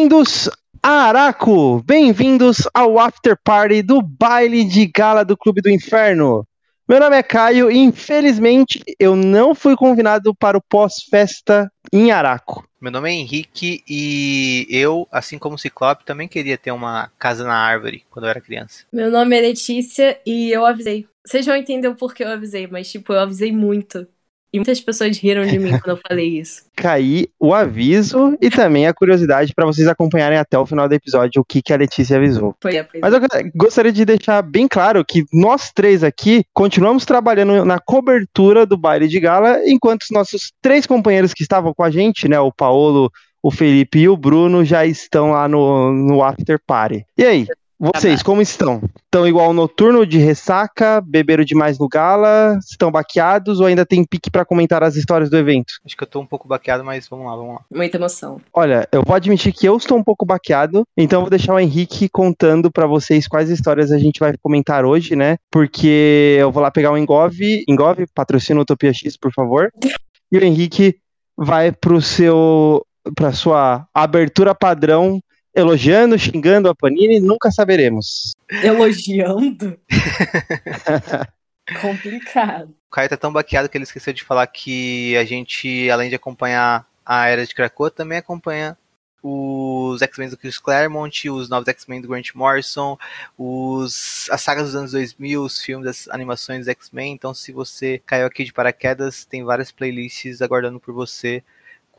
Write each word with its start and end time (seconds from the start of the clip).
Bem-vindos 0.00 0.48
a 0.82 1.08
Araco! 1.08 1.82
Bem-vindos 1.82 2.66
ao 2.72 2.98
After 2.98 3.36
Party 3.44 3.82
do 3.82 4.00
baile 4.00 4.64
de 4.64 4.86
gala 4.86 5.26
do 5.26 5.36
Clube 5.36 5.60
do 5.60 5.68
Inferno. 5.68 6.46
Meu 6.88 6.98
nome 6.98 7.18
é 7.18 7.22
Caio 7.22 7.70
e 7.70 7.76
infelizmente 7.76 8.82
eu 8.98 9.14
não 9.14 9.54
fui 9.54 9.76
convidado 9.76 10.34
para 10.34 10.56
o 10.56 10.62
pós-festa 10.62 11.70
em 11.92 12.10
Araco. 12.10 12.66
Meu 12.80 12.90
nome 12.90 13.10
é 13.10 13.12
Henrique 13.12 13.84
e 13.86 14.66
eu, 14.70 15.06
assim 15.12 15.36
como 15.36 15.56
o 15.56 15.58
Ciclope, 15.58 16.06
também 16.06 16.26
queria 16.26 16.56
ter 16.56 16.70
uma 16.70 17.12
casa 17.18 17.44
na 17.44 17.54
árvore 17.54 18.02
quando 18.08 18.24
eu 18.24 18.30
era 18.30 18.40
criança. 18.40 18.86
Meu 18.90 19.10
nome 19.10 19.36
é 19.36 19.42
Letícia 19.42 20.18
e 20.24 20.50
eu 20.50 20.64
avisei. 20.64 21.06
Vocês 21.26 21.44
vão 21.44 21.56
entender 21.56 21.88
o 21.88 21.94
porquê 21.94 22.24
eu 22.24 22.28
avisei, 22.28 22.66
mas 22.66 22.90
tipo, 22.90 23.12
eu 23.12 23.20
avisei 23.20 23.52
muito. 23.52 24.08
E 24.52 24.58
muitas 24.58 24.80
pessoas 24.80 25.16
riram 25.18 25.46
de 25.46 25.58
mim 25.58 25.70
quando 25.70 25.96
eu 25.96 26.00
falei 26.08 26.40
isso. 26.40 26.64
Caí 26.76 27.28
o 27.38 27.54
aviso 27.54 28.36
e 28.40 28.50
também 28.50 28.86
a 28.86 28.94
curiosidade 28.94 29.54
para 29.54 29.66
vocês 29.66 29.86
acompanharem 29.86 30.38
até 30.38 30.58
o 30.58 30.66
final 30.66 30.88
do 30.88 30.94
episódio 30.94 31.40
o 31.40 31.44
que, 31.44 31.62
que 31.62 31.72
a 31.72 31.76
Letícia 31.76 32.16
avisou. 32.16 32.54
Foi 32.60 32.84
Mas 33.00 33.14
eu 33.14 33.20
gostaria 33.54 33.92
de 33.92 34.04
deixar 34.04 34.42
bem 34.42 34.66
claro 34.66 35.04
que 35.04 35.24
nós 35.32 35.70
três 35.72 36.02
aqui 36.02 36.44
continuamos 36.52 37.04
trabalhando 37.04 37.64
na 37.64 37.78
cobertura 37.78 38.66
do 38.66 38.76
baile 38.76 39.06
de 39.06 39.20
gala, 39.20 39.60
enquanto 39.66 40.02
os 40.02 40.10
nossos 40.10 40.52
três 40.60 40.86
companheiros 40.86 41.32
que 41.32 41.42
estavam 41.42 41.72
com 41.72 41.84
a 41.84 41.90
gente, 41.90 42.28
né, 42.28 42.40
o 42.40 42.52
Paulo, 42.52 43.10
o 43.42 43.50
Felipe 43.50 44.00
e 44.00 44.08
o 44.08 44.16
Bruno, 44.16 44.64
já 44.64 44.84
estão 44.84 45.30
lá 45.30 45.46
no, 45.46 45.92
no 45.92 46.22
After 46.22 46.58
Party. 46.66 47.04
E 47.16 47.24
aí? 47.24 47.46
Vocês, 47.80 48.22
como 48.22 48.42
estão? 48.42 48.82
Estão 49.06 49.26
igual 49.26 49.54
noturno 49.54 50.04
de 50.04 50.18
ressaca? 50.18 51.00
Beberam 51.00 51.42
demais 51.42 51.78
no 51.78 51.88
gala? 51.88 52.58
Estão 52.70 52.92
baqueados 52.92 53.58
ou 53.58 53.64
ainda 53.64 53.86
tem 53.86 54.04
pique 54.04 54.30
para 54.30 54.44
comentar 54.44 54.82
as 54.82 54.96
histórias 54.96 55.30
do 55.30 55.38
evento? 55.38 55.72
Acho 55.82 55.96
que 55.96 56.02
eu 56.02 56.06
tô 56.06 56.20
um 56.20 56.26
pouco 56.26 56.46
baqueado, 56.46 56.84
mas 56.84 57.08
vamos 57.08 57.24
lá, 57.24 57.34
vamos 57.34 57.54
lá. 57.54 57.60
Muita 57.74 57.96
emoção. 57.96 58.38
Olha, 58.52 58.86
eu 58.92 59.02
vou 59.02 59.16
admitir 59.16 59.54
que 59.54 59.66
eu 59.66 59.78
estou 59.78 59.96
um 59.96 60.04
pouco 60.04 60.26
baqueado, 60.26 60.84
então 60.94 61.20
eu 61.20 61.22
vou 61.22 61.30
deixar 61.30 61.54
o 61.54 61.58
Henrique 61.58 62.06
contando 62.10 62.70
para 62.70 62.86
vocês 62.86 63.26
quais 63.26 63.48
histórias 63.48 63.90
a 63.90 63.98
gente 63.98 64.20
vai 64.20 64.34
comentar 64.42 64.84
hoje, 64.84 65.16
né? 65.16 65.38
Porque 65.50 66.36
eu 66.38 66.52
vou 66.52 66.62
lá 66.62 66.70
pegar 66.70 66.92
o 66.92 66.98
Engov, 66.98 67.34
Engov, 67.66 68.04
patrocina 68.14 68.60
Utopia 68.60 68.92
X, 68.92 69.16
por 69.16 69.32
favor. 69.32 69.72
E 70.32 70.38
o 70.38 70.44
Henrique 70.44 70.94
vai 71.36 71.72
pro 71.72 72.00
seu 72.00 72.86
para 73.16 73.32
sua 73.32 73.84
abertura 73.92 74.54
padrão 74.54 75.20
elogiando, 75.54 76.18
xingando 76.18 76.68
a 76.68 76.74
Panini, 76.74 77.20
nunca 77.20 77.50
saberemos. 77.50 78.34
Elogiando? 78.62 79.78
Complicado. 81.80 82.70
O 82.88 82.90
Caio 82.90 83.08
tá 83.08 83.16
tão 83.16 83.32
baqueado 83.32 83.68
que 83.68 83.76
ele 83.76 83.84
esqueceu 83.84 84.12
de 84.12 84.24
falar 84.24 84.46
que 84.46 85.16
a 85.16 85.24
gente, 85.24 85.88
além 85.90 86.08
de 86.08 86.16
acompanhar 86.16 86.86
a 87.04 87.26
Era 87.28 87.46
de 87.46 87.54
Krakoa, 87.54 87.90
também 87.90 88.18
acompanha 88.18 88.76
os 89.22 90.00
X-Men 90.00 90.30
do 90.30 90.36
Chris 90.36 90.58
Claremont, 90.58 91.28
os 91.28 91.48
novos 91.48 91.68
X-Men 91.68 92.00
do 92.00 92.08
Grant 92.08 92.34
Morrison, 92.34 92.98
os, 93.36 94.28
as 94.30 94.40
sagas 94.40 94.66
dos 94.66 94.76
anos 94.76 94.92
2000, 94.92 95.42
os 95.42 95.60
filmes, 95.60 95.86
as 95.86 96.08
animações 96.08 96.66
X-Men. 96.68 97.12
Então, 97.12 97.34
se 97.34 97.52
você 97.52 98.02
caiu 98.06 98.26
aqui 98.26 98.44
de 98.44 98.52
paraquedas, 98.52 99.24
tem 99.24 99.44
várias 99.44 99.70
playlists 99.70 100.40
aguardando 100.40 100.80
por 100.80 100.94
você 100.94 101.44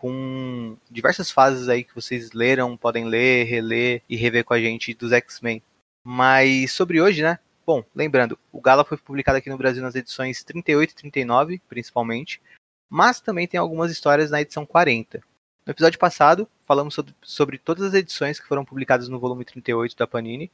com 0.01 0.75
diversas 0.89 1.29
fases 1.29 1.69
aí 1.69 1.83
que 1.83 1.93
vocês 1.93 2.31
leram, 2.31 2.75
podem 2.75 3.05
ler, 3.05 3.43
reler 3.43 4.01
e 4.09 4.15
rever 4.15 4.43
com 4.43 4.55
a 4.55 4.59
gente 4.59 4.95
dos 4.95 5.11
X-Men. 5.11 5.61
Mas 6.03 6.71
sobre 6.71 6.99
hoje, 6.99 7.21
né? 7.21 7.37
Bom, 7.63 7.85
lembrando, 7.93 8.37
o 8.51 8.59
Gala 8.59 8.83
foi 8.83 8.97
publicado 8.97 9.37
aqui 9.37 9.47
no 9.47 9.59
Brasil 9.59 9.83
nas 9.83 9.93
edições 9.93 10.43
38 10.43 10.89
e 10.89 10.95
39, 10.95 11.61
principalmente, 11.69 12.41
mas 12.89 13.21
também 13.21 13.47
tem 13.47 13.59
algumas 13.59 13.91
histórias 13.91 14.31
na 14.31 14.41
edição 14.41 14.65
40. 14.65 15.21
No 15.67 15.71
episódio 15.71 15.99
passado, 15.99 16.49
falamos 16.63 16.97
sobre, 17.21 17.59
todas 17.59 17.83
as 17.83 17.93
edições 17.93 18.39
que 18.39 18.47
foram 18.47 18.65
publicadas 18.65 19.07
no 19.07 19.19
volume 19.19 19.45
38 19.45 19.95
da 19.95 20.07
Panini, 20.07 20.49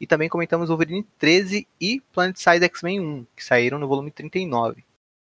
e 0.00 0.06
também 0.06 0.28
comentamos 0.28 0.68
Wolverine 0.68 1.04
13 1.18 1.66
e 1.80 2.00
Planet 2.12 2.36
Size 2.36 2.64
X-Men 2.66 3.00
1, 3.00 3.26
que 3.34 3.44
saíram 3.44 3.80
no 3.80 3.88
volume 3.88 4.12
39. 4.12 4.84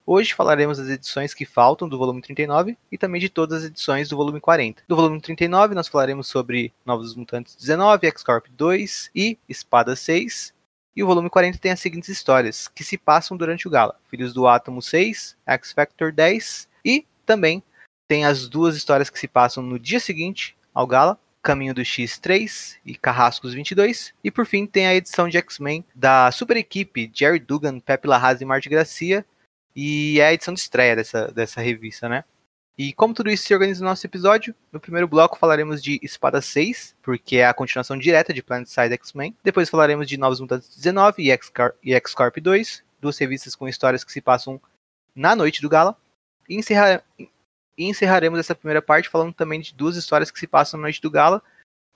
Hoje 0.04 0.34
falaremos 0.34 0.78
das 0.78 0.88
edições 0.88 1.32
que 1.32 1.44
faltam 1.44 1.88
do 1.88 1.96
volume 1.96 2.20
39 2.20 2.76
e 2.90 2.98
também 2.98 3.20
de 3.20 3.28
todas 3.28 3.58
as 3.58 3.70
edições 3.70 4.08
do 4.08 4.16
volume 4.16 4.40
40. 4.40 4.82
Do 4.88 4.96
volume 4.96 5.20
39 5.20 5.76
nós 5.76 5.86
falaremos 5.86 6.26
sobre 6.26 6.72
Novos 6.84 7.14
Mutantes 7.14 7.54
19, 7.54 8.08
X-Corp 8.08 8.46
2 8.50 9.10
e 9.14 9.38
Espada 9.48 9.94
6. 9.94 10.52
E 10.96 11.02
o 11.04 11.06
volume 11.06 11.30
40 11.30 11.56
tem 11.58 11.70
as 11.70 11.80
seguintes 11.80 12.08
histórias, 12.08 12.66
que 12.66 12.82
se 12.82 12.98
passam 12.98 13.36
durante 13.36 13.68
o 13.68 13.70
Gala. 13.70 13.94
Filhos 14.10 14.32
do 14.34 14.46
Átomo 14.46 14.82
6, 14.82 15.36
X-Factor 15.46 16.10
10 16.10 16.68
e 16.84 17.06
também 17.24 17.62
tem 18.08 18.24
as 18.24 18.48
duas 18.48 18.76
histórias 18.76 19.08
que 19.08 19.18
se 19.18 19.28
passam 19.28 19.62
no 19.62 19.78
dia 19.78 20.00
seguinte 20.00 20.56
ao 20.74 20.86
Gala, 20.86 21.16
Caminho 21.40 21.74
do 21.74 21.80
X3 21.80 22.76
e 22.84 22.96
Carrascos 22.96 23.54
22. 23.54 24.12
E 24.22 24.32
por 24.32 24.46
fim 24.46 24.66
tem 24.66 24.88
a 24.88 24.94
edição 24.94 25.28
de 25.28 25.38
X-Men 25.38 25.84
da 25.94 26.30
super 26.32 26.56
equipe 26.56 27.10
Jerry 27.14 27.38
Dugan, 27.38 27.78
Pepe 27.78 28.08
Larraz 28.08 28.40
e 28.40 28.44
Marte 28.44 28.68
Gracia, 28.68 29.24
e 29.74 30.20
é 30.20 30.26
a 30.26 30.32
edição 30.32 30.54
de 30.54 30.60
estreia 30.60 30.96
dessa, 30.96 31.28
dessa 31.28 31.60
revista, 31.60 32.08
né? 32.08 32.24
E 32.76 32.92
como 32.94 33.12
tudo 33.12 33.30
isso 33.30 33.44
se 33.44 33.54
organiza 33.54 33.84
no 33.84 33.90
nosso 33.90 34.06
episódio, 34.06 34.54
no 34.72 34.80
primeiro 34.80 35.06
bloco 35.06 35.38
falaremos 35.38 35.82
de 35.82 36.00
Espada 36.02 36.40
6, 36.40 36.96
porque 37.02 37.36
é 37.36 37.46
a 37.46 37.52
continuação 37.52 37.98
direta 37.98 38.32
de 38.32 38.42
Planet 38.42 38.66
Side 38.66 38.94
X-Men. 38.94 39.36
Depois 39.44 39.68
falaremos 39.68 40.08
de 40.08 40.16
Novos 40.16 40.40
Mutantes 40.40 40.74
19 40.74 41.22
e 41.22 41.92
X-Corp 41.92 42.38
2, 42.38 42.82
duas 43.00 43.18
revistas 43.18 43.54
com 43.54 43.68
histórias 43.68 44.02
que 44.02 44.12
se 44.12 44.22
passam 44.22 44.60
na 45.14 45.36
noite 45.36 45.60
do 45.60 45.68
gala. 45.68 45.96
E, 46.48 46.56
encerrar... 46.56 47.04
e 47.18 47.28
encerraremos 47.76 48.40
essa 48.40 48.54
primeira 48.54 48.80
parte 48.80 49.08
falando 49.08 49.34
também 49.34 49.60
de 49.60 49.74
duas 49.74 49.96
histórias 49.96 50.30
que 50.30 50.40
se 50.40 50.46
passam 50.46 50.80
na 50.80 50.84
noite 50.84 51.02
do 51.02 51.10
gala, 51.10 51.42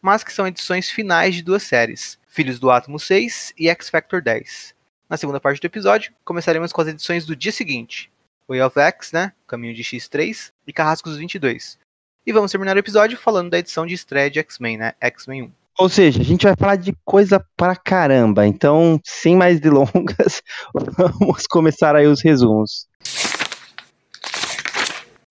mas 0.03 0.23
que 0.23 0.33
são 0.33 0.47
edições 0.47 0.91
finais 0.91 1.35
de 1.35 1.43
duas 1.43 1.63
séries, 1.63 2.19
Filhos 2.29 2.61
do 2.61 2.71
Átomo 2.71 3.01
6 3.01 3.55
e 3.59 3.71
X-Factor 3.71 4.21
10. 4.21 4.76
Na 5.09 5.17
segunda 5.17 5.39
parte 5.39 5.61
do 5.61 5.67
episódio, 5.67 6.13
começaremos 6.25 6.73
com 6.73 6.81
as 6.81 6.89
edições 6.89 7.25
do 7.25 7.37
dia 7.37 7.53
seguinte, 7.53 8.11
Way 8.49 8.61
of 8.61 8.77
X, 8.77 9.13
né, 9.13 9.33
Caminho 9.47 9.73
de 9.73 9.85
X3 9.85 10.51
e 10.67 10.73
Carrascos 10.73 11.17
22. 11.17 11.79
E 12.27 12.33
vamos 12.33 12.51
terminar 12.51 12.75
o 12.75 12.81
episódio 12.81 13.17
falando 13.17 13.51
da 13.51 13.59
edição 13.61 13.87
de 13.87 13.95
estreia 13.95 14.29
de 14.29 14.41
X-Men, 14.41 14.79
né, 14.79 14.95
X-Men 15.01 15.45
1. 15.45 15.53
Ou 15.79 15.89
seja, 15.89 16.21
a 16.21 16.25
gente 16.25 16.45
vai 16.45 16.57
falar 16.57 16.75
de 16.75 16.93
coisa 17.05 17.45
pra 17.57 17.77
caramba. 17.77 18.47
Então, 18.49 18.99
sem 19.05 19.37
mais 19.37 19.61
delongas, 19.61 20.43
vamos 20.75 21.47
começar 21.47 21.95
aí 21.95 22.09
os 22.09 22.21
resumos. 22.21 22.89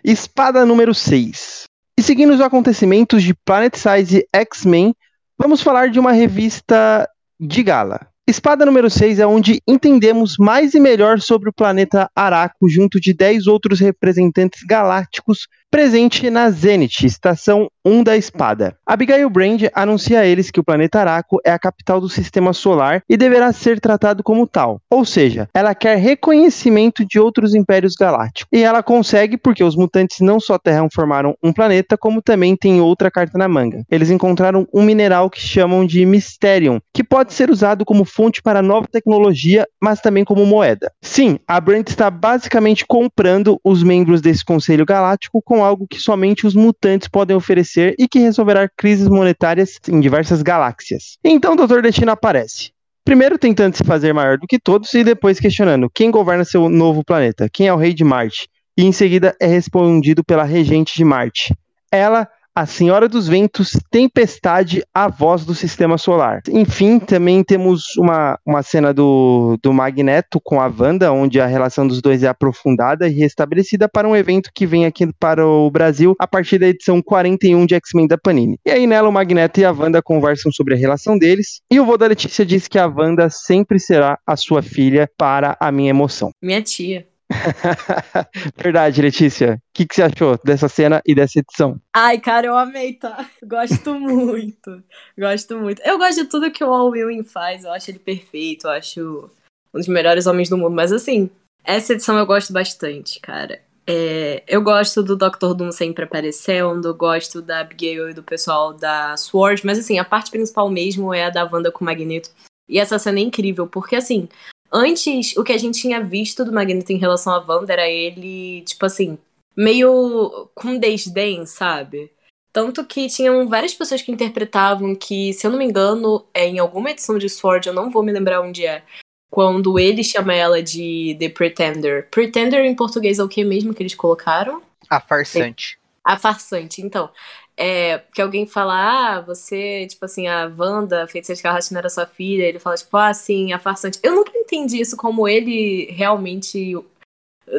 Espada 0.02 0.66
número 0.66 0.94
6. 0.94 1.64
E 2.00 2.02
seguindo 2.02 2.34
os 2.34 2.40
acontecimentos 2.40 3.24
de 3.24 3.34
Planet 3.34 3.76
Size 3.76 4.26
X-Men, 4.32 4.96
vamos 5.38 5.62
falar 5.62 5.90
de 5.90 6.00
uma 6.00 6.14
revista 6.14 7.10
de 7.38 7.62
gala. 7.62 8.15
Espada 8.28 8.66
número 8.66 8.90
6 8.90 9.20
é 9.20 9.28
onde 9.28 9.62
entendemos 9.68 10.36
mais 10.40 10.74
e 10.74 10.80
melhor 10.80 11.20
sobre 11.20 11.48
o 11.48 11.54
planeta 11.54 12.10
Araco, 12.16 12.68
junto 12.68 13.00
de 13.00 13.14
10 13.14 13.46
outros 13.46 13.80
representantes 13.80 14.64
galácticos 14.64 15.48
presente 15.70 16.30
na 16.30 16.50
Zenith, 16.50 17.04
estação 17.04 17.68
1 17.86 18.04
da 18.04 18.18
espada. 18.18 18.76
Abigail 18.86 19.30
Brand 19.30 19.62
anuncia 19.74 20.22
a 20.22 20.26
eles 20.26 20.50
que 20.50 20.60
o 20.60 20.64
planeta 20.64 21.00
Araco 21.02 21.40
é 21.46 21.52
a 21.52 21.60
capital 21.60 22.02
do 22.02 22.10
sistema 22.10 22.54
solar 22.54 23.04
e 23.08 23.18
deverá 23.18 23.52
ser 23.54 23.80
tratado 23.80 24.24
como 24.24 24.48
tal. 24.48 24.80
Ou 24.90 25.06
seja, 25.06 25.48
ela 25.54 25.76
quer 25.76 25.98
reconhecimento 25.98 27.06
de 27.06 27.20
outros 27.20 27.54
impérios 27.54 27.94
galácticos. 27.94 28.48
E 28.52 28.64
ela 28.64 28.82
consegue 28.82 29.38
porque 29.38 29.64
os 29.64 29.76
mutantes 29.76 30.22
não 30.22 30.40
só 30.40 30.58
terraformaram 30.58 31.36
um 31.44 31.54
planeta, 31.54 31.98
como 31.98 32.22
também 32.22 32.56
tem 32.56 32.82
outra 32.82 33.12
carta 33.12 33.38
na 33.38 33.48
manga. 33.48 33.84
Eles 33.90 34.10
encontraram 34.10 34.68
um 34.74 34.82
mineral 34.82 35.30
que 35.30 35.40
chamam 35.40 35.86
de 35.86 36.06
Mysterium, 36.06 36.80
que 36.94 37.04
pode 37.04 37.34
ser 37.34 37.52
usado 37.52 37.86
como 37.86 38.06
fonte 38.06 38.42
para 38.42 38.62
nova 38.62 38.88
tecnologia, 38.88 39.68
mas 39.82 40.00
também 40.00 40.24
como 40.24 40.46
moeda. 40.46 40.92
Sim, 41.02 41.38
a 41.48 41.60
Brand 41.60 41.88
está 41.88 42.10
basicamente 42.10 42.86
comprando 42.88 43.60
os 43.64 43.84
membros 43.84 44.22
desse 44.22 44.44
Conselho 44.44 44.86
Galáctico 44.86 45.42
com 45.44 45.65
algo 45.66 45.88
que 45.88 46.00
somente 46.00 46.48
os 46.48 46.56
mutantes 46.56 47.08
podem 47.08 47.36
oferecer 47.36 47.96
e 48.00 48.08
que 48.08 48.20
resolverá 48.20 48.70
crises 48.70 49.08
monetárias 49.08 49.80
em 49.90 50.00
diversas 50.00 50.42
galáxias. 50.42 51.18
Então 51.24 51.54
o 51.54 51.68
Dr. 51.68 51.82
Destino 51.82 52.12
aparece. 52.12 52.72
Primeiro 53.04 53.38
tentando 53.38 53.76
se 53.76 53.84
fazer 53.84 54.14
maior 54.14 54.38
do 54.38 54.48
que 54.48 54.58
todos 54.58 54.94
e 54.94 55.04
depois 55.04 55.40
questionando 55.40 55.90
quem 55.94 56.10
governa 56.10 56.44
seu 56.44 56.70
novo 56.70 57.04
planeta, 57.04 57.48
quem 57.52 57.68
é 57.68 57.74
o 57.74 57.78
rei 57.78 57.94
de 57.94 58.04
Marte. 58.04 58.48
E 58.78 58.84
em 58.84 58.92
seguida 58.92 59.36
é 59.40 59.46
respondido 59.46 60.24
pela 60.24 60.44
regente 60.44 60.96
de 60.96 61.04
Marte. 61.04 61.54
Ela 61.92 62.28
a 62.56 62.66
Senhora 62.66 63.10
dos 63.10 63.28
Ventos, 63.28 63.78
Tempestade, 63.92 64.82
a 64.94 65.10
voz 65.10 65.44
do 65.44 65.54
sistema 65.54 65.98
solar. 65.98 66.42
Enfim, 66.50 67.00
também 67.00 67.44
temos 67.44 67.98
uma, 67.98 68.40
uma 68.46 68.64
cena 68.64 68.94
do, 68.94 69.58
do 69.62 69.74
Magneto 69.74 70.40
com 70.42 70.62
a 70.62 70.68
Wanda, 70.68 71.12
onde 71.12 71.42
a 71.42 71.46
relação 71.46 71.86
dos 71.86 72.02
dois 72.02 72.24
é 72.24 72.28
aprofundada 72.28 73.10
e 73.10 73.14
restabelecida 73.14 73.90
para 73.90 74.08
um 74.08 74.16
evento 74.16 74.52
que 74.56 74.66
vem 74.66 74.86
aqui 74.86 75.06
para 75.20 75.46
o 75.46 75.70
Brasil 75.70 76.16
a 76.18 76.26
partir 76.26 76.58
da 76.58 76.68
edição 76.68 77.02
41 77.02 77.66
de 77.66 77.76
X-Men 77.76 78.08
da 78.08 78.18
Panini. 78.18 78.58
E 78.66 78.72
aí 78.72 78.88
nela 78.88 79.10
o 79.10 79.12
Magneto 79.12 79.60
e 79.60 79.66
a 79.66 79.72
Wanda 79.72 80.02
conversam 80.02 80.52
sobre 80.52 80.76
a 80.76 80.78
relação 80.78 81.18
deles, 81.18 81.60
e 81.70 81.80
o 81.80 81.86
vô 81.86 81.98
da 81.98 82.08
Letícia 82.08 82.46
diz 82.46 82.70
que 82.70 82.80
a 82.80 82.88
Wanda 82.88 83.30
sempre 83.30 83.80
será 83.80 84.18
a 84.26 84.38
sua 84.38 84.62
filha 84.62 85.10
para 85.18 85.58
a 85.60 85.72
minha 85.72 85.90
emoção. 85.90 86.32
Minha 86.42 86.62
tia. 86.62 87.06
Verdade, 88.56 89.02
Letícia. 89.02 89.56
O 89.56 89.60
que, 89.74 89.86
que 89.86 89.96
você 89.96 90.04
achou 90.04 90.40
dessa 90.44 90.70
cena 90.70 91.02
e 91.06 91.16
dessa 91.16 91.40
edição? 91.40 91.80
Ai, 91.94 92.20
cara, 92.20 92.48
eu 92.48 92.58
amei, 92.58 92.94
tá? 92.94 93.30
Gosto 93.44 93.94
muito. 94.00 94.84
Gosto 95.18 95.58
muito. 95.58 95.82
Eu 95.84 95.98
gosto 95.98 96.24
de 96.24 96.30
tudo 96.30 96.52
que 96.52 96.64
o 96.64 96.74
All 96.74 96.96
Ewing 96.96 97.24
faz. 97.24 97.64
Eu 97.64 97.72
acho 97.72 97.92
ele 97.92 98.00
perfeito. 98.00 98.68
Eu 98.68 98.72
acho 98.72 99.30
um 99.74 99.80
dos 99.80 99.88
melhores 99.88 100.28
homens 100.28 100.50
do 100.50 100.58
mundo. 100.58 100.76
Mas 100.76 100.92
assim, 100.92 101.30
essa 101.64 101.94
edição 101.94 102.18
eu 102.18 102.26
gosto 102.26 102.54
bastante, 102.54 103.20
cara. 103.20 103.60
É, 103.88 104.44
eu 104.48 104.62
gosto 104.64 105.04
do 105.04 105.16
Dr. 105.16 105.54
Doom 105.56 105.72
sempre 105.72 106.06
aparecendo, 106.06 106.94
gosto 106.96 107.42
da 107.42 107.60
Abigail 107.60 108.10
e 108.10 108.14
do 108.14 108.24
pessoal 108.24 108.74
da 108.74 109.16
SWORD, 109.16 109.62
mas 109.64 109.78
assim, 109.78 110.00
a 110.00 110.06
parte 110.06 110.32
principal 110.32 110.68
mesmo 110.72 111.14
é 111.14 111.26
a 111.26 111.30
da 111.30 111.44
Wanda 111.46 111.72
com 111.72 111.84
o 111.84 111.86
Magneto. 111.86 112.32
E 112.68 112.80
essa 112.80 112.98
cena 112.98 113.20
é 113.20 113.22
incrível, 113.22 113.68
porque 113.68 113.96
assim, 113.96 114.28
antes 114.76 115.38
o 115.38 115.44
que 115.44 115.54
a 115.54 115.58
gente 115.58 115.80
tinha 115.80 116.04
visto 116.04 116.44
do 116.44 116.52
Magneto 116.52 116.92
em 116.92 116.98
relação 116.98 117.34
a 117.34 117.40
Wanda 117.40 117.72
era 117.72 117.88
ele, 117.88 118.62
tipo 118.64 118.86
assim, 118.86 119.18
meio 119.56 120.50
com 120.54 120.78
desdém, 120.78 121.46
sabe? 121.46 122.12
Tanto 122.52 122.86
que 122.86 123.08
tinham 123.08 123.48
várias 123.48 123.74
pessoas 123.74 124.02
que 124.02 124.12
interpretavam 124.12 124.96
que, 124.96 125.34
se 125.34 125.48
eu 125.48 125.52
não 125.52 125.58
me 125.58 125.66
engano, 125.66 126.26
é 126.34 126.46
em 126.46 126.60
alguma 126.60 126.92
edição 126.92 127.18
de 127.18 127.30
Sword, 127.30 127.68
eu 127.68 127.74
não 127.74 127.90
vou 127.90 128.04
me 128.04 128.12
lembrar 128.12 128.42
onde 128.42 128.66
é, 128.66 128.84
quando 129.30 129.80
ele 129.80 130.04
chama 130.04 130.34
ela 130.34 130.62
de 130.62 131.16
The 131.20 131.30
Pretender. 131.30 132.10
Pretender 132.10 132.66
em 132.66 132.76
português 132.76 133.20
é 133.20 133.24
o 133.24 133.30
que 133.30 133.44
mesmo 133.44 133.74
que 133.74 133.82
eles 133.82 133.96
colocaram? 133.96 134.62
A 134.90 135.00
farsante. 135.00 135.78
A 136.04 136.18
farsante, 136.18 136.82
então. 136.82 137.10
É, 137.58 138.00
que 138.14 138.22
alguém 138.22 138.46
fala, 138.46 139.18
ah, 139.18 139.22
você, 139.22 139.88
tipo 139.88 140.04
assim, 140.04 140.28
a 140.28 140.52
Wanda, 140.58 141.08
feiticeira 141.08 141.60
de 141.62 141.72
não 141.72 141.80
era 141.80 141.90
sua 141.90 142.06
filha, 142.06 142.44
ele 142.44 142.60
fala, 142.60 142.76
tipo, 142.76 142.96
ah, 142.98 143.14
sim, 143.14 143.54
a 143.54 143.60
farsante. 143.60 144.00
Eu 144.04 144.14
nunca 144.14 144.32
entendi 144.38 144.80
isso 144.80 144.98
como 144.98 145.28
ele 145.28 145.86
realmente 145.92 146.76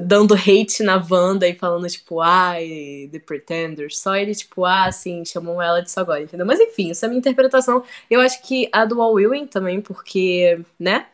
dando 0.03 0.35
hate 0.35 0.83
na 0.83 0.97
Wanda 1.11 1.49
e 1.49 1.55
falando, 1.55 1.89
tipo, 1.89 2.21
ai, 2.21 3.09
The 3.11 3.21
Pretender. 3.21 3.95
Só 3.95 4.17
ele, 4.17 4.35
tipo, 4.35 4.65
ah, 4.65 4.91
sim, 4.93 5.25
chamou 5.25 5.63
ela 5.63 5.81
disso 5.81 5.99
agora, 5.99 6.23
entendeu? 6.23 6.45
Mas 6.45 6.61
enfim, 6.61 6.91
essa 6.91 7.07
é 7.07 7.09
a 7.09 7.11
minha 7.11 7.21
interpretação. 7.21 7.83
Eu 8.11 8.21
acho 8.21 8.43
que 8.43 8.69
a 8.73 8.85
do 8.85 9.19
Ewing 9.19 9.47
também, 9.47 9.81
porque, 9.81 10.61
né? 10.79 11.07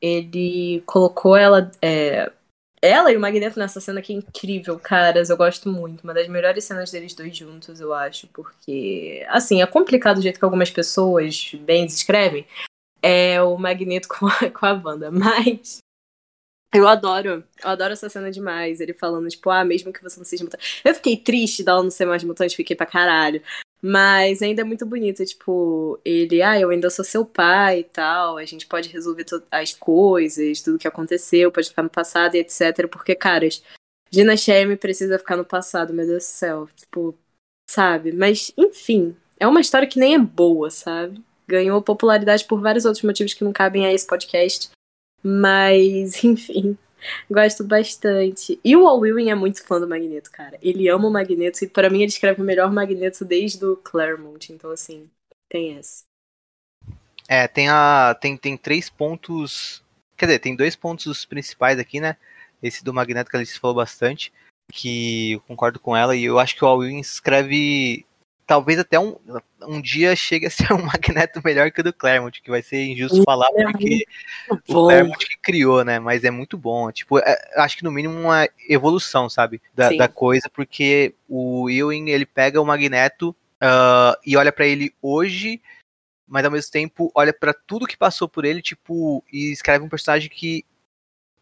ele 0.00 0.82
colocou 0.86 1.36
ela. 1.36 1.70
É, 1.82 2.32
ela 2.80 3.10
e 3.12 3.16
o 3.16 3.20
Magneto 3.20 3.58
nessa 3.58 3.80
cena 3.80 4.00
que 4.00 4.12
é 4.12 4.16
incrível, 4.16 4.78
caras. 4.78 5.30
Eu 5.30 5.36
gosto 5.36 5.68
muito. 5.68 6.02
Uma 6.04 6.14
das 6.14 6.28
melhores 6.28 6.64
cenas 6.64 6.90
deles 6.90 7.14
dois 7.14 7.36
juntos, 7.36 7.80
eu 7.80 7.92
acho. 7.92 8.26
Porque, 8.28 9.24
assim, 9.28 9.62
é 9.62 9.66
complicado 9.66 10.18
o 10.18 10.22
jeito 10.22 10.38
que 10.38 10.44
algumas 10.44 10.70
pessoas 10.70 11.52
bem 11.62 11.86
descrevem. 11.86 12.46
É 13.02 13.42
o 13.42 13.56
Magneto 13.56 14.08
com 14.10 14.26
a, 14.26 14.50
com 14.50 14.66
a 14.66 14.72
Wanda. 14.72 15.10
Mas. 15.10 15.78
Eu 16.74 16.86
adoro, 16.86 17.42
eu 17.64 17.70
adoro 17.70 17.94
essa 17.94 18.10
cena 18.10 18.30
demais. 18.30 18.80
Ele 18.80 18.92
falando, 18.92 19.28
tipo, 19.28 19.48
ah, 19.50 19.64
mesmo 19.64 19.92
que 19.92 20.02
você 20.02 20.18
não 20.18 20.24
seja 20.24 20.44
mutante. 20.44 20.82
Eu 20.84 20.94
fiquei 20.94 21.16
triste 21.16 21.64
dela 21.64 21.82
não 21.82 21.90
ser 21.90 22.04
mais 22.04 22.22
mutante, 22.22 22.56
fiquei 22.56 22.76
pra 22.76 22.86
caralho. 22.86 23.42
Mas 23.80 24.42
ainda 24.42 24.62
é 24.62 24.64
muito 24.64 24.84
bonito, 24.84 25.24
tipo, 25.24 26.00
ele, 26.04 26.42
ah, 26.42 26.58
eu 26.58 26.70
ainda 26.70 26.90
sou 26.90 27.04
seu 27.04 27.24
pai 27.24 27.80
e 27.80 27.84
tal, 27.84 28.36
a 28.36 28.44
gente 28.44 28.66
pode 28.66 28.88
resolver 28.88 29.24
as 29.52 29.72
coisas, 29.72 30.60
tudo 30.60 30.78
que 30.78 30.88
aconteceu, 30.88 31.52
pode 31.52 31.68
ficar 31.68 31.84
no 31.84 31.90
passado 31.90 32.34
e 32.34 32.38
etc. 32.38 32.88
Porque, 32.90 33.14
caras, 33.14 33.62
Gina 34.10 34.36
Sherman 34.36 34.76
precisa 34.76 35.18
ficar 35.18 35.36
no 35.36 35.44
passado, 35.44 35.94
meu 35.94 36.06
Deus 36.06 36.24
do 36.24 36.26
céu. 36.26 36.68
Tipo, 36.74 37.14
sabe? 37.70 38.12
Mas, 38.12 38.50
enfim, 38.56 39.16
é 39.38 39.46
uma 39.46 39.60
história 39.60 39.86
que 39.86 39.98
nem 39.98 40.14
é 40.14 40.18
boa, 40.18 40.70
sabe? 40.70 41.22
Ganhou 41.46 41.80
popularidade 41.82 42.44
por 42.44 42.60
vários 42.60 42.84
outros 42.84 43.04
motivos 43.04 43.34
que 43.34 43.44
não 43.44 43.52
cabem 43.52 43.86
a 43.86 43.92
esse 43.92 44.06
podcast. 44.06 44.70
Mas, 45.22 46.22
enfim. 46.24 46.76
Gosto 47.30 47.64
bastante. 47.64 48.58
E 48.64 48.76
o 48.76 48.86
Al 48.86 49.04
Ewing 49.04 49.30
é 49.30 49.34
muito 49.34 49.64
fã 49.64 49.80
do 49.80 49.88
Magneto, 49.88 50.30
cara. 50.30 50.58
Ele 50.62 50.88
ama 50.88 51.08
o 51.08 51.12
Magneto 51.12 51.64
e 51.64 51.68
para 51.68 51.90
mim 51.90 51.98
ele 51.98 52.06
escreve 52.06 52.42
o 52.42 52.44
melhor 52.44 52.72
Magneto 52.72 53.24
desde 53.24 53.64
o 53.64 53.76
Claremont. 53.76 54.52
Então, 54.52 54.70
assim, 54.70 55.08
tem 55.48 55.76
essa. 55.76 56.04
É, 57.28 57.46
tem, 57.46 57.68
a, 57.68 58.16
tem, 58.20 58.36
tem 58.36 58.56
três 58.56 58.88
pontos. 58.88 59.82
Quer 60.16 60.26
dizer, 60.26 60.38
tem 60.38 60.56
dois 60.56 60.74
pontos 60.74 61.24
principais 61.24 61.78
aqui, 61.78 62.00
né? 62.00 62.16
Esse 62.62 62.82
do 62.82 62.94
Magneto 62.94 63.30
que 63.30 63.36
a 63.36 63.38
Alice 63.38 63.58
falou 63.58 63.76
bastante. 63.76 64.32
Que 64.72 65.32
eu 65.32 65.40
concordo 65.40 65.78
com 65.78 65.96
ela. 65.96 66.16
E 66.16 66.24
eu 66.24 66.38
acho 66.38 66.56
que 66.56 66.64
o 66.64 66.68
Al 66.68 66.84
escreve 66.84 68.04
talvez 68.48 68.78
até 68.78 68.98
um, 68.98 69.14
um 69.60 69.78
dia 69.78 70.16
chegue 70.16 70.46
a 70.46 70.50
ser 70.50 70.72
um 70.72 70.82
Magneto 70.82 71.40
melhor 71.44 71.70
que 71.70 71.82
o 71.82 71.84
do 71.84 71.92
Claremont, 71.92 72.40
que 72.42 72.50
vai 72.50 72.62
ser 72.62 72.82
injusto 72.86 73.22
falar 73.22 73.46
é 73.54 73.62
porque 73.64 74.04
o 74.48 74.56
Claremont 74.56 75.18
que 75.18 75.38
criou, 75.38 75.84
né? 75.84 75.98
Mas 75.98 76.24
é 76.24 76.30
muito 76.30 76.56
bom. 76.56 76.90
Tipo, 76.90 77.18
é, 77.18 77.36
acho 77.56 77.76
que 77.76 77.84
no 77.84 77.92
mínimo 77.92 78.18
uma 78.18 78.48
evolução, 78.66 79.28
sabe? 79.28 79.60
Da, 79.74 79.90
da 79.90 80.08
coisa, 80.08 80.48
porque 80.48 81.14
o 81.28 81.68
Ewing, 81.68 82.08
ele 82.08 82.24
pega 82.24 82.60
o 82.60 82.64
Magneto 82.64 83.36
uh, 83.62 84.18
e 84.24 84.34
olha 84.34 84.50
para 84.50 84.66
ele 84.66 84.94
hoje, 85.02 85.60
mas 86.26 86.42
ao 86.42 86.50
mesmo 86.50 86.72
tempo 86.72 87.12
olha 87.14 87.34
para 87.34 87.52
tudo 87.52 87.86
que 87.86 87.98
passou 87.98 88.26
por 88.26 88.46
ele, 88.46 88.62
tipo, 88.62 89.22
e 89.30 89.52
escreve 89.52 89.84
um 89.84 89.90
personagem 89.90 90.30
que 90.30 90.64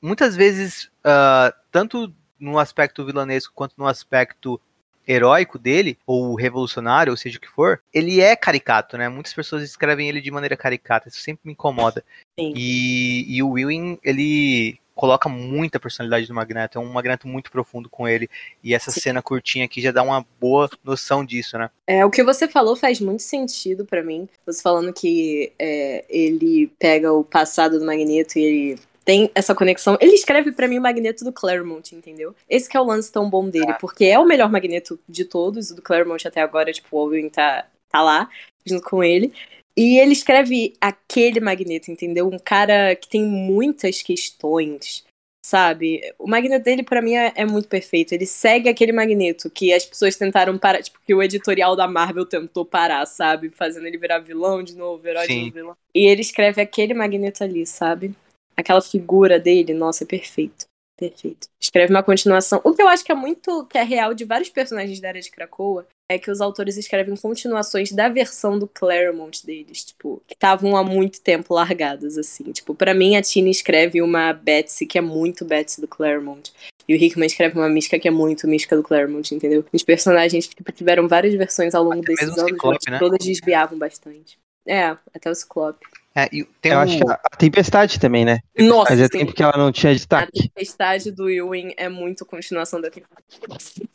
muitas 0.03 0.35
vezes, 0.35 0.87
uh, 1.06 1.55
tanto 1.70 2.12
no 2.38 2.58
aspecto 2.58 3.06
vilanesco 3.06 3.55
quanto 3.55 3.75
no 3.79 3.87
aspecto 3.87 4.61
heróico 5.06 5.58
dele, 5.58 5.99
ou 6.06 6.35
revolucionário, 6.35 7.12
ou 7.12 7.17
seja 7.17 7.38
o 7.38 7.41
que 7.41 7.49
for, 7.49 7.81
ele 7.93 8.20
é 8.20 8.35
caricato, 8.35 8.99
né? 8.99 9.08
Muitas 9.08 9.32
pessoas 9.32 9.62
escrevem 9.62 10.08
ele 10.08 10.20
de 10.20 10.31
maneira 10.31 10.56
caricata, 10.56 11.08
isso 11.08 11.20
sempre 11.20 11.43
me 11.44 11.53
incomoda. 11.53 12.05
E, 12.38 13.25
e 13.29 13.43
o 13.43 13.58
Ewing, 13.58 13.99
ele 14.03 14.79
coloca 14.97 15.29
muita 15.29 15.79
personalidade 15.79 16.26
do 16.26 16.35
Magneto, 16.35 16.79
é 16.79 16.81
um 16.81 16.91
Magneto 16.91 17.29
muito 17.29 17.50
profundo 17.50 17.88
com 17.88 18.08
ele, 18.08 18.31
e 18.64 18.75
essa 18.75 18.91
Sim. 18.91 19.00
cena 19.00 19.23
curtinha 19.23 19.67
aqui 19.67 19.81
já 19.81 19.93
dá 19.93 20.03
uma 20.03 20.25
boa 20.41 20.70
noção 20.82 21.22
disso, 21.22 21.58
né? 21.58 21.70
É, 21.86 22.05
o 22.05 22.10
que 22.10 22.25
você 22.25 22.48
falou 22.48 22.75
faz 22.75 22.98
muito 22.98 23.22
sentido 23.22 23.84
para 23.84 24.03
mim, 24.03 24.27
você 24.46 24.63
falando 24.63 24.93
que 24.94 25.53
é, 25.58 26.05
ele 26.08 26.72
pega 26.79 27.13
o 27.13 27.22
passado 27.22 27.79
do 27.79 27.84
Magneto 27.84 28.39
e 28.39 28.43
ele 28.43 28.81
tem 29.06 29.31
essa 29.36 29.55
conexão. 29.55 29.96
Ele 30.01 30.15
escreve 30.15 30.51
para 30.51 30.67
mim 30.67 30.79
o 30.79 30.82
Magneto 30.82 31.25
do 31.25 31.32
Claremont, 31.32 31.94
entendeu? 31.94 32.34
Esse 32.51 32.69
que 32.69 32.77
é 32.77 32.81
o 32.81 32.84
lance 32.84 33.10
tão 33.10 33.31
bom 33.31 33.48
dele, 33.48 33.72
porque 33.81 34.05
é 34.05 34.19
o 34.19 34.27
melhor 34.27 34.51
Magneto 34.51 34.98
de 35.08 35.25
todos, 35.25 35.70
o 35.70 35.77
do 35.77 35.81
Claremont 35.81 36.27
até 36.27 36.43
agora, 36.43 36.72
tipo, 36.72 36.89
o 36.91 36.98
Owen 36.98 37.29
tá, 37.29 37.69
tá 37.89 38.03
lá, 38.03 38.29
junto 38.67 38.82
com 38.82 39.05
ele. 39.05 39.32
E 39.77 40.01
ele 40.01 40.13
escreve 40.13 40.75
aquele 40.81 41.39
Magneto, 41.39 41.89
entendeu? 41.89 42.27
Um 42.27 42.39
cara 42.39 42.96
que 42.96 43.08
tem 43.08 43.25
muitas 43.25 44.03
questões, 44.03 45.05
sabe? 45.41 46.01
O 46.19 46.27
Magneto 46.27 46.65
dele, 46.65 46.82
para 46.82 47.01
mim, 47.01 47.15
é, 47.15 47.32
é, 47.36 47.46
muito 47.46 47.69
perfeito. 47.69 48.13
Ele 48.13 48.27
segue 48.27 48.69
aquele 48.69 48.91
Magneto 48.91 49.48
que 49.48 49.72
as 49.72 49.84
pessoas 49.84 50.17
tentaram 50.17 50.58
parar, 50.58 50.82
tipo, 50.82 50.98
que 51.06 51.15
o 51.15 51.22
editorial 51.22 51.77
da 51.77 51.86
Marvel 51.86 52.27
tentou 52.27 52.65
parar, 52.65 53.06
sabe? 53.06 53.51
Fazendo 53.51 53.86
ele 53.86 53.98
virar 53.98 54.19
vilão 54.19 54.65
de 54.65 54.75
novo, 54.75 55.06
herói 55.06 55.27
Sim. 55.27 55.34
de 55.34 55.41
novo 55.43 55.55
vilão. 55.55 55.77
E 55.94 56.06
ele 56.06 56.22
escreve 56.22 56.60
aquele 56.60 56.93
Magneto 56.93 57.44
ali, 57.44 57.65
sabe? 57.65 58.13
Aquela 58.56 58.81
figura 58.81 59.39
dele, 59.39 59.75
nossa, 59.75 60.05
é 60.05 60.06
perfeito. 60.06 60.67
Perfeito. 60.98 61.48
Escreve 61.60 61.93
uma 61.93 62.03
continuação. 62.03 62.60
O 62.65 62.72
que 62.72 62.81
eu 62.81 62.89
acho 62.89 63.05
que 63.05 63.13
é 63.13 63.15
muito 63.15 63.67
que 63.67 63.77
é 63.77 63.82
real 63.82 64.15
de 64.15 64.25
vários 64.25 64.48
personagens 64.48 64.98
da 64.98 65.08
Era 65.08 65.20
de 65.20 65.31
Krakoa 65.31 65.86
é 66.08 66.19
que 66.19 66.31
os 66.31 66.41
autores 66.41 66.77
escrevem 66.77 67.17
continuações 67.17 67.93
da 67.93 68.08
versão 68.08 68.58
do 68.58 68.67
Claremont 68.67 69.44
deles, 69.44 69.84
tipo, 69.84 70.22
que 70.27 70.34
estavam 70.34 70.77
há 70.77 70.82
muito 70.82 71.20
tempo 71.20 71.53
largadas, 71.53 72.17
assim. 72.17 72.44
Tipo, 72.53 72.75
para 72.75 72.94
mim, 72.94 73.17
a 73.17 73.22
Tina 73.22 73.51
escreve 73.51 74.01
uma 74.01 74.32
Betsy 74.32 74.86
que 74.86 74.96
é 74.96 75.01
muito 75.01 75.44
Betsy 75.44 75.81
do 75.81 75.89
Claremont. 75.89 76.51
E 76.89 76.94
o 76.94 76.96
Hickman 76.96 77.27
escreve 77.27 77.58
uma 77.58 77.69
Mística 77.69 77.98
que 77.98 78.08
é 78.08 78.10
muito 78.10 78.46
Mística 78.46 78.77
do 78.77 78.82
Claremont, 78.82 79.34
entendeu? 79.34 79.65
Os 79.72 79.82
personagens 79.82 80.46
tipo, 80.46 80.70
tiveram 80.72 81.08
várias 81.08 81.34
versões 81.34 81.75
ao 81.75 81.82
longo 81.82 82.01
até 82.01 82.13
desses 82.13 82.39
anos, 82.39 82.53
Ciclope, 82.53 82.91
né? 82.91 82.98
todas 82.98 83.19
desviavam 83.19 83.77
bastante. 83.77 84.39
É, 84.67 84.96
até 85.15 85.31
o 85.31 85.35
Ciclope. 85.35 85.87
É, 86.15 86.29
eu 86.32 86.46
um... 86.77 86.79
acho 86.79 86.96
que 86.96 87.11
a, 87.11 87.13
a 87.13 87.37
Tempestade 87.37 88.01
também, 88.01 88.25
né? 88.25 88.41
Nossa, 88.58 88.91
Fazia 88.91 89.08
tempo 89.08 89.35
que 89.35 89.43
ela 89.43 89.56
não 89.56 89.70
tinha 89.70 89.93
destaque. 89.93 90.39
A 90.39 90.43
Tempestade 90.43 91.11
do 91.11 91.29
Ewing 91.29 91.75
é 91.77 91.89
muito 91.89 92.25
continuação 92.25 92.81
da 92.81 92.91
Tempestade. 92.91 93.89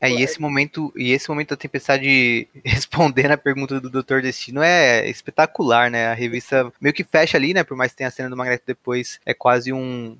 É, 0.00 0.10
e 0.10 0.22
esse 0.22 0.40
momento, 0.40 0.92
e 0.96 1.12
esse 1.12 1.28
momento 1.28 1.50
da 1.50 1.56
Tempestade 1.56 2.48
respondendo 2.64 3.32
a 3.32 3.36
pergunta 3.36 3.80
do 3.80 3.90
Doutor 3.90 4.22
Destino 4.22 4.62
é 4.62 5.08
espetacular, 5.08 5.90
né? 5.90 6.08
A 6.08 6.14
revista 6.14 6.72
meio 6.80 6.94
que 6.94 7.04
fecha 7.04 7.36
ali, 7.36 7.54
né? 7.54 7.62
Por 7.62 7.76
mais 7.76 7.92
que 7.92 7.98
tenha 7.98 8.08
a 8.08 8.10
cena 8.10 8.30
do 8.30 8.36
Magneto 8.36 8.64
depois, 8.66 9.20
é 9.24 9.34
quase 9.34 9.72
um, 9.72 10.16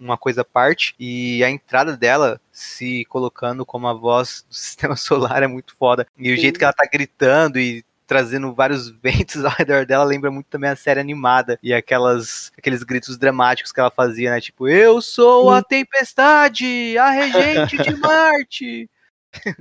uma 0.00 0.16
coisa 0.16 0.42
à 0.42 0.44
parte. 0.44 0.94
E 0.98 1.42
a 1.42 1.50
entrada 1.50 1.96
dela 1.96 2.40
se 2.52 3.04
colocando 3.06 3.66
como 3.66 3.86
a 3.86 3.92
voz 3.92 4.44
do 4.48 4.54
sistema 4.56 4.96
solar 4.96 5.42
é 5.42 5.46
muito 5.46 5.74
foda. 5.74 6.06
E 6.16 6.32
o 6.32 6.36
Sim. 6.36 6.42
jeito 6.42 6.58
que 6.58 6.64
ela 6.64 6.72
tá 6.72 6.88
gritando 6.90 7.58
e 7.58 7.84
trazendo 8.10 8.52
vários 8.52 8.88
ventos 9.00 9.44
ao 9.44 9.52
redor 9.52 9.86
dela, 9.86 10.02
lembra 10.02 10.32
muito 10.32 10.48
também 10.48 10.68
a 10.68 10.74
série 10.74 10.98
animada 10.98 11.56
e 11.62 11.72
aquelas 11.72 12.50
aqueles 12.58 12.82
gritos 12.82 13.16
dramáticos 13.16 13.70
que 13.70 13.78
ela 13.78 13.90
fazia, 13.90 14.32
né? 14.32 14.40
Tipo, 14.40 14.66
eu 14.66 15.00
sou 15.00 15.48
a 15.50 15.62
tempestade, 15.62 16.98
a 16.98 17.08
regente 17.10 17.78
de 17.78 17.94
Marte. 18.02 18.90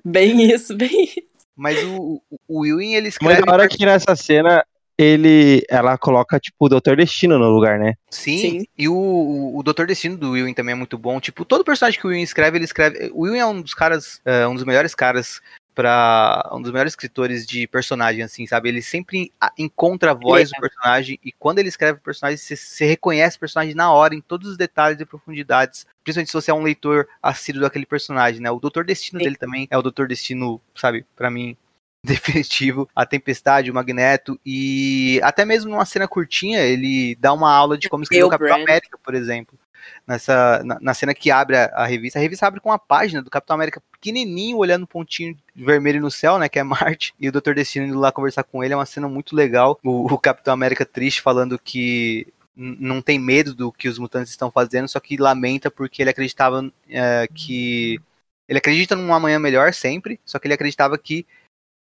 Bem 0.04 0.52
isso, 0.52 0.76
bem 0.76 1.04
isso. 1.04 1.30
Mas 1.56 1.78
o, 1.84 2.20
o 2.48 2.66
Ewing, 2.66 2.96
ele 2.96 3.10
escreve... 3.10 3.36
Mas 3.36 3.46
na 3.46 3.54
hora 3.54 3.68
que 3.68 3.86
nessa 3.86 4.16
cena 4.16 4.66
ele, 4.98 5.64
ela 5.70 5.98
coloca, 5.98 6.40
tipo, 6.40 6.66
o 6.66 6.70
Doutor 6.70 6.98
Destino 6.98 7.38
no 7.38 7.50
lugar, 7.50 7.78
né? 7.78 7.94
Sim, 8.10 8.38
Sim. 8.38 8.66
e 8.78 8.90
o, 8.90 9.54
o 9.56 9.62
Doutor 9.62 9.86
Destino 9.86 10.18
do 10.18 10.36
Ewing 10.36 10.54
também 10.54 10.74
é 10.74 10.76
muito 10.76 10.98
bom. 10.98 11.20
Tipo, 11.20 11.46
todo 11.46 11.64
personagem 11.64 12.00
que 12.00 12.08
o 12.08 12.12
Ewing 12.12 12.24
escreve, 12.24 12.58
ele 12.58 12.66
escreve. 12.66 13.12
O 13.14 13.28
Ewing 13.28 13.40
é 13.40 13.46
um 13.46 13.62
dos 13.62 13.74
caras, 13.74 14.20
é, 14.26 14.48
um 14.48 14.56
dos 14.56 14.64
melhores 14.66 14.96
caras 14.96 15.40
para 15.80 16.50
um 16.52 16.62
dos 16.62 16.74
melhores 16.74 16.92
escritores 16.92 17.48
de 17.48 17.66
personagem, 17.66 18.22
assim, 18.22 18.46
sabe? 18.46 18.68
Ele 18.68 18.82
sempre 18.82 19.32
encontra 19.58 20.12
a 20.12 20.14
voz 20.14 20.52
É. 20.52 20.56
do 20.56 20.60
personagem 20.60 21.18
e 21.24 21.32
quando 21.32 21.60
ele 21.60 21.70
escreve 21.70 22.00
o 22.00 22.02
personagem, 22.02 22.36
você, 22.36 22.58
você 22.58 22.86
reconhece 22.86 23.38
o 23.38 23.40
personagem 23.40 23.74
na 23.74 23.90
hora, 23.90 24.14
em 24.14 24.20
todos 24.20 24.50
os 24.50 24.58
detalhes 24.58 25.00
e 25.00 25.06
profundidades. 25.06 25.88
Principalmente 26.04 26.28
se 26.32 26.34
você 26.34 26.52
é 26.52 26.54
um 26.54 26.64
leitor 26.64 27.08
assíduo 27.24 27.62
daquele 27.62 27.86
personagem, 27.86 28.42
né? 28.42 28.52
O 28.52 28.60
Doutor 28.60 28.84
Destino 28.84 29.20
Sim. 29.20 29.24
dele 29.24 29.38
também 29.38 29.70
é 29.72 29.78
o 29.78 29.82
Doutor 29.82 30.06
Destino, 30.08 30.60
sabe? 30.76 31.06
Pra 31.16 31.30
mim, 31.30 31.56
definitivo. 32.04 32.90
A 32.96 33.06
Tempestade, 33.06 33.70
o 33.70 33.74
Magneto 33.74 34.40
e 34.46 35.20
até 35.24 35.46
mesmo 35.46 35.70
numa 35.72 35.86
cena 35.86 36.08
curtinha, 36.08 36.60
ele 36.60 37.16
dá 37.16 37.32
uma 37.34 37.54
aula 37.54 37.78
de 37.78 37.88
como 37.90 38.04
escrever 38.04 38.24
o 38.24 38.30
Capitão. 38.30 38.56
América, 38.62 38.98
por 39.04 39.14
exemplo. 39.14 39.59
Nessa, 40.06 40.62
na, 40.64 40.78
na 40.80 40.94
cena 40.94 41.14
que 41.14 41.32
abre 41.32 41.58
a, 41.58 41.66
a 41.74 41.86
revista, 41.86 42.20
a 42.20 42.22
revista 42.22 42.48
abre 42.48 42.60
com 42.60 42.70
uma 42.70 42.80
página 42.80 43.22
do 43.22 43.30
Capitão 43.30 43.56
América 43.56 43.82
pequenininho, 43.92 44.58
olhando 44.58 44.84
um 44.84 44.88
pontinho 44.88 45.38
vermelho 45.56 46.02
no 46.02 46.10
céu, 46.10 46.38
né, 46.38 46.50
que 46.50 46.60
é 46.60 46.64
Marte, 46.64 47.14
e 47.20 47.28
o 47.28 47.32
Dr. 47.32 47.54
Destino 47.54 47.86
indo 47.86 48.00
lá 48.00 48.12
conversar 48.12 48.44
com 48.44 48.64
ele, 48.64 48.74
é 48.74 48.78
uma 48.78 48.86
cena 48.86 49.08
muito 49.08 49.36
legal. 49.36 49.80
O, 49.84 50.14
o 50.14 50.18
Capitão 50.18 50.54
América 50.54 50.86
triste 50.86 51.22
falando 51.22 51.60
que 51.60 52.28
não 52.56 53.02
tem 53.02 53.18
medo 53.18 53.54
do 53.54 53.72
que 53.72 53.88
os 53.88 53.98
mutantes 53.98 54.32
estão 54.32 54.52
fazendo, 54.52 54.88
só 54.88 55.00
que 55.00 55.16
lamenta 55.16 55.72
porque 55.72 56.02
ele 56.02 56.10
acreditava 56.10 56.70
é, 56.90 57.28
que... 57.34 58.00
Ele 58.48 58.58
acredita 58.58 58.96
num 58.96 59.14
amanhã 59.14 59.38
melhor 59.38 59.74
sempre, 59.74 60.20
só 60.26 60.40
que 60.40 60.48
ele 60.48 60.56
acreditava 60.56 60.98
que 60.98 61.26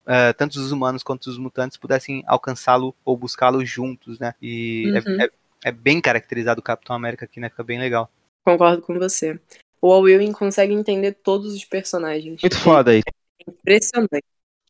é, 0.05 0.33
tanto 0.33 0.55
os 0.55 0.71
humanos 0.71 1.03
quanto 1.03 1.27
os 1.27 1.37
mutantes 1.37 1.77
pudessem 1.77 2.23
alcançá-lo 2.25 2.95
ou 3.05 3.15
buscá-lo 3.15 3.63
juntos, 3.63 4.17
né? 4.19 4.33
E 4.41 4.91
é- 4.95 5.09
Uhum. 5.09 5.21
é, 5.21 5.25
é 5.25 5.31
bem 5.71 5.99
caracterizado 5.99 6.59
o 6.59 6.63
Capitão 6.63 6.95
América 6.95 7.25
aqui, 7.25 7.39
né? 7.39 7.49
Fica 7.49 7.63
bem 7.63 7.79
legal. 7.79 8.09
Concordo 8.43 8.81
com 8.81 8.97
você. 8.97 9.39
O 9.81 9.91
Al 9.91 10.07
Ewing 10.07 10.31
consegue 10.31 10.73
entender 10.73 11.13
todos 11.23 11.53
os 11.53 11.65
personagens. 11.65 12.41
Muito 12.41 12.59
foda 12.59 12.91
aí. 12.91 13.01
É 13.45 13.51
impressionante. 13.51 14.23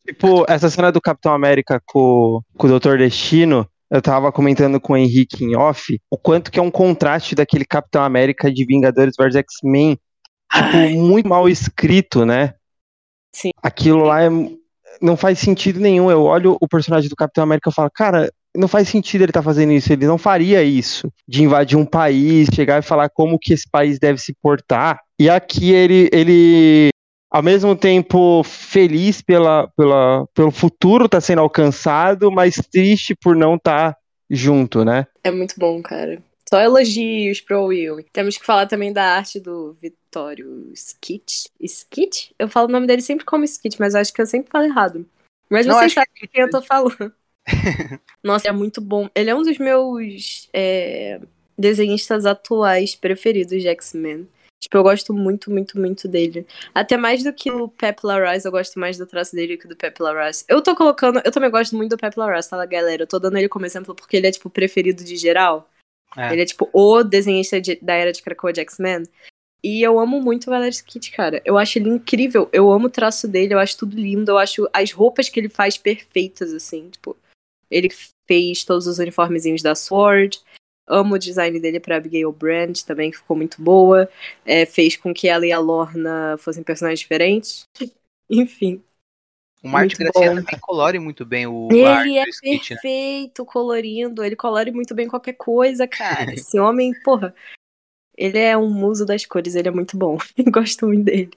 Tipo, 0.06 0.44
essa 0.48 0.70
cena 0.70 0.90
do 0.90 1.00
Capitão 1.00 1.32
América 1.32 1.80
com, 1.84 2.40
com 2.56 2.66
o 2.66 2.70
Doutor 2.70 2.98
Destino, 2.98 3.68
eu 3.90 4.00
tava 4.00 4.32
comentando 4.32 4.80
com 4.80 4.92
o 4.94 4.96
Henrique 4.96 5.44
em 5.44 5.56
off, 5.56 6.00
o 6.10 6.16
quanto 6.16 6.50
que 6.50 6.58
é 6.58 6.62
um 6.62 6.70
contraste 6.70 7.34
daquele 7.34 7.64
Capitão 7.64 8.02
América 8.02 8.50
de 8.50 8.64
Vingadores 8.64 9.14
vs 9.18 9.36
X-Men, 9.36 9.98
tipo, 10.52 10.76
muito 10.98 11.28
mal 11.28 11.48
escrito, 11.48 12.24
né? 12.24 12.54
Sim. 13.32 13.50
Aquilo 13.62 14.04
lá 14.04 14.22
é, 14.24 14.28
não 15.00 15.16
faz 15.16 15.38
sentido 15.38 15.80
nenhum. 15.80 16.10
Eu 16.10 16.22
olho 16.22 16.56
o 16.60 16.68
personagem 16.68 17.08
do 17.08 17.16
Capitão 17.16 17.44
América 17.44 17.70
e 17.70 17.74
falo, 17.74 17.90
cara, 17.92 18.32
não 18.56 18.68
faz 18.68 18.88
sentido 18.88 19.22
ele 19.22 19.30
estar 19.30 19.42
fazendo 19.42 19.72
isso. 19.72 19.92
Ele 19.92 20.06
não 20.06 20.18
faria 20.18 20.62
isso, 20.62 21.12
de 21.26 21.42
invadir 21.42 21.76
um 21.78 21.84
país, 21.86 22.48
chegar 22.54 22.78
e 22.78 22.86
falar 22.86 23.08
como 23.08 23.38
que 23.38 23.52
esse 23.52 23.68
país 23.68 23.98
deve 23.98 24.20
se 24.20 24.34
portar. 24.42 25.00
E 25.18 25.28
aqui 25.28 25.72
ele, 25.72 26.08
ele 26.12 26.88
ao 27.30 27.42
mesmo 27.42 27.76
tempo 27.76 28.42
feliz 28.44 29.20
pela, 29.22 29.68
pela, 29.76 30.26
pelo 30.34 30.50
futuro 30.50 31.04
estar 31.06 31.20
sendo 31.20 31.40
alcançado, 31.40 32.30
mas 32.30 32.56
triste 32.72 33.14
por 33.14 33.36
não 33.36 33.54
estar 33.54 33.96
junto, 34.28 34.84
né? 34.84 35.06
É 35.22 35.30
muito 35.30 35.54
bom, 35.58 35.80
cara. 35.82 36.22
Só 36.48 36.60
elogios 36.60 37.40
pro 37.40 37.72
Ewing. 37.72 38.04
Temos 38.12 38.36
que 38.36 38.44
falar 38.44 38.66
também 38.66 38.92
da 38.92 39.04
arte 39.16 39.38
do 39.38 39.72
Vitório 39.80 40.68
Skit. 40.74 41.48
Skit? 41.60 42.34
Eu 42.36 42.48
falo 42.48 42.66
o 42.68 42.72
nome 42.72 42.88
dele 42.88 43.02
sempre 43.02 43.24
como 43.24 43.44
Skit, 43.44 43.78
mas 43.78 43.94
acho 43.94 44.12
que 44.12 44.20
eu 44.20 44.26
sempre 44.26 44.50
falo 44.50 44.64
errado. 44.64 45.06
Mas 45.48 45.64
Não, 45.66 45.74
vocês 45.74 45.86
acho 45.86 45.94
sabem 45.94 46.10
que- 46.16 46.26
quem 46.26 46.42
eu 46.42 46.50
tô 46.50 46.60
falando. 46.62 47.12
Nossa, 48.22 48.48
é 48.48 48.52
muito 48.52 48.80
bom. 48.80 49.08
Ele 49.14 49.30
é 49.30 49.34
um 49.34 49.42
dos 49.42 49.58
meus 49.58 50.48
é, 50.52 51.20
desenhistas 51.58 52.26
atuais 52.26 52.94
preferidos 52.94 53.60
de 53.60 53.68
X-Men. 53.68 54.28
Tipo, 54.62 54.76
eu 54.76 54.82
gosto 54.82 55.14
muito, 55.14 55.50
muito, 55.50 55.78
muito 55.78 56.06
dele. 56.06 56.46
Até 56.74 56.96
mais 56.96 57.22
do 57.24 57.32
que 57.32 57.50
o 57.50 57.68
Pep 57.68 57.98
Larraz, 58.04 58.44
eu 58.44 58.50
gosto 58.50 58.78
mais 58.78 58.98
do 58.98 59.06
traço 59.06 59.34
dele 59.34 59.56
que 59.56 59.66
do 59.66 59.74
Pep 59.74 59.98
Larraz. 60.02 60.44
Eu 60.46 60.60
tô 60.60 60.76
colocando... 60.76 61.20
Eu 61.24 61.32
também 61.32 61.50
gosto 61.50 61.74
muito 61.74 61.90
do 61.90 61.98
Pep 61.98 62.14
Larraz, 62.18 62.46
tá, 62.46 62.64
galera? 62.66 63.02
Eu 63.02 63.06
tô 63.06 63.18
dando 63.18 63.38
ele 63.38 63.48
como 63.48 63.64
exemplo 63.64 63.94
porque 63.94 64.18
ele 64.18 64.26
é, 64.26 64.30
tipo, 64.30 64.48
o 64.48 64.50
preferido 64.50 65.02
de 65.02 65.16
geral. 65.16 65.66
É. 66.14 66.32
Ele 66.32 66.42
é, 66.42 66.44
tipo, 66.44 66.68
o 66.74 67.02
desenhista 67.02 67.58
de- 67.58 67.78
da 67.80 67.94
era 67.94 68.12
de 68.12 68.22
Krakoa 68.22 68.52
de 68.52 68.60
X-Men. 68.60 69.04
E 69.62 69.82
eu 69.82 69.98
amo 69.98 70.20
muito 70.20 70.46
o 70.46 70.50
Valerie 70.50 70.74
Skit, 70.74 71.10
cara. 71.10 71.40
Eu 71.44 71.56
acho 71.56 71.78
ele 71.78 71.88
incrível. 71.88 72.48
Eu 72.52 72.70
amo 72.70 72.86
o 72.86 72.90
traço 72.90 73.28
dele, 73.28 73.54
eu 73.54 73.58
acho 73.58 73.78
tudo 73.78 73.96
lindo. 73.96 74.30
Eu 74.30 74.38
acho 74.38 74.68
as 74.72 74.92
roupas 74.92 75.28
que 75.28 75.38
ele 75.38 75.48
faz 75.48 75.76
perfeitas, 75.78 76.52
assim. 76.52 76.88
Tipo, 76.90 77.16
ele 77.70 77.88
fez 78.26 78.64
todos 78.64 78.86
os 78.86 78.98
uniformezinhos 78.98 79.62
da 79.62 79.74
Sword. 79.74 80.40
Amo 80.86 81.14
o 81.14 81.18
design 81.18 81.58
dele 81.60 81.78
pra 81.78 81.96
Abigail 81.96 82.32
Brand 82.32 82.80
também, 82.82 83.10
que 83.10 83.18
ficou 83.18 83.36
muito 83.36 83.62
boa. 83.62 84.10
É, 84.44 84.66
fez 84.66 84.96
com 84.96 85.14
que 85.14 85.28
ela 85.28 85.46
e 85.46 85.52
a 85.52 85.58
Lorna 85.58 86.36
fossem 86.38 86.64
personagens 86.64 87.00
diferentes. 87.00 87.64
Enfim. 88.28 88.82
O 89.62 89.68
Martin 89.68 90.02
Muito 90.02 90.12
Gracia 90.12 90.30
bom. 90.30 90.36
também 90.36 90.60
colore 90.60 90.98
muito 90.98 91.26
bem 91.26 91.46
o 91.46 91.68
Ele 91.70 92.16
é 92.16 92.24
né? 92.24 92.30
perfeito 92.40 93.44
colorindo. 93.44 94.24
Ele 94.24 94.34
colore 94.34 94.70
muito 94.70 94.94
bem 94.94 95.06
qualquer 95.06 95.34
coisa, 95.34 95.86
cara. 95.86 96.32
Esse 96.34 96.58
homem, 96.58 96.92
porra. 97.02 97.34
Ele 98.16 98.38
é 98.38 98.56
um 98.56 98.70
muso 98.70 99.04
das 99.04 99.24
cores, 99.26 99.54
ele 99.54 99.68
é 99.68 99.70
muito 99.70 99.96
bom. 99.96 100.16
Gosto 100.50 100.86
muito 100.86 101.04
dele. 101.04 101.30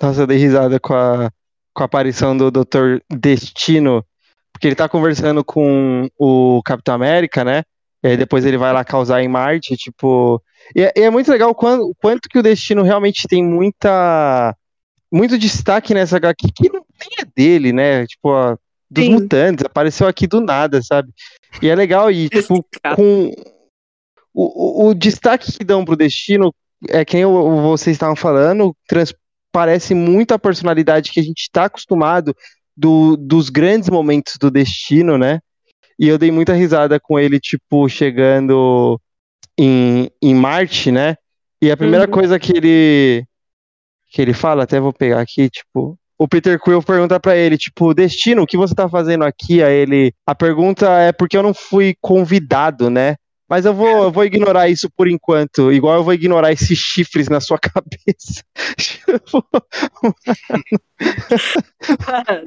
Nossa, 0.00 0.22
eu 0.22 0.26
dei 0.26 0.38
risada 0.38 0.80
com 0.80 0.94
a, 0.94 1.30
com 1.74 1.82
a 1.82 1.86
aparição 1.86 2.36
do 2.36 2.50
Dr. 2.50 2.98
Destino, 3.10 4.04
porque 4.52 4.66
ele 4.66 4.74
tá 4.74 4.88
conversando 4.88 5.44
com 5.44 6.08
o 6.18 6.62
Capitão 6.64 6.94
América, 6.94 7.44
né? 7.44 7.62
E 8.02 8.08
aí 8.08 8.16
depois 8.16 8.44
ele 8.44 8.56
vai 8.56 8.72
lá 8.72 8.84
causar 8.84 9.22
em 9.22 9.28
Marte, 9.28 9.76
tipo. 9.76 10.42
E 10.74 10.82
é, 10.82 10.92
e 10.96 11.00
é 11.02 11.10
muito 11.10 11.30
legal 11.30 11.50
o 11.50 11.54
quanto, 11.54 12.28
que 12.28 12.38
o 12.38 12.42
Destino 12.42 12.82
realmente 12.82 13.28
tem 13.28 13.44
muita. 13.44 14.56
Muito 15.12 15.36
destaque 15.36 15.92
nessa 15.92 16.16
HQ, 16.16 16.48
que 16.54 16.72
não 16.72 16.84
nem 17.00 17.10
é 17.20 17.24
dele, 17.36 17.72
né? 17.72 18.06
Tipo, 18.06 18.28
ó, 18.28 18.56
dos 18.90 19.04
Sim. 19.04 19.12
mutantes, 19.12 19.64
apareceu 19.64 20.06
aqui 20.06 20.26
do 20.26 20.40
nada, 20.40 20.80
sabe? 20.82 21.10
E 21.60 21.68
é 21.68 21.74
legal, 21.74 22.10
e 22.10 22.28
tipo, 22.28 22.64
com 22.94 23.32
o, 24.32 24.86
o, 24.86 24.88
o 24.88 24.94
destaque 24.94 25.50
que 25.50 25.64
dão 25.64 25.84
pro 25.84 25.96
Destino, 25.96 26.54
é 26.88 27.04
quem 27.04 27.20
eu- 27.22 27.60
vocês 27.62 27.94
estavam 27.96 28.14
falando, 28.16 28.74
transparece 29.50 29.94
muito 29.94 30.32
a 30.32 30.38
personalidade 30.38 31.10
que 31.10 31.20
a 31.20 31.22
gente 31.22 31.42
está 31.42 31.64
acostumado 31.64 32.34
do, 32.76 33.16
dos 33.16 33.50
grandes 33.50 33.88
momentos 33.90 34.34
do 34.40 34.50
Destino, 34.50 35.18
né? 35.18 35.40
E 35.98 36.08
eu 36.08 36.16
dei 36.16 36.30
muita 36.30 36.54
risada 36.54 36.98
com 36.98 37.18
ele, 37.18 37.38
tipo, 37.38 37.88
chegando 37.88 38.98
em, 39.58 40.10
em 40.22 40.34
Marte, 40.34 40.90
né? 40.90 41.16
E 41.60 41.70
a 41.70 41.76
primeira 41.76 42.06
Uhum. 42.06 42.10
coisa 42.12 42.38
que 42.38 42.56
ele 42.56 43.24
que 44.12 44.20
ele 44.20 44.32
fala, 44.32 44.64
até 44.64 44.80
vou 44.80 44.92
pegar 44.92 45.20
aqui, 45.20 45.48
tipo, 45.48 45.96
o 46.18 46.26
Peter 46.26 46.58
Quill 46.58 46.82
pergunta 46.82 47.20
pra 47.20 47.36
ele, 47.36 47.56
tipo, 47.56 47.94
Destino, 47.94 48.42
o 48.42 48.46
que 48.46 48.56
você 48.56 48.74
tá 48.74 48.88
fazendo 48.88 49.22
aqui? 49.22 49.62
Aí 49.62 49.72
ele, 49.72 50.12
a 50.26 50.34
pergunta 50.34 50.88
é 50.98 51.12
porque 51.12 51.36
eu 51.36 51.44
não 51.44 51.54
fui 51.54 51.94
convidado, 52.00 52.90
né? 52.90 53.14
Mas 53.50 53.66
eu 53.66 53.74
vou, 53.74 54.04
eu 54.04 54.12
vou 54.12 54.24
ignorar 54.24 54.68
isso 54.68 54.88
por 54.88 55.08
enquanto, 55.08 55.72
igual 55.72 55.96
eu 55.96 56.04
vou 56.04 56.14
ignorar 56.14 56.52
esses 56.52 56.78
chifres 56.78 57.28
na 57.28 57.40
sua 57.40 57.58
cabeça. 57.60 58.44
Cara, 61.98 62.44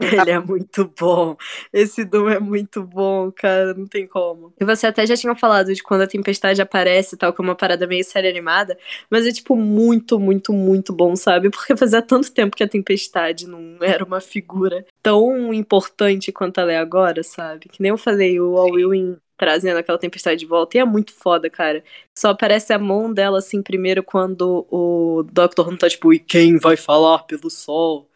ele 0.00 0.30
é 0.30 0.38
muito 0.38 0.92
bom. 0.96 1.36
Esse 1.72 2.04
Doom 2.04 2.28
é 2.28 2.38
muito 2.38 2.84
bom, 2.84 3.32
cara. 3.32 3.74
Não 3.74 3.86
tem 3.86 4.06
como. 4.06 4.54
E 4.60 4.64
você 4.64 4.86
até 4.86 5.04
já 5.04 5.16
tinha 5.16 5.34
falado 5.34 5.74
de 5.74 5.82
quando 5.82 6.02
a 6.02 6.06
tempestade 6.06 6.62
aparece 6.62 7.16
e 7.16 7.18
tal, 7.18 7.32
que 7.32 7.42
é 7.42 7.44
uma 7.44 7.56
parada 7.56 7.84
meio 7.86 8.04
série 8.04 8.28
animada. 8.28 8.78
Mas 9.10 9.26
é, 9.26 9.32
tipo, 9.32 9.56
muito, 9.56 10.20
muito, 10.20 10.52
muito 10.52 10.92
bom, 10.92 11.16
sabe? 11.16 11.50
Porque 11.50 11.76
fazia 11.76 12.00
tanto 12.00 12.32
tempo 12.32 12.56
que 12.56 12.62
a 12.62 12.68
tempestade 12.68 13.48
não 13.48 13.78
era 13.80 14.04
uma 14.04 14.20
figura 14.20 14.86
tão 15.02 15.52
importante 15.52 16.30
quanto 16.30 16.60
ela 16.60 16.72
é 16.72 16.78
agora, 16.78 17.24
sabe? 17.24 17.68
Que 17.68 17.82
nem 17.82 17.90
eu 17.90 17.98
falei, 17.98 18.38
o 18.38 18.56
Al 18.56 18.78
Ewing 18.78 19.16
trazendo 19.38 19.78
aquela 19.78 19.96
tempestade 19.98 20.40
de 20.40 20.46
volta. 20.46 20.76
E 20.76 20.80
é 20.80 20.84
muito 20.84 21.12
foda, 21.14 21.48
cara. 21.48 21.82
Só 22.18 22.30
aparece 22.30 22.72
a 22.72 22.78
mão 22.78 23.12
dela, 23.12 23.38
assim, 23.38 23.62
primeiro 23.62 24.02
quando 24.02 24.66
o 24.70 25.22
Doctor 25.32 25.70
não 25.70 25.78
tá, 25.78 25.88
tipo, 25.88 26.12
e 26.12 26.18
quem 26.18 26.58
vai 26.58 26.76
falar 26.76 27.20
pelo 27.20 27.48
sol? 27.48 28.10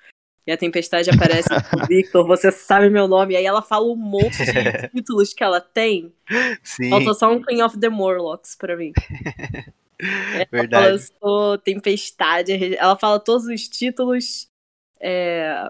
E 0.44 0.50
a 0.50 0.56
tempestade 0.56 1.08
aparece, 1.08 1.48
Victor, 1.88 2.26
você 2.26 2.50
sabe 2.50 2.90
meu 2.90 3.06
nome. 3.06 3.34
E 3.34 3.36
aí 3.36 3.46
ela 3.46 3.62
fala 3.62 3.86
um 3.86 3.94
monte 3.96 4.36
de 4.44 4.88
títulos 4.92 5.32
que 5.32 5.44
ela 5.44 5.60
tem. 5.60 6.12
Sim, 6.64 6.90
Falta 6.90 7.14
só 7.14 7.32
um 7.32 7.40
Queen 7.40 7.62
of 7.62 7.78
the 7.78 7.88
Morlocks 7.88 8.56
pra 8.56 8.76
mim. 8.76 8.92
Ela 10.34 10.46
verdade. 10.50 10.90
eu 10.90 10.98
sou 10.98 11.58
tempestade. 11.58 12.74
Ela 12.76 12.96
fala 12.96 13.20
todos 13.20 13.46
os 13.46 13.68
títulos. 13.68 14.48
É, 15.00 15.68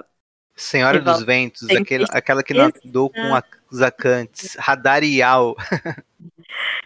Senhora 0.57 1.01
dos 1.01 1.23
Ventos, 1.23 1.69
aquele, 1.69 2.07
que- 2.07 2.17
aquela 2.17 2.43
que 2.43 2.55
nadou 2.55 3.11
com 3.11 3.35
a- 3.35 3.45
os 3.73 3.83
acantes, 3.83 4.55
Radarial. 4.57 5.57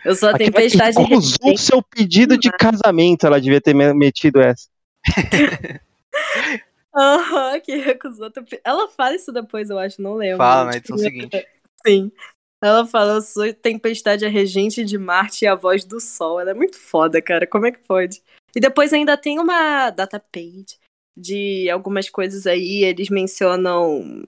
eu 0.05 0.15
sou 0.15 0.29
a 0.29 0.33
aquela 0.33 0.51
que 0.51 0.57
tempestade. 0.57 0.97
recusou 0.99 1.53
o 1.53 1.59
seu 1.59 1.83
pedido 1.83 2.39
de 2.39 2.51
casamento, 2.53 3.27
ela 3.27 3.41
devia 3.41 3.61
ter 3.61 3.75
me- 3.75 3.93
metido 3.93 4.41
essa. 4.41 4.69
Aham, 6.95 7.61
que 7.61 7.77
recusou. 7.77 8.31
Ela 8.65 8.89
fala 8.89 9.15
isso 9.15 9.31
depois, 9.31 9.69
eu 9.69 9.79
acho, 9.79 10.01
não 10.01 10.15
lembro. 10.15 10.39
Fala 10.39 10.71
na 10.71 10.77
edição 10.77 10.97
seguinte. 10.97 11.47
Sim. 11.87 12.11
Ela 12.63 12.87
fala, 12.87 13.15
eu 13.15 13.21
sou 13.21 13.53
Tempestade, 13.53 14.25
a 14.25 14.31
regente 14.31 14.83
de 14.83 14.97
Marte 14.97 15.45
e 15.45 15.49
a 15.49 15.55
voz 15.55 15.85
do 15.85 16.01
Sol. 16.01 16.41
Ela 16.41 16.53
é 16.53 16.55
muito 16.55 16.79
foda, 16.79 17.21
cara. 17.21 17.47
Como 17.47 17.67
é 17.67 17.71
que 17.73 17.81
pode? 17.81 18.23
E 18.55 18.61
depois 18.61 18.95
ainda 18.95 19.15
tem 19.17 19.39
uma 19.39 19.91
data 19.91 20.19
page 20.19 20.79
de 21.15 21.69
algumas 21.69 22.09
coisas 22.09 22.47
aí. 22.47 22.83
Eles 22.83 23.11
mencionam 23.11 24.25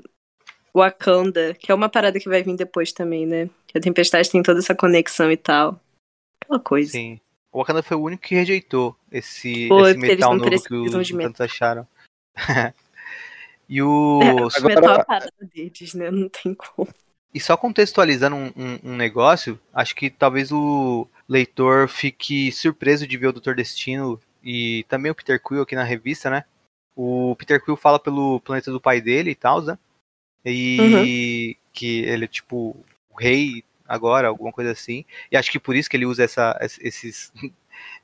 Wakanda, 0.75 1.55
que 1.55 1.71
é 1.71 1.75
uma 1.75 1.89
parada 1.89 2.19
que 2.19 2.29
vai 2.29 2.43
vir 2.43 2.57
depois 2.57 2.93
também, 2.93 3.27
né? 3.27 3.49
Que 3.67 3.79
a 3.79 3.81
Tempestade 3.81 4.31
tem 4.31 4.43
toda 4.43 4.61
essa 4.61 4.75
conexão 4.75 5.31
e 5.31 5.37
tal. 5.37 5.81
Aquela 6.43 6.61
coisa. 6.61 6.93
Sim. 6.93 7.21
O 7.53 7.59
Wakanda 7.59 7.83
foi 7.83 7.97
o 7.97 8.03
único 8.03 8.23
que 8.23 8.35
rejeitou 8.35 8.97
esse, 9.11 9.69
Pô, 9.69 9.87
esse 9.87 9.99
metal 9.99 10.37
novo 10.37 10.51
que 10.51 10.75
os 10.75 11.11
mutantes 11.11 11.41
acharam. 11.41 11.87
e 13.69 13.83
o. 13.83 14.21
É, 14.23 14.31
Agora... 14.31 14.75
metal 14.75 14.97
é 14.97 15.01
a 15.01 15.05
parada 15.05 15.33
deles, 15.55 15.95
né? 15.95 16.11
Não 16.11 16.29
tem 16.29 16.55
como. 16.55 16.89
E 17.33 17.41
só 17.41 17.57
contextualizando 17.57 18.37
um, 18.37 18.53
um, 18.57 18.79
um, 18.85 18.97
negócio, 18.97 19.61
acho 19.73 19.95
que 19.95 20.09
talvez 20.09 20.51
o 20.51 21.07
leitor 21.29 21.89
fique 21.89 22.51
surpreso 22.51 23.07
de 23.07 23.17
ver 23.19 23.29
o 23.29 23.33
Doutor 23.33 23.55
Destino 23.55 24.19
e 24.43 24.85
também 24.89 25.13
o 25.13 25.15
Peter 25.15 25.41
Quill 25.43 25.63
aqui 25.63 25.75
na 25.75 25.85
revista, 25.85 26.31
né? 26.31 26.45
O 26.97 27.37
Peter 27.37 27.63
Quill 27.63 27.77
fala 27.77 27.99
pelo 27.99 28.41
planeta 28.41 28.73
do 28.73 28.81
pai 28.81 29.01
dele 29.01 29.31
e 29.31 29.35
tal, 29.35 29.61
né? 29.63 29.79
E 30.45 30.79
uhum. 30.81 31.71
que 31.73 32.01
ele 32.01 32.25
é 32.25 32.29
tipo 32.29 32.77
o 33.11 33.17
rei 33.19 33.65
agora, 33.87 34.29
alguma 34.29 34.53
coisa 34.53 34.73
assim. 34.73 35.05
E 35.33 35.37
acho 35.37 35.51
que 35.51 35.59
por 35.59 35.75
isso 35.75 35.89
que 35.89 35.97
ele 35.97 36.07
usa 36.07 36.23
essa, 36.23 36.59
esses, 36.81 37.33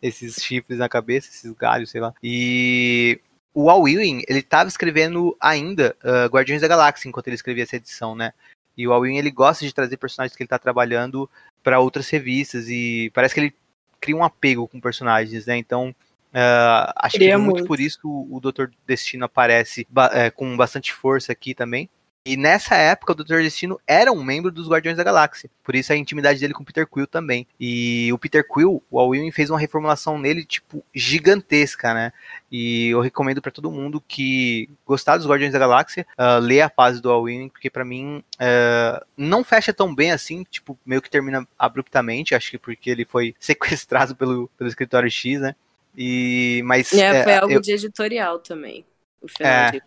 esses 0.01 0.37
chifres 0.43 0.79
na 0.79 0.89
cabeça, 0.89 1.29
esses 1.29 1.53
galhos, 1.53 1.91
sei 1.91 2.01
lá. 2.01 2.15
E 2.23 3.21
o 3.53 3.71
Al 3.71 3.87
Ewing, 3.87 4.23
ele 4.29 4.41
estava 4.41 4.69
escrevendo 4.69 5.37
ainda 5.41 5.97
uh, 6.03 6.27
Guardiões 6.29 6.63
da 6.63 6.69
Galáxia 6.69 7.09
enquanto 7.09 7.29
ele 7.29 7.37
escrevia 7.37 7.63
essa 7.63 7.77
edição, 7.77 8.17
né? 8.17 8.33
E 8.77 8.89
o 8.89 8.93
Al 8.93 9.07
Ewing, 9.07 9.19
ele 9.19 9.31
gosta 9.31 9.65
de 9.65 9.73
trazer 9.73 9.97
personagens 9.97 10.37
que 10.37 10.43
ele 10.43 10.47
está 10.47 10.59
trabalhando 10.59 11.31
para 11.63 11.79
outras 11.79 12.09
revistas 12.11 12.69
e 12.69 13.11
parece 13.15 13.35
que 13.35 13.41
ele 13.41 13.55
cria 14.01 14.17
um 14.17 14.25
apego 14.25 14.67
com 14.67 14.81
personagens, 14.81 15.47
né? 15.47 15.57
Então, 15.57 15.91
uh, 15.91 16.93
acho 16.97 17.13
Queria 17.13 17.37
que 17.37 17.37
muito, 17.37 17.55
muito 17.59 17.67
por 17.69 17.79
isso 17.79 18.01
o, 18.03 18.37
o 18.37 18.41
Doutor 18.41 18.73
Destino 18.87 19.25
aparece 19.25 19.87
ba 19.89 20.11
é, 20.13 20.31
com 20.31 20.57
bastante 20.57 20.93
força 20.93 21.31
aqui 21.31 21.55
também. 21.55 21.89
E 22.27 22.39
nessa 22.39 22.75
época, 22.75 23.13
o 23.13 23.15
Doutor 23.15 23.43
Destino 23.43 23.79
era 23.87 24.11
um 24.11 24.25
membro 24.25 24.51
dos 24.51 24.67
Guardiões 24.67 24.97
da 24.97 25.05
Galáxia. 25.05 25.51
Por 25.63 25.75
isso 25.75 25.93
a 25.93 25.97
intimidade 25.97 26.41
dele 26.41 26.55
com 26.55 26.63
o 26.63 26.65
Peter 26.65 26.87
Quill 26.87 27.07
também. 27.07 27.47
E 27.61 28.11
o 28.15 28.19
Peter 28.19 28.43
Quill, 28.49 28.83
o 28.91 28.99
Al 28.99 29.15
Ewing 29.15 29.31
fez 29.31 29.51
uma 29.51 29.59
reformulação 29.59 30.19
nele, 30.19 30.43
tipo, 30.43 30.83
gigantesca, 30.95 31.93
né? 31.93 32.15
E 32.51 32.89
eu 32.89 33.03
recomendo 33.03 33.43
para 33.43 33.53
todo 33.53 33.71
mundo 33.71 34.03
que 34.09 34.71
gostar 34.87 35.19
dos 35.19 35.27
Guardiões 35.27 35.53
da 35.53 35.59
Galáxia, 35.59 36.07
uh, 36.19 36.41
ler 36.41 36.63
a 36.63 36.71
fase 36.71 37.03
do 37.03 37.11
Al 37.11 37.29
Ewing, 37.29 37.51
porque 37.51 37.69
para 37.69 37.85
mim 37.85 38.25
uh, 38.37 39.05
não 39.19 39.45
fecha 39.45 39.75
tão 39.75 39.95
bem 39.95 40.11
assim, 40.11 40.45
tipo, 40.51 40.79
meio 40.87 41.03
que 41.03 41.11
termina 41.11 41.47
abruptamente, 41.59 42.35
acho 42.35 42.53
que 42.53 42.59
porque 42.59 42.89
ele 42.89 43.05
foi 43.05 43.35
sequestrado 43.41 44.17
pelo, 44.17 44.49
pelo 44.57 44.69
escritório 44.69 45.11
X, 45.11 45.41
né? 45.41 45.55
E, 45.95 46.63
mas, 46.65 46.91
é, 46.95 47.23
foi 47.23 47.33
é, 47.33 47.39
algo 47.39 47.53
eu, 47.53 47.61
de 47.61 47.73
editorial 47.73 48.39
também. 48.39 48.85
O 49.21 49.29
final 49.29 49.53
é, 49.53 49.71
de... 49.73 49.83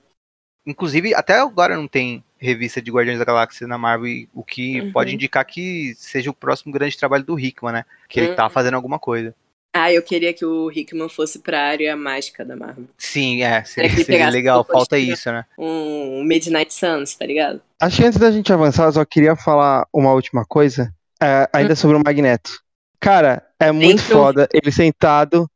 Inclusive, 0.67 1.15
até 1.15 1.39
agora 1.39 1.77
não 1.77 1.87
tem 1.87 2.21
revista 2.37 2.81
de 2.81 2.91
Guardiões 2.91 3.17
da 3.17 3.25
Galáxia 3.25 3.65
na 3.65 3.77
Marvel, 3.77 4.27
o 4.33 4.43
que 4.43 4.81
uhum. 4.81 4.91
pode 4.91 5.15
indicar 5.15 5.45
que 5.45 5.95
seja 5.95 6.29
o 6.29 6.33
próximo 6.33 6.73
grande 6.73 6.97
trabalho 6.97 7.23
do 7.23 7.39
Hickman, 7.39 7.73
né? 7.73 7.85
Que 8.09 8.19
ele 8.19 8.35
tá 8.35 8.43
uhum. 8.43 8.49
fazendo 8.49 8.75
alguma 8.75 8.99
coisa. 8.99 9.33
Ah, 9.73 9.91
eu 9.91 10.01
queria 10.01 10.33
que 10.33 10.43
o 10.43 10.71
Hickman 10.71 11.07
fosse 11.07 11.39
pra 11.39 11.61
área 11.61 11.95
mágica 11.95 12.43
da 12.43 12.55
Marvel. 12.55 12.85
Sim, 12.97 13.43
é, 13.43 13.63
seria, 13.63 13.89
seria 14.03 14.29
legal, 14.29 14.63
falta 14.63 14.97
isso, 14.97 15.31
né? 15.31 15.45
Um 15.57 16.23
Midnight 16.23 16.73
Suns, 16.73 17.15
tá 17.15 17.25
ligado? 17.25 17.61
Acho 17.79 17.97
que 17.97 18.03
antes 18.03 18.19
da 18.19 18.31
gente 18.31 18.51
avançar, 18.51 18.85
eu 18.85 18.93
só 18.93 19.05
queria 19.05 19.35
falar 19.35 19.87
uma 19.93 20.11
última 20.13 20.43
coisa, 20.45 20.93
é, 21.21 21.47
ainda 21.53 21.73
hum. 21.73 21.75
sobre 21.77 21.95
o 21.95 22.01
Magneto. 22.03 22.51
Cara, 22.99 23.45
é 23.59 23.71
muito 23.71 24.01
Dentro... 24.01 24.17
foda 24.17 24.49
ele 24.51 24.71
sentado, 24.71 25.49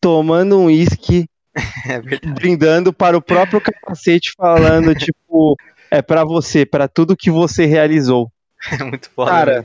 tomando 0.00 0.58
um 0.58 0.66
uísque, 0.66 1.26
é 1.88 2.00
brindando 2.32 2.92
para 2.92 3.16
o 3.16 3.22
próprio 3.22 3.60
capacete, 3.60 4.32
falando, 4.36 4.94
tipo, 4.94 5.56
é 5.90 6.02
para 6.02 6.24
você, 6.24 6.66
para 6.66 6.88
tudo 6.88 7.16
que 7.16 7.30
você 7.30 7.64
realizou. 7.66 8.30
É 8.72 8.82
muito 8.84 9.10
foda. 9.10 9.30
Cara, 9.30 9.60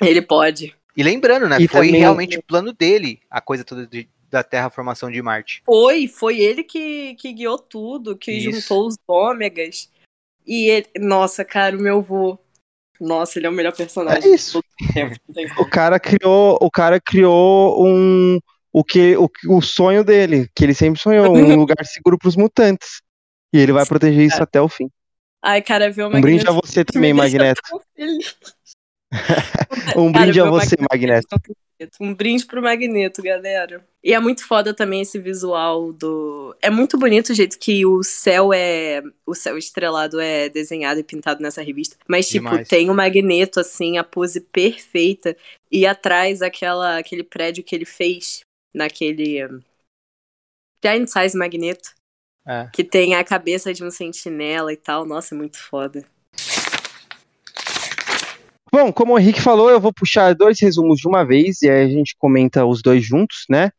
né? 0.00 0.08
ele 0.08 0.22
pode. 0.22 0.74
E 0.96 1.02
lembrando, 1.02 1.48
né? 1.48 1.56
E 1.60 1.66
foi 1.66 1.90
realmente 1.90 2.38
o 2.38 2.42
plano 2.42 2.72
dele, 2.72 3.20
a 3.30 3.40
coisa 3.40 3.64
toda 3.64 3.86
de, 3.86 4.08
da 4.30 4.42
terraformação 4.42 5.10
de 5.10 5.22
Marte. 5.22 5.62
Foi, 5.64 6.06
foi 6.06 6.40
ele 6.40 6.62
que, 6.62 7.14
que 7.14 7.32
guiou 7.32 7.58
tudo, 7.58 8.16
que 8.16 8.32
Isso. 8.32 8.60
juntou 8.60 8.86
os 8.86 8.96
ômegas. 9.08 9.90
E 10.46 10.68
ele, 10.68 10.86
nossa, 10.98 11.44
cara, 11.44 11.76
o 11.76 11.80
meu 11.80 11.98
avô. 11.98 12.38
Nossa, 13.00 13.38
ele 13.38 13.46
é 13.46 13.50
o 13.50 13.52
melhor 13.52 13.74
personagem. 13.74 14.30
É 14.30 14.34
isso. 14.34 14.62
o 15.58 15.64
cara 15.68 15.98
criou, 15.98 16.56
o 16.60 16.70
cara 16.70 17.00
criou 17.00 17.84
um 17.84 18.38
o 18.72 18.82
que 18.82 19.16
o, 19.16 19.28
o 19.48 19.60
sonho 19.60 20.02
dele, 20.02 20.48
que 20.54 20.64
ele 20.64 20.74
sempre 20.74 21.00
sonhou, 21.00 21.36
um 21.36 21.56
lugar 21.56 21.84
seguro 21.84 22.18
para 22.18 22.28
os 22.28 22.36
mutantes. 22.36 23.02
E 23.52 23.58
ele 23.58 23.72
vai 23.72 23.84
proteger 23.84 24.26
isso 24.26 24.42
até 24.42 24.60
o 24.60 24.68
fim. 24.68 24.88
Ai, 25.42 25.60
cara, 25.60 25.90
viu 25.90 26.06
Um 26.06 26.20
brinde 26.20 26.48
a 26.48 26.52
você 26.52 26.84
também, 26.84 27.12
Magneto. 27.12 27.60
um 29.96 30.10
brinde 30.10 30.38
cara, 30.38 30.48
a 30.48 30.50
você, 30.50 30.76
Magneto. 30.90 31.26
Magneto. 31.30 31.62
Um 32.00 32.14
brinde 32.14 32.46
pro 32.46 32.62
Magneto, 32.62 33.22
galera. 33.22 33.84
E 34.02 34.14
é 34.14 34.20
muito 34.20 34.46
foda 34.46 34.72
também 34.72 35.02
esse 35.02 35.18
visual 35.18 35.92
do. 35.92 36.56
É 36.62 36.70
muito 36.70 36.96
bonito 36.96 37.30
o 37.30 37.34
jeito 37.34 37.58
que 37.58 37.84
o 37.84 38.02
céu 38.02 38.52
é. 38.52 39.02
O 39.26 39.34
céu 39.34 39.58
estrelado 39.58 40.20
é 40.20 40.48
desenhado 40.48 41.00
e 41.00 41.04
pintado 41.04 41.42
nessa 41.42 41.60
revista. 41.60 41.96
Mas, 42.06 42.28
tipo, 42.28 42.48
Demais. 42.48 42.68
tem 42.68 42.88
o 42.88 42.94
Magneto, 42.94 43.60
assim, 43.60 43.98
a 43.98 44.04
pose 44.04 44.40
perfeita. 44.40 45.36
E 45.70 45.84
atrás 45.84 46.40
aquela, 46.40 46.98
aquele 46.98 47.24
prédio 47.24 47.64
que 47.64 47.74
ele 47.74 47.84
fez 47.84 48.44
naquele. 48.74 49.38
Giant 50.84 51.08
Size 51.08 51.36
Magneto. 51.36 51.90
É. 52.46 52.68
Que 52.72 52.82
tem 52.82 53.14
a 53.14 53.22
cabeça 53.22 53.72
de 53.72 53.84
um 53.84 53.90
sentinela 53.90 54.72
e 54.72 54.76
tal. 54.76 55.04
Nossa, 55.04 55.34
é 55.34 55.38
muito 55.38 55.58
foda. 55.58 56.04
Bom, 58.72 58.90
como 58.90 59.12
o 59.12 59.18
Henrique 59.18 59.40
falou, 59.40 59.70
eu 59.70 59.78
vou 59.78 59.92
puxar 59.92 60.34
dois 60.34 60.58
resumos 60.58 60.98
de 60.98 61.06
uma 61.06 61.24
vez 61.24 61.60
e 61.60 61.68
aí 61.68 61.84
a 61.84 61.88
gente 61.88 62.16
comenta 62.18 62.64
os 62.64 62.80
dois 62.80 63.04
juntos, 63.04 63.44
né? 63.48 63.70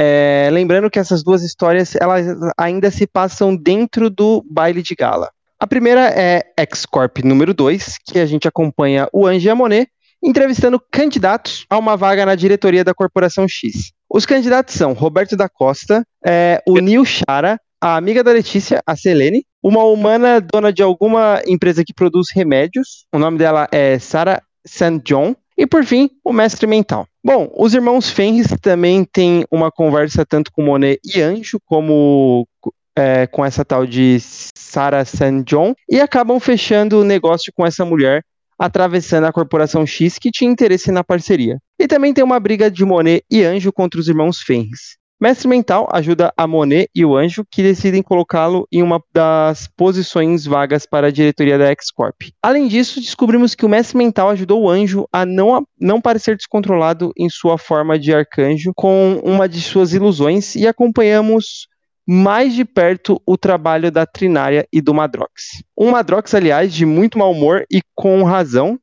É, 0.00 0.48
lembrando 0.50 0.88
que 0.88 0.98
essas 0.98 1.22
duas 1.22 1.42
histórias 1.42 1.94
elas 1.94 2.26
ainda 2.56 2.90
se 2.90 3.06
passam 3.06 3.54
dentro 3.54 4.08
do 4.08 4.42
baile 4.50 4.82
de 4.82 4.94
gala. 4.94 5.30
A 5.58 5.66
primeira 5.66 6.08
é 6.08 6.42
X-Corp 6.56 7.18
número 7.18 7.52
2, 7.52 7.98
que 8.06 8.18
a 8.18 8.24
gente 8.24 8.48
acompanha 8.48 9.06
o 9.12 9.26
Ange 9.26 9.46
e 9.46 9.50
a 9.50 9.54
Monet 9.54 9.90
entrevistando 10.22 10.80
candidatos 10.90 11.66
a 11.68 11.76
uma 11.76 11.98
vaga 11.98 12.24
na 12.24 12.34
diretoria 12.34 12.82
da 12.82 12.94
Corporação 12.94 13.46
X. 13.46 13.92
Os 14.12 14.26
candidatos 14.26 14.74
são 14.74 14.92
Roberto 14.92 15.36
da 15.36 15.48
Costa, 15.48 16.04
é, 16.26 16.60
o 16.66 16.78
Nil 16.78 17.04
Chara, 17.04 17.60
a 17.80 17.96
amiga 17.96 18.24
da 18.24 18.32
Letícia, 18.32 18.82
a 18.84 18.96
Selene, 18.96 19.44
uma 19.62 19.84
humana 19.84 20.40
dona 20.40 20.72
de 20.72 20.82
alguma 20.82 21.40
empresa 21.46 21.84
que 21.84 21.94
produz 21.94 22.26
remédios, 22.34 23.06
o 23.14 23.18
nome 23.18 23.38
dela 23.38 23.68
é 23.70 24.00
Sarah 24.00 24.42
St. 24.66 24.98
John, 25.04 25.36
e 25.56 25.64
por 25.64 25.84
fim, 25.84 26.10
o 26.24 26.32
mestre 26.32 26.66
mental. 26.66 27.06
Bom, 27.22 27.52
os 27.56 27.72
irmãos 27.72 28.10
Fenris 28.10 28.48
também 28.60 29.04
têm 29.04 29.44
uma 29.50 29.70
conversa 29.70 30.26
tanto 30.26 30.50
com 30.50 30.64
Monet 30.64 30.98
e 31.04 31.20
Anjo, 31.20 31.60
como 31.64 32.48
é, 32.96 33.28
com 33.28 33.44
essa 33.44 33.64
tal 33.64 33.86
de 33.86 34.18
Sarah 34.20 35.04
St. 35.04 35.44
John, 35.44 35.72
e 35.88 36.00
acabam 36.00 36.40
fechando 36.40 37.00
o 37.00 37.04
negócio 37.04 37.52
com 37.54 37.64
essa 37.64 37.84
mulher, 37.84 38.24
atravessando 38.58 39.24
a 39.26 39.32
corporação 39.32 39.86
X 39.86 40.18
que 40.18 40.30
tinha 40.30 40.50
interesse 40.50 40.90
na 40.90 41.04
parceria. 41.04 41.58
E 41.80 41.88
também 41.88 42.12
tem 42.12 42.22
uma 42.22 42.38
briga 42.38 42.70
de 42.70 42.84
Monet 42.84 43.24
e 43.30 43.42
Anjo 43.42 43.72
contra 43.72 43.98
os 43.98 44.06
irmãos 44.06 44.42
Fenris. 44.42 44.98
Mestre 45.18 45.48
Mental 45.48 45.88
ajuda 45.90 46.30
a 46.36 46.46
Monet 46.46 46.90
e 46.94 47.06
o 47.06 47.16
Anjo, 47.16 47.42
que 47.50 47.62
decidem 47.62 48.02
colocá-lo 48.02 48.68
em 48.70 48.82
uma 48.82 49.02
das 49.14 49.66
posições 49.78 50.44
vagas 50.44 50.84
para 50.84 51.06
a 51.06 51.10
diretoria 51.10 51.56
da 51.56 51.70
X-Corp. 51.70 52.16
Além 52.42 52.68
disso, 52.68 53.00
descobrimos 53.00 53.54
que 53.54 53.64
o 53.64 53.68
Mestre 53.68 53.96
Mental 53.96 54.28
ajudou 54.28 54.62
o 54.62 54.68
Anjo 54.68 55.08
a 55.10 55.24
não, 55.24 55.54
a 55.54 55.62
não 55.80 56.02
parecer 56.02 56.36
descontrolado 56.36 57.12
em 57.16 57.30
sua 57.30 57.56
forma 57.56 57.98
de 57.98 58.12
arcanjo 58.12 58.72
com 58.76 59.18
uma 59.24 59.48
de 59.48 59.62
suas 59.62 59.94
ilusões 59.94 60.54
e 60.56 60.66
acompanhamos 60.66 61.66
mais 62.06 62.54
de 62.54 62.64
perto 62.64 63.22
o 63.24 63.38
trabalho 63.38 63.90
da 63.90 64.04
Trinária 64.04 64.66
e 64.72 64.80
do 64.80 64.92
Madrox. 64.92 65.62
Um 65.78 65.92
Madrox, 65.92 66.34
aliás, 66.34 66.74
de 66.74 66.84
muito 66.84 67.16
mau 67.16 67.32
humor 67.32 67.64
e 67.70 67.80
com 67.94 68.22
razão. 68.24 68.78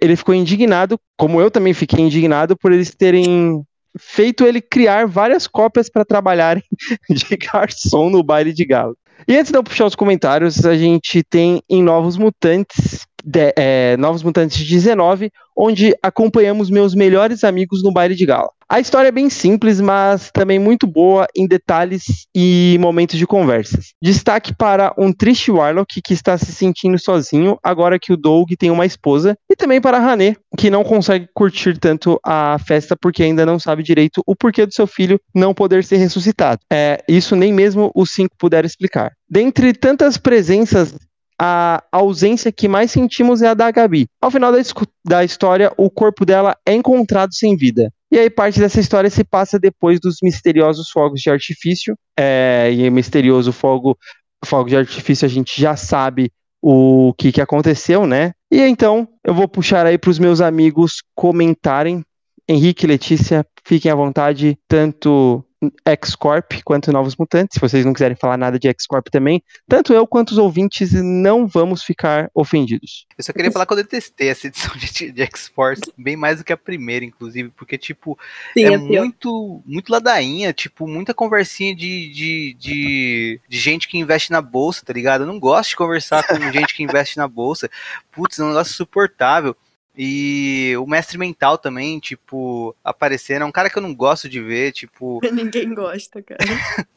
Ele 0.00 0.16
ficou 0.16 0.34
indignado, 0.34 0.98
como 1.16 1.40
eu 1.40 1.50
também 1.50 1.74
fiquei 1.74 2.04
indignado, 2.04 2.56
por 2.56 2.72
eles 2.72 2.94
terem 2.94 3.62
feito 3.98 4.44
ele 4.44 4.60
criar 4.60 5.06
várias 5.06 5.46
cópias 5.46 5.90
para 5.90 6.04
trabalharem 6.04 6.62
de 7.10 7.36
garçom 7.36 8.08
no 8.08 8.22
baile 8.22 8.52
de 8.52 8.64
galo. 8.64 8.96
E 9.28 9.36
antes 9.36 9.52
de 9.52 9.58
eu 9.58 9.62
puxar 9.62 9.86
os 9.86 9.94
comentários, 9.94 10.64
a 10.64 10.76
gente 10.76 11.22
tem 11.22 11.62
em 11.68 11.82
Novos 11.82 12.16
Mutantes, 12.16 13.06
de, 13.22 13.52
é, 13.56 13.96
Novos 13.98 14.22
Mutantes 14.22 14.66
19, 14.66 15.30
onde 15.56 15.94
acompanhamos 16.02 16.70
meus 16.70 16.94
melhores 16.94 17.44
amigos 17.44 17.82
no 17.82 17.92
baile 17.92 18.14
de 18.14 18.24
gala. 18.24 18.50
A 18.72 18.78
história 18.78 19.08
é 19.08 19.10
bem 19.10 19.28
simples, 19.28 19.80
mas 19.80 20.30
também 20.32 20.56
muito 20.56 20.86
boa 20.86 21.26
em 21.34 21.44
detalhes 21.44 22.28
e 22.32 22.78
momentos 22.80 23.18
de 23.18 23.26
conversas. 23.26 23.94
Destaque 24.00 24.54
para 24.54 24.94
um 24.96 25.12
triste 25.12 25.50
Warlock 25.50 26.00
que 26.00 26.14
está 26.14 26.38
se 26.38 26.52
sentindo 26.52 26.96
sozinho 26.96 27.58
agora 27.64 27.98
que 27.98 28.12
o 28.12 28.16
Doug 28.16 28.48
tem 28.56 28.70
uma 28.70 28.86
esposa, 28.86 29.36
e 29.50 29.56
também 29.56 29.80
para 29.80 29.98
a 29.98 30.12
Hané, 30.12 30.36
que 30.56 30.70
não 30.70 30.84
consegue 30.84 31.28
curtir 31.34 31.78
tanto 31.78 32.20
a 32.24 32.60
festa 32.64 32.96
porque 32.96 33.24
ainda 33.24 33.44
não 33.44 33.58
sabe 33.58 33.82
direito 33.82 34.22
o 34.24 34.36
porquê 34.36 34.64
do 34.64 34.72
seu 34.72 34.86
filho 34.86 35.20
não 35.34 35.52
poder 35.52 35.82
ser 35.82 35.96
ressuscitado. 35.96 36.60
É, 36.72 37.02
isso 37.08 37.34
nem 37.34 37.52
mesmo 37.52 37.90
os 37.92 38.12
cinco 38.12 38.36
puderam 38.38 38.68
explicar. 38.68 39.10
Dentre 39.28 39.72
tantas 39.72 40.16
presenças 40.16 40.94
a 41.42 41.82
ausência 41.90 42.52
que 42.52 42.68
mais 42.68 42.90
sentimos 42.92 43.40
é 43.42 43.48
a 43.48 43.54
da 43.54 43.70
Gabi. 43.70 44.06
Ao 44.20 44.30
final 44.30 44.52
da, 44.52 44.58
da, 45.04 45.24
história, 45.24 45.72
o 45.76 45.90
corpo 45.90 46.26
dela 46.26 46.54
é 46.66 46.74
encontrado 46.74 47.34
sem 47.34 47.56
vida. 47.56 47.90
E 48.10 48.18
aí 48.18 48.28
parte 48.28 48.58
dessa 48.58 48.80
história 48.80 49.08
se 49.08 49.22
passa 49.22 49.58
depois 49.58 50.00
dos 50.00 50.16
misteriosos 50.22 50.90
fogos 50.90 51.20
de 51.20 51.30
artifício. 51.30 51.96
É, 52.18 52.70
e 52.72 52.90
misterioso 52.90 53.52
fogo, 53.52 53.96
fogo 54.44 54.68
de 54.68 54.76
artifício 54.76 55.26
a 55.26 55.28
gente 55.28 55.60
já 55.60 55.76
sabe 55.76 56.30
o 56.60 57.14
que, 57.16 57.32
que 57.32 57.40
aconteceu, 57.40 58.06
né? 58.06 58.32
E 58.50 58.60
então 58.60 59.08
eu 59.24 59.32
vou 59.32 59.48
puxar 59.48 59.86
aí 59.86 59.96
para 59.96 60.10
os 60.10 60.18
meus 60.18 60.40
amigos 60.40 61.02
comentarem. 61.14 62.04
Henrique 62.48 62.86
Letícia, 62.86 63.46
fiquem 63.64 63.92
à 63.92 63.94
vontade, 63.94 64.58
tanto 64.66 65.44
X-Corp 65.84 66.52
quanto 66.64 66.92
Novos 66.92 67.16
Mutantes. 67.16 67.54
Se 67.54 67.60
vocês 67.60 67.84
não 67.84 67.92
quiserem 67.92 68.16
falar 68.16 68.36
nada 68.36 68.58
de 68.58 68.68
X-Corp 68.68 69.08
também, 69.08 69.42
tanto 69.68 69.92
eu 69.92 70.06
quanto 70.06 70.30
os 70.30 70.38
ouvintes 70.38 70.92
não 70.92 71.46
vamos 71.46 71.82
ficar 71.82 72.30
ofendidos. 72.34 73.06
Eu 73.16 73.24
só 73.24 73.32
queria 73.32 73.52
falar 73.52 73.66
que 73.66 73.72
eu 73.72 73.76
detestei 73.76 74.28
essa 74.28 74.46
edição 74.46 74.74
de, 74.76 75.12
de 75.12 75.22
X-Force 75.22 75.82
bem 75.96 76.16
mais 76.16 76.38
do 76.38 76.44
que 76.44 76.52
a 76.52 76.56
primeira, 76.56 77.04
inclusive, 77.04 77.50
porque, 77.50 77.76
tipo, 77.76 78.18
Sim, 78.56 78.64
é, 78.64 78.72
é 78.74 78.78
muito, 78.78 79.62
muito 79.66 79.90
ladainha, 79.90 80.52
tipo, 80.52 80.86
muita 80.86 81.12
conversinha 81.12 81.74
de, 81.74 82.10
de, 82.10 82.56
de, 82.58 83.40
de, 83.48 83.58
gente 83.58 83.88
que 83.88 83.98
investe 83.98 84.30
na 84.30 84.40
bolsa, 84.40 84.84
tá 84.84 84.92
ligado? 84.92 85.22
Eu 85.22 85.26
não 85.26 85.38
gosto 85.38 85.70
de 85.70 85.76
conversar 85.76 86.26
com 86.26 86.40
gente 86.52 86.74
que 86.74 86.82
investe 86.82 87.16
na 87.16 87.28
bolsa. 87.28 87.70
Putz, 88.10 88.38
é 88.38 88.44
um 88.44 88.48
negócio 88.48 88.74
suportável. 88.74 89.56
E 90.02 90.74
o 90.78 90.86
mestre 90.86 91.18
mental 91.18 91.58
também, 91.58 92.00
tipo, 92.00 92.74
aparecendo. 92.82 93.42
É 93.42 93.44
um 93.44 93.52
cara 93.52 93.68
que 93.68 93.76
eu 93.76 93.82
não 93.82 93.94
gosto 93.94 94.30
de 94.30 94.40
ver, 94.40 94.72
tipo. 94.72 95.20
Ninguém 95.30 95.74
gosta, 95.74 96.22
cara. 96.22 96.40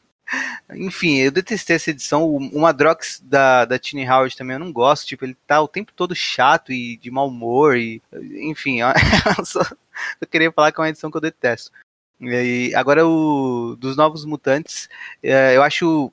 Enfim, 0.74 1.18
eu 1.18 1.30
detestei 1.30 1.76
essa 1.76 1.90
edição. 1.90 2.26
O 2.26 2.58
Madrox 2.58 3.20
da, 3.22 3.66
da 3.66 3.78
Tiny 3.78 4.08
Howard 4.08 4.34
também 4.34 4.54
eu 4.54 4.60
não 4.60 4.72
gosto. 4.72 5.06
Tipo, 5.06 5.26
ele 5.26 5.36
tá 5.46 5.60
o 5.60 5.68
tempo 5.68 5.92
todo 5.94 6.14
chato 6.14 6.72
e 6.72 6.96
de 6.96 7.10
mau 7.10 7.28
humor. 7.28 7.76
E, 7.76 8.00
enfim, 8.40 8.78
eu, 9.38 9.44
só, 9.44 9.60
eu 10.18 10.26
queria 10.26 10.50
falar 10.50 10.72
que 10.72 10.80
é 10.80 10.82
uma 10.82 10.88
edição 10.88 11.10
que 11.10 11.18
eu 11.18 11.20
detesto. 11.20 11.70
E 12.18 12.72
agora, 12.74 13.06
o 13.06 13.76
dos 13.78 13.98
Novos 13.98 14.24
Mutantes, 14.24 14.88
é, 15.22 15.54
eu 15.54 15.62
acho 15.62 16.10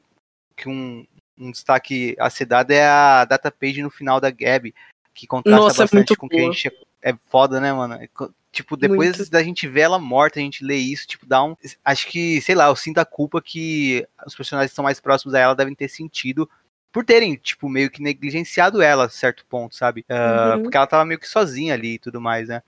que 0.58 0.68
um, 0.68 1.08
um 1.40 1.52
destaque 1.52 2.18
a 2.20 2.30
ser 2.30 2.48
dado 2.48 2.72
é 2.72 2.86
a 2.86 3.24
data 3.24 3.50
page 3.50 3.82
no 3.82 3.90
final 3.90 4.20
da 4.20 4.30
Gab 4.30 4.74
que 5.22 5.28
contrasta 5.28 5.62
Nossa, 5.62 5.82
é 5.82 5.86
bastante 5.86 6.16
com 6.16 6.26
o 6.26 6.30
que 6.30 6.40
a 6.40 6.44
gente 6.44 6.68
é, 6.68 7.12
é 7.12 7.16
foda, 7.30 7.62
né, 7.62 7.72
mano? 7.72 7.94
É 7.94 8.10
tipo, 8.52 8.76
depois 8.76 9.18
muito. 9.18 9.32
da 9.32 9.44
gente 9.44 9.68
ver 9.68 9.82
ela 9.82 10.00
morta, 10.00 10.40
a 10.40 10.42
gente 10.42 10.66
lê 10.66 10.78
isso, 10.78 11.08
tipo, 11.08 11.28
dá 11.28 11.44
um. 11.44 11.56
Acho 11.86 12.08
que, 12.08 12.42
sei 12.42 12.56
lá, 12.56 12.68
eu 12.68 12.76
sinto 12.76 12.98
a 12.98 13.06
culpa 13.06 13.40
que 13.40 14.06
os 14.26 14.36
personagens 14.36 14.72
que 14.72 14.74
estão 14.74 14.84
mais 14.84 15.00
próximos 15.00 15.36
a 15.36 15.40
ela 15.40 15.56
devem 15.56 15.76
ter 15.76 15.88
sentido 15.88 16.50
por 16.92 17.06
terem, 17.06 17.36
tipo, 17.36 17.70
meio 17.70 17.90
que 17.92 18.02
negligenciado 18.02 18.82
ela 18.82 19.06
a 19.06 19.10
certo 19.10 19.46
ponto, 19.46 19.76
sabe? 19.76 20.04
Uh, 20.10 20.58
uhum. 20.58 20.64
Porque 20.64 20.76
ela 20.76 20.88
tava 20.88 21.06
meio 21.06 21.20
que 21.20 21.30
sozinha 21.30 21.76
ali 21.76 21.94
e 21.94 22.00
tudo 22.00 22.20
mais, 22.20 22.50
né? 22.50 22.64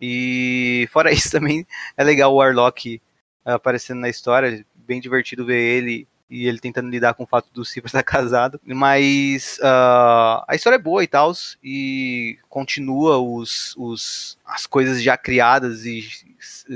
E 0.00 0.88
fora 0.92 1.10
isso 1.12 1.30
também 1.30 1.66
é 1.96 2.04
legal 2.04 2.32
o 2.32 2.36
Warlock 2.36 3.02
aparecendo 3.44 4.00
na 4.00 4.08
história, 4.08 4.64
bem 4.74 5.00
divertido 5.00 5.44
ver 5.44 5.60
ele 5.60 6.08
e 6.28 6.46
ele 6.46 6.58
tentando 6.58 6.90
lidar 6.90 7.14
com 7.14 7.22
o 7.22 7.26
fato 7.26 7.48
do 7.52 7.64
Silver 7.64 7.86
estar 7.86 8.02
casado. 8.04 8.60
Mas 8.64 9.58
uh, 9.58 10.44
a 10.46 10.54
história 10.54 10.76
é 10.76 10.80
boa 10.80 11.02
e 11.02 11.06
tal, 11.06 11.32
e 11.62 12.38
continua 12.48 13.18
os, 13.18 13.74
os, 13.76 14.38
as 14.44 14.66
coisas 14.66 15.02
já 15.02 15.16
criadas 15.16 15.84
e 15.84 16.08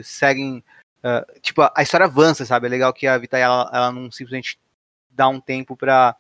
seguem. 0.03 0.63
Uh, 1.03 1.41
tipo, 1.41 1.63
a 1.63 1.83
história 1.83 2.07
avança, 2.07 2.45
sabe? 2.45 2.67
É 2.67 2.71
legal 2.71 2.93
que 2.93 3.07
a 3.07 3.17
Vita 3.17 3.39
ela, 3.39 3.71
ela 3.73 3.91
não 3.91 4.11
simplesmente 4.11 4.59
dá 5.11 5.29
um 5.29 5.41
tempo 5.41 5.77
para 5.77 6.15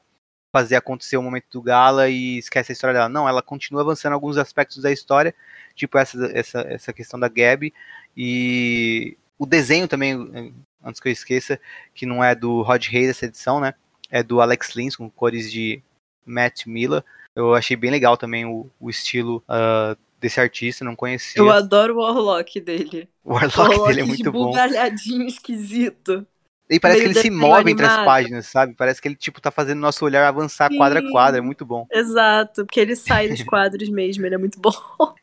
fazer 0.52 0.74
acontecer 0.76 1.16
o 1.16 1.22
momento 1.22 1.46
do 1.52 1.62
Gala 1.62 2.08
e 2.08 2.38
esquece 2.38 2.72
a 2.72 2.74
história 2.74 2.94
dela. 2.94 3.08
Não, 3.08 3.28
ela 3.28 3.42
continua 3.42 3.82
avançando 3.82 4.14
alguns 4.14 4.36
aspectos 4.36 4.82
da 4.82 4.90
história, 4.90 5.34
tipo 5.74 5.96
essa, 5.96 6.26
essa, 6.32 6.60
essa 6.62 6.92
questão 6.92 7.20
da 7.20 7.28
Gabi. 7.28 7.72
E 8.16 9.16
o 9.38 9.46
desenho 9.46 9.86
também 9.86 10.54
antes 10.84 11.00
que 11.00 11.08
eu 11.08 11.12
esqueça, 11.12 11.60
que 11.94 12.06
não 12.06 12.22
é 12.22 12.34
do 12.34 12.62
Rod 12.62 12.86
Reis 12.86 13.10
essa 13.10 13.26
edição, 13.26 13.60
né? 13.60 13.74
É 14.10 14.22
do 14.22 14.40
Alex 14.40 14.74
Lins, 14.74 14.96
com 14.96 15.08
cores 15.08 15.50
de 15.50 15.82
Matt 16.24 16.66
Miller. 16.66 17.04
Eu 17.34 17.54
achei 17.54 17.76
bem 17.76 17.90
legal 17.90 18.16
também 18.16 18.44
o, 18.44 18.70
o 18.80 18.90
estilo 18.90 19.42
uh, 19.48 19.96
desse 20.20 20.40
artista, 20.40 20.84
não 20.84 20.96
conhecia. 20.96 21.40
Eu 21.40 21.50
adoro 21.50 21.94
o 21.94 22.00
Warlock 22.00 22.60
dele. 22.60 23.08
O 23.24 23.34
Warlock, 23.34 23.58
o 23.58 23.62
Warlock 23.62 23.88
dele 23.88 24.00
é 24.00 24.04
muito 24.04 24.32
bom. 24.32 24.46
bugalhadinho, 24.46 25.26
esquisito. 25.26 26.26
E 26.70 26.78
parece 26.78 27.00
Meio 27.00 27.12
que 27.12 27.18
ele 27.18 27.22
se 27.22 27.30
move 27.30 27.54
animado. 27.54 27.68
entre 27.68 27.86
as 27.86 28.04
páginas, 28.04 28.46
sabe? 28.46 28.74
Parece 28.74 29.02
que 29.02 29.08
ele, 29.08 29.16
tipo, 29.16 29.40
tá 29.40 29.50
fazendo 29.50 29.80
nosso 29.80 30.04
olhar 30.04 30.24
avançar 30.24 30.70
Sim, 30.70 30.76
quadra 30.76 31.00
a 31.00 31.10
quadra, 31.10 31.38
é 31.38 31.40
muito 31.40 31.66
bom. 31.66 31.84
Exato, 31.90 32.64
porque 32.64 32.78
ele 32.78 32.94
sai 32.94 33.28
dos 33.28 33.42
quadros 33.42 33.88
mesmo, 33.88 34.24
ele 34.24 34.36
é 34.36 34.38
muito 34.38 34.60
bom. 34.60 34.72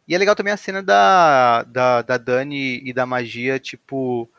E 0.05 0.13
é 0.13 0.17
legal 0.17 0.35
também 0.35 0.51
a 0.51 0.57
cena 0.57 0.83
da, 0.83 1.63
da, 1.63 2.01
da 2.01 2.17
Dani 2.17 2.81
e 2.83 2.91
da 2.91 3.05
magia, 3.05 3.57
tipo, 3.59 4.29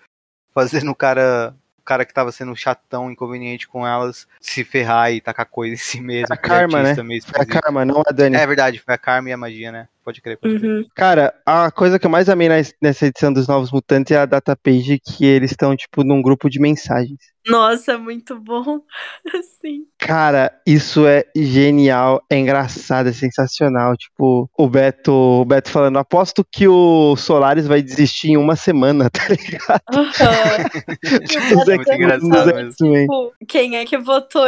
fazendo 0.58 0.90
o 0.90 0.94
cara 0.94 1.54
o 1.78 1.82
cara 1.88 2.04
que 2.04 2.12
tava 2.12 2.30
sendo 2.30 2.54
chatão, 2.54 3.10
inconveniente 3.10 3.66
com 3.66 3.86
elas, 3.86 4.26
se 4.38 4.62
ferrar 4.62 5.10
e 5.10 5.22
tacar 5.22 5.46
coisa 5.46 5.72
em 5.72 5.78
si 5.78 6.00
mesmo. 6.02 6.26
A 6.30 6.36
Karma, 6.36 6.82
né? 6.82 6.94
Foi 6.94 7.40
a 7.40 7.46
Karma, 7.46 7.84
não 7.84 8.02
a 8.06 8.12
Dani. 8.12 8.36
É 8.36 8.46
verdade, 8.46 8.78
foi 8.78 8.92
a 8.92 8.98
Karma 8.98 9.30
e 9.30 9.32
a 9.32 9.38
magia, 9.38 9.72
né? 9.72 9.88
Pode 10.04 10.20
crer, 10.20 10.36
pode 10.36 10.58
crer. 10.58 10.70
Uhum. 10.70 10.86
Cara, 10.94 11.32
a 11.46 11.70
coisa 11.70 11.98
que 11.98 12.04
eu 12.04 12.10
mais 12.10 12.28
amei 12.28 12.48
nessa 12.82 13.06
edição 13.06 13.32
dos 13.32 13.48
Novos 13.48 13.70
Mutantes 13.70 14.14
é 14.14 14.18
a 14.18 14.26
data 14.26 14.54
page, 14.54 14.98
que 14.98 15.24
eles 15.24 15.52
estão, 15.52 15.74
tipo, 15.74 16.04
num 16.04 16.20
grupo 16.20 16.50
de 16.50 16.60
mensagens. 16.60 17.20
Nossa, 17.48 17.98
muito 17.98 18.38
bom. 18.38 18.80
Sim. 19.60 19.86
Cara, 19.98 20.60
isso 20.66 21.06
é 21.06 21.24
genial, 21.34 22.22
é 22.30 22.36
engraçado, 22.36 23.08
é 23.08 23.12
sensacional. 23.12 23.96
Tipo, 23.96 24.48
o 24.56 24.68
Beto, 24.68 25.12
o 25.12 25.44
Beto 25.44 25.70
falando, 25.70 25.98
aposto 25.98 26.44
que 26.44 26.68
o 26.68 27.16
Solaris 27.16 27.66
vai 27.66 27.82
desistir 27.82 28.30
em 28.30 28.36
uma 28.36 28.56
semana, 28.56 29.08
tá 29.10 29.28
ligado? 29.28 29.96
Uhum. 29.96 31.54
é 31.62 31.74
muito 31.74 31.92
engraçado 31.92 32.70
tipo, 32.70 33.32
quem 33.48 33.76
é 33.76 33.84
que 33.84 33.98
votou? 33.98 34.44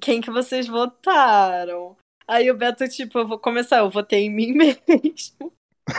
Quem 0.00 0.20
que 0.20 0.30
vocês 0.30 0.66
votaram? 0.66 1.96
Aí 2.26 2.50
o 2.50 2.56
Beto, 2.56 2.88
tipo, 2.88 3.18
eu 3.18 3.26
vou 3.26 3.38
começar, 3.38 3.78
eu 3.78 3.90
votei 3.90 4.26
em 4.26 4.34
mim 4.34 4.52
mesmo. 4.52 5.52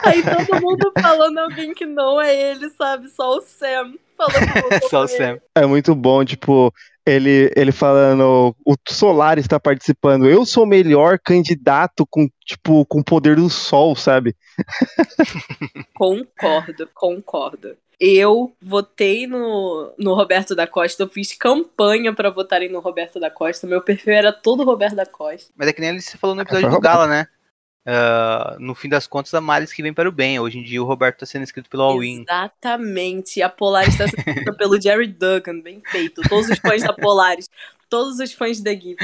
Aí 0.04 0.24
todo 0.24 0.62
mundo 0.62 0.92
falando 1.00 1.38
alguém 1.40 1.74
que 1.74 1.86
não 1.86 2.20
é 2.20 2.36
ele, 2.36 2.70
sabe? 2.72 3.08
Só 3.10 3.38
o 3.38 3.42
Sam 3.42 3.94
falando 4.18 4.34
Só 4.90 5.04
o 5.04 5.08
Sam. 5.08 5.40
É 5.54 5.66
muito 5.66 5.94
bom, 5.94 6.24
tipo, 6.26 6.74
ele, 7.06 7.52
ele 7.56 7.72
falando, 7.72 8.56
o 8.66 8.76
Solar 8.90 9.38
está 9.38 9.60
participando, 9.60 10.28
eu 10.28 10.46
sou 10.46 10.64
o 10.64 10.68
melhor 10.68 11.20
candidato 11.20 12.06
com, 12.10 12.28
tipo, 12.46 12.86
com 12.86 13.00
o 13.00 13.04
poder 13.04 13.36
do 13.36 13.50
sol, 13.50 13.96
sabe? 13.96 14.36
Concordo, 15.94 16.90
concordo. 16.94 17.78
Eu 17.98 18.54
votei 18.62 19.26
no, 19.26 19.94
no 19.98 20.14
Roberto 20.14 20.54
da 20.54 20.68
Costa, 20.68 21.04
eu 21.04 21.08
fiz 21.08 21.34
campanha 21.34 22.14
para 22.14 22.30
votarem 22.30 22.70
no 22.70 22.82
Roberto 22.82 23.22
da 23.22 23.32
Costa. 23.32 23.66
Meu 23.66 23.82
perfil 23.82 24.14
era 24.14 24.34
todo 24.34 24.66
Roberto 24.66 24.96
da 24.96 25.06
Costa. 25.06 25.50
Mas 25.56 25.70
é 25.70 25.74
que 25.74 25.80
nem 25.80 25.92
ele 25.92 26.02
se 26.02 26.18
falou 26.18 26.36
no 26.36 26.42
episódio 26.42 26.70
do 26.70 26.80
Gala, 26.82 27.08
né? 27.08 27.28
Uh, 27.86 28.60
no 28.60 28.74
fim 28.74 28.90
das 28.90 29.06
contas, 29.06 29.34
a 29.36 29.40
Maris 29.40 29.72
que 29.72 29.84
vem 29.84 29.94
para 29.94 30.10
o 30.10 30.12
bem. 30.12 30.40
Hoje 30.40 30.58
em 30.58 30.64
dia 30.64 30.82
o 30.82 30.86
Roberto 30.86 31.16
está 31.16 31.26
sendo 31.26 31.44
escrito 31.44 31.70
pelo 31.70 31.84
All-In. 31.84 32.22
Exatamente. 32.22 33.42
A 33.42 33.50
Polaris 33.50 33.94
está 33.94 34.08
sendo 34.08 34.28
escrita 34.28 34.54
pelo 34.58 34.82
Jerry 34.82 35.08
Duggan, 35.08 35.62
bem 35.62 35.82
feito. 35.92 36.22
Todos 36.28 36.50
os 36.50 36.58
fãs 36.58 36.82
da 36.82 36.94
Polaris, 36.94 37.48
todos 37.88 38.20
os 38.20 38.34
fãs 38.34 38.60
da 38.60 38.74
Gift, 38.74 39.04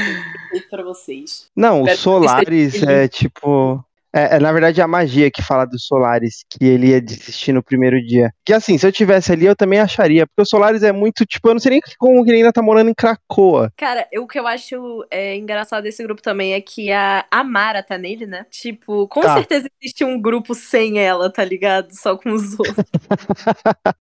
feito 0.49 0.69
para 0.69 0.83
vocês. 0.83 1.49
Não, 1.55 1.83
o 1.83 1.95
Solaris 1.95 2.81
é 2.81 3.07
tipo 3.07 3.85
é, 4.13 4.35
é, 4.35 4.39
na 4.39 4.51
verdade, 4.51 4.81
a 4.81 4.87
magia 4.87 5.31
que 5.31 5.41
fala 5.41 5.65
do 5.65 5.79
Solaris, 5.79 6.43
que 6.49 6.65
ele 6.65 6.87
ia 6.87 7.01
desistir 7.01 7.53
no 7.53 7.63
primeiro 7.63 8.01
dia. 8.05 8.31
Que 8.45 8.53
assim, 8.53 8.77
se 8.77 8.85
eu 8.85 8.91
tivesse 8.91 9.31
ali, 9.31 9.45
eu 9.45 9.55
também 9.55 9.79
acharia. 9.79 10.27
Porque 10.27 10.41
o 10.41 10.45
Solaris 10.45 10.83
é 10.83 10.91
muito, 10.91 11.25
tipo, 11.25 11.47
eu 11.47 11.53
não 11.53 11.59
sei 11.59 11.71
nem 11.71 11.81
como 11.97 12.21
ele 12.25 12.37
ainda 12.37 12.51
tá 12.51 12.61
morando 12.61 12.89
em 12.89 12.93
Cracoa. 12.93 13.71
Cara, 13.77 14.07
o 14.17 14.27
que 14.27 14.39
eu 14.39 14.47
acho 14.47 15.05
é, 15.09 15.35
engraçado 15.35 15.83
desse 15.83 16.03
grupo 16.03 16.21
também 16.21 16.53
é 16.53 16.61
que 16.61 16.91
a 16.91 17.25
Amara 17.31 17.81
tá 17.81 17.97
nele, 17.97 18.25
né? 18.25 18.45
Tipo, 18.49 19.07
com 19.07 19.21
tá. 19.21 19.35
certeza 19.35 19.69
existe 19.81 20.03
um 20.03 20.21
grupo 20.21 20.53
sem 20.53 20.99
ela, 20.99 21.31
tá 21.31 21.43
ligado? 21.43 21.91
Só 21.91 22.17
com 22.17 22.31
os 22.31 22.59
outros. 22.59 22.75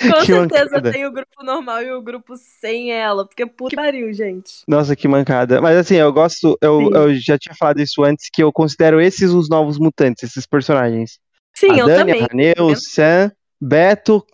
Com 0.14 0.20
que 0.20 0.32
certeza 0.32 0.64
mancada. 0.64 0.92
tem 0.92 1.06
o 1.06 1.12
grupo 1.12 1.44
normal 1.44 1.82
e 1.82 1.92
o 1.92 2.00
grupo 2.02 2.34
sem 2.36 2.90
ela, 2.92 3.26
porque 3.26 3.44
puta 3.46 3.70
que 3.70 3.76
pariu, 3.76 4.12
gente. 4.12 4.62
Nossa, 4.66 4.96
que 4.96 5.06
mancada. 5.06 5.60
Mas 5.60 5.76
assim, 5.76 5.96
eu 5.96 6.12
gosto, 6.12 6.56
eu, 6.62 6.90
eu 6.92 7.14
já 7.16 7.38
tinha 7.38 7.54
falado 7.54 7.80
isso 7.80 8.02
antes, 8.02 8.28
que 8.32 8.42
eu 8.42 8.50
considero 8.52 9.00
esses 9.00 9.30
os 9.30 9.48
novos 9.48 9.78
mutantes, 9.78 10.22
esses 10.24 10.46
personagens. 10.46 11.18
Sim, 11.54 11.72
a 11.72 11.76
eu 11.78 11.86
Dani, 11.86 11.98
também. 11.98 12.22
A 12.22 12.26
Raneu, 12.26 12.66
o 12.66 12.76
Sam, 12.76 13.30
Beto, 13.60 14.24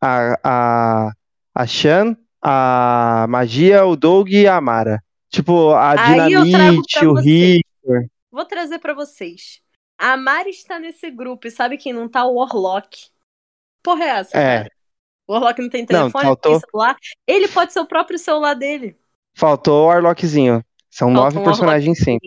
A, 0.00 0.38
a, 0.44 1.12
a 1.54 1.66
Shan, 1.66 2.16
a 2.40 3.26
Magia, 3.28 3.84
o 3.84 3.96
Doug 3.96 4.28
e 4.30 4.46
a 4.46 4.56
Amara. 4.56 5.02
Tipo, 5.30 5.70
a 5.72 5.90
Aí 6.00 6.28
Dinamite, 6.44 7.04
o. 7.06 7.14
Rick. 7.14 7.64
Vou 8.30 8.44
trazer 8.44 8.78
pra 8.78 8.94
vocês. 8.94 9.60
A 9.98 10.16
Mari 10.16 10.50
está 10.50 10.78
nesse 10.78 11.10
grupo 11.10 11.46
e 11.48 11.50
sabe 11.50 11.78
quem 11.78 11.92
não 11.92 12.08
tá? 12.08 12.24
O 12.24 12.34
Warlock. 12.34 13.08
Porra 13.82 14.04
é 14.04 14.08
essa, 14.08 14.38
É. 14.38 14.58
cara? 14.58 14.70
O 15.26 15.32
Warlock 15.32 15.60
não 15.60 15.68
tem 15.68 15.84
telefone, 15.84 16.12
não 16.12 16.20
faltou- 16.20 16.52
tem 16.52 16.60
celular. 16.70 16.96
Ele 17.26 17.48
pode 17.48 17.72
ser 17.72 17.80
o 17.80 17.86
próprio 17.86 18.18
celular 18.18 18.54
dele. 18.54 18.96
Faltou 19.36 19.86
o 19.86 19.90
Arlockzinho. 19.90 20.64
São 20.90 21.08
Faltou 21.08 21.24
nove 21.24 21.38
um 21.38 21.44
personagens 21.44 21.98
sim. 21.98 22.18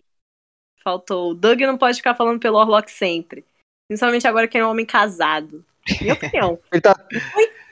Faltou. 0.83 1.31
O 1.31 1.33
Doug 1.33 1.59
não 1.61 1.77
pode 1.77 1.97
ficar 1.97 2.15
falando 2.15 2.39
pelo 2.39 2.57
Warlock 2.57 2.91
sempre. 2.91 3.45
Principalmente 3.87 4.27
agora 4.27 4.47
que 4.47 4.57
é 4.57 4.65
um 4.65 4.69
homem 4.69 4.85
casado. 4.85 5.65
Minha 6.01 6.13
opinião. 6.13 6.59
Ele 6.71 6.81
tá, 6.81 6.91
o 6.93 7.17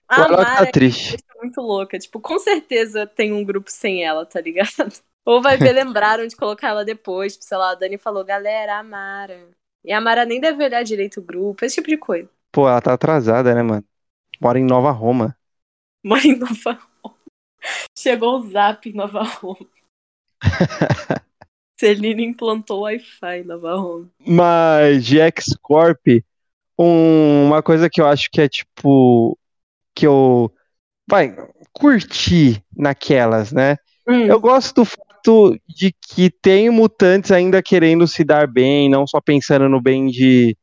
A 0.08 0.22
Arlok 0.22 0.44
Mara 0.44 0.66
tá 0.66 0.72
triste. 0.72 1.18
é 1.36 1.38
muito 1.42 1.62
louca. 1.62 2.00
Tipo, 2.00 2.20
com 2.20 2.40
certeza 2.40 3.06
tem 3.06 3.32
um 3.32 3.44
grupo 3.44 3.70
sem 3.70 4.04
ela, 4.04 4.26
tá 4.26 4.42
ligado? 4.42 4.70
Ou 5.26 5.42
vai 5.42 5.58
ver, 5.58 5.74
lembraram 5.74 6.26
de 6.26 6.36
colocar 6.36 6.70
ela 6.70 6.86
depois. 6.86 7.34
Tipo, 7.34 7.46
sei 7.46 7.58
lá, 7.58 7.72
a 7.72 7.76
Dani 7.76 7.98
falou, 7.98 8.24
galera, 8.24 8.80
a 8.80 8.84
Mara. 8.84 9.50
E 9.84 9.92
a 9.92 10.00
Mara 10.02 10.26
nem 10.26 10.40
deve 10.40 10.64
olhar 10.64 10.84
direito 10.84 11.20
o 11.20 11.24
grupo, 11.24 11.64
esse 11.66 11.76
tipo 11.76 11.90
de 11.90 11.98
coisa. 11.98 12.30
Pô, 12.52 12.68
ela 12.68 12.82
tá 12.82 12.94
atrasada, 12.94 13.54
né, 13.54 13.62
mano? 13.62 13.84
Mora 14.40 14.60
em 14.60 14.64
Nova 14.66 14.92
Roma. 14.92 15.36
Mora 16.04 16.26
em 16.26 16.38
Nova 16.38 16.72
Roma. 17.04 17.16
Chegou 17.98 18.40
o 18.40 18.50
zap 18.50 18.88
em 18.90 18.94
Nova 18.94 19.24
Roma. 19.24 19.68
Celina 21.80 22.22
implantou 22.22 22.82
Wi-Fi 22.82 23.40
em 23.42 23.44
Nova 23.44 23.76
Roma. 23.76 24.10
Mas 24.26 25.06
de 25.06 25.20
X-Corp, 25.20 26.08
um- 26.78 27.48
uma 27.48 27.62
coisa 27.62 27.90
que 27.90 28.02
eu 28.02 28.08
acho 28.08 28.30
que 28.32 28.42
é 28.42 28.50
tipo. 28.50 29.38
Que 29.96 30.08
eu. 30.08 30.52
Vai, 31.10 31.36
curti 31.74 32.64
naquelas, 32.76 33.52
né? 33.52 33.78
Hum, 34.08 34.26
Eu 34.26 34.40
gosto 34.40 34.76
do 34.76 34.86
fato 34.86 35.58
de 35.68 35.92
que 35.92 36.30
tem 36.30 36.70
mutantes 36.70 37.32
ainda 37.32 37.62
querendo 37.62 38.08
se 38.08 38.24
dar 38.24 38.48
bem, 38.48 38.90
não 38.90 39.06
só 39.08 39.22
pensando 39.22 39.70
no 39.70 39.82
bem 39.82 40.08
de. 40.08 40.58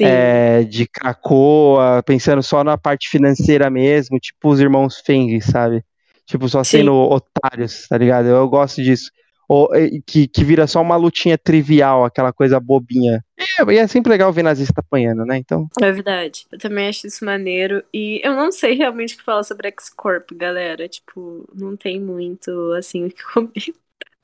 É, 0.00 0.64
de 0.64 0.86
Krakoa, 0.86 2.02
pensando 2.04 2.42
só 2.42 2.62
na 2.62 2.76
parte 2.76 3.08
financeira 3.08 3.70
mesmo, 3.70 4.18
tipo 4.18 4.48
os 4.48 4.60
irmãos 4.60 5.00
Feng, 5.04 5.40
sabe? 5.40 5.84
Tipo, 6.26 6.48
só 6.48 6.64
Sim. 6.64 6.78
sendo 6.78 6.92
otários, 6.92 7.86
tá 7.88 7.96
ligado? 7.96 8.26
Eu 8.26 8.48
gosto 8.48 8.82
disso. 8.82 9.10
Ou, 9.48 9.68
que, 10.04 10.26
que 10.26 10.44
vira 10.44 10.66
só 10.66 10.82
uma 10.82 10.96
lutinha 10.96 11.38
trivial, 11.38 12.04
aquela 12.04 12.32
coisa 12.32 12.58
bobinha. 12.58 13.24
E, 13.38 13.72
e 13.72 13.78
é 13.78 13.86
sempre 13.86 14.10
legal 14.10 14.32
ver 14.32 14.42
nazista 14.42 14.80
apanhando, 14.80 15.24
né? 15.24 15.38
Então, 15.38 15.68
É 15.80 15.92
verdade. 15.92 16.46
Eu 16.50 16.58
também 16.58 16.88
acho 16.88 17.06
isso 17.06 17.24
maneiro. 17.24 17.84
E 17.94 18.20
eu 18.24 18.34
não 18.34 18.50
sei 18.50 18.74
realmente 18.74 19.14
o 19.14 19.18
que 19.18 19.24
falar 19.24 19.44
sobre 19.44 19.68
X-Corp, 19.68 20.32
galera. 20.32 20.88
Tipo, 20.88 21.48
não 21.54 21.76
tem 21.76 22.00
muito, 22.00 22.72
assim, 22.72 23.04
o 23.04 23.10
que 23.10 23.22
comentar, 23.32 23.74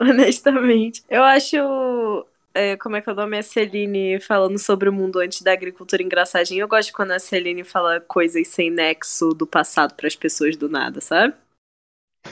honestamente. 0.00 1.04
Eu 1.08 1.22
acho. 1.22 1.56
É, 2.54 2.76
como 2.76 2.96
é 2.96 3.00
que 3.00 3.08
é 3.08 3.12
o 3.12 3.16
nome? 3.16 3.38
A 3.38 3.42
Celine 3.42 4.20
falando 4.20 4.58
sobre 4.58 4.88
o 4.88 4.92
mundo 4.92 5.18
antes 5.18 5.42
da 5.42 5.52
agricultura 5.52 6.02
engraçadinho. 6.02 6.62
Eu 6.62 6.68
gosto 6.68 6.92
quando 6.92 7.12
a 7.12 7.18
Celine 7.18 7.64
fala 7.64 8.00
coisas 8.00 8.48
sem 8.48 8.70
nexo 8.70 9.30
do 9.30 9.46
passado 9.46 9.94
para 9.94 10.06
as 10.06 10.16
pessoas 10.16 10.56
do 10.56 10.68
nada, 10.68 11.00
sabe? 11.00 11.34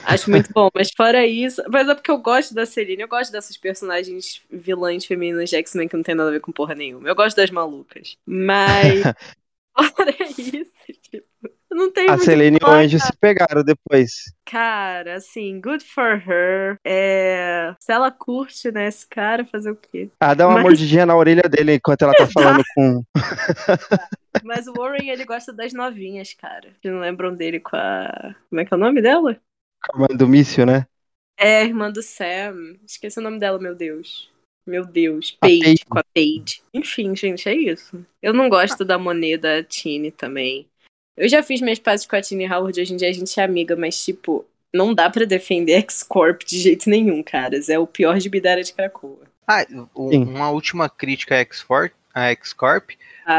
Acho 0.03 0.29
muito 0.29 0.51
bom, 0.53 0.69
mas 0.73 0.89
fora 0.95 1.25
isso. 1.25 1.61
Mas 1.69 1.87
é 1.87 1.95
porque 1.95 2.11
eu 2.11 2.17
gosto 2.17 2.53
da 2.53 2.65
Celine, 2.65 3.01
eu 3.01 3.07
gosto 3.07 3.31
dessas 3.31 3.57
personagens 3.57 4.41
vilãs 4.49 5.05
femininas 5.05 5.49
de 5.49 5.55
X-Men 5.57 5.87
que 5.87 5.95
não 5.95 6.03
tem 6.03 6.15
nada 6.15 6.29
a 6.29 6.33
ver 6.33 6.41
com 6.41 6.51
porra 6.51 6.75
nenhuma. 6.75 7.07
Eu 7.07 7.15
gosto 7.15 7.35
das 7.37 7.49
malucas. 7.49 8.17
Mas. 8.25 9.01
fora 9.95 10.15
isso, 10.37 10.71
tipo. 11.09 11.30
Não 11.71 11.89
tem 11.91 12.09
a 12.09 12.17
Selene 12.17 12.57
e 12.61 12.65
o 12.65 12.69
Anjo 12.69 12.99
se 12.99 13.11
pegaram 13.17 13.63
depois. 13.63 14.33
Cara, 14.45 15.15
assim, 15.15 15.61
good 15.61 15.83
for 15.85 16.21
her. 16.27 16.77
É... 16.85 17.73
Se 17.79 17.93
ela 17.93 18.11
curte, 18.11 18.69
né, 18.71 18.87
esse 18.87 19.07
cara, 19.07 19.45
fazer 19.45 19.71
o 19.71 19.75
quê? 19.75 20.09
Ah, 20.19 20.33
dá 20.33 20.47
uma 20.47 20.55
Mas- 20.55 20.63
mordidinha 20.63 21.05
na 21.05 21.15
orelha 21.15 21.43
dele 21.43 21.75
enquanto 21.75 22.01
ela 22.01 22.13
tá 22.13 22.27
falando 22.33 22.61
com. 22.75 23.03
Mas 24.43 24.67
o 24.67 24.73
Warren, 24.73 25.09
ele 25.09 25.25
gosta 25.25 25.53
das 25.53 25.73
novinhas, 25.73 26.33
cara. 26.33 26.69
Vocês 26.81 26.93
não 26.93 26.99
lembram 27.01 27.33
dele 27.33 27.59
com 27.59 27.75
a. 27.75 28.35
Como 28.49 28.61
é 28.61 28.65
que 28.65 28.73
é 28.73 28.77
o 28.77 28.79
nome 28.79 29.01
dela? 29.01 29.39
com 29.83 29.97
a 29.97 29.99
mãe 30.07 30.15
do 30.17 30.27
míssil, 30.27 30.65
né? 30.65 30.85
É, 31.37 31.61
a 31.61 31.63
irmã 31.63 31.89
do 31.89 32.03
Sam. 32.03 32.75
Esqueci 32.85 33.17
o 33.19 33.23
nome 33.23 33.39
dela, 33.39 33.57
meu 33.57 33.73
Deus. 33.73 34.29
Meu 34.65 34.85
Deus. 34.85 35.35
A 35.41 35.47
Paige, 35.47 35.63
Paige. 35.63 35.85
com 35.89 35.97
a 35.99 36.03
Paige. 36.13 36.61
Enfim, 36.73 37.15
gente, 37.15 37.49
é 37.49 37.55
isso. 37.55 38.05
Eu 38.21 38.31
não 38.31 38.47
gosto 38.47 38.85
da 38.85 38.97
moneda 38.99 39.63
Tini 39.63 40.11
também. 40.11 40.67
Eu 41.17 41.27
já 41.27 41.43
fiz 41.43 41.61
minhas 41.61 41.79
pazes 41.79 42.05
com 42.05 42.15
a 42.15 42.21
Tini 42.21 42.45
Howard, 42.51 42.79
hoje 42.79 42.93
em 42.93 42.97
dia 42.97 43.09
a 43.09 43.13
gente 43.13 43.39
é 43.39 43.43
amiga, 43.43 43.75
mas, 43.75 44.03
tipo, 44.03 44.45
não 44.73 44.93
dá 44.93 45.09
pra 45.09 45.25
defender 45.25 45.73
X-Corp 45.83 46.43
de 46.43 46.59
jeito 46.59 46.89
nenhum, 46.89 47.21
caras. 47.21 47.69
É 47.69 47.77
o 47.77 47.85
pior 47.87 48.17
de 48.17 48.29
Bidara 48.29 48.63
de 48.63 48.73
Krakoa. 48.73 49.27
Ah, 49.47 49.65
o- 49.93 50.09
uma 50.17 50.49
última 50.49 50.89
crítica 50.89 51.35
a 51.35 51.39
X-Corp. 52.31 52.91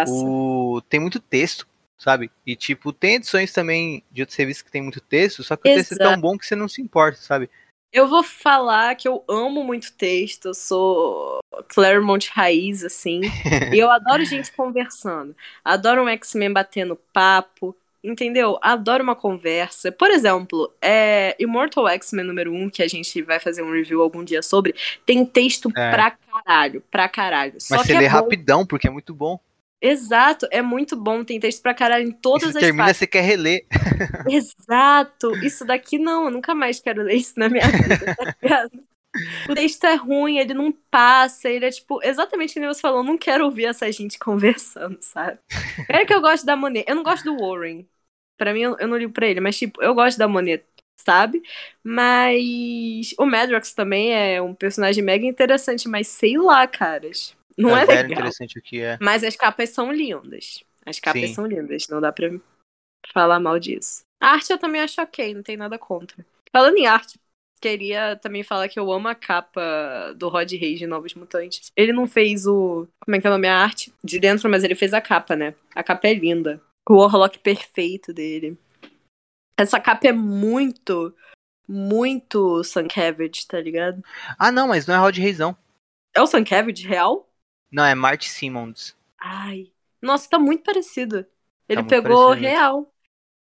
O... 0.09 0.83
Tem 0.89 1.01
muito 1.01 1.19
texto, 1.19 1.67
sabe? 1.97 2.31
E, 2.47 2.55
tipo, 2.55 2.93
tem 2.93 3.17
edições 3.17 3.53
também 3.53 4.03
de 4.11 4.23
outros 4.23 4.37
serviços 4.37 4.63
que 4.63 4.71
tem 4.71 4.83
muito 4.83 5.01
texto, 5.01 5.43
só 5.43 5.57
que 5.57 5.69
o 5.71 5.75
texto 5.75 5.93
é 5.93 5.97
tão 5.99 6.07
Exato. 6.09 6.21
bom 6.23 6.37
que 6.39 6.47
você 6.47 6.55
não 6.55 6.69
se 6.69 6.83
importa, 6.83 7.19
sabe? 7.21 7.49
Eu 7.93 8.09
vou 8.09 8.23
falar 8.23 8.95
que 8.95 9.07
eu 9.07 9.23
amo 9.29 9.63
muito 9.63 9.93
texto, 9.93 10.47
eu 10.47 10.55
sou 10.55 11.41
Claremont 11.69 12.31
raiz, 12.33 12.83
assim. 12.83 13.21
e 13.73 13.79
eu 13.79 13.91
adoro 13.91 14.25
gente 14.25 14.51
conversando. 14.53 15.37
Adoro 15.63 16.03
um 16.03 16.09
X-Men 16.09 16.53
batendo 16.53 16.99
papo, 17.13 17.77
entendeu? 18.03 18.59
Adoro 18.63 19.03
uma 19.03 19.15
conversa. 19.15 19.93
Por 19.93 20.11
exemplo, 20.11 20.73
é, 20.81 21.37
Immortal 21.39 21.87
X-Men 21.89 22.25
número 22.25 22.53
1, 22.53 22.71
que 22.71 22.83
a 22.83 22.89
gente 22.89 23.21
vai 23.23 23.39
fazer 23.39 23.63
um 23.63 23.71
review 23.71 24.01
algum 24.01 24.25
dia 24.25 24.41
sobre, 24.43 24.75
tem 25.05 25.25
texto 25.27 25.69
É. 25.77 25.91
pra 25.91 26.11
caralho, 26.13 26.83
pra 26.91 27.09
caralho. 27.11 27.61
Só 27.61 27.77
Mas 27.77 27.83
que 27.87 27.89
você 27.89 27.95
é 27.95 28.01
lê 28.01 28.09
bom. 28.09 28.15
rapidão, 28.15 28.65
porque 28.67 28.89
é 28.89 28.91
muito 28.91 29.15
bom. 29.15 29.39
Exato, 29.83 30.47
é 30.53 30.63
muito 30.63 30.97
bom, 30.97 31.25
tem 31.25 31.41
texto 31.41 31.61
pra 31.61 31.75
caralho 31.75 32.07
em 32.09 32.13
todas 32.13 32.53
você 32.53 32.59
as 32.59 32.63
termina, 32.63 32.85
partes. 32.85 32.99
você 32.99 33.07
quer 33.07 33.23
reler. 33.23 33.67
Exato! 34.31 35.37
Isso 35.45 35.65
daqui 35.65 35.99
não, 35.99 36.27
eu 36.27 36.31
nunca 36.31 36.55
mais 36.55 36.79
quero 36.81 37.03
ler 37.03 37.17
isso 37.17 37.35
na 37.37 37.49
minha 37.49 37.67
vida, 37.69 37.99
tá 38.15 38.35
ligado? 38.43 38.71
O 39.47 39.55
texto 39.55 39.85
é 39.85 39.95
ruim, 39.95 40.39
ele 40.39 40.55
não 40.55 40.73
passa, 40.91 41.51
ele 41.51 41.67
é 41.67 41.71
tipo, 41.71 42.01
exatamente 42.03 42.55
como 42.55 42.67
você 42.73 42.81
falou, 42.81 43.01
eu 43.01 43.05
não 43.05 43.19
quero 43.19 43.45
ouvir 43.45 43.67
essa 43.67 43.93
gente 43.93 44.19
conversando, 44.19 44.97
sabe? 45.03 45.39
É 45.87 46.07
que 46.07 46.15
eu 46.15 46.21
gosto 46.23 46.47
da 46.47 46.57
Monet. 46.57 46.87
Eu 46.89 46.97
não 46.97 47.03
gosto 47.03 47.25
do 47.25 47.37
Warren. 47.37 47.87
Pra 48.39 48.55
mim, 48.55 48.63
eu 48.63 48.77
eu 48.79 48.89
não 48.89 48.97
ligo 48.97 49.13
pra 49.13 49.27
ele, 49.27 49.39
mas 49.39 49.59
tipo, 49.59 49.83
eu 49.83 49.95
gosto 49.95 50.17
da 50.17 50.27
Monet, 50.27 50.65
sabe? 50.97 51.43
Mas 51.85 53.15
o 53.19 53.27
Madrox 53.27 53.75
também 53.75 54.15
é 54.15 54.41
um 54.41 54.55
personagem 54.55 55.05
mega 55.05 55.27
interessante, 55.27 55.87
mas 55.89 56.09
sei 56.09 56.39
lá, 56.39 56.67
caras. 56.67 57.37
Não 57.57 57.77
é, 57.77 57.85
zero 57.87 58.03
legal. 58.03 58.13
interessante 58.13 58.59
aqui, 58.59 58.81
é. 58.81 58.99
Mas 59.01 59.23
as 59.25 59.37
capas 59.37 59.71
são 59.71 59.93
lindas. 59.93 60.65
As 60.85 60.99
capas 60.99 61.29
Sim. 61.29 61.35
são 61.35 61.47
lindas, 61.47 61.87
não 61.89 62.01
dá 62.01 62.13
pra 62.13 62.31
falar 63.13 63.39
mal 63.41 63.59
disso. 63.59 64.03
A 64.21 64.33
arte 64.33 64.53
eu 64.53 64.59
também 64.59 64.81
acho 64.81 65.01
ok, 65.01 65.35
não 65.35 65.43
tem 65.43 65.57
nada 65.57 65.79
contra. 65.79 66.25
Falando 66.53 66.77
em 66.77 66.87
arte, 66.87 67.19
queria 67.61 68.17
também 68.17 68.43
falar 68.43 68.69
que 68.69 68.79
eu 68.79 68.93
amo 68.93 69.09
a 69.09 69.15
capa 69.15 70.13
do 70.17 70.29
Rod 70.29 70.51
Reis 70.53 70.79
de 70.79 70.87
Novos 70.87 71.15
Mutantes. 71.15 71.71
Ele 71.77 71.93
não 71.93 72.07
fez 72.07 72.47
o. 72.47 72.89
Como 73.05 73.17
é 73.17 73.21
que 73.21 73.27
é 73.27 73.31
o 73.31 73.33
nome? 73.33 73.49
A 73.49 73.57
arte 73.57 73.93
de 74.03 74.19
dentro, 74.19 74.51
mas 74.51 74.65
ele 74.65 74.75
fez 74.75 74.93
a 74.93 75.01
capa, 75.01 75.37
né? 75.37 75.55
A 75.75 75.83
capa 75.83 76.09
é 76.09 76.15
linda. 76.15 76.61
O 76.89 76.97
Warlock 76.97 77.39
perfeito 77.39 78.13
dele. 78.13 78.59
Essa 79.57 79.79
capa 79.79 80.09
é 80.09 80.13
muito, 80.13 81.15
muito 81.69 82.65
Sankevich, 82.65 83.47
tá 83.47 83.61
ligado? 83.61 84.03
Ah, 84.39 84.51
não, 84.51 84.67
mas 84.69 84.87
não 84.87 84.95
é 84.95 84.99
Rod 84.99 85.17
Reisão. 85.17 85.57
É 86.15 86.21
o 86.21 86.27
Sankevich 86.27 86.87
real? 86.87 87.29
Não, 87.73 87.85
é 87.85 87.95
Marty 87.95 88.29
Simmons. 88.29 88.95
Ai. 89.19 89.73
Nossa, 90.01 90.29
tá 90.29 90.39
muito 90.39 90.63
parecido. 90.63 91.27
Ele 91.69 91.81
muito 91.81 91.89
pegou 91.89 92.29
parecido 92.29 92.43
mesmo. 92.43 92.59
real. 92.59 92.93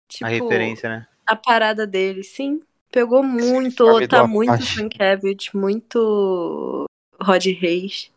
Tipo, 0.09 0.25
a 0.25 0.29
referência, 0.29 0.89
né? 0.89 1.07
a 1.27 1.35
parada 1.35 1.85
dele, 1.85 2.23
sim. 2.23 2.61
Pegou 2.89 3.21
muito, 3.21 4.07
tá 4.07 4.25
muito 4.25 4.49
Apache. 4.49 4.75
Sienkiewicz, 4.75 5.51
muito 5.53 6.85
Rod 7.21 7.45
Reis. 7.45 8.09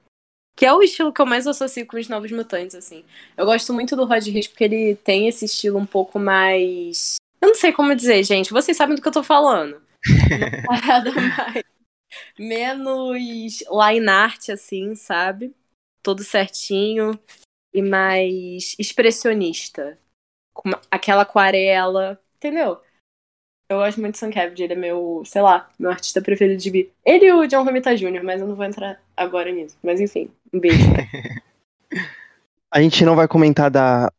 Que 0.56 0.64
é 0.64 0.72
o 0.72 0.82
estilo 0.82 1.12
que 1.12 1.20
eu 1.20 1.26
mais 1.26 1.46
associo 1.46 1.84
com 1.86 1.98
os 1.98 2.08
Novos 2.08 2.30
Mutantes, 2.30 2.76
assim. 2.76 3.04
Eu 3.36 3.44
gosto 3.44 3.74
muito 3.74 3.96
do 3.96 4.04
Rod 4.04 4.24
Reis 4.28 4.46
porque 4.46 4.64
ele 4.64 4.94
tem 4.94 5.26
esse 5.26 5.46
estilo 5.46 5.78
um 5.78 5.86
pouco 5.86 6.18
mais... 6.18 7.16
Eu 7.40 7.48
não 7.48 7.54
sei 7.54 7.72
como 7.72 7.96
dizer, 7.96 8.22
gente. 8.22 8.52
Vocês 8.52 8.76
sabem 8.76 8.94
do 8.94 9.02
que 9.02 9.08
eu 9.08 9.12
tô 9.12 9.22
falando. 9.22 9.82
Uma 10.68 10.80
parada 10.80 11.10
mais... 11.12 11.64
Menos 12.38 13.60
line 13.60 14.08
art, 14.08 14.50
assim, 14.50 14.94
sabe? 14.94 15.52
Todo 16.02 16.24
certinho. 16.24 17.18
E 17.72 17.82
mais 17.82 18.74
expressionista. 18.78 19.98
Com 20.52 20.70
aquela 20.90 21.22
aquarela, 21.22 22.20
entendeu? 22.36 22.80
Eu 23.68 23.78
gosto 23.78 24.00
muito 24.00 24.14
de 24.14 24.18
Sankevich, 24.18 24.60
ele 24.60 24.72
é 24.72 24.76
meu, 24.76 25.22
sei 25.24 25.40
lá, 25.40 25.70
meu 25.78 25.90
artista 25.90 26.20
preferido 26.20 26.60
de 26.60 26.70
bi. 26.70 26.92
Ele 27.04 27.26
e 27.26 27.32
o 27.32 27.46
John 27.46 27.62
Romita 27.62 27.96
Jr., 27.96 28.24
mas 28.24 28.40
eu 28.40 28.48
não 28.48 28.56
vou 28.56 28.64
entrar 28.64 29.00
agora 29.16 29.52
nisso. 29.52 29.76
Mas 29.80 30.00
enfim, 30.00 30.28
um 30.52 30.58
beijo. 30.58 30.78
A 32.72 32.80
gente 32.80 33.04
não 33.04 33.14
vai 33.14 33.28
comentar 33.28 33.70
da 33.70 34.10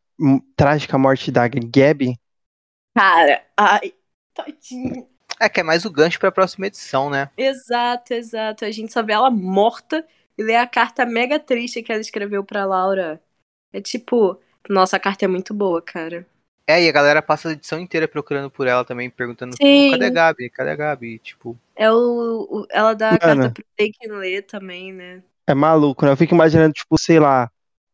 trágica 0.56 0.98
morte 0.98 1.32
da 1.32 1.48
Gabby, 1.48 2.18
Cara, 2.94 3.42
ai, 3.56 3.94
tadinho. 4.34 5.08
É 5.40 5.50
que 5.50 5.60
é 5.60 5.64
mais 5.64 5.86
o 5.86 5.92
gancho 5.92 6.20
pra 6.20 6.32
próxima 6.32 6.68
edição, 6.68 7.10
né? 7.10 7.30
Exato, 7.38 8.14
exato. 8.14 8.66
A 8.66 8.72
gente 8.72 8.92
só 8.92 9.02
vê 9.02 9.14
ela 9.14 9.32
morta 9.32 10.06
e 10.38 10.44
lê 10.44 10.56
a 10.56 10.68
carta 10.68 11.06
mega 11.06 11.40
triste 11.40 11.84
que 11.84 11.92
ela 11.92 12.02
escreveu 12.02 12.44
pra 12.44 12.66
Laura. 12.66 13.22
É 13.74 13.82
tipo, 13.82 14.40
nossa, 14.70 14.98
a 14.98 15.00
carta 15.00 15.26
é 15.26 15.28
muito 15.28 15.54
boa, 15.54 15.82
cara. 15.82 16.28
É, 16.68 16.84
e 16.84 16.88
a 16.88 16.92
galera 16.92 17.22
passa 17.22 17.50
a 17.50 17.52
edição 17.52 17.80
inteira 17.80 18.08
procurando 18.08 18.50
por 18.50 18.68
ela 18.68 18.86
também, 18.86 19.10
perguntando, 19.10 19.58
Sim. 19.58 19.92
cadê 19.92 20.06
a 20.06 20.10
Gabi? 20.10 20.50
Cadê 20.50 20.70
a 20.72 20.76
Gabi? 20.76 21.20
Tipo, 21.20 21.58
É 21.76 21.92
o, 21.92 22.62
o- 22.64 22.68
ela 22.70 22.94
dá 22.94 23.16
a 23.16 23.20
carta 23.20 23.50
pro 23.50 23.64
Taken 23.78 24.12
ler 24.20 24.44
também, 24.44 24.94
né? 24.94 25.24
É 25.48 25.54
maluco, 25.54 26.06
né? 26.06 26.12
Eu 26.12 26.18
fico 26.18 26.34
imaginando, 26.36 26.74
tipo, 26.74 26.98
sei 26.98 27.20
lá, 27.20 27.50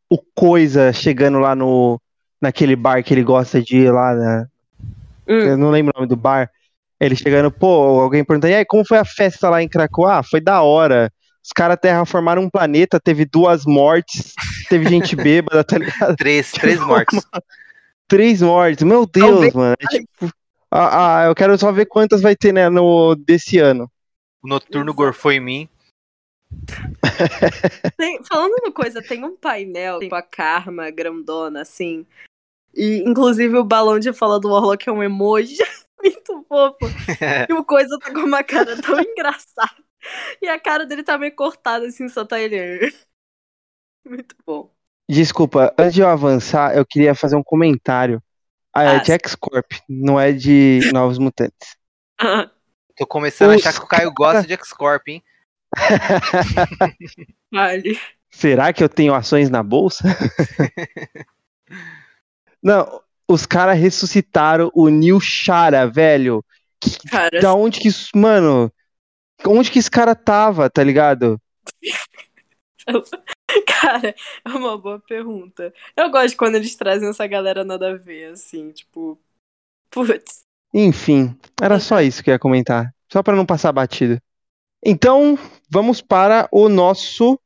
o 0.09 0.17
Coisa 0.35 0.93
chegando 0.93 1.39
lá 1.39 1.55
no 1.55 2.01
naquele 2.41 2.75
bar 2.75 3.03
que 3.03 3.13
ele 3.13 3.23
gosta 3.23 3.61
de 3.61 3.77
ir 3.77 3.91
lá, 3.93 4.15
né? 4.15 4.47
Hum. 5.27 5.39
Eu 5.49 5.57
não 5.57 5.71
lembro 5.71 5.93
o 5.95 5.99
nome 5.99 6.09
do 6.09 6.15
bar. 6.17 6.49
Ele 6.99 7.15
chegando, 7.15 7.51
pô, 7.51 8.01
alguém 8.01 8.25
perguntando, 8.25 8.51
e 8.53 8.55
aí, 8.55 8.65
como 8.65 8.85
foi 8.85 8.97
a 8.97 9.05
festa 9.05 9.49
lá 9.49 9.61
em 9.63 9.69
Krakow? 9.69 10.07
Ah, 10.07 10.23
foi 10.23 10.41
da 10.41 10.61
hora. 10.63 11.11
Os 11.47 11.53
caras 11.55 11.77
terraformaram 11.81 12.41
um 12.43 12.49
planeta, 12.49 12.99
teve 12.99 13.23
duas 13.23 13.63
mortes, 13.65 14.33
teve 14.67 14.89
gente 14.89 15.15
bêbada, 15.15 15.63
tá 15.63 15.77
ligado? 15.77 16.13
três, 16.17 16.51
três 16.51 16.77
mortes. 16.77 17.25
Três 18.05 18.41
mortes, 18.41 18.83
meu 18.83 19.05
Deus, 19.05 19.29
Talvez- 19.29 19.53
mano. 19.53 19.75
É 19.79 19.85
tipo. 19.87 20.29
Ah, 20.69 21.21
ah, 21.21 21.25
eu 21.27 21.33
quero 21.33 21.57
só 21.57 21.71
ver 21.71 21.85
quantas 21.85 22.21
vai 22.21 22.35
ter, 22.35 22.51
né, 22.51 22.67
no, 22.67 23.15
desse 23.15 23.57
ano. 23.59 23.89
O 24.43 24.47
Noturno 24.49 24.93
gorfou 24.93 25.31
em 25.31 25.39
mim. 25.39 25.69
Tem- 27.97 28.21
falando 28.25 28.53
uma 28.61 28.71
coisa, 28.73 29.01
tem 29.01 29.23
um 29.23 29.37
painel 29.37 29.99
com 30.09 30.15
a 30.15 30.21
Karma 30.21 30.89
grandona, 30.89 31.61
assim. 31.61 32.05
E, 32.75 33.03
inclusive, 33.07 33.57
o 33.57 33.63
balão 33.63 33.97
de 33.99 34.11
fala 34.11 34.37
do 34.37 34.49
Warlock 34.49 34.87
é 34.87 34.91
um 34.91 35.01
emoji 35.01 35.57
muito 36.03 36.45
fofo. 36.49 36.77
E 37.49 37.53
o 37.53 37.63
Coisa 37.63 37.97
tá 37.99 38.11
com 38.13 38.19
uma 38.19 38.43
cara 38.43 38.75
tão 38.81 38.99
engraçada. 38.99 39.86
E 40.41 40.47
a 40.47 40.59
cara 40.59 40.85
dele 40.85 41.03
tá 41.03 41.17
meio 41.17 41.35
cortada, 41.35 41.87
assim, 41.87 42.07
só 42.07 42.23
tá 42.23 42.39
ele... 42.39 42.55
Muito 44.05 44.35
bom. 44.45 44.71
Desculpa, 45.09 45.73
antes 45.77 45.93
de 45.93 46.01
eu 46.01 46.07
avançar, 46.07 46.75
eu 46.75 46.85
queria 46.85 47.15
fazer 47.15 47.35
um 47.35 47.43
comentário. 47.43 48.21
Ah, 48.73 48.83
é 48.83 48.87
Ah, 48.87 48.99
de 48.99 49.11
X-Corp, 49.11 49.71
não 49.89 50.19
é 50.19 50.31
de 50.31 50.79
Novos 50.93 51.17
Mutantes. 51.17 51.75
Tô 52.95 53.05
começando 53.05 53.51
a 53.51 53.55
Os 53.55 53.65
achar 53.65 53.79
que 53.79 53.85
o 53.85 53.87
Caio 53.87 54.13
gosta 54.13 54.47
de 54.47 54.53
X-Corp, 54.53 55.07
hein? 55.07 55.23
Vale. 57.51 57.99
Será 58.29 58.73
que 58.73 58.83
eu 58.83 58.89
tenho 58.89 59.13
ações 59.13 59.49
na 59.49 59.61
bolsa? 59.61 60.03
não, 62.61 63.01
os 63.27 63.45
caras 63.45 63.77
ressuscitaram 63.77 64.71
o 64.73 64.89
Neil 64.89 65.19
Shara, 65.19 65.87
velho. 65.87 66.43
Cara, 67.09 67.39
Da 67.39 67.53
onde 67.53 67.79
que 67.79 67.87
isso, 67.87 68.09
mano? 68.15 68.71
Onde 69.45 69.71
que 69.71 69.79
esse 69.79 69.91
cara 69.91 70.15
tava, 70.15 70.69
tá 70.69 70.83
ligado? 70.83 71.39
cara, 73.67 74.15
é 74.45 74.49
uma 74.49 74.77
boa 74.77 74.99
pergunta. 74.99 75.73
Eu 75.95 76.09
gosto 76.09 76.37
quando 76.37 76.55
eles 76.55 76.75
trazem 76.75 77.09
essa 77.09 77.27
galera 77.27 77.63
nada 77.63 77.91
a 77.91 77.97
ver, 77.97 78.33
assim, 78.33 78.71
tipo... 78.71 79.19
Putz. 79.89 80.41
Enfim, 80.73 81.37
era 81.61 81.79
só 81.79 82.01
isso 82.01 82.23
que 82.23 82.29
eu 82.29 82.33
ia 82.33 82.39
comentar. 82.39 82.93
Só 83.11 83.23
pra 83.23 83.35
não 83.35 83.45
passar 83.45 83.71
batido. 83.71 84.19
Então, 84.83 85.37
vamos 85.69 86.01
para 86.01 86.47
o 86.51 86.67
nosso 86.69 87.39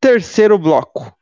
terceiro 0.00 0.58
bloco. 0.58 1.16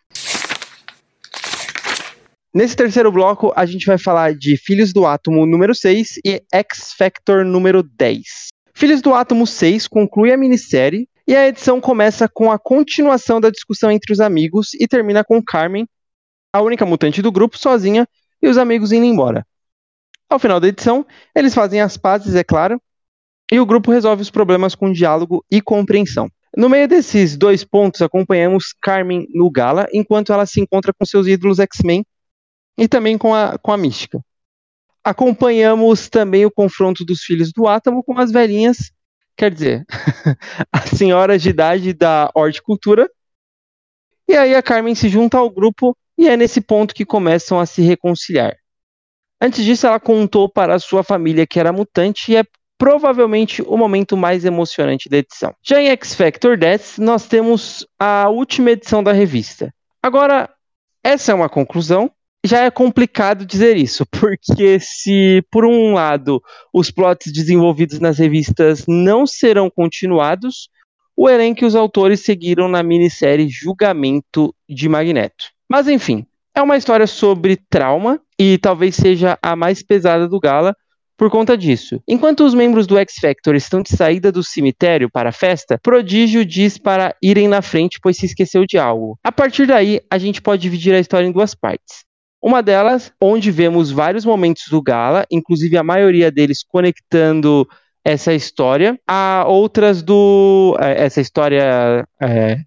Nesse 2.53 2.75
terceiro 2.75 3.13
bloco, 3.13 3.53
a 3.55 3.67
gente 3.67 3.85
vai 3.87 3.99
falar 3.99 4.35
de 4.35 4.57
Filhos 4.57 4.93
do 4.93 5.07
Átomo 5.07 5.45
número 5.45 5.75
6 5.75 6.19
e 6.25 6.43
X 6.53 6.95
Factor 6.95 7.45
número 7.45 7.83
10. 7.83 8.49
Filhos 8.79 9.03
do 9.03 9.13
Átomo 9.13 9.45
6 9.45 9.89
conclui 9.89 10.33
a 10.33 10.37
minissérie 10.37 11.09
e 11.27 11.35
a 11.35 11.49
edição 11.49 11.81
começa 11.81 12.29
com 12.29 12.53
a 12.53 12.61
continuação 12.61 13.41
da 13.41 13.51
discussão 13.51 13.91
entre 13.91 14.13
os 14.13 14.21
amigos 14.21 14.73
e 14.75 14.87
termina 14.87 15.25
com 15.25 15.43
Carmen, 15.43 15.85
a 16.53 16.63
única 16.63 16.87
mutante 16.87 17.21
do 17.21 17.33
grupo, 17.33 17.59
sozinha 17.59 18.07
e 18.41 18.47
os 18.47 18.57
amigos 18.57 18.93
indo 18.93 19.05
embora. 19.05 19.45
Ao 20.31 20.39
final 20.39 20.61
da 20.61 20.69
edição, 20.69 21.05
eles 21.35 21.57
fazem 21.57 21.81
as 21.81 21.97
pazes, 21.97 22.37
é 22.37 22.45
claro, 22.45 22.81
e 23.51 23.59
o 23.59 23.67
grupo 23.67 23.91
resolve 23.91 24.23
os 24.23 24.31
problemas 24.31 24.77
com 24.77 24.93
diálogo 24.93 25.45
e 25.51 25.61
compreensão. 25.61 26.31
No 26.57 26.69
meio 26.69 26.87
desses 26.87 27.37
dois 27.37 27.65
pontos, 27.65 28.01
acompanhamos 28.01 28.73
Carmen 28.81 29.27
no 29.35 29.51
Gala, 29.51 29.89
enquanto 29.93 30.33
ela 30.33 30.47
se 30.47 30.61
encontra 30.61 30.93
com 30.97 31.05
seus 31.05 31.27
ídolos 31.27 31.59
X-Men 31.59 32.07
e 32.79 32.87
também 32.87 33.19
com 33.19 33.35
a, 33.35 33.59
com 33.59 33.73
a 33.73 33.77
Mística. 33.77 34.21
Acompanhamos 35.09 36.11
também 36.11 36.45
o 36.45 36.51
confronto 36.51 37.03
dos 37.03 37.23
filhos 37.23 37.51
do 37.51 37.67
Átomo 37.67 38.05
com 38.05 38.19
as 38.19 38.31
velhinhas, 38.31 38.93
quer 39.35 39.51
dizer, 39.51 39.87
as 40.71 40.91
senhoras 40.91 41.41
de 41.41 41.49
idade 41.49 41.95
da 41.95 42.31
horticultura. 42.35 43.09
E 44.29 44.37
aí 44.37 44.55
a 44.55 44.63
Carmen 44.63 44.95
se 44.95 45.09
junta 45.09 45.39
ao 45.39 45.49
grupo 45.49 45.97
e 46.19 46.29
é 46.29 46.37
nesse 46.37 46.61
ponto 46.61 46.95
que 46.95 47.07
começam 47.07 47.59
a 47.59 47.65
se 47.65 47.81
reconciliar. 47.81 48.55
Antes 49.41 49.65
disso, 49.65 49.87
ela 49.87 49.99
contou 49.99 50.47
para 50.47 50.79
sua 50.79 51.03
família 51.03 51.47
que 51.47 51.59
era 51.59 51.73
mutante 51.73 52.33
e 52.33 52.37
é 52.37 52.45
provavelmente 52.77 53.63
o 53.63 53.79
momento 53.79 54.15
mais 54.15 54.45
emocionante 54.45 55.09
da 55.09 55.17
edição. 55.17 55.55
Já 55.63 55.81
em 55.81 55.89
X 55.89 56.15
Factor 56.15 56.59
10, 56.59 56.99
nós 56.99 57.27
temos 57.27 57.87
a 57.99 58.29
última 58.29 58.73
edição 58.73 59.03
da 59.03 59.13
revista. 59.13 59.73
Agora, 60.03 60.51
essa 61.03 61.33
é 61.33 61.35
uma 61.35 61.49
conclusão. 61.49 62.11
Já 62.49 62.65
é 62.65 62.71
complicado 62.71 63.45
dizer 63.45 63.77
isso, 63.77 64.07
porque 64.07 64.81
se, 64.81 65.45
por 65.51 65.67
um 65.67 65.93
lado, 65.93 66.43
os 66.73 66.91
plots 66.91 67.31
desenvolvidos 67.31 68.01
nas 68.01 68.19
revistas 68.19 68.87
não 68.89 69.27
serão 69.27 69.69
continuados, 69.69 70.71
o 71.15 71.29
elenco 71.29 71.63
e 71.63 71.67
os 71.67 71.75
autores 71.75 72.21
seguiram 72.21 72.67
na 72.67 72.83
minissérie 72.83 73.51
Julgamento 73.51 74.55
de 74.67 74.89
Magneto. 74.89 75.51
Mas 75.69 75.89
enfim, 75.89 76.25
é 76.55 76.63
uma 76.63 76.79
história 76.79 77.07
sobre 77.07 77.59
trauma 77.69 78.19
e 78.39 78.57
talvez 78.57 78.97
seja 78.97 79.39
a 79.43 79.55
mais 79.55 79.83
pesada 79.83 80.27
do 80.27 80.41
Gala 80.41 80.75
por 81.19 81.29
conta 81.31 81.55
disso. 81.55 82.01
Enquanto 82.09 82.47
os 82.47 82.55
membros 82.55 82.87
do 82.87 82.97
X 82.97 83.17
Factor 83.21 83.57
estão 83.57 83.83
de 83.83 83.95
saída 83.95 84.33
do 84.33 84.43
cemitério 84.43 85.11
para 85.11 85.29
a 85.29 85.33
festa, 85.33 85.79
Prodígio 85.83 86.47
diz 86.47 86.79
para 86.79 87.15
irem 87.23 87.47
na 87.47 87.61
frente 87.61 87.99
pois 88.03 88.17
se 88.17 88.25
esqueceu 88.25 88.65
de 88.67 88.79
algo. 88.79 89.19
A 89.23 89.31
partir 89.31 89.67
daí, 89.67 90.01
a 90.11 90.17
gente 90.17 90.41
pode 90.41 90.63
dividir 90.63 90.95
a 90.95 90.99
história 90.99 91.27
em 91.27 91.33
duas 91.33 91.55
partes. 91.55 92.08
Uma 92.41 92.63
delas, 92.63 93.13
onde 93.21 93.51
vemos 93.51 93.91
vários 93.91 94.25
momentos 94.25 94.65
do 94.71 94.81
Gala, 94.81 95.27
inclusive 95.31 95.77
a 95.77 95.83
maioria 95.83 96.31
deles 96.31 96.65
conectando 96.67 97.69
essa 98.05 98.33
história, 98.33 98.99
a 99.07 99.45
outras 99.47 100.03
do. 100.03 100.77
essa 100.81 101.21
história 101.21 102.07
é, 102.23 102.59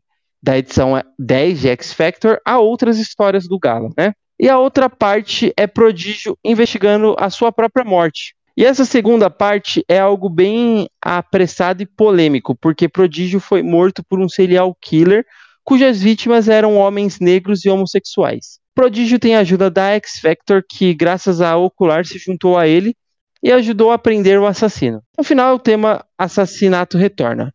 da 0.43 0.57
edição 0.57 1.01
10 1.17 1.61
de 1.61 1.69
X 1.69 1.93
Factor, 1.93 2.39
a 2.45 2.59
outras 2.59 2.99
histórias 2.99 3.47
do 3.47 3.57
Gala, 3.57 3.89
né? 3.97 4.13
E 4.39 4.49
a 4.49 4.57
outra 4.57 4.89
parte 4.89 5.53
é 5.55 5.67
Prodígio 5.67 6.37
investigando 6.43 7.15
a 7.17 7.29
sua 7.29 7.51
própria 7.51 7.85
morte. 7.85 8.35
E 8.57 8.65
essa 8.65 8.83
segunda 8.83 9.29
parte 9.29 9.85
é 9.87 9.99
algo 9.99 10.29
bem 10.29 10.87
apressado 11.01 11.81
e 11.81 11.85
polêmico, 11.85 12.55
porque 12.55 12.89
Prodígio 12.89 13.39
foi 13.39 13.63
morto 13.63 14.03
por 14.03 14.19
um 14.19 14.27
serial 14.27 14.75
killer 14.81 15.25
cujas 15.63 16.01
vítimas 16.01 16.49
eram 16.49 16.75
homens 16.75 17.19
negros 17.19 17.63
e 17.65 17.69
homossexuais. 17.69 18.60
Prodígio 18.73 19.19
tem 19.19 19.35
a 19.35 19.39
ajuda 19.39 19.69
da 19.69 19.89
X 19.91 20.19
Factor, 20.19 20.63
que 20.67 20.93
graças 20.93 21.41
a 21.41 21.57
Ocular 21.57 22.05
se 22.05 22.17
juntou 22.17 22.57
a 22.57 22.67
ele 22.67 22.95
e 23.43 23.51
ajudou 23.51 23.91
a 23.91 23.97
prender 23.97 24.39
o 24.39 24.45
assassino. 24.45 25.01
No 25.17 25.23
final, 25.23 25.55
o 25.55 25.59
tema 25.59 26.05
assassinato 26.17 26.97
retorna. 26.97 27.53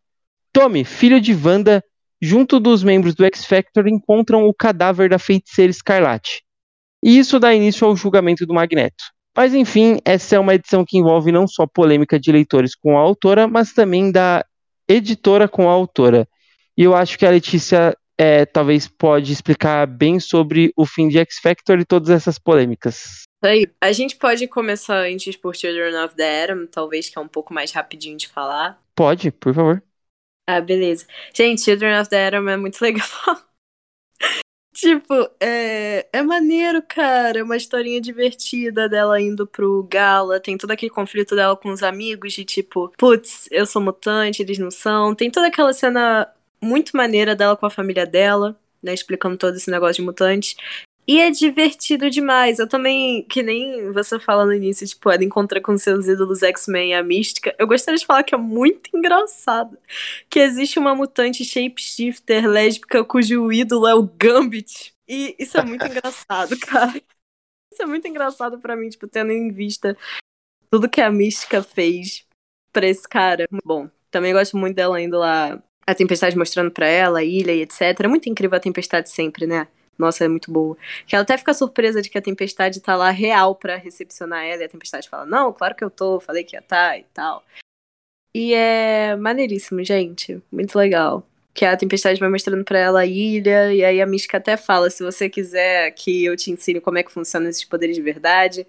Tommy, 0.52 0.84
filho 0.84 1.20
de 1.20 1.34
Wanda, 1.34 1.82
junto 2.20 2.58
dos 2.58 2.82
membros 2.82 3.14
do 3.14 3.24
X 3.24 3.44
Factor, 3.44 3.86
encontram 3.86 4.44
o 4.44 4.54
cadáver 4.54 5.08
da 5.08 5.18
feiticeira 5.18 5.70
Escarlate. 5.70 6.42
E 7.02 7.18
isso 7.18 7.38
dá 7.38 7.54
início 7.54 7.86
ao 7.86 7.94
julgamento 7.94 8.46
do 8.46 8.54
Magneto. 8.54 9.04
Mas 9.36 9.54
enfim, 9.54 9.98
essa 10.04 10.36
é 10.36 10.38
uma 10.38 10.54
edição 10.54 10.84
que 10.84 10.98
envolve 10.98 11.30
não 11.30 11.46
só 11.46 11.66
polêmica 11.66 12.18
de 12.18 12.32
leitores 12.32 12.74
com 12.74 12.96
a 12.96 13.00
autora, 13.00 13.46
mas 13.46 13.72
também 13.72 14.10
da 14.10 14.44
editora 14.88 15.46
com 15.46 15.68
a 15.68 15.72
autora. 15.72 16.26
E 16.76 16.82
eu 16.82 16.94
acho 16.94 17.18
que 17.18 17.26
a 17.26 17.30
Letícia 17.30 17.94
é, 18.18 18.46
talvez 18.46 18.88
pode 18.88 19.32
explicar 19.32 19.86
bem 19.86 20.18
sobre 20.18 20.72
o 20.76 20.86
fim 20.86 21.08
de 21.08 21.18
X 21.18 21.38
Factor 21.38 21.78
e 21.78 21.84
todas 21.84 22.10
essas 22.10 22.38
polêmicas. 22.38 23.24
Aí, 23.42 23.66
a 23.80 23.92
gente 23.92 24.16
pode 24.16 24.48
começar 24.48 25.02
antes 25.02 25.36
por 25.36 25.54
Children 25.54 26.04
of 26.04 26.16
the 26.16 26.44
Atom, 26.44 26.66
talvez 26.66 27.08
que 27.08 27.18
é 27.18 27.20
um 27.20 27.28
pouco 27.28 27.52
mais 27.52 27.70
rapidinho 27.70 28.16
de 28.16 28.28
falar. 28.28 28.80
Pode, 28.94 29.30
por 29.30 29.54
favor. 29.54 29.82
Ah, 30.48 30.60
beleza. 30.60 31.06
Gente, 31.34 31.62
Children 31.62 32.00
of 32.00 32.08
the 32.08 32.26
Atom 32.28 32.48
é 32.48 32.56
muito 32.56 32.80
legal. 32.82 33.06
tipo, 34.74 35.14
é, 35.40 36.08
é 36.12 36.22
maneiro, 36.22 36.82
cara. 36.82 37.40
É 37.40 37.42
uma 37.42 37.56
historinha 37.56 38.00
divertida 38.00 38.88
dela 38.88 39.20
indo 39.20 39.46
pro 39.46 39.82
Gala. 39.84 40.40
Tem 40.40 40.56
todo 40.56 40.70
aquele 40.70 40.90
conflito 40.90 41.36
dela 41.36 41.56
com 41.56 41.70
os 41.70 41.82
amigos 41.82 42.32
de 42.32 42.44
tipo, 42.44 42.90
putz, 42.96 43.48
eu 43.50 43.66
sou 43.66 43.82
mutante, 43.82 44.42
eles 44.42 44.58
não 44.58 44.70
são. 44.70 45.14
Tem 45.14 45.30
toda 45.30 45.48
aquela 45.48 45.72
cena 45.72 46.32
muito 46.62 46.96
maneira 46.96 47.34
dela 47.34 47.56
com 47.56 47.66
a 47.66 47.70
família 47.70 48.06
dela, 48.06 48.58
né? 48.82 48.94
Explicando 48.94 49.36
todo 49.36 49.56
esse 49.56 49.70
negócio 49.70 49.96
de 49.96 50.02
mutante. 50.02 50.56
E 51.08 51.20
é 51.20 51.30
divertido 51.30 52.10
demais. 52.10 52.58
Eu 52.58 52.68
também, 52.68 53.22
que 53.28 53.40
nem 53.42 53.92
você 53.92 54.18
fala 54.18 54.44
no 54.44 54.52
início, 54.52 54.86
tipo, 54.86 55.08
ela 55.08 55.22
encontra 55.22 55.60
com 55.60 55.78
seus 55.78 56.08
ídolos 56.08 56.42
X-Men 56.42 56.90
e 56.90 56.94
a 56.94 57.02
Mística. 57.02 57.54
Eu 57.58 57.66
gostaria 57.68 57.98
de 57.98 58.04
falar 58.04 58.24
que 58.24 58.34
é 58.34 58.38
muito 58.38 58.90
engraçado. 58.96 59.78
Que 60.28 60.40
existe 60.40 60.78
uma 60.78 60.94
mutante 60.96 61.44
shapeshifter 61.44 62.48
lésbica 62.48 63.04
cujo 63.04 63.52
ídolo 63.52 63.86
é 63.86 63.94
o 63.94 64.02
Gambit. 64.02 64.92
E 65.06 65.36
isso 65.38 65.56
é 65.56 65.64
muito 65.64 65.86
engraçado, 65.86 66.58
cara. 66.58 67.00
Isso 67.72 67.82
é 67.82 67.86
muito 67.86 68.08
engraçado 68.08 68.58
para 68.58 68.74
mim, 68.74 68.88
tipo, 68.88 69.06
tendo 69.06 69.30
em 69.30 69.52
vista 69.52 69.96
tudo 70.68 70.90
que 70.90 71.00
a 71.00 71.10
Mística 71.10 71.62
fez 71.62 72.26
pra 72.72 72.86
esse 72.86 73.08
cara. 73.08 73.46
Bom, 73.64 73.88
também 74.10 74.32
gosto 74.32 74.56
muito 74.56 74.74
dela 74.74 75.00
indo 75.00 75.18
lá, 75.18 75.62
a 75.86 75.94
Tempestade 75.94 76.36
mostrando 76.36 76.70
pra 76.70 76.86
ela, 76.86 77.20
a 77.20 77.24
ilha 77.24 77.52
e 77.52 77.62
etc. 77.62 78.00
É 78.00 78.08
muito 78.08 78.28
incrível 78.28 78.56
a 78.56 78.60
Tempestade 78.60 79.08
sempre, 79.08 79.46
né? 79.46 79.68
Nossa, 79.98 80.24
é 80.24 80.28
muito 80.28 80.50
boa. 80.50 80.76
Que 81.06 81.14
ela 81.14 81.22
até 81.22 81.38
fica 81.38 81.54
surpresa 81.54 82.02
de 82.02 82.10
que 82.10 82.18
a 82.18 82.22
Tempestade 82.22 82.80
tá 82.80 82.96
lá 82.96 83.10
real 83.10 83.54
para 83.54 83.76
recepcionar 83.76 84.44
ela. 84.44 84.62
E 84.62 84.64
a 84.66 84.68
Tempestade 84.68 85.08
fala: 85.08 85.24
Não, 85.24 85.52
claro 85.52 85.74
que 85.74 85.84
eu 85.84 85.90
tô, 85.90 86.20
falei 86.20 86.44
que 86.44 86.56
ia 86.56 86.62
tá 86.62 86.98
e 86.98 87.04
tal. 87.14 87.44
E 88.34 88.52
é 88.52 89.16
maneiríssimo, 89.16 89.82
gente. 89.82 90.42
Muito 90.52 90.76
legal. 90.76 91.26
Que 91.54 91.64
a 91.64 91.76
Tempestade 91.76 92.20
vai 92.20 92.28
mostrando 92.28 92.64
pra 92.64 92.78
ela 92.78 93.00
a 93.00 93.06
ilha. 93.06 93.72
E 93.72 93.82
aí 93.82 94.00
a 94.00 94.06
Mística 94.06 94.36
até 94.36 94.56
fala: 94.56 94.90
Se 94.90 95.02
você 95.02 95.30
quiser 95.30 95.90
que 95.92 96.24
eu 96.24 96.36
te 96.36 96.50
ensine 96.50 96.80
como 96.80 96.98
é 96.98 97.02
que 97.02 97.12
funcionam 97.12 97.48
esses 97.48 97.64
poderes 97.64 97.96
de 97.96 98.02
verdade, 98.02 98.66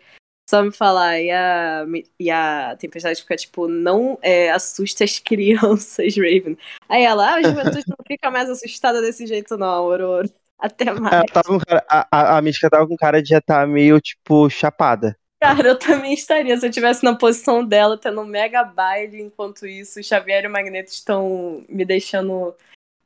só 0.49 0.63
me 0.63 0.71
falar. 0.71 1.19
E 1.19 1.29
a, 1.29 1.85
e 2.19 2.31
a 2.31 2.75
Tempestade 2.79 3.21
fica 3.21 3.35
tipo: 3.35 3.67
Não 3.67 4.17
é, 4.21 4.51
assusta 4.51 5.03
as 5.03 5.19
crianças, 5.19 6.15
Raven. 6.15 6.57
Aí 6.87 7.03
ela: 7.03 7.29
ah, 7.29 7.35
A 7.35 7.43
juventude 7.43 7.85
não 7.87 7.97
fica 8.07 8.31
mais 8.31 8.49
assustada 8.49 9.01
desse 9.01 9.27
jeito, 9.27 9.57
não, 9.57 9.67
Aurora. 9.67 10.29
Até 10.57 10.91
mais. 10.91 11.13
Ela 11.13 11.25
tava 11.25 11.47
com 11.47 11.59
cara, 11.59 11.85
a, 11.87 12.07
a, 12.11 12.37
a 12.37 12.41
Mística 12.41 12.69
tava 12.69 12.87
com 12.87 12.95
cara 12.95 13.21
de 13.21 13.29
já 13.29 13.37
estar 13.37 13.61
tá 13.61 13.67
meio, 13.67 13.99
tipo, 14.01 14.49
chapada. 14.49 15.15
Cara, 15.39 15.67
eu 15.67 15.77
também 15.77 16.13
estaria 16.13 16.57
se 16.57 16.65
eu 16.65 16.69
estivesse 16.69 17.03
na 17.03 17.15
posição 17.15 17.63
dela, 17.63 17.95
tendo 17.95 18.21
um 18.21 18.25
mega 18.25 18.63
baile, 18.63 19.21
enquanto 19.21 19.67
isso, 19.67 19.99
o 19.99 20.03
Xavier 20.03 20.43
e 20.43 20.47
o 20.47 20.51
Magneto 20.51 20.89
estão 20.89 21.63
me 21.69 21.85
deixando 21.85 22.55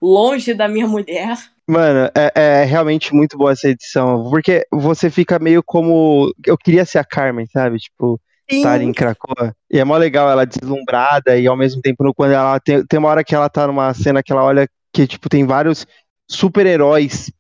longe 0.02 0.54
da 0.54 0.70
minha 0.70 0.88
mulher. 0.88 1.38
Mano, 1.72 2.12
é, 2.14 2.32
é, 2.36 2.64
realmente 2.66 3.14
muito 3.14 3.38
boa 3.38 3.54
essa 3.54 3.70
edição, 3.70 4.30
porque 4.30 4.68
você 4.70 5.10
fica 5.10 5.40
meio 5.40 5.64
como. 5.64 6.30
Eu 6.46 6.58
queria 6.58 6.84
ser 6.84 6.98
a 6.98 7.04
Carmen, 7.06 7.48
sabe? 7.48 7.78
Tipo, 7.78 8.20
estar 8.50 8.82
em 8.82 8.92
Krakoa. 8.92 9.56
E 9.72 9.80
é 9.80 9.86
mó 9.86 9.96
legal 9.96 10.30
ela 10.30 10.46
deslumbrada 10.46 11.38
e 11.38 11.48
ao 11.48 11.56
mesmo 11.56 11.82
tempo, 11.82 12.14
quando 12.14 12.34
ela 12.34 12.60
tem, 12.60 12.86
tem 12.86 13.00
uma 13.00 13.08
hora 13.08 13.24
que 13.24 13.34
ela 13.34 13.48
tá 13.48 13.68
numa 13.68 13.94
cena 13.94 14.22
que 14.22 14.34
ela 14.34 14.44
olha 14.44 14.68
que, 14.92 15.08
tipo, 15.08 15.30
tem 15.30 15.46
vários 15.46 15.88
super-heróis 16.30 17.32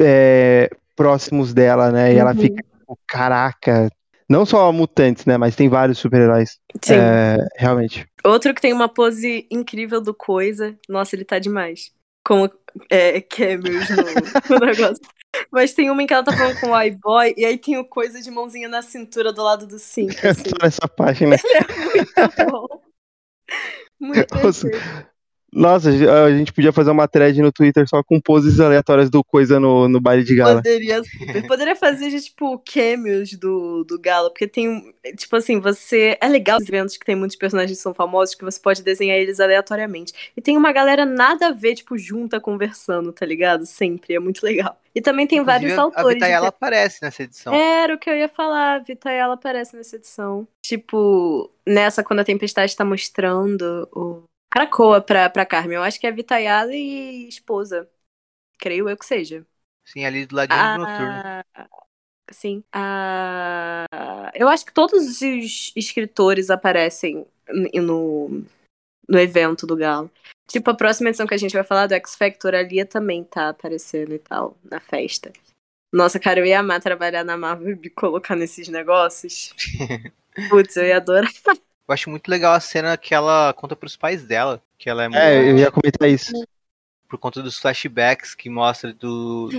é, 0.00 0.70
próximos 0.96 1.52
dela, 1.52 1.92
né? 1.92 2.14
E 2.14 2.16
ela 2.16 2.32
uhum. 2.32 2.40
fica, 2.40 2.62
tipo, 2.62 2.98
caraca. 3.06 3.90
Não 4.26 4.46
só 4.46 4.72
mutantes, 4.72 5.26
né? 5.26 5.36
Mas 5.36 5.54
tem 5.54 5.68
vários 5.68 5.98
super-heróis. 5.98 6.58
Sim. 6.82 6.94
É, 6.94 7.46
realmente. 7.58 8.08
Outro 8.24 8.54
que 8.54 8.62
tem 8.62 8.72
uma 8.72 8.88
pose 8.88 9.46
incrível 9.50 10.00
do 10.00 10.14
Coisa. 10.14 10.74
Nossa, 10.88 11.14
ele 11.14 11.26
tá 11.26 11.38
demais. 11.38 11.90
Como 12.24 12.50
é, 12.90 13.20
cameos 13.20 13.88
no, 13.90 14.58
no 14.58 14.66
negócio. 14.66 15.02
Mas 15.50 15.74
tem 15.74 15.90
uma 15.90 16.02
em 16.02 16.06
que 16.06 16.14
ela 16.14 16.24
tá 16.24 16.32
falando 16.32 16.58
com 16.60 16.70
o 16.70 16.82
iBoy 16.82 17.34
e 17.36 17.44
aí 17.44 17.58
tem 17.58 17.78
o 17.78 17.84
Coisa 17.84 18.20
de 18.20 18.30
mãozinha 18.30 18.68
na 18.68 18.82
cintura 18.82 19.32
do 19.32 19.42
lado 19.42 19.66
do 19.66 19.78
cinto. 19.78 20.14
Assim. 20.26 20.50
Essa 20.62 20.88
página. 20.88 21.36
Ele 21.36 22.06
é 22.16 22.20
muito 22.20 22.50
bom. 22.50 22.66
Muito 23.98 24.34
Nossa, 24.34 24.68
nossa, 25.56 25.88
a 25.88 26.30
gente 26.30 26.52
podia 26.52 26.70
fazer 26.70 26.90
uma 26.90 27.08
thread 27.08 27.40
no 27.40 27.50
Twitter 27.50 27.88
só 27.88 28.02
com 28.02 28.20
poses 28.20 28.60
aleatórias 28.60 29.08
do 29.08 29.24
coisa 29.24 29.58
no, 29.58 29.88
no 29.88 29.98
baile 29.98 30.22
de 30.22 30.36
gala. 30.36 30.56
Poderia, 30.56 31.02
poderia 31.48 31.74
fazer, 31.74 32.10
tipo, 32.20 32.58
cameos 32.58 33.32
do, 33.32 33.82
do 33.84 33.98
gala, 33.98 34.28
porque 34.28 34.46
tem, 34.46 34.94
tipo 35.16 35.34
assim, 35.34 35.58
você... 35.58 36.18
É 36.20 36.28
legal 36.28 36.58
os 36.58 36.68
eventos 36.68 36.98
que 36.98 37.06
tem 37.06 37.16
muitos 37.16 37.38
personagens 37.38 37.78
que 37.78 37.82
são 37.82 37.94
famosos, 37.94 38.34
que 38.34 38.44
você 38.44 38.60
pode 38.60 38.82
desenhar 38.82 39.16
eles 39.16 39.40
aleatoriamente. 39.40 40.12
E 40.36 40.42
tem 40.42 40.58
uma 40.58 40.72
galera 40.72 41.06
nada 41.06 41.46
a 41.46 41.52
ver, 41.52 41.74
tipo, 41.74 41.96
junta 41.96 42.38
conversando, 42.38 43.10
tá 43.10 43.24
ligado? 43.24 43.64
Sempre, 43.64 44.14
é 44.14 44.20
muito 44.20 44.44
legal. 44.44 44.78
E 44.94 45.00
também 45.00 45.26
tem 45.26 45.38
Inclusive, 45.38 45.68
vários 45.68 45.78
autores. 45.78 46.10
A 46.10 46.14
Vitayala 46.14 46.48
aparece 46.48 46.98
nessa 47.02 47.22
edição. 47.22 47.54
Era 47.54 47.94
o 47.94 47.98
que 47.98 48.10
eu 48.10 48.14
ia 48.14 48.28
falar, 48.28 48.76
a 48.76 48.78
Vitayala 48.80 49.32
aparece 49.32 49.74
nessa 49.74 49.96
edição. 49.96 50.46
Tipo, 50.62 51.50
nessa, 51.66 52.04
quando 52.04 52.20
a 52.20 52.24
Tempestade 52.24 52.76
tá 52.76 52.84
mostrando 52.84 53.88
o 53.90 54.22
Cracoa 54.56 55.02
pra, 55.02 55.28
pra 55.28 55.44
Carmen. 55.44 55.76
Eu 55.76 55.82
acho 55.82 56.00
que 56.00 56.06
é 56.06 56.10
Vitayala 56.10 56.74
e 56.74 57.28
esposa. 57.28 57.86
Creio 58.58 58.88
eu 58.88 58.96
que 58.96 59.04
seja. 59.04 59.46
Sim, 59.84 60.06
ali 60.06 60.24
do 60.24 60.34
ladinho 60.34 60.58
ah, 60.58 60.76
do 60.76 60.82
noturno. 60.82 61.68
Sim. 62.30 62.64
Ah, 62.72 63.84
eu 64.34 64.48
acho 64.48 64.64
que 64.64 64.72
todos 64.72 65.20
os 65.20 65.72
escritores 65.76 66.48
aparecem 66.48 67.26
no, 67.74 68.44
no 69.06 69.18
evento 69.18 69.66
do 69.66 69.76
Galo. 69.76 70.10
Tipo, 70.48 70.70
a 70.70 70.74
próxima 70.74 71.10
edição 71.10 71.26
que 71.26 71.34
a 71.34 71.38
gente 71.38 71.52
vai 71.52 71.62
falar 71.62 71.86
do 71.86 71.94
X 71.94 72.14
Factor, 72.14 72.54
a 72.54 72.62
Lia 72.62 72.86
também 72.86 73.22
tá 73.24 73.50
aparecendo 73.50 74.14
e 74.14 74.18
tal, 74.18 74.56
na 74.64 74.80
festa. 74.80 75.32
Nossa, 75.92 76.18
cara, 76.18 76.40
eu 76.40 76.46
ia 76.46 76.60
amar 76.60 76.80
trabalhar 76.80 77.24
na 77.24 77.36
Marvel 77.36 77.72
e 77.72 77.76
me 77.76 77.90
colocar 77.90 78.34
nesses 78.34 78.68
negócios. 78.68 79.54
Putz, 80.48 80.76
eu 80.76 80.86
ia 80.86 80.96
adorar. 80.96 81.30
Eu 81.88 81.94
acho 81.94 82.10
muito 82.10 82.28
legal 82.28 82.52
a 82.52 82.60
cena 82.60 82.96
que 82.96 83.14
ela 83.14 83.52
conta 83.54 83.76
pros 83.76 83.96
pais 83.96 84.24
dela. 84.24 84.62
Que 84.78 84.90
ela 84.90 85.04
é, 85.04 85.08
muito... 85.08 85.20
é 85.20 85.50
eu 85.50 85.58
ia 85.58 85.70
comentar 85.70 86.08
isso. 86.08 86.32
Por 87.08 87.18
conta 87.18 87.42
dos 87.42 87.58
flashbacks 87.58 88.34
que 88.34 88.50
mostra 88.50 88.92
do. 88.92 89.50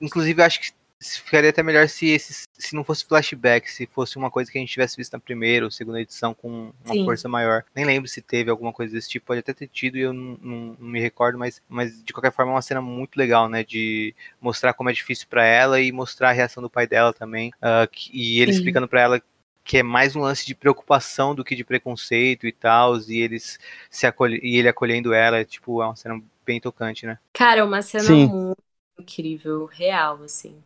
Inclusive, 0.00 0.40
eu 0.40 0.44
acho 0.46 0.60
que 0.60 0.72
ficaria 1.00 1.50
até 1.50 1.62
melhor 1.62 1.88
se 1.88 2.08
esse, 2.08 2.44
se 2.52 2.74
não 2.74 2.82
fosse 2.82 3.04
flashback, 3.04 3.70
se 3.70 3.86
fosse 3.86 4.16
uma 4.16 4.30
coisa 4.30 4.50
que 4.50 4.58
a 4.58 4.60
gente 4.60 4.72
tivesse 4.72 4.96
visto 4.96 5.12
na 5.12 5.20
primeira 5.20 5.64
ou 5.64 5.70
segunda 5.70 6.00
edição 6.00 6.34
com 6.34 6.72
uma 6.84 6.94
Sim. 6.94 7.04
força 7.04 7.28
maior. 7.28 7.64
Nem 7.74 7.84
lembro 7.84 8.08
se 8.08 8.20
teve 8.20 8.50
alguma 8.50 8.72
coisa 8.72 8.92
desse 8.92 9.08
tipo, 9.08 9.26
pode 9.26 9.40
até 9.40 9.52
ter 9.52 9.68
tido 9.68 9.96
e 9.96 10.00
eu 10.00 10.12
não, 10.12 10.38
não, 10.42 10.76
não, 10.78 10.88
me 10.88 11.00
recordo, 11.00 11.38
mas, 11.38 11.62
mas 11.68 12.02
de 12.02 12.12
qualquer 12.12 12.32
forma 12.32 12.52
é 12.52 12.54
uma 12.56 12.62
cena 12.62 12.80
muito 12.80 13.16
legal, 13.16 13.48
né? 13.48 13.62
De 13.62 14.14
mostrar 14.40 14.74
como 14.74 14.90
é 14.90 14.92
difícil 14.92 15.26
para 15.30 15.44
ela 15.44 15.80
e 15.80 15.92
mostrar 15.92 16.30
a 16.30 16.32
reação 16.32 16.62
do 16.62 16.70
pai 16.70 16.86
dela 16.86 17.12
também. 17.12 17.50
Uh, 17.56 17.88
que, 17.90 18.10
e 18.12 18.40
ele 18.40 18.52
Sim. 18.52 18.58
explicando 18.58 18.88
para 18.88 19.00
ela 19.00 19.22
que 19.68 19.76
é 19.76 19.82
mais 19.82 20.16
um 20.16 20.20
lance 20.20 20.46
de 20.46 20.54
preocupação 20.54 21.34
do 21.34 21.44
que 21.44 21.54
de 21.54 21.62
preconceito 21.62 22.46
e 22.46 22.52
tal, 22.52 22.98
e 23.00 23.20
eles 23.20 23.58
se 23.90 24.06
acolhe, 24.06 24.40
e 24.42 24.56
ele 24.56 24.66
acolhendo 24.66 25.12
ela, 25.12 25.44
tipo, 25.44 25.82
é 25.82 25.84
uma 25.84 25.94
cena 25.94 26.18
bem 26.42 26.58
tocante, 26.58 27.04
né? 27.04 27.18
Cara, 27.34 27.60
é 27.60 27.62
uma 27.62 27.82
cena 27.82 28.04
Sim. 28.04 28.28
muito 28.28 28.56
incrível, 28.98 29.66
real, 29.66 30.22
assim. 30.22 30.56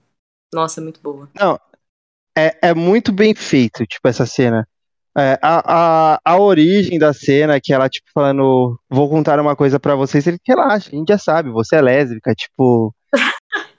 Nossa, 0.54 0.80
muito 0.80 1.00
boa. 1.00 1.28
Não, 1.34 1.58
é, 2.38 2.68
é 2.68 2.74
muito 2.74 3.10
bem 3.10 3.34
feito, 3.34 3.84
tipo, 3.84 4.06
essa 4.06 4.24
cena. 4.24 4.68
É, 5.18 5.36
a, 5.42 6.14
a, 6.14 6.20
a 6.24 6.38
origem 6.38 6.96
da 6.96 7.12
cena, 7.12 7.60
que 7.60 7.72
ela, 7.72 7.88
tipo, 7.88 8.06
falando, 8.14 8.78
vou 8.88 9.10
contar 9.10 9.40
uma 9.40 9.56
coisa 9.56 9.80
para 9.80 9.96
vocês, 9.96 10.28
ele, 10.28 10.38
relaxa, 10.46 10.90
a 10.92 10.94
gente 10.94 11.08
já 11.08 11.18
sabe, 11.18 11.50
você 11.50 11.74
é 11.74 11.82
lésbica, 11.82 12.32
tipo, 12.36 12.94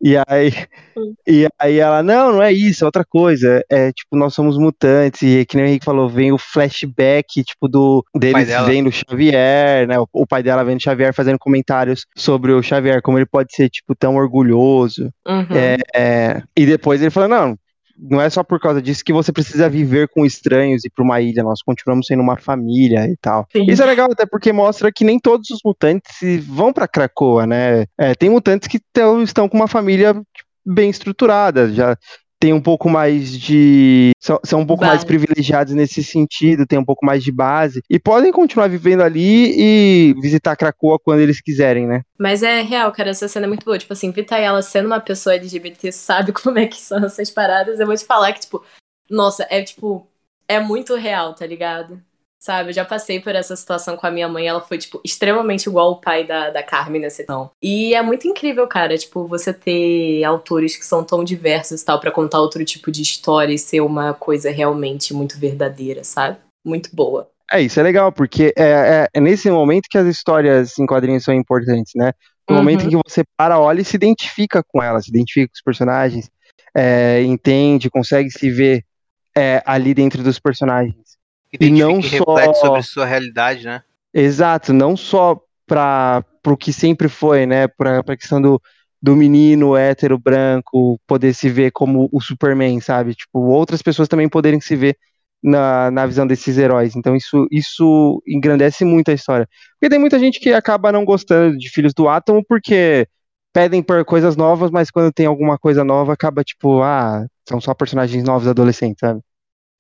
e 0.04 0.18
aí, 0.28 0.52
e 1.26 1.48
aí 1.58 1.80
ela, 1.80 2.04
não, 2.04 2.34
não 2.34 2.44
é 2.44 2.52
isso, 2.52 2.84
é 2.84 2.86
outra 2.86 3.06
coisa. 3.06 3.64
É 3.70 3.90
tipo, 3.94 4.18
nós 4.18 4.34
somos 4.34 4.58
mutantes, 4.58 5.22
e 5.22 5.46
que 5.46 5.56
nem 5.56 5.66
o 5.66 5.68
Henrique 5.70 5.86
falou, 5.86 6.10
vem 6.10 6.34
o 6.34 6.38
flashback, 6.38 7.42
tipo, 7.42 7.70
do 7.70 8.04
deles 8.14 8.50
vendo 8.66 8.90
o 8.90 8.92
Xavier, 8.92 9.88
né? 9.88 9.98
O, 9.98 10.06
o, 10.12 10.28
pai 10.28 10.44
dela 10.44 10.66
vendo 10.66 10.80
o 10.80 10.84
Xavier 10.84 11.14
fazendo 11.14 11.40
comentários 11.40 12.06
sobre 12.18 12.52
o 12.52 12.62
Xavier, 12.62 13.02
como 13.02 13.18
ele 13.18 13.26
pode 13.26 13.56
ser, 13.56 13.70
tipo, 13.70 13.96
tão 13.96 14.18
orgulhoso. 14.18 15.10
Uhum. 15.26 15.48
É, 15.56 15.78
é, 15.96 16.44
e 16.58 16.66
depois 16.66 17.02
ele 17.02 17.10
falou, 17.10 17.30
não, 17.30 17.58
não 17.98 18.20
é 18.20 18.30
só 18.30 18.44
por 18.44 18.60
causa 18.60 18.82
disso 18.82 19.04
que 19.04 19.14
você 19.14 19.32
precisa 19.32 19.70
viver 19.70 20.10
com 20.10 20.26
estranhos 20.26 20.84
e 20.84 20.90
para 20.90 21.04
uma 21.04 21.22
ilha. 21.22 21.44
Nós 21.44 21.62
continuamos 21.62 22.08
sendo 22.08 22.22
uma 22.22 22.38
família 22.38 23.08
e 23.08 23.16
tal. 23.18 23.48
Sim. 23.52 23.66
Isso 23.68 23.82
é 23.82 23.86
legal 23.86 24.10
até 24.12 24.26
porque 24.26 24.52
mostra 24.52 24.92
que 24.92 25.04
nem 25.04 25.20
todos 25.20 25.50
os 25.50 25.60
mutantes 25.64 26.46
vão 26.46 26.74
para 26.74 26.88
Krakoa, 26.88 27.46
né? 27.46 27.86
É, 27.98 28.16
tem 28.16 28.30
mutantes 28.30 28.68
que 28.68 28.82
estão 29.24 29.48
com 29.48 29.58
uma 29.58 29.68
família 29.68 30.20
bem 30.66 30.90
estruturada, 30.90 31.72
já 31.72 31.98
tem 32.44 32.52
um 32.52 32.60
pouco 32.60 32.90
mais 32.90 33.32
de. 33.32 34.12
São, 34.20 34.38
são 34.44 34.60
um 34.60 34.66
pouco 34.66 34.82
base. 34.82 34.92
mais 34.92 35.04
privilegiados 35.06 35.74
nesse 35.74 36.04
sentido, 36.04 36.68
tem 36.68 36.78
um 36.78 36.84
pouco 36.84 37.06
mais 37.06 37.24
de 37.24 37.32
base. 37.32 37.82
E 37.90 37.98
podem 37.98 38.34
continuar 38.34 38.68
vivendo 38.68 39.00
ali 39.00 39.56
e 39.58 40.14
visitar 40.22 40.58
Krakoa 40.58 41.00
quando 41.00 41.22
eles 41.22 41.40
quiserem, 41.40 41.88
né? 41.88 42.02
Mas 42.20 42.44
é 42.44 42.62
real, 42.62 42.92
cara, 42.92 43.12
essa 43.12 43.30
cena 43.30 43.46
é 43.46 43.48
muito 43.48 43.64
boa. 43.64 43.78
Tipo 43.80 43.94
assim, 43.94 44.12
Vita 44.12 44.38
ela 44.38 44.62
sendo 44.62 44.88
uma 44.88 45.00
pessoa 45.00 45.36
LGBT, 45.36 45.90
sabe 45.94 46.34
como 46.36 46.60
é 46.60 46.68
que 46.68 46.82
são 46.82 47.06
essas 47.06 47.30
paradas. 47.30 47.80
Eu 47.80 47.88
vou 47.88 47.96
te 47.96 48.04
falar 48.04 48.34
que, 48.34 48.42
tipo, 48.42 48.62
nossa, 49.10 49.48
é 49.50 49.62
tipo. 49.62 50.06
É 50.46 50.60
muito 50.60 50.96
real, 50.96 51.34
tá 51.34 51.46
ligado? 51.46 52.04
Sabe, 52.44 52.72
eu 52.72 52.74
já 52.74 52.84
passei 52.84 53.22
por 53.22 53.34
essa 53.34 53.56
situação 53.56 53.96
com 53.96 54.06
a 54.06 54.12
minha 54.12 54.28
mãe, 54.28 54.46
ela 54.46 54.60
foi, 54.60 54.78
tipo, 54.78 55.00
extremamente 55.02 55.70
igual 55.70 55.92
o 55.92 56.02
pai 56.02 56.28
da, 56.28 56.50
da 56.50 56.62
Carmen 56.62 57.02
nessa 57.02 57.22
edição. 57.22 57.50
E 57.64 57.96
é 57.96 58.02
muito 58.02 58.28
incrível, 58.28 58.68
cara, 58.68 58.98
tipo, 58.98 59.26
você 59.26 59.54
ter 59.54 60.26
autores 60.26 60.76
que 60.76 60.86
são 60.86 61.06
tão 61.06 61.24
diversos 61.24 61.82
e 61.82 61.86
tal, 61.86 62.02
para 62.02 62.12
contar 62.12 62.42
outro 62.42 62.66
tipo 62.66 62.92
de 62.92 63.02
história 63.02 63.54
e 63.54 63.58
ser 63.58 63.80
uma 63.80 64.14
coisa 64.14 64.52
realmente 64.52 65.14
muito 65.14 65.40
verdadeira, 65.40 66.04
sabe? 66.04 66.36
Muito 66.66 66.94
boa. 66.94 67.30
É, 67.50 67.62
isso 67.62 67.80
é 67.80 67.84
legal, 67.84 68.12
porque 68.12 68.54
é, 68.58 68.64
é, 68.64 69.08
é 69.14 69.22
nesse 69.22 69.50
momento 69.50 69.88
que 69.90 69.98
as 69.98 70.06
histórias 70.06 70.78
em 70.78 70.86
quadrinhos 70.86 71.24
são 71.24 71.34
importantes, 71.34 71.94
né? 71.96 72.12
No 72.50 72.58
uhum. 72.58 72.62
momento 72.62 72.86
em 72.86 72.90
que 72.90 72.98
você 73.08 73.24
para, 73.38 73.58
olha 73.58 73.80
e 73.80 73.86
se 73.86 73.96
identifica 73.96 74.62
com 74.62 74.84
elas, 74.84 75.06
se 75.06 75.12
identifica 75.12 75.48
com 75.48 75.56
os 75.56 75.62
personagens, 75.62 76.30
é, 76.76 77.24
entende, 77.24 77.90
consegue 77.90 78.30
se 78.30 78.52
ver 78.52 78.84
é, 79.34 79.64
ali 79.66 79.94
dentro 79.94 80.22
dos 80.22 80.40
personagens. 80.40 81.03
E 81.60 81.70
não 81.70 82.02
só 82.02 82.54
sobre 82.54 82.84
sua 82.84 83.06
realidade, 83.06 83.66
né? 83.66 83.84
Exato, 84.14 84.74
não 84.74 84.96
só 84.96 85.40
para 85.66 86.24
o 86.46 86.58
que 86.58 86.72
sempre 86.72 87.08
foi, 87.08 87.46
né? 87.46 87.68
Para 87.68 88.00
a 88.00 88.18
questão 88.18 88.42
do, 88.42 88.62
do 89.02 89.16
menino 89.16 89.76
hétero 89.76 90.18
branco 90.18 91.00
poder 91.08 91.34
se 91.34 91.50
ver 91.50 91.72
como 91.72 92.10
o 92.12 92.22
Superman, 92.22 92.80
sabe? 92.80 93.16
Tipo, 93.16 93.40
outras 93.40 93.82
pessoas 93.82 94.08
também 94.08 94.30
poderem 94.30 94.62
se 94.62 94.76
ver 94.76 94.98
na, 95.44 95.92
na 95.92 96.06
visão 96.06 96.26
desses 96.26 96.58
heróis. 96.58 96.96
Então 96.96 97.16
isso, 97.16 97.48
isso 97.52 98.24
engrandece 98.28 98.86
muito 98.86 99.12
a 99.12 99.14
história. 99.14 99.48
Porque 99.74 99.90
tem 99.90 100.00
muita 100.00 100.18
gente 100.18 100.40
que 100.40 100.54
acaba 100.54 100.92
não 100.92 101.04
gostando 101.04 101.58
de 101.58 101.70
Filhos 101.70 101.94
do 101.94 102.08
Átomo 102.08 102.44
porque 102.48 103.08
pedem 103.52 103.84
por 103.84 104.04
coisas 104.06 104.36
novas, 104.36 104.72
mas 104.72 104.90
quando 104.90 105.12
tem 105.12 105.26
alguma 105.26 105.58
coisa 105.58 105.84
nova 105.84 106.14
acaba 106.14 106.44
tipo, 106.44 106.82
ah, 106.82 107.26
são 107.48 107.60
só 107.60 107.74
personagens 107.74 108.24
novos 108.24 108.48
adolescentes, 108.48 109.00
sabe? 109.00 109.22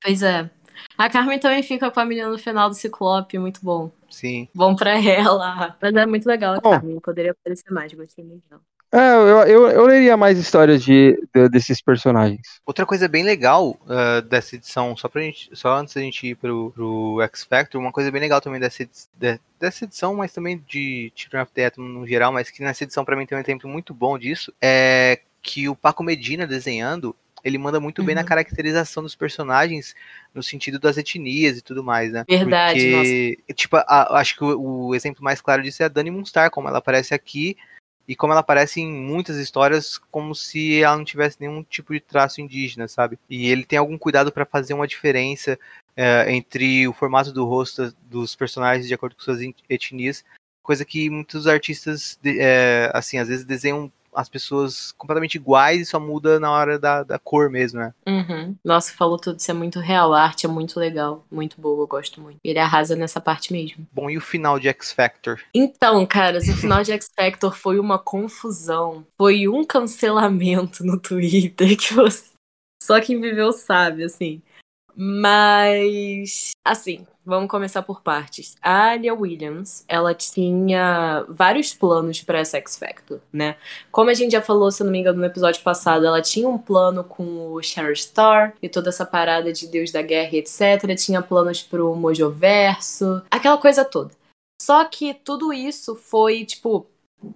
Pois 0.04 0.22
é. 0.22 0.50
A 0.98 1.10
Carmen 1.10 1.40
também 1.40 1.64
fica 1.64 1.90
com 1.90 2.00
a 2.00 2.06
menina 2.06 2.30
no 2.30 2.38
final 2.38 2.70
do 2.70 2.76
Ciclope, 2.76 3.38
muito 3.40 3.60
bom. 3.64 3.92
Sim. 4.10 4.48
Bom 4.54 4.76
pra 4.76 5.00
ela. 5.02 5.76
Mas 5.82 5.96
é 5.96 6.06
muito 6.06 6.26
legal 6.26 6.56
a 6.56 6.60
bom, 6.60 6.72
Carmen, 6.72 7.00
poderia 7.00 7.32
aparecer 7.32 7.72
mais, 7.72 7.94
gostei 7.94 8.24
muito 8.24 8.44
dela. 8.50 8.62
É, 8.94 9.12
eu, 9.16 9.28
eu, 9.48 9.68
eu 9.70 9.86
leria 9.88 10.16
mais 10.16 10.38
histórias 10.38 10.84
de, 10.84 11.20
de, 11.34 11.50
desses 11.50 11.82
personagens. 11.82 12.62
Outra 12.64 12.86
coisa 12.86 13.08
bem 13.08 13.24
legal 13.24 13.72
uh, 13.72 14.22
dessa 14.22 14.56
edição, 14.56 14.96
só, 14.96 15.10
pra 15.10 15.24
gente, 15.24 15.50
só 15.54 15.80
antes 15.80 15.96
da 15.96 16.02
gente 16.02 16.28
ir 16.28 16.36
pro, 16.36 16.72
pro 16.76 17.20
X 17.24 17.44
Factor, 17.44 17.82
uma 17.82 17.92
coisa 17.92 18.12
bem 18.12 18.22
legal 18.22 18.40
também 18.40 18.60
dessa, 18.60 18.86
de, 18.86 19.40
dessa 19.60 19.86
edição, 19.86 20.14
mas 20.14 20.32
também 20.32 20.64
de 20.68 21.12
Children 21.16 21.42
of 21.42 21.52
the 21.54 21.66
Atom 21.66 21.82
no 21.82 22.06
geral, 22.06 22.32
mas 22.32 22.52
que 22.52 22.62
nessa 22.62 22.84
edição 22.84 23.04
para 23.04 23.16
mim 23.16 23.26
tem 23.26 23.36
um 23.36 23.42
exemplo 23.42 23.68
muito 23.68 23.96
bom 23.96 24.16
disso, 24.16 24.54
é 24.62 25.20
que 25.42 25.68
o 25.68 25.76
Paco 25.76 26.04
Medina 26.04 26.46
desenhando, 26.46 27.16
ele 27.44 27.58
manda 27.58 27.80
muito 27.80 28.00
uhum. 28.00 28.06
bem 28.06 28.16
na 28.16 28.22
uhum. 28.22 28.28
caracterização 28.28 29.04
dos 29.04 29.16
personagens, 29.16 29.96
no 30.34 30.42
sentido 30.42 30.80
das 30.80 30.98
etnias 30.98 31.58
e 31.58 31.62
tudo 31.62 31.84
mais, 31.84 32.12
né? 32.12 32.24
Verdade, 32.28 32.80
Porque, 32.80 33.38
nossa. 33.38 33.54
tipo, 33.54 33.76
a, 33.78 34.20
acho 34.20 34.38
que 34.38 34.44
o, 34.44 34.88
o, 34.88 34.96
exemplo 34.96 35.24
mais 35.24 35.42
claro 35.42 35.62
disso 35.62 35.84
é 35.84 35.86
a 35.86 35.90
Dani 35.90 36.10
Moonstar, 36.10 36.50
como 36.50 36.68
ela 36.68 36.78
aparece 36.78 37.14
aqui, 37.14 37.58
e 38.08 38.16
como 38.16 38.34
ela 38.34 38.42
aparece 38.42 38.82
em 38.82 38.92
muitas 38.92 39.38
histórias 39.38 39.98
como 39.98 40.36
se 40.36 40.82
ela 40.82 40.98
não 40.98 41.06
tivesse 41.06 41.38
nenhum 41.40 41.64
tipo 41.64 41.94
de 41.94 42.00
traço 42.00 42.42
indígena, 42.42 42.88
sabe? 42.88 43.18
E 43.30 43.50
ele 43.50 43.64
tem 43.64 43.80
algum 43.80 43.98
cuidado 43.98 44.32
para 44.32 44.46
fazer 44.46 44.74
uma 44.74 44.88
diferença 44.88 45.58
é, 45.96 46.32
entre 46.34 46.88
o 46.88 46.94
formato 46.94 47.32
do 47.32 47.46
rosto 47.46 47.94
dos 48.04 48.36
personagens 48.36 48.88
de 48.88 48.94
acordo 48.94 49.16
com 49.16 49.22
suas 49.22 49.40
etnias, 49.70 50.24
coisa 50.62 50.84
que 50.84 51.10
muitos 51.10 51.48
artistas, 51.48 52.20
é, 52.26 52.90
assim, 52.94 53.18
às 53.18 53.28
vezes 53.28 53.46
desenham 53.46 53.92
as 54.16 54.30
pessoas 54.30 54.92
completamente 54.94 55.36
iguais 55.36 55.82
e 55.82 55.86
só 55.86 56.00
muda 56.00 56.40
na 56.40 56.52
hora 56.52 56.80
da, 56.80 57.04
da 57.04 57.20
cor 57.20 57.50
mesmo, 57.50 57.80
né? 57.80 57.94
Uhum. 58.08 58.56
Nossa, 58.64 58.94
falou 58.94 59.18
tudo, 59.18 59.40
isso 59.40 59.52
é 59.52 59.54
muito 59.54 59.80
real. 59.80 60.14
A 60.14 60.24
arte 60.24 60.46
é 60.46 60.50
muito 60.50 60.80
legal, 60.80 61.26
muito 61.32 61.60
boa, 61.60 61.84
eu 61.84 61.88
gosto 61.88 62.22
muito. 62.22 62.40
Ele 62.44 62.60
arrasa 62.60 62.96
nessa 62.96 63.20
parte 63.20 63.52
mesmo. 63.52 63.88
Bom, 63.92 64.10
e 64.10 64.18
o 64.18 64.22
final 64.22 64.60
de 64.60 64.68
X 64.68 64.92
Factor? 64.92 65.40
Então, 65.54 66.06
caras, 66.06 66.48
o 66.48 66.54
final 66.54 66.84
de 66.84 66.92
X 66.92 67.10
Factor 67.16 67.56
foi 67.56 67.80
uma 67.80 68.00
confusão. 68.00 69.06
Foi 69.18 69.48
um 69.48 69.64
cancelamento 69.64 70.84
no 70.84 71.00
Twitter 71.00 71.78
que 71.78 71.94
você... 71.94 72.32
só 72.82 73.00
quem 73.00 73.20
viveu 73.20 73.52
sabe, 73.52 74.04
assim. 74.04 74.42
Mas, 74.96 76.52
assim, 76.64 77.06
vamos 77.26 77.50
começar 77.50 77.82
por 77.82 78.02
partes. 78.02 78.56
A 78.62 78.92
Alia 78.92 79.14
Williams, 79.14 79.84
ela 79.88 80.14
tinha 80.14 81.26
vários 81.30 81.74
planos 81.74 82.22
para 82.22 82.40
essa 82.40 82.58
X 82.58 82.78
Factor, 82.78 83.20
né? 83.32 83.56
Como 83.92 84.10
a 84.10 84.14
gente 84.14 84.32
já 84.32 84.42
falou, 84.42 84.72
se 84.72 84.84
não 84.84 84.92
me 84.92 85.00
engano, 85.00 85.20
no 85.20 85.26
episódio 85.26 85.62
passado, 85.64 86.06
ela 86.06 86.22
tinha 86.22 86.48
um 86.48 86.58
plano 86.58 87.04
com 87.04 87.54
o 87.54 87.62
Sherry 87.62 87.96
Star 87.96 88.54
e 88.62 88.70
toda 88.70 88.90
essa 88.90 89.06
parada 89.06 89.52
de 89.54 89.68
Deus 89.68 89.92
da 89.92 90.02
Guerra 90.02 90.36
etc. 90.38 90.96
Tinha 90.98 91.22
planos 91.22 91.62
pro 91.62 91.96
Mojoverso, 91.96 93.22
aquela 93.30 93.58
coisa 93.58 93.86
toda. 93.86 94.12
Só 94.62 94.84
que 94.86 95.14
tudo 95.14 95.52
isso 95.52 95.96
foi, 95.96 96.46
tipo, 96.46 96.88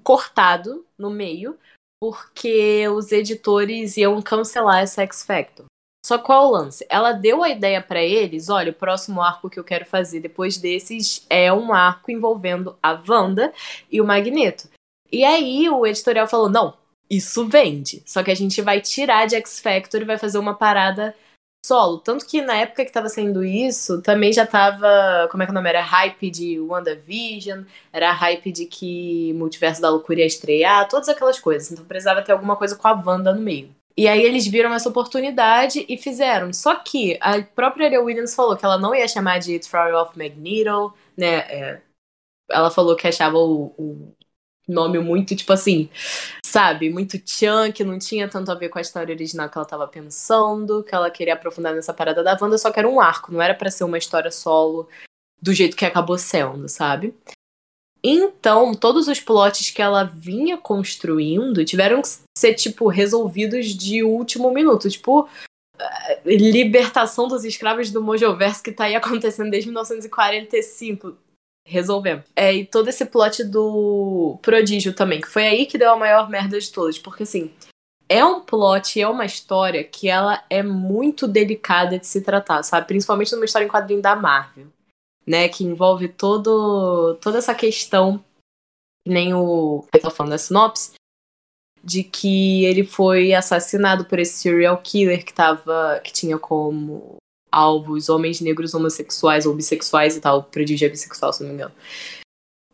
cortado 0.03 0.85
no 0.97 1.09
meio, 1.09 1.57
porque 2.01 2.87
os 2.89 3.11
editores 3.11 3.97
iam 3.97 4.21
cancelar 4.21 4.79
essa 4.79 5.01
X 5.03 5.23
Factor. 5.23 5.65
Só 6.07 6.17
qual 6.17 6.47
o 6.47 6.51
lance? 6.51 6.85
Ela 6.89 7.11
deu 7.11 7.43
a 7.43 7.49
ideia 7.49 7.81
para 7.81 8.01
eles: 8.01 8.47
olha, 8.47 8.71
o 8.71 8.73
próximo 8.73 9.21
arco 9.21 9.49
que 9.49 9.59
eu 9.59 9.63
quero 9.63 9.85
fazer 9.85 10.21
depois 10.21 10.55
desses 10.55 11.25
é 11.29 11.51
um 11.51 11.73
arco 11.73 12.09
envolvendo 12.09 12.77
a 12.81 12.97
Wanda 13.05 13.51
e 13.91 13.99
o 13.99 14.05
Magneto. 14.05 14.69
E 15.11 15.25
aí 15.25 15.69
o 15.69 15.85
editorial 15.85 16.25
falou: 16.25 16.49
não, 16.49 16.75
isso 17.09 17.45
vende. 17.45 18.01
Só 18.05 18.23
que 18.23 18.31
a 18.31 18.35
gente 18.35 18.61
vai 18.61 18.79
tirar 18.79 19.27
de 19.27 19.35
X 19.35 19.59
Factor 19.59 20.01
e 20.01 20.05
vai 20.05 20.17
fazer 20.17 20.37
uma 20.37 20.53
parada 20.53 21.13
solo. 21.65 21.97
Tanto 21.97 22.25
que 22.25 22.41
na 22.41 22.55
época 22.55 22.85
que 22.85 22.91
tava 22.93 23.09
saindo 23.09 23.43
isso, 23.43 24.01
também 24.01 24.31
já 24.31 24.47
tava. 24.47 25.27
Como 25.29 25.43
é 25.43 25.45
que 25.45 25.49
é 25.49 25.51
o 25.51 25.55
nome? 25.55 25.67
Era 25.67 25.81
hype 25.81 26.31
de 26.31 26.57
WandaVision, 26.57 27.63
era 27.91 28.13
hype 28.13 28.49
de 28.53 28.65
que 28.65 29.33
Multiverso 29.33 29.81
da 29.81 29.89
Loucura 29.89 30.21
ia 30.21 30.25
estrear, 30.25 30.87
todas 30.87 31.09
aquelas 31.09 31.37
coisas. 31.37 31.69
Então 31.69 31.83
precisava 31.83 32.21
ter 32.21 32.31
alguma 32.31 32.55
coisa 32.55 32.77
com 32.77 32.87
a 32.87 32.93
Wanda 32.93 33.33
no 33.33 33.41
meio. 33.41 33.75
E 33.97 34.07
aí 34.07 34.21
eles 34.21 34.45
viram 34.45 34.73
essa 34.73 34.89
oportunidade 34.89 35.85
e 35.89 35.97
fizeram. 35.97 36.53
Só 36.53 36.75
que 36.75 37.17
a 37.19 37.41
própria 37.41 37.87
Ariel 37.87 38.03
Williams 38.03 38.35
falou 38.35 38.55
que 38.55 38.63
ela 38.63 38.77
não 38.77 38.93
ia 38.93 39.07
chamar 39.07 39.39
de 39.39 39.57
Trial 39.59 40.01
of 40.01 40.17
Magneto, 40.17 40.93
né? 41.17 41.37
É, 41.49 41.81
ela 42.51 42.69
falou 42.69 42.95
que 42.95 43.07
achava 43.07 43.37
o, 43.37 43.73
o, 43.77 44.15
nome 44.67 44.99
muito, 44.99 45.35
tipo 45.35 45.51
assim, 45.53 45.89
sabe? 46.45 46.89
Muito 46.89 47.17
tchan, 47.19 47.71
que 47.71 47.83
não 47.83 47.97
tinha 47.97 48.27
tanto 48.29 48.51
a 48.51 48.55
ver 48.55 48.69
com 48.69 48.77
a 48.77 48.81
história 48.81 49.13
original 49.13 49.49
que 49.49 49.57
ela 49.57 49.67
tava 49.67 49.87
pensando, 49.87 50.83
que 50.83 50.93
ela 50.93 51.09
queria 51.09 51.33
aprofundar 51.33 51.73
nessa 51.73 51.93
parada 51.93 52.23
da 52.23 52.37
Wanda, 52.39 52.57
só 52.57 52.71
que 52.71 52.79
era 52.79 52.87
um 52.87 52.99
arco, 52.99 53.31
não 53.31 53.41
era 53.41 53.55
para 53.55 53.71
ser 53.71 53.83
uma 53.85 53.97
história 53.97 54.31
solo 54.31 54.87
do 55.41 55.53
jeito 55.53 55.77
que 55.77 55.85
acabou 55.85 56.17
sendo, 56.17 56.67
sabe? 56.67 57.15
Então, 58.03 58.73
todos 58.73 59.07
os 59.07 59.19
plots 59.19 59.71
que 59.71 59.81
ela 59.81 60.03
vinha 60.03 60.57
construindo 60.57 61.65
tiveram 61.65 62.01
que 62.01 62.09
ser, 62.37 62.53
tipo, 62.53 62.87
resolvidos 62.87 63.67
de 63.67 64.03
último 64.03 64.51
minuto. 64.51 64.89
Tipo, 64.89 65.27
eh, 65.79 66.21
libertação 66.25 67.27
dos 67.27 67.43
escravos 67.43 67.91
do 67.91 68.01
Mojoverso 68.01 68.63
que 68.63 68.71
tá 68.71 68.85
aí 68.85 68.95
acontecendo 68.95 69.49
desde 69.49 69.69
1945. 69.69 71.17
Resolvemos. 71.65 72.23
É, 72.35 72.53
e 72.53 72.65
todo 72.65 72.87
esse 72.87 73.05
plot 73.05 73.43
do 73.43 74.39
Prodígio 74.41 74.93
também, 74.93 75.19
que 75.19 75.27
foi 75.27 75.45
aí 75.45 75.65
que 75.65 75.77
deu 75.77 75.91
a 75.91 75.97
maior 75.97 76.29
merda 76.29 76.57
de 76.59 76.71
todas. 76.71 76.97
Porque, 76.97 77.23
assim, 77.23 77.51
é 78.07 78.23
um 78.23 78.39
plot, 78.39 79.01
é 79.01 79.07
uma 79.07 79.25
história 79.25 79.83
que 79.83 80.07
ela 80.07 80.43
é 80.49 80.63
muito 80.63 81.27
delicada 81.27 81.99
de 81.99 82.07
se 82.07 82.21
tratar, 82.21 82.63
sabe? 82.63 82.87
Principalmente 82.87 83.33
numa 83.33 83.43
história 83.43 83.65
em 83.65 83.69
quadrinho 83.69 84.01
da 84.01 84.15
Marvel 84.15 84.67
né? 85.27 85.49
Que 85.49 85.63
envolve 85.63 86.07
todo, 86.07 87.15
toda 87.21 87.37
essa 87.39 87.53
questão, 87.53 88.23
nem 89.05 89.33
o 89.33 89.85
tô 90.01 90.09
falando 90.09 90.31
da 90.31 90.37
sinopse, 90.37 90.93
de 91.83 92.03
que 92.03 92.65
ele 92.65 92.83
foi 92.83 93.33
assassinado 93.33 94.05
por 94.05 94.19
esse 94.19 94.37
serial 94.37 94.81
killer 94.81 95.25
que 95.25 95.33
tava. 95.33 95.99
que 96.03 96.13
tinha 96.13 96.39
como 96.39 97.17
alvos 97.51 98.09
homens 98.09 98.41
negros 98.41 98.73
homossexuais 98.73 99.45
ou 99.45 99.53
bissexuais 99.55 100.15
e 100.15 100.21
tal, 100.21 100.43
prodígio 100.43 100.85
é 100.85 100.89
bissexual, 100.89 101.33
se 101.33 101.41
não 101.41 101.49
me 101.49 101.55
engano. 101.55 101.73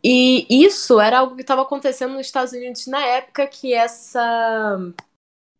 E 0.02 0.46
isso 0.50 1.00
era 1.00 1.20
algo 1.20 1.34
que 1.34 1.40
estava 1.40 1.62
acontecendo 1.62 2.12
nos 2.12 2.26
Estados 2.26 2.52
Unidos 2.52 2.86
na 2.86 3.02
época 3.06 3.46
que 3.46 3.72
essa 3.72 4.78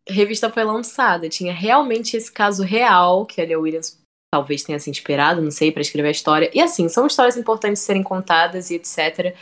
revista 0.07 0.51
foi 0.51 0.63
lançada. 0.63 1.27
Tinha 1.27 1.51
realmente 1.51 2.15
esse 2.15 2.31
caso 2.31 2.61
real 2.61 3.25
que 3.25 3.41
a 3.41 3.45
Leah 3.45 3.59
Williams 3.59 3.99
talvez 4.35 4.63
tenha 4.63 4.77
se 4.77 4.89
inspirado, 4.89 5.41
não 5.41 5.49
sei, 5.49 5.71
para 5.71 5.81
escrever 5.81 6.09
a 6.09 6.11
história. 6.11 6.51
E 6.53 6.59
assim, 6.59 6.89
são 6.89 7.07
histórias 7.07 7.37
importantes 7.37 7.79
de 7.79 7.85
serem 7.85 8.03
contadas 8.03 8.69
e 8.69 8.75
etc. 8.75 9.33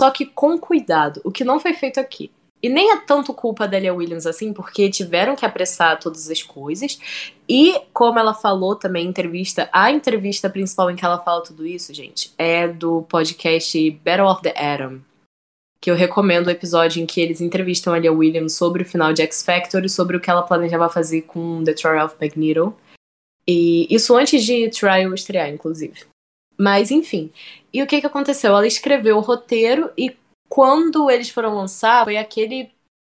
Só 0.00 0.10
que 0.10 0.26
com 0.26 0.58
cuidado, 0.58 1.22
o 1.24 1.32
que 1.32 1.42
não 1.42 1.58
foi 1.58 1.72
feito 1.72 1.98
aqui. 1.98 2.30
E 2.62 2.68
nem 2.68 2.92
é 2.92 2.96
tanto 2.98 3.32
culpa 3.32 3.66
da 3.66 3.78
Elia 3.78 3.94
Williams 3.94 4.26
assim, 4.26 4.52
porque 4.52 4.90
tiveram 4.90 5.34
que 5.34 5.46
apressar 5.46 5.98
todas 5.98 6.30
as 6.30 6.42
coisas. 6.42 6.98
E, 7.48 7.80
como 7.92 8.18
ela 8.18 8.34
falou 8.34 8.76
também 8.76 9.06
em 9.06 9.08
entrevista, 9.08 9.68
a 9.72 9.90
entrevista 9.90 10.50
principal 10.50 10.90
em 10.90 10.96
que 10.96 11.04
ela 11.04 11.18
fala 11.18 11.42
tudo 11.42 11.66
isso, 11.66 11.92
gente, 11.94 12.32
é 12.36 12.68
do 12.68 13.02
podcast 13.08 13.90
Battle 14.04 14.28
of 14.28 14.42
the 14.42 14.54
Atom. 14.56 15.00
Que 15.80 15.90
eu 15.90 15.96
recomendo 15.96 16.46
o 16.46 16.50
episódio 16.50 17.02
em 17.02 17.06
que 17.06 17.20
eles 17.20 17.40
entrevistam 17.40 17.94
a 17.94 17.96
Elia 17.96 18.12
Williams 18.12 18.54
sobre 18.54 18.82
o 18.82 18.86
final 18.86 19.12
de 19.12 19.22
X 19.22 19.42
Factor 19.42 19.84
e 19.84 19.88
sobre 19.88 20.16
o 20.16 20.20
que 20.20 20.30
ela 20.30 20.42
planejava 20.42 20.88
fazer 20.88 21.22
com 21.22 21.64
The 21.64 21.72
Trial 21.72 22.06
of 22.06 22.16
Magneto. 22.20 22.76
E 23.46 23.92
isso 23.94 24.16
antes 24.16 24.44
de 24.44 24.70
Trial 24.70 25.14
estrear, 25.14 25.48
inclusive. 25.48 26.04
Mas 26.56 26.90
enfim. 26.90 27.32
E 27.72 27.82
o 27.82 27.86
que 27.86 28.00
que 28.00 28.06
aconteceu? 28.06 28.50
Ela 28.50 28.66
escreveu 28.66 29.16
o 29.16 29.20
roteiro 29.20 29.90
e 29.96 30.16
quando 30.48 31.10
eles 31.10 31.30
foram 31.30 31.54
lançar, 31.54 32.04
foi 32.04 32.16
aquele 32.16 32.70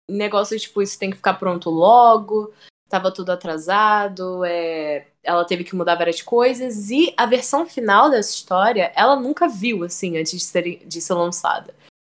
negócio 0.10 0.58
tipo, 0.58 0.82
isso 0.82 0.98
tem 0.98 1.10
que 1.10 1.18
ficar 1.18 1.34
pronto 1.34 1.70
logo, 1.70 2.54
tava 2.90 3.12
tudo 3.12 3.32
atrasado, 3.32 4.46
é... 4.46 5.08
ela 5.24 5.44
teve 5.44 5.64
que 5.64 5.76
mudar 5.76 5.96
várias 5.96 6.22
coisas, 6.22 6.90
e 6.90 7.14
a 7.18 7.26
versão 7.26 7.66
final 7.66 8.10
dessa 8.10 8.32
história, 8.32 8.94
ela 8.96 9.16
nunca 9.16 9.48
viu, 9.48 9.84
assim, 9.84 10.18
antes 10.18 10.32
de 10.32 10.40
ser, 10.40 10.86
de 10.86 11.02
ser 11.02 11.14
lançada. 11.14 11.74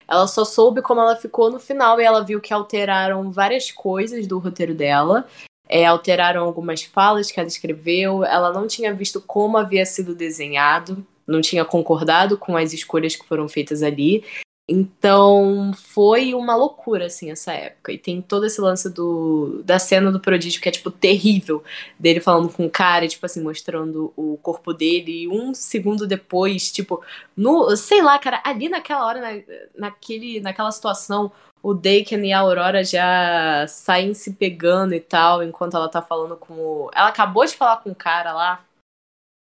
Ela 0.07 0.27
só 0.27 0.45
soube 0.45 0.81
como 0.81 1.01
ela 1.01 1.15
ficou 1.15 1.49
no 1.49 1.59
final 1.59 1.99
e 1.99 2.03
ela 2.03 2.23
viu 2.23 2.39
que 2.39 2.53
alteraram 2.53 3.31
várias 3.31 3.71
coisas 3.71 4.25
do 4.25 4.39
roteiro 4.39 4.73
dela 4.73 5.27
é, 5.69 5.85
alteraram 5.85 6.43
algumas 6.43 6.83
falas 6.83 7.31
que 7.31 7.39
ela 7.39 7.47
escreveu. 7.47 8.23
Ela 8.23 8.51
não 8.53 8.67
tinha 8.67 8.93
visto 8.93 9.21
como 9.21 9.57
havia 9.57 9.85
sido 9.85 10.15
desenhado, 10.15 11.05
não 11.27 11.41
tinha 11.41 11.65
concordado 11.65 12.37
com 12.37 12.55
as 12.55 12.73
escolhas 12.73 13.15
que 13.15 13.27
foram 13.27 13.47
feitas 13.47 13.83
ali. 13.83 14.23
Então 14.69 15.71
foi 15.73 16.33
uma 16.33 16.53
loucura, 16.53 17.05
assim, 17.05 17.31
essa 17.31 17.53
época. 17.53 17.93
E 17.93 17.97
tem 17.97 18.21
todo 18.21 18.45
esse 18.45 18.59
lance 18.59 18.89
do, 18.89 19.61
da 19.63 19.79
cena 19.79 20.11
do 20.11 20.19
prodígio 20.19 20.61
que 20.61 20.67
é, 20.67 20.71
tipo, 20.71 20.91
terrível. 20.91 21.63
Dele 21.97 22.19
falando 22.19 22.49
com 22.51 22.65
o 22.65 22.69
cara, 22.69 23.07
tipo 23.07 23.25
assim, 23.25 23.41
mostrando 23.41 24.11
o 24.17 24.37
corpo 24.41 24.73
dele. 24.73 25.23
E 25.23 25.27
um 25.29 25.53
segundo 25.53 26.05
depois, 26.05 26.69
tipo, 26.69 27.01
no. 27.35 27.77
Sei 27.77 28.01
lá, 28.01 28.19
cara, 28.19 28.41
ali 28.43 28.67
naquela 28.67 29.05
hora, 29.05 29.21
na, 29.21 29.41
naquele, 29.77 30.41
naquela 30.41 30.71
situação, 30.71 31.31
o 31.67 31.73
Daken 31.73 32.25
e 32.25 32.31
a 32.31 32.39
Aurora 32.39 32.81
já 32.81 33.65
saem 33.67 34.13
se 34.13 34.33
pegando 34.35 34.93
e 34.93 35.01
tal, 35.01 35.43
enquanto 35.43 35.75
ela 35.75 35.89
tá 35.89 36.01
falando 36.01 36.37
com 36.37 36.53
o. 36.53 36.91
Ela 36.95 37.09
acabou 37.09 37.45
de 37.45 37.57
falar 37.57 37.77
com 37.77 37.89
o 37.89 37.95
cara 37.95 38.31
lá 38.31 38.63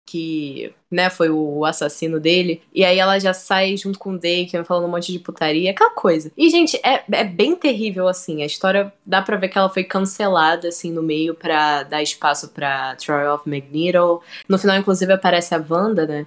que, 0.06 0.74
né, 0.90 1.11
foi 1.11 1.28
o 1.28 1.66
assassino 1.66 2.18
dele. 2.18 2.62
E 2.72 2.82
aí 2.82 2.98
ela 2.98 3.18
já 3.18 3.34
sai 3.34 3.76
junto 3.76 3.98
com 3.98 4.12
o 4.12 4.18
Daken 4.18 4.64
falando 4.64 4.86
um 4.86 4.90
monte 4.90 5.12
de 5.12 5.18
putaria, 5.18 5.70
aquela 5.70 5.90
coisa. 5.90 6.32
E, 6.34 6.48
gente, 6.48 6.80
é, 6.82 7.04
é 7.12 7.24
bem 7.24 7.54
terrível, 7.54 8.09
assim. 8.09 8.42
A 8.42 8.46
história, 8.46 8.90
dá 9.04 9.20
pra 9.20 9.36
ver 9.36 9.50
que 9.50 9.59
ela 9.59 9.68
foi 9.68 9.84
cancelada, 9.84 10.68
assim, 10.68 10.90
no 10.90 11.02
meio 11.02 11.34
pra 11.34 11.82
dar 11.82 12.02
espaço 12.02 12.48
pra 12.48 12.96
Troy 12.96 13.26
of 13.28 13.46
Magneto. 13.46 14.22
No 14.48 14.59
final, 14.59 14.78
inclusive, 14.78 15.12
aparece 15.12 15.54
a 15.54 15.62
Wanda, 15.68 16.06
né? 16.06 16.26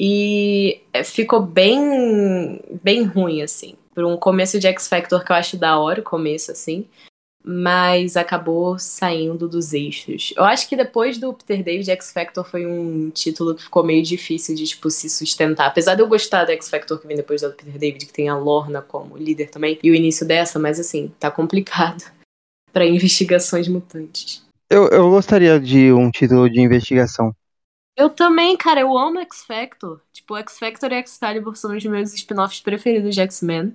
E 0.00 0.80
é, 0.90 1.04
ficou 1.04 1.42
bem, 1.42 2.62
bem 2.82 3.02
ruim, 3.02 3.42
assim. 3.42 3.76
Por 3.98 4.04
um 4.04 4.16
começo 4.16 4.60
de 4.60 4.68
X 4.68 4.86
Factor 4.86 5.24
que 5.24 5.32
eu 5.32 5.34
acho 5.34 5.56
da 5.56 5.76
hora, 5.76 6.00
o 6.00 6.04
começo, 6.04 6.52
assim 6.52 6.86
mas 7.44 8.16
acabou 8.16 8.78
saindo 8.78 9.48
dos 9.48 9.72
eixos. 9.72 10.34
Eu 10.36 10.44
acho 10.44 10.68
que 10.68 10.76
depois 10.76 11.18
do 11.18 11.32
Peter 11.32 11.64
David, 11.64 11.90
X 11.90 12.12
Factor 12.12 12.44
foi 12.44 12.64
um 12.64 13.10
título 13.10 13.54
que 13.54 13.62
ficou 13.62 13.82
meio 13.82 14.02
difícil 14.02 14.54
de 14.54 14.64
tipo, 14.66 14.88
se 14.88 15.08
sustentar. 15.08 15.66
Apesar 15.66 15.94
de 15.94 16.02
eu 16.02 16.06
gostar 16.06 16.44
do 16.44 16.52
X 16.52 16.68
Factor 16.68 17.00
que 17.00 17.08
vem 17.08 17.16
depois 17.16 17.40
do 17.40 17.50
Peter 17.50 17.78
David, 17.78 18.06
que 18.06 18.12
tem 18.12 18.28
a 18.28 18.36
Lorna 18.36 18.82
como 18.82 19.16
líder 19.16 19.50
também, 19.50 19.78
e 19.82 19.90
o 19.90 19.94
início 19.94 20.26
dessa, 20.26 20.58
mas 20.58 20.78
assim, 20.78 21.10
tá 21.18 21.30
complicado 21.30 22.04
para 22.72 22.86
investigações 22.86 23.66
mutantes. 23.66 24.44
Eu, 24.70 24.88
eu 24.88 25.10
gostaria 25.10 25.58
de 25.58 25.90
um 25.92 26.10
título 26.10 26.48
de 26.48 26.60
investigação. 26.60 27.34
Eu 27.96 28.10
também, 28.10 28.56
cara, 28.56 28.80
eu 28.80 28.96
amo 28.96 29.18
X 29.20 29.42
Factor. 29.42 30.00
Tipo, 30.12 30.36
X 30.36 30.58
Factor 30.58 30.92
e 30.92 31.00
Excalibur 31.00 31.56
são 31.56 31.76
os 31.76 31.84
meus 31.84 32.14
spin-offs 32.14 32.60
preferidos 32.60 33.14
de 33.14 33.20
X-Men. 33.22 33.74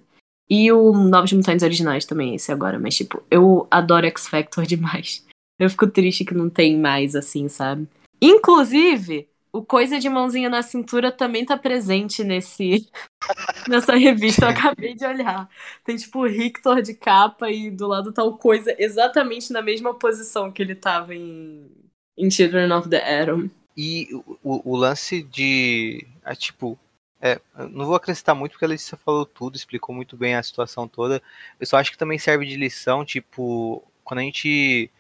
E 0.50 0.72
o 0.72 0.92
Novos 0.94 1.34
Mutantes 1.34 1.64
Originais 1.64 2.06
também, 2.06 2.36
esse 2.36 2.52
agora. 2.52 2.80
Mas, 2.80 2.96
tipo, 2.96 3.24
eu 3.30 3.68
adoro 3.72 4.06
X 4.08 4.28
Factor 4.28 4.66
demais. 4.68 5.26
Eu 5.60 5.70
fico 5.70 5.88
triste 5.88 6.26
que 6.26 6.34
não 6.34 6.50
tem 6.50 6.78
mais, 6.78 7.16
assim, 7.16 7.48
sabe? 7.48 7.88
Inclusive, 8.22 9.28
o 9.52 9.64
Coisa 9.64 10.00
de 10.00 10.10
Mãozinha 10.10 10.50
na 10.50 10.64
Cintura 10.64 11.12
também 11.12 11.46
tá 11.46 11.56
presente 11.56 12.24
nesse 12.24 12.90
nessa 13.70 13.96
revista. 13.96 14.46
Eu 14.46 14.50
acabei 14.50 14.96
de 14.96 15.06
olhar. 15.06 15.48
Tem, 15.86 15.96
tipo, 15.96 16.20
o 16.20 16.28
Rictor 16.28 16.82
de 16.82 16.96
capa 16.96 17.52
e 17.52 17.70
do 17.70 17.88
lado 17.88 18.12
tá 18.12 18.24
o 18.24 18.38
Coisa 18.38 18.76
exatamente 18.80 19.54
na 19.54 19.62
mesma 19.62 19.94
posição 19.94 20.52
que 20.52 20.62
ele 20.62 20.74
tava 20.76 21.14
em, 21.14 21.70
em 22.18 22.32
Children 22.32 22.72
of 22.72 22.90
the 22.90 23.22
Atom. 23.22 23.50
E 23.78 24.08
o, 24.44 24.72
o 24.72 24.76
lance 24.76 25.22
de. 25.22 26.06
É, 26.26 26.36
tipo, 26.36 26.78
é, 27.26 27.40
não 27.70 27.86
vou 27.86 27.96
acrescentar 27.96 28.36
muito 28.36 28.52
porque 28.52 28.66
a 28.66 28.68
Letícia 28.68 28.98
falou 28.98 29.26
tudo, 29.26 29.56
explicou 29.56 29.96
muito 29.96 30.18
bem 30.18 30.36
a 30.36 30.44
situação 30.44 30.90
toda. 30.90 31.24
Eu 31.58 31.66
só 31.66 31.78
acho 31.78 31.90
que 31.90 31.98
também 31.98 32.20
serve 32.20 32.46
de 32.46 32.58
lição, 32.58 33.06
tipo, 33.06 33.82
quando 34.04 34.20
a 34.20 34.24
gente 34.24 34.92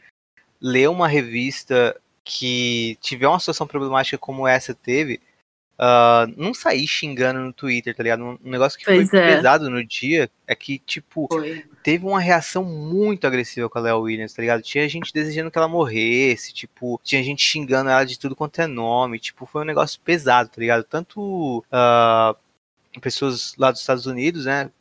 lê 0.61 0.87
uma 0.87 1.05
revista 1.05 1.99
que 2.23 2.97
tiver 3.01 3.27
uma 3.27 3.39
situação 3.39 3.67
problemática 3.67 4.17
como 4.17 4.47
essa 4.47 4.73
teve, 4.73 5.19
Uh, 5.83 6.31
não 6.37 6.53
sair 6.53 6.87
xingando 6.87 7.41
no 7.41 7.51
Twitter, 7.51 7.93
tá 7.93 8.01
ligado? 8.01 8.23
Um 8.23 8.49
negócio 8.49 8.79
que 8.79 8.85
pois 8.85 9.09
foi 9.09 9.19
é. 9.19 9.35
pesado 9.35 9.69
no 9.69 9.83
dia 9.83 10.31
é 10.47 10.55
que, 10.55 10.79
tipo, 10.79 11.27
foi. 11.29 11.65
teve 11.83 12.05
uma 12.05 12.21
reação 12.21 12.63
muito 12.63 13.27
agressiva 13.27 13.67
com 13.67 13.79
a 13.79 13.81
Léo 13.81 13.99
Williams, 13.99 14.31
tá 14.33 14.41
ligado? 14.41 14.61
Tinha 14.61 14.87
gente 14.87 15.11
desejando 15.11 15.51
que 15.51 15.57
ela 15.57 15.67
morresse, 15.67 16.53
tipo, 16.53 17.01
tinha 17.03 17.21
gente 17.21 17.43
xingando 17.43 17.89
ela 17.89 18.05
de 18.05 18.17
tudo 18.17 18.33
quanto 18.33 18.61
é 18.61 18.67
nome, 18.67 19.19
tipo, 19.19 19.45
foi 19.45 19.63
um 19.63 19.65
negócio 19.65 19.99
pesado, 19.99 20.47
tá 20.47 20.61
ligado? 20.61 20.85
Tanto 20.85 21.65
uh, 21.67 23.01
pessoas 23.01 23.53
lá 23.57 23.69
dos 23.69 23.81
Estados 23.81 24.05
Unidos, 24.05 24.45
né? 24.45 24.71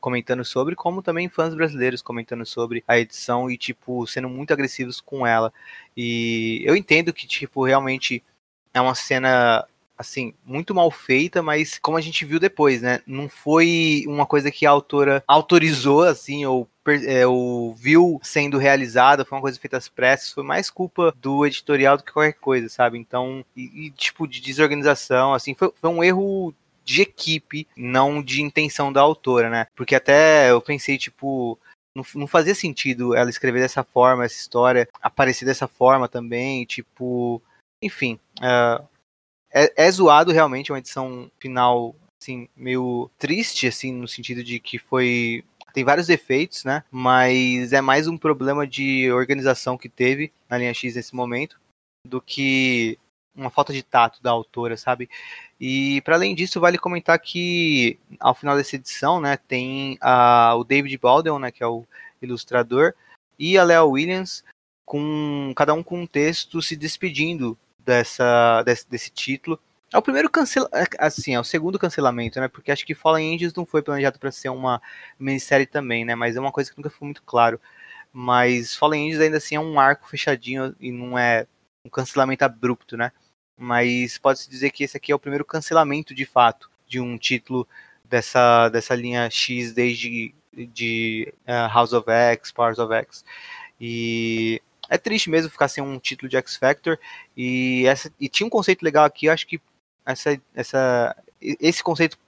comentando 0.00 0.44
sobre, 0.44 0.76
como 0.76 1.02
também 1.02 1.28
fãs 1.28 1.56
brasileiros 1.56 2.00
comentando 2.00 2.46
sobre 2.46 2.84
a 2.86 2.96
edição 3.00 3.50
e, 3.50 3.58
tipo, 3.58 4.06
sendo 4.06 4.28
muito 4.28 4.52
agressivos 4.52 5.00
com 5.00 5.26
ela. 5.26 5.52
E 5.96 6.62
eu 6.64 6.76
entendo 6.76 7.12
que, 7.12 7.26
tipo, 7.26 7.64
realmente 7.64 8.22
é 8.72 8.80
uma 8.80 8.94
cena 8.94 9.66
assim, 9.96 10.34
muito 10.44 10.74
mal 10.74 10.90
feita, 10.90 11.42
mas 11.42 11.78
como 11.78 11.96
a 11.96 12.00
gente 12.00 12.24
viu 12.24 12.40
depois, 12.40 12.82
né? 12.82 13.00
Não 13.06 13.28
foi 13.28 14.04
uma 14.06 14.26
coisa 14.26 14.50
que 14.50 14.66
a 14.66 14.70
autora 14.70 15.22
autorizou, 15.26 16.02
assim, 16.02 16.44
ou, 16.44 16.68
é, 17.06 17.26
ou 17.26 17.74
viu 17.74 18.20
sendo 18.22 18.58
realizada, 18.58 19.24
foi 19.24 19.36
uma 19.36 19.42
coisa 19.42 19.58
feita 19.58 19.76
às 19.76 19.88
pressas, 19.88 20.32
foi 20.32 20.42
mais 20.42 20.70
culpa 20.70 21.14
do 21.20 21.46
editorial 21.46 21.96
do 21.96 22.02
que 22.02 22.12
qualquer 22.12 22.34
coisa, 22.34 22.68
sabe? 22.68 22.98
Então, 22.98 23.44
e, 23.56 23.86
e 23.86 23.90
tipo, 23.90 24.26
de 24.26 24.40
desorganização, 24.40 25.32
assim, 25.32 25.54
foi, 25.54 25.72
foi 25.80 25.90
um 25.90 26.02
erro 26.02 26.54
de 26.84 27.00
equipe, 27.02 27.66
não 27.76 28.22
de 28.22 28.42
intenção 28.42 28.92
da 28.92 29.00
autora, 29.00 29.48
né? 29.48 29.66
Porque 29.74 29.94
até 29.94 30.50
eu 30.50 30.60
pensei, 30.60 30.98
tipo, 30.98 31.58
não, 32.14 32.26
fazia 32.26 32.54
sentido 32.54 33.14
ela 33.14 33.30
escrever 33.30 33.60
dessa 33.60 33.84
forma, 33.84 34.24
essa 34.24 34.36
história, 34.36 34.88
aparecer 35.00 35.44
dessa 35.44 35.68
forma 35.68 36.08
também, 36.08 36.64
tipo. 36.64 37.40
Enfim, 37.80 38.18
uh, 38.40 38.84
é, 39.54 39.86
é 39.86 39.90
zoado 39.90 40.32
realmente, 40.32 40.70
é 40.70 40.74
uma 40.74 40.80
edição 40.80 41.30
final 41.38 41.94
assim, 42.20 42.48
meio 42.56 43.08
triste, 43.18 43.68
assim, 43.68 43.92
no 43.92 44.08
sentido 44.08 44.42
de 44.42 44.58
que 44.58 44.78
foi. 44.78 45.44
Tem 45.72 45.84
vários 45.84 46.06
defeitos, 46.06 46.64
né? 46.64 46.84
Mas 46.90 47.72
é 47.72 47.80
mais 47.80 48.06
um 48.06 48.16
problema 48.16 48.66
de 48.66 49.10
organização 49.12 49.76
que 49.76 49.88
teve 49.88 50.32
na 50.48 50.58
linha 50.58 50.72
X 50.74 50.94
nesse 50.94 51.14
momento 51.14 51.60
do 52.06 52.20
que 52.20 52.98
uma 53.34 53.50
falta 53.50 53.72
de 53.72 53.82
tato 53.82 54.22
da 54.22 54.30
autora, 54.30 54.76
sabe? 54.76 55.08
E 55.60 56.00
para 56.02 56.14
além 56.14 56.34
disso, 56.34 56.60
vale 56.60 56.78
comentar 56.78 57.18
que 57.18 57.98
ao 58.20 58.34
final 58.34 58.56
dessa 58.56 58.76
edição, 58.76 59.20
né, 59.20 59.36
tem 59.36 59.98
a, 60.00 60.54
o 60.56 60.62
David 60.62 60.96
Baldwin, 60.98 61.40
né, 61.40 61.50
que 61.50 61.62
é 61.62 61.66
o 61.66 61.84
ilustrador, 62.22 62.94
e 63.36 63.58
a 63.58 63.64
Lea 63.64 63.82
Williams, 63.82 64.44
com 64.86 65.52
cada 65.56 65.74
um 65.74 65.82
com 65.82 66.02
um 66.02 66.06
texto 66.06 66.62
se 66.62 66.76
despedindo 66.76 67.58
dessa, 67.84 68.62
desse, 68.62 68.88
desse 68.88 69.10
título. 69.10 69.58
É 69.92 69.98
o 69.98 70.02
primeiro 70.02 70.28
cancelamento, 70.28 70.76
é, 70.76 70.86
assim, 70.98 71.34
é 71.34 71.40
o 71.40 71.44
segundo 71.44 71.78
cancelamento, 71.78 72.40
né? 72.40 72.48
Porque 72.48 72.72
acho 72.72 72.84
que 72.84 72.94
Fallen 72.94 73.34
Angels 73.34 73.54
não 73.54 73.64
foi 73.64 73.82
planejado 73.82 74.18
para 74.18 74.32
ser 74.32 74.48
uma 74.48 74.82
minissérie 75.18 75.66
também, 75.66 76.04
né? 76.04 76.14
Mas 76.14 76.36
é 76.36 76.40
uma 76.40 76.50
coisa 76.50 76.70
que 76.70 76.76
nunca 76.76 76.90
foi 76.90 77.06
muito 77.06 77.22
claro. 77.22 77.60
Mas 78.12 78.74
Fallen 78.74 79.06
Angels 79.06 79.22
ainda 79.22 79.36
assim 79.36 79.54
é 79.54 79.60
um 79.60 79.78
arco 79.78 80.08
fechadinho 80.08 80.74
e 80.80 80.90
não 80.90 81.18
é 81.18 81.46
um 81.84 81.90
cancelamento 81.90 82.44
abrupto, 82.44 82.96
né? 82.96 83.12
Mas 83.56 84.18
pode-se 84.18 84.50
dizer 84.50 84.70
que 84.70 84.82
esse 84.84 84.96
aqui 84.96 85.12
é 85.12 85.14
o 85.14 85.18
primeiro 85.18 85.44
cancelamento 85.44 86.14
de 86.14 86.24
fato 86.24 86.70
de 86.88 86.98
um 87.00 87.16
título 87.16 87.66
dessa, 88.04 88.68
dessa 88.70 88.94
linha 88.94 89.30
X 89.30 89.72
desde 89.72 90.34
de 90.52 91.32
uh, 91.46 91.72
House 91.72 91.92
of 91.92 92.10
X, 92.10 92.52
Powers 92.52 92.78
of 92.78 92.92
X. 92.94 93.24
E 93.80 94.62
é 94.88 94.98
triste 94.98 95.30
mesmo 95.30 95.50
ficar 95.50 95.68
sem 95.68 95.82
um 95.82 95.98
título 95.98 96.28
de 96.28 96.36
X 96.36 96.56
Factor. 96.56 96.98
E, 97.36 97.86
essa, 97.86 98.12
e 98.20 98.28
tinha 98.28 98.46
um 98.46 98.50
conceito 98.50 98.82
legal 98.82 99.04
aqui, 99.04 99.28
acho 99.28 99.46
que 99.46 99.60
essa, 100.04 100.38
essa, 100.54 101.16
esse 101.40 101.82
conceito 101.82 102.18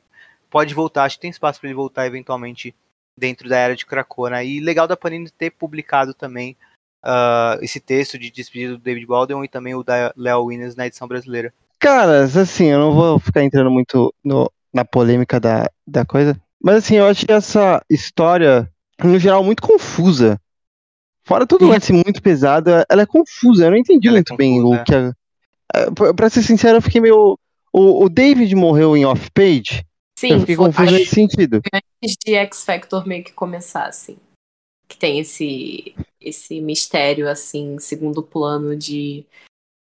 pode 0.51 0.75
voltar, 0.75 1.05
acho 1.05 1.17
que 1.17 1.23
tem 1.23 1.31
espaço 1.31 1.61
para 1.61 1.69
ele 1.69 1.77
voltar 1.77 2.07
eventualmente 2.07 2.75
dentro 3.19 3.49
da 3.49 3.59
era 3.59 3.77
de 3.77 3.87
Cracona. 3.87 4.43
E 4.43 4.61
legal 4.61 4.87
da 4.87 4.97
Panini 4.97 5.31
ter 5.31 5.51
publicado 5.51 6.15
também 6.15 6.57
uh, 7.05 7.63
esse 7.63 7.81
texto 7.81 8.19
de 8.19 8.31
despedida 8.31 8.73
do 8.73 8.83
David 8.83 9.07
Baldwin 9.07 9.45
e 9.45 9.49
também 9.49 9.75
o 9.75 9.83
da 9.83 10.13
Léo 10.17 10.45
Williams 10.45 10.77
na 10.77 10.87
edição 10.87 11.09
brasileira. 11.09 11.53
Caras, 11.79 12.37
assim, 12.37 12.67
eu 12.67 12.79
não 12.79 12.95
vou 12.95 13.19
ficar 13.19 13.43
entrando 13.43 13.71
muito 13.71 14.15
no, 14.25 14.51
na 14.73 14.85
polêmica 14.85 15.39
da, 15.39 15.71
da 15.87 16.05
coisa, 16.05 16.41
mas 16.63 16.77
assim, 16.77 16.97
eu 16.97 17.07
achei 17.07 17.35
essa 17.35 17.83
história, 17.89 18.71
no 19.03 19.19
geral, 19.19 19.45
muito 19.45 19.63
confusa. 19.63 20.41
Fora 21.27 21.45
todo 21.45 21.65
o 21.65 21.69
lance 21.69 21.93
muito 21.93 22.23
pesado, 22.23 22.71
ela 22.89 23.03
é 23.03 23.07
confusa. 23.07 23.67
Eu 23.67 23.73
não 23.73 23.77
entendi 23.77 24.07
ela 24.07 24.19
é 24.19 24.21
muito 24.21 24.33
é 24.33 24.37
bem 24.37 24.63
o 24.63 24.85
que. 24.85 24.95
A... 24.95 25.13
É, 25.75 26.13
pra 26.15 26.31
ser 26.31 26.43
sincero, 26.43 26.79
eu 26.79 26.83
fiquei 26.83 27.01
meio. 27.01 27.37
O, 27.73 28.05
o 28.05 28.09
David 28.09 28.55
morreu 28.55 28.97
em 28.97 29.05
off-page. 29.05 29.85
Sim, 30.17 30.31
eu 30.31 30.41
fiquei 30.41 30.55
confuso 30.55 30.93
nesse 30.93 31.15
sentido. 31.15 31.61
Antes 31.75 32.17
de 32.25 32.35
X 32.35 32.65
Factor 32.65 33.07
meio 33.09 33.25
que 33.25 33.33
começar, 33.33 33.87
assim. 33.87 34.17
Que 34.89 34.97
tem 34.97 35.19
esse, 35.19 35.97
esse 36.21 36.61
mistério, 36.61 37.29
assim, 37.29 37.77
segundo 37.81 38.23
plano 38.23 38.77
de 38.77 39.27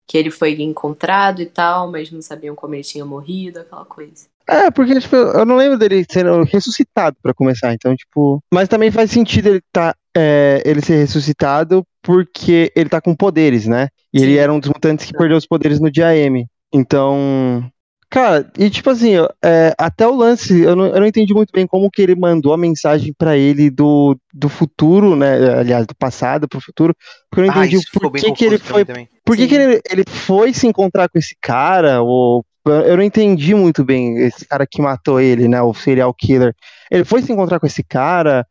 que 0.07 0.17
ele 0.17 0.31
foi 0.31 0.53
encontrado 0.61 1.41
e 1.41 1.45
tal, 1.45 1.91
mas 1.91 2.09
não 2.09 2.21
sabiam 2.21 2.55
como 2.55 2.73
ele 2.73 2.83
tinha 2.83 3.05
morrido, 3.05 3.59
aquela 3.59 3.83
coisa. 3.83 4.27
É, 4.47 4.71
porque 4.71 4.99
tipo, 4.99 5.15
eu 5.15 5.45
não 5.45 5.57
lembro 5.57 5.77
dele 5.77 6.05
sendo 6.09 6.43
ressuscitado 6.43 7.17
para 7.21 7.33
começar, 7.33 7.73
então, 7.73 7.93
tipo. 7.95 8.41
Mas 8.53 8.69
também 8.69 8.91
faz 8.91 9.11
sentido 9.11 9.47
ele 9.47 9.57
estar 9.57 9.93
tá 9.93 9.99
é, 10.15 10.61
ele 10.65 10.81
ser 10.81 10.97
ressuscitado 10.97 11.85
porque 12.01 12.71
ele 12.75 12.89
tá 12.89 13.01
com 13.01 13.15
poderes, 13.15 13.65
né? 13.67 13.87
E 14.13 14.21
ele 14.21 14.33
Sim. 14.33 14.37
era 14.39 14.53
um 14.53 14.59
dos 14.59 14.69
mutantes 14.69 15.05
que 15.05 15.17
perdeu 15.17 15.37
os 15.37 15.47
poderes 15.47 15.79
no 15.79 15.91
dia 15.91 16.15
M. 16.15 16.45
Então. 16.73 17.69
Cara, 18.09 18.47
e 18.59 18.69
tipo 18.69 18.91
assim, 18.91 19.13
é, 19.43 19.73
até 19.75 20.07
o 20.07 20.13
lance, 20.13 20.61
eu 20.61 20.75
não, 20.75 20.85
eu 20.85 20.99
não 20.99 21.07
entendi 21.07 21.33
muito 21.33 21.49
bem 21.51 21.65
como 21.65 21.89
que 21.89 21.99
ele 21.99 22.15
mandou 22.15 22.53
a 22.53 22.57
mensagem 22.57 23.11
pra 23.17 23.35
ele 23.35 23.71
do, 23.71 24.15
do 24.31 24.49
futuro, 24.49 25.15
né? 25.15 25.59
Aliás, 25.59 25.87
do 25.87 25.95
passado 25.95 26.47
pro 26.47 26.61
futuro, 26.61 26.95
porque 27.29 27.41
eu 27.41 27.51
não 27.51 27.59
Ah, 27.59 27.65
entendi 27.65 27.83
ficou 27.83 28.11
por 28.11 28.19
que, 28.19 28.31
que 28.31 28.45
ele 28.45 28.59
foi 28.59 28.85
também. 28.85 29.09
por 29.25 29.35
que, 29.35 29.47
que 29.47 29.55
ele, 29.55 29.81
ele 29.89 30.03
foi 30.07 30.53
se 30.53 30.67
encontrar 30.67 31.09
com 31.09 31.17
esse 31.17 31.35
cara? 31.41 32.03
Ou 32.03 32.45
eu 32.65 32.95
não 32.95 33.03
entendi 33.03 33.55
muito 33.55 33.83
bem 33.83 34.17
esse 34.19 34.45
cara 34.45 34.67
que 34.69 34.79
matou 34.81 35.19
ele, 35.19 35.47
né? 35.47 35.59
O 35.63 35.73
serial 35.73 36.13
killer. 36.13 36.53
Ele 36.91 37.03
foi 37.03 37.21
se 37.23 37.31
encontrar 37.31 37.59
com 37.59 37.65
esse 37.65 37.83
cara. 37.83 38.45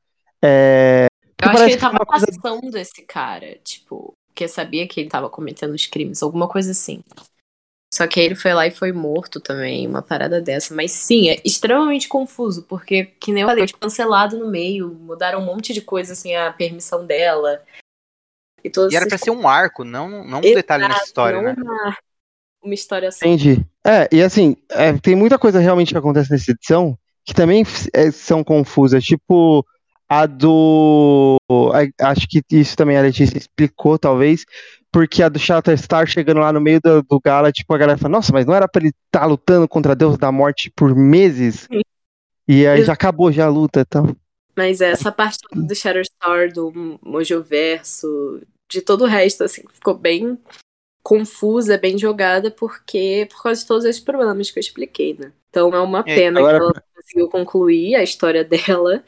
É... 0.44 1.06
Eu 1.42 1.48
acho 1.50 1.58
que 1.58 1.62
ele 1.64 1.70
que 1.70 1.76
é 1.76 1.80
tava 1.80 2.06
coisa- 2.06 2.26
passando 2.26 2.76
esse 2.78 3.02
cara, 3.02 3.58
tipo, 3.64 4.14
porque 4.28 4.48
sabia 4.48 4.86
que 4.86 5.00
ele 5.00 5.08
tava 5.10 5.28
cometendo 5.28 5.74
os 5.74 5.86
crimes, 5.86 6.22
alguma 6.22 6.48
coisa 6.48 6.70
assim. 6.70 7.02
Só 7.92 8.06
que 8.06 8.18
aí 8.20 8.26
ele 8.26 8.34
foi 8.34 8.54
lá 8.54 8.66
e 8.66 8.70
foi 8.70 8.90
morto 8.90 9.38
também, 9.38 9.86
uma 9.86 10.00
parada 10.00 10.40
dessa. 10.40 10.74
Mas 10.74 10.92
sim, 10.92 11.28
é 11.28 11.42
extremamente 11.44 12.08
confuso, 12.08 12.62
porque, 12.62 13.04
que 13.04 13.32
nem 13.32 13.42
eu 13.42 13.48
falei, 13.48 13.66
tipo, 13.66 13.78
cancelado 13.78 14.38
no 14.38 14.50
meio, 14.50 14.88
mudaram 14.94 15.40
um 15.40 15.44
monte 15.44 15.74
de 15.74 15.82
coisa, 15.82 16.14
assim, 16.14 16.34
a 16.34 16.50
permissão 16.52 17.04
dela. 17.04 17.62
E, 18.64 18.70
E 18.90 18.96
era 18.96 19.06
pra 19.06 19.18
ser 19.18 19.30
um 19.30 19.46
arco, 19.46 19.84
não, 19.84 20.08
não 20.24 20.38
um 20.38 20.42
Exato, 20.44 20.54
detalhe 20.54 20.88
nessa 20.88 21.04
história, 21.04 21.42
não 21.42 21.52
né? 21.52 21.54
uma, 21.58 21.96
uma 22.62 22.74
história 22.74 23.12
só. 23.12 23.26
Entendi. 23.26 23.62
É, 23.84 24.08
e 24.10 24.22
assim, 24.22 24.56
é, 24.70 24.92
tem 24.94 25.14
muita 25.14 25.38
coisa 25.38 25.58
realmente 25.58 25.92
que 25.92 25.98
acontece 25.98 26.30
nessa 26.30 26.52
edição 26.52 26.96
que 27.24 27.34
também 27.34 27.64
é, 27.92 28.10
são 28.10 28.42
confusas. 28.42 29.04
Tipo, 29.04 29.66
a 30.12 30.26
do. 30.26 31.38
acho 32.00 32.26
que 32.28 32.42
isso 32.50 32.76
também 32.76 32.96
a 32.98 33.02
Letícia 33.02 33.38
explicou, 33.38 33.98
talvez. 33.98 34.44
Porque 34.90 35.22
a 35.22 35.28
do 35.30 35.38
Shatterstar 35.38 36.06
chegando 36.06 36.40
lá 36.40 36.52
no 36.52 36.60
meio 36.60 36.78
do, 36.82 37.02
do 37.02 37.18
gala, 37.18 37.50
tipo, 37.50 37.72
a 37.72 37.78
galera 37.78 37.96
fala, 37.98 38.12
nossa, 38.12 38.30
mas 38.30 38.44
não 38.44 38.54
era 38.54 38.68
pra 38.68 38.82
ele 38.82 38.92
estar 39.06 39.24
lutando 39.24 39.66
contra 39.66 39.96
Deus 39.96 40.18
da 40.18 40.30
Morte 40.30 40.70
por 40.76 40.94
meses? 40.94 41.66
Sim. 41.72 41.80
E 42.46 42.66
aí 42.66 42.84
já 42.84 42.92
acabou 42.92 43.32
já 43.32 43.46
a 43.46 43.48
luta 43.48 43.80
e 43.80 43.84
tal. 43.86 44.14
Mas 44.54 44.82
essa 44.82 45.10
parte 45.10 45.38
do 45.50 45.74
Shatterstar, 45.74 46.52
do 46.52 46.98
Mojoverso, 47.02 48.42
de 48.70 48.82
todo 48.82 49.04
o 49.04 49.08
resto, 49.08 49.44
assim, 49.44 49.62
ficou 49.72 49.94
bem 49.94 50.38
confusa, 51.02 51.78
bem 51.78 51.96
jogada, 51.98 52.50
porque 52.50 53.26
por 53.30 53.42
causa 53.42 53.60
de 53.62 53.66
todos 53.66 53.84
esses 53.86 54.00
problemas 54.00 54.50
que 54.50 54.58
eu 54.58 54.60
expliquei, 54.60 55.16
né? 55.18 55.32
Então 55.48 55.70
é 55.74 55.80
uma 55.80 56.00
É, 56.00 56.14
pena 56.14 56.38
agora- 56.40 56.58
que 56.58 56.62
ela 56.64 56.72
não 56.74 56.82
conseguiu 57.02 57.28
concluir 57.30 57.94
a 57.94 58.02
história 58.02 58.44
dela. 58.82 59.02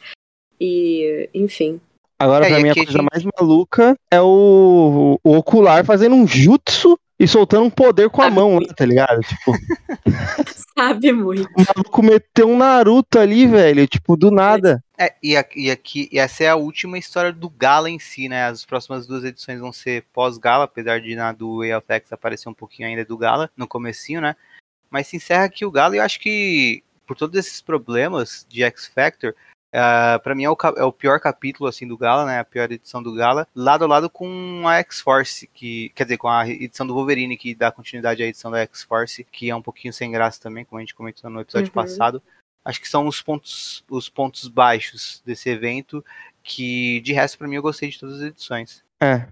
E, 0.61 1.29
enfim. 1.35 1.81
Agora, 2.19 2.47
É, 2.47 2.51
pra 2.51 2.61
mim, 2.61 2.69
a 2.71 2.75
coisa 2.75 2.93
gente- 2.93 3.09
mais 3.13 3.25
maluca 3.39 3.97
é 4.11 4.21
o, 4.21 5.19
o 5.23 5.37
ocular 5.37 5.85
fazendo 5.85 6.15
um 6.15 6.27
jutsu 6.27 6.99
e 7.19 7.27
soltando 7.29 7.65
um 7.65 7.71
poder 7.71 8.09
com 8.11 8.23
a 8.23 8.31
mão 8.31 8.59
lá, 8.59 8.73
tá 8.75 8.85
ligado? 8.85 9.21
Tipo, 9.21 9.53
Sabe 10.77 11.13
muito. 11.13 11.49
o 11.57 11.65
maluco 11.77 12.03
meteu 12.03 12.49
um 12.49 12.57
Naruto 12.57 13.19
ali, 13.19 13.47
velho, 13.47 13.87
tipo, 13.87 14.17
do 14.17 14.31
nada. 14.31 14.83
É, 14.99 15.15
e, 15.23 15.33
e 15.57 15.71
aqui, 15.71 16.09
e 16.11 16.19
essa 16.19 16.45
é 16.45 16.49
a 16.49 16.57
última 16.57 16.99
história 16.99 17.33
do 17.33 17.49
Gala 17.49 17.89
em 17.91 17.99
si, 17.99 18.29
né? 18.29 18.47
As 18.47 18.65
próximas 18.65 19.07
duas 19.07 19.25
edições 19.25 19.61
vão 19.61 19.73
ser 19.73 20.05
pós-Gala, 20.13 20.65
apesar 20.65 21.01
de 21.01 21.15
na 21.15 21.33
do 21.33 21.59
Way 21.59 21.75
of 21.75 21.87
X 21.89 22.13
aparecer 22.13 22.49
um 22.49 22.55
pouquinho 22.55 22.89
ainda 22.89 23.05
do 23.05 23.17
Gala, 23.17 23.51
no 23.57 23.67
comecinho, 23.69 24.21
né? 24.21 24.35
Mas 24.91 25.07
se 25.09 25.17
encerra 25.17 25.45
aqui 25.45 25.65
o 25.65 25.71
Gala 25.71 25.95
e 25.97 25.99
eu 25.99 26.03
acho 26.05 26.19
que, 26.21 26.83
por 27.07 27.17
todos 27.17 27.39
esses 27.39 27.61
problemas 27.61 28.47
de 28.49 28.63
X 28.65 28.87
Factor, 29.75 30.15
ah, 30.15 30.21
pra 30.21 30.35
mim 30.35 30.45
é 30.45 30.51
o, 30.51 30.57
é 30.77 30.85
o 30.85 30.93
pior 30.93 31.19
capítulo, 31.21 31.69
assim, 31.69 31.87
do 31.87 31.99
Gala, 31.99 32.25
né? 32.25 32.39
A 32.39 32.45
pior 32.45 32.71
edição 32.71 33.03
do 33.03 33.15
Gala, 33.15 33.47
lado 33.55 33.85
a 33.85 33.89
lado 33.89 34.09
com 34.09 34.63
a 34.67 34.77
X-Force, 34.79 35.49
que, 35.49 35.91
quer 35.91 36.05
dizer, 36.05 36.17
com 36.17 36.29
a 36.29 36.49
edição 36.49 36.87
do 36.87 36.95
Wolverine, 36.95 37.37
que 37.37 37.55
dá 37.55 37.73
continuidade 37.73 38.23
à 38.23 38.27
edição 38.27 38.51
da 38.51 38.61
X-Force, 38.61 39.25
que 39.25 39.51
é 39.51 39.57
um 39.57 39.63
pouquinho 39.63 39.93
sem 39.93 40.11
graça 40.11 40.41
também, 40.41 40.65
como 40.65 40.79
a 40.79 40.83
gente 40.83 40.95
comentou 40.95 41.31
no 41.31 41.41
episódio 41.41 41.69
Uhum. 41.69 41.75
passado 41.75 42.23
acho 42.65 42.81
que 42.81 42.89
são 42.89 43.07
os 43.07 43.21
pontos, 43.21 43.85
os 43.91 44.09
pontos 44.09 44.49
baixos 44.49 45.23
desse 45.25 45.51
evento, 45.51 46.05
que 46.43 47.01
de 47.03 47.13
resto 47.13 47.37
pra 47.37 47.47
mim 47.47 47.57
eu 47.57 47.63
gostei 47.63 47.91
de 47.91 47.99
todas 47.99 48.17
as 48.17 48.23
edições. 48.23 48.83
É. 49.01 49.29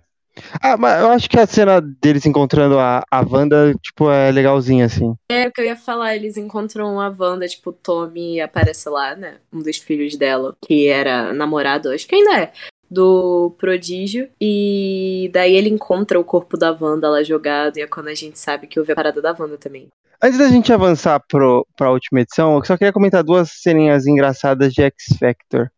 Ah, 0.62 0.76
mas 0.76 1.00
eu 1.00 1.08
acho 1.08 1.28
que 1.28 1.38
a 1.38 1.46
cena 1.46 1.80
deles 1.80 2.24
encontrando 2.26 2.78
a, 2.78 3.02
a 3.10 3.20
Wanda, 3.20 3.74
tipo, 3.82 4.10
é 4.10 4.30
legalzinha, 4.30 4.86
assim. 4.86 5.14
É 5.30 5.48
o 5.48 5.52
que 5.52 5.60
eu 5.60 5.66
ia 5.66 5.76
falar, 5.76 6.16
eles 6.16 6.36
encontram 6.36 7.00
a 7.00 7.08
Wanda, 7.08 7.46
tipo, 7.46 7.70
o 7.70 7.72
Tommy 7.72 8.40
aparece 8.40 8.88
lá, 8.88 9.14
né? 9.14 9.36
Um 9.52 9.60
dos 9.60 9.76
filhos 9.76 10.16
dela, 10.16 10.56
que 10.64 10.88
era 10.88 11.32
namorado, 11.32 11.90
acho 11.90 12.06
que 12.06 12.14
ainda 12.14 12.38
é, 12.38 12.52
do 12.90 13.54
Prodígio. 13.58 14.28
E 14.40 15.30
daí 15.32 15.54
ele 15.54 15.68
encontra 15.68 16.18
o 16.18 16.24
corpo 16.24 16.56
da 16.56 16.76
Wanda 16.78 17.08
lá 17.08 17.22
jogado, 17.22 17.76
e 17.76 17.82
é 17.82 17.86
quando 17.86 18.08
a 18.08 18.14
gente 18.14 18.38
sabe 18.38 18.66
que 18.66 18.78
houve 18.78 18.92
a 18.92 18.96
parada 18.96 19.20
da 19.20 19.36
Wanda 19.38 19.58
também. 19.58 19.88
Antes 20.24 20.38
da 20.38 20.48
gente 20.48 20.72
avançar 20.72 21.20
pro, 21.28 21.66
pra 21.76 21.90
última 21.90 22.20
edição, 22.20 22.56
eu 22.56 22.64
só 22.64 22.76
queria 22.76 22.92
comentar 22.92 23.24
duas 23.24 23.50
ceninhas 23.50 24.06
engraçadas 24.06 24.72
de 24.72 24.80
X 24.80 25.16
Factor, 25.18 25.68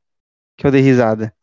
que 0.56 0.66
eu 0.66 0.70
dei 0.70 0.82
risada. 0.82 1.33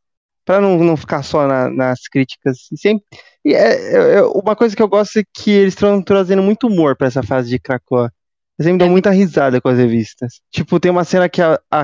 Pra 0.46 0.60
não, 0.60 0.78
não 0.80 0.98
ficar 0.98 1.24
só 1.24 1.48
na- 1.48 1.70
nas 1.70 2.08
críticas. 2.12 2.58
E 2.72 2.78
sempre, 2.78 3.06
e 3.46 3.54
é, 3.54 3.74
é- 3.74 4.14
é- 4.16 4.22
uma 4.24 4.56
coisa 4.56 4.76
que 4.76 4.82
eu 4.82 4.88
gosto 4.88 5.20
é 5.20 5.24
que 5.34 5.52
eles 5.52 5.74
estão 5.74 6.02
trazendo 6.02 6.42
muito 6.42 6.68
humor 6.68 6.96
pra 6.96 7.08
essa 7.08 7.22
fase 7.24 7.50
de 7.50 7.60
Krakoa. 7.60 8.12
Eu 8.58 8.66
sempre 8.66 8.80
dou 8.80 8.88
É. 8.88 8.92
muita 8.92 9.12
risada 9.12 9.62
com 9.62 9.70
as 9.70 9.78
revistas. 9.78 10.42
Tipo, 10.52 10.80
tem 10.80 10.92
uma 10.92 11.04
cena 11.04 11.30
que 11.30 11.42
a, 11.42 11.60
a, 11.72 11.82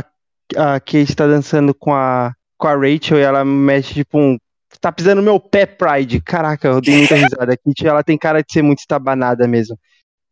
a 0.55 0.79
Kate 0.79 1.15
tá 1.15 1.27
dançando 1.27 1.73
com 1.73 1.93
a, 1.93 2.33
com 2.57 2.67
a 2.67 2.75
Rachel 2.75 3.17
e 3.17 3.21
ela 3.21 3.43
mexe, 3.45 3.93
tipo, 3.93 4.17
um. 4.19 4.37
Tá 4.81 4.91
pisando 4.91 5.17
no 5.21 5.23
meu 5.23 5.39
pé, 5.39 5.65
Pride. 5.65 6.21
Caraca, 6.21 6.67
eu 6.67 6.81
dei 6.81 6.97
muita 6.97 7.15
risada. 7.15 7.53
A 7.53 7.57
Kate, 7.57 7.87
ela 7.87 8.03
tem 8.03 8.17
cara 8.17 8.41
de 8.43 8.51
ser 8.51 8.61
muito 8.61 8.79
estabanada 8.79 9.47
mesmo. 9.47 9.77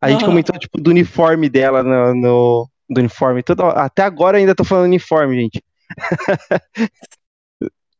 A 0.00 0.10
gente 0.10 0.24
comentou, 0.24 0.56
tipo, 0.58 0.80
do 0.80 0.90
uniforme 0.90 1.48
dela 1.48 1.82
no. 1.82 2.14
no- 2.14 2.68
do 2.88 3.00
uniforme. 3.00 3.42
Toda, 3.42 3.68
até 3.70 4.02
agora 4.02 4.36
eu 4.36 4.40
ainda 4.40 4.54
tô 4.54 4.62
falando 4.62 4.84
uniforme, 4.84 5.40
gente. 5.40 5.60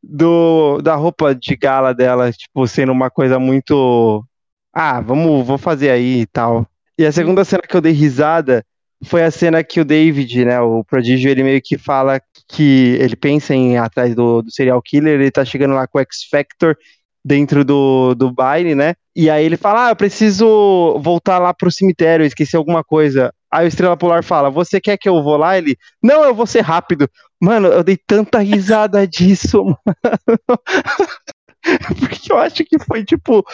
do, 0.08 0.80
da 0.82 0.94
roupa 0.94 1.34
de 1.34 1.56
gala 1.56 1.92
dela, 1.92 2.32
tipo, 2.32 2.66
sendo 2.66 2.92
uma 2.92 3.10
coisa 3.10 3.38
muito. 3.38 4.24
Ah, 4.72 5.00
vamos, 5.00 5.46
vou 5.46 5.58
fazer 5.58 5.90
aí 5.90 6.20
e 6.20 6.26
tal. 6.26 6.66
E 6.98 7.04
a 7.04 7.12
segunda 7.12 7.44
cena 7.44 7.62
que 7.62 7.76
eu 7.76 7.80
dei 7.80 7.92
risada 7.92 8.64
foi 9.04 9.22
a 9.22 9.30
cena 9.30 9.62
que 9.62 9.80
o 9.80 9.84
David, 9.84 10.44
né, 10.44 10.60
o 10.60 10.82
prodígio, 10.84 11.30
ele 11.30 11.42
meio 11.42 11.60
que 11.62 11.76
fala 11.76 12.20
que 12.48 12.96
ele 13.00 13.16
pensa 13.16 13.54
em 13.54 13.74
ir 13.74 13.76
atrás 13.76 14.14
do, 14.14 14.42
do 14.42 14.50
serial 14.50 14.80
killer, 14.80 15.20
ele 15.20 15.30
tá 15.30 15.44
chegando 15.44 15.74
lá 15.74 15.86
com 15.86 15.98
o 15.98 16.00
X-Factor 16.00 16.76
dentro 17.24 17.64
do, 17.64 18.14
do 18.14 18.32
baile, 18.32 18.74
né? 18.74 18.94
E 19.14 19.28
aí 19.28 19.44
ele 19.44 19.56
fala: 19.56 19.86
Ah, 19.86 19.90
eu 19.90 19.96
preciso 19.96 20.98
voltar 21.00 21.38
lá 21.38 21.52
pro 21.52 21.72
cemitério, 21.72 22.24
esqueci 22.24 22.56
alguma 22.56 22.84
coisa. 22.84 23.32
Aí 23.50 23.66
o 23.66 23.68
Estrela 23.68 23.96
Polar 23.96 24.22
fala: 24.22 24.50
Você 24.50 24.80
quer 24.80 24.96
que 24.96 25.08
eu 25.08 25.22
vou 25.22 25.36
lá? 25.36 25.56
Ele: 25.56 25.76
Não, 26.02 26.24
eu 26.24 26.34
vou 26.34 26.46
ser 26.46 26.60
rápido. 26.60 27.08
Mano, 27.40 27.68
eu 27.68 27.84
dei 27.84 27.96
tanta 27.96 28.38
risada 28.40 29.06
disso, 29.08 29.64
mano. 29.64 29.78
Porque 31.98 32.32
eu 32.32 32.38
acho 32.38 32.64
que 32.64 32.78
foi, 32.78 33.04
tipo, 33.04 33.44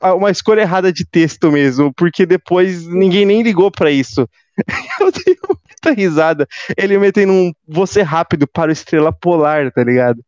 uma 0.00 0.30
escolha 0.30 0.62
errada 0.62 0.90
de 0.90 1.04
texto 1.04 1.52
mesmo. 1.52 1.92
Porque 1.94 2.24
depois 2.24 2.86
ninguém 2.86 3.26
nem 3.26 3.42
ligou 3.42 3.70
pra 3.70 3.90
isso. 3.90 4.26
Eu 5.00 5.12
dei 5.12 5.36
muita 5.46 5.92
risada. 6.00 6.46
Ele 6.76 6.98
metendo 6.98 7.32
um 7.32 7.52
você 7.68 8.00
rápido 8.02 8.46
para 8.46 8.70
o 8.70 8.72
Estrela 8.72 9.12
Polar, 9.12 9.70
tá 9.72 9.84
ligado? 9.84 10.24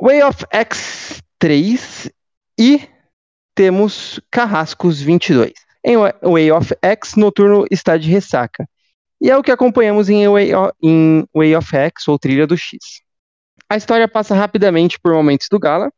Way 0.00 0.22
of 0.22 0.44
X3 0.46 2.10
e 2.58 2.88
temos 3.54 4.20
Carrascos 4.30 5.00
22. 5.00 5.52
Em 5.84 5.96
Wa- 5.96 6.14
Way 6.22 6.52
of 6.52 6.74
X, 6.82 7.14
Noturno 7.16 7.64
está 7.70 7.96
de 7.96 8.10
ressaca. 8.10 8.68
E 9.20 9.30
é 9.30 9.36
o 9.36 9.42
que 9.42 9.50
acompanhamos 9.50 10.08
em 10.08 10.28
Way 10.28 10.54
of, 10.54 10.72
em 10.82 11.26
Way 11.34 11.56
of 11.56 11.76
X, 11.76 12.08
ou 12.08 12.18
Trilha 12.18 12.46
do 12.46 12.56
X. 12.56 12.78
A 13.68 13.76
história 13.76 14.08
passa 14.08 14.34
rapidamente 14.34 14.98
por 14.98 15.12
momentos 15.12 15.48
do 15.50 15.58
Gala, 15.58 15.92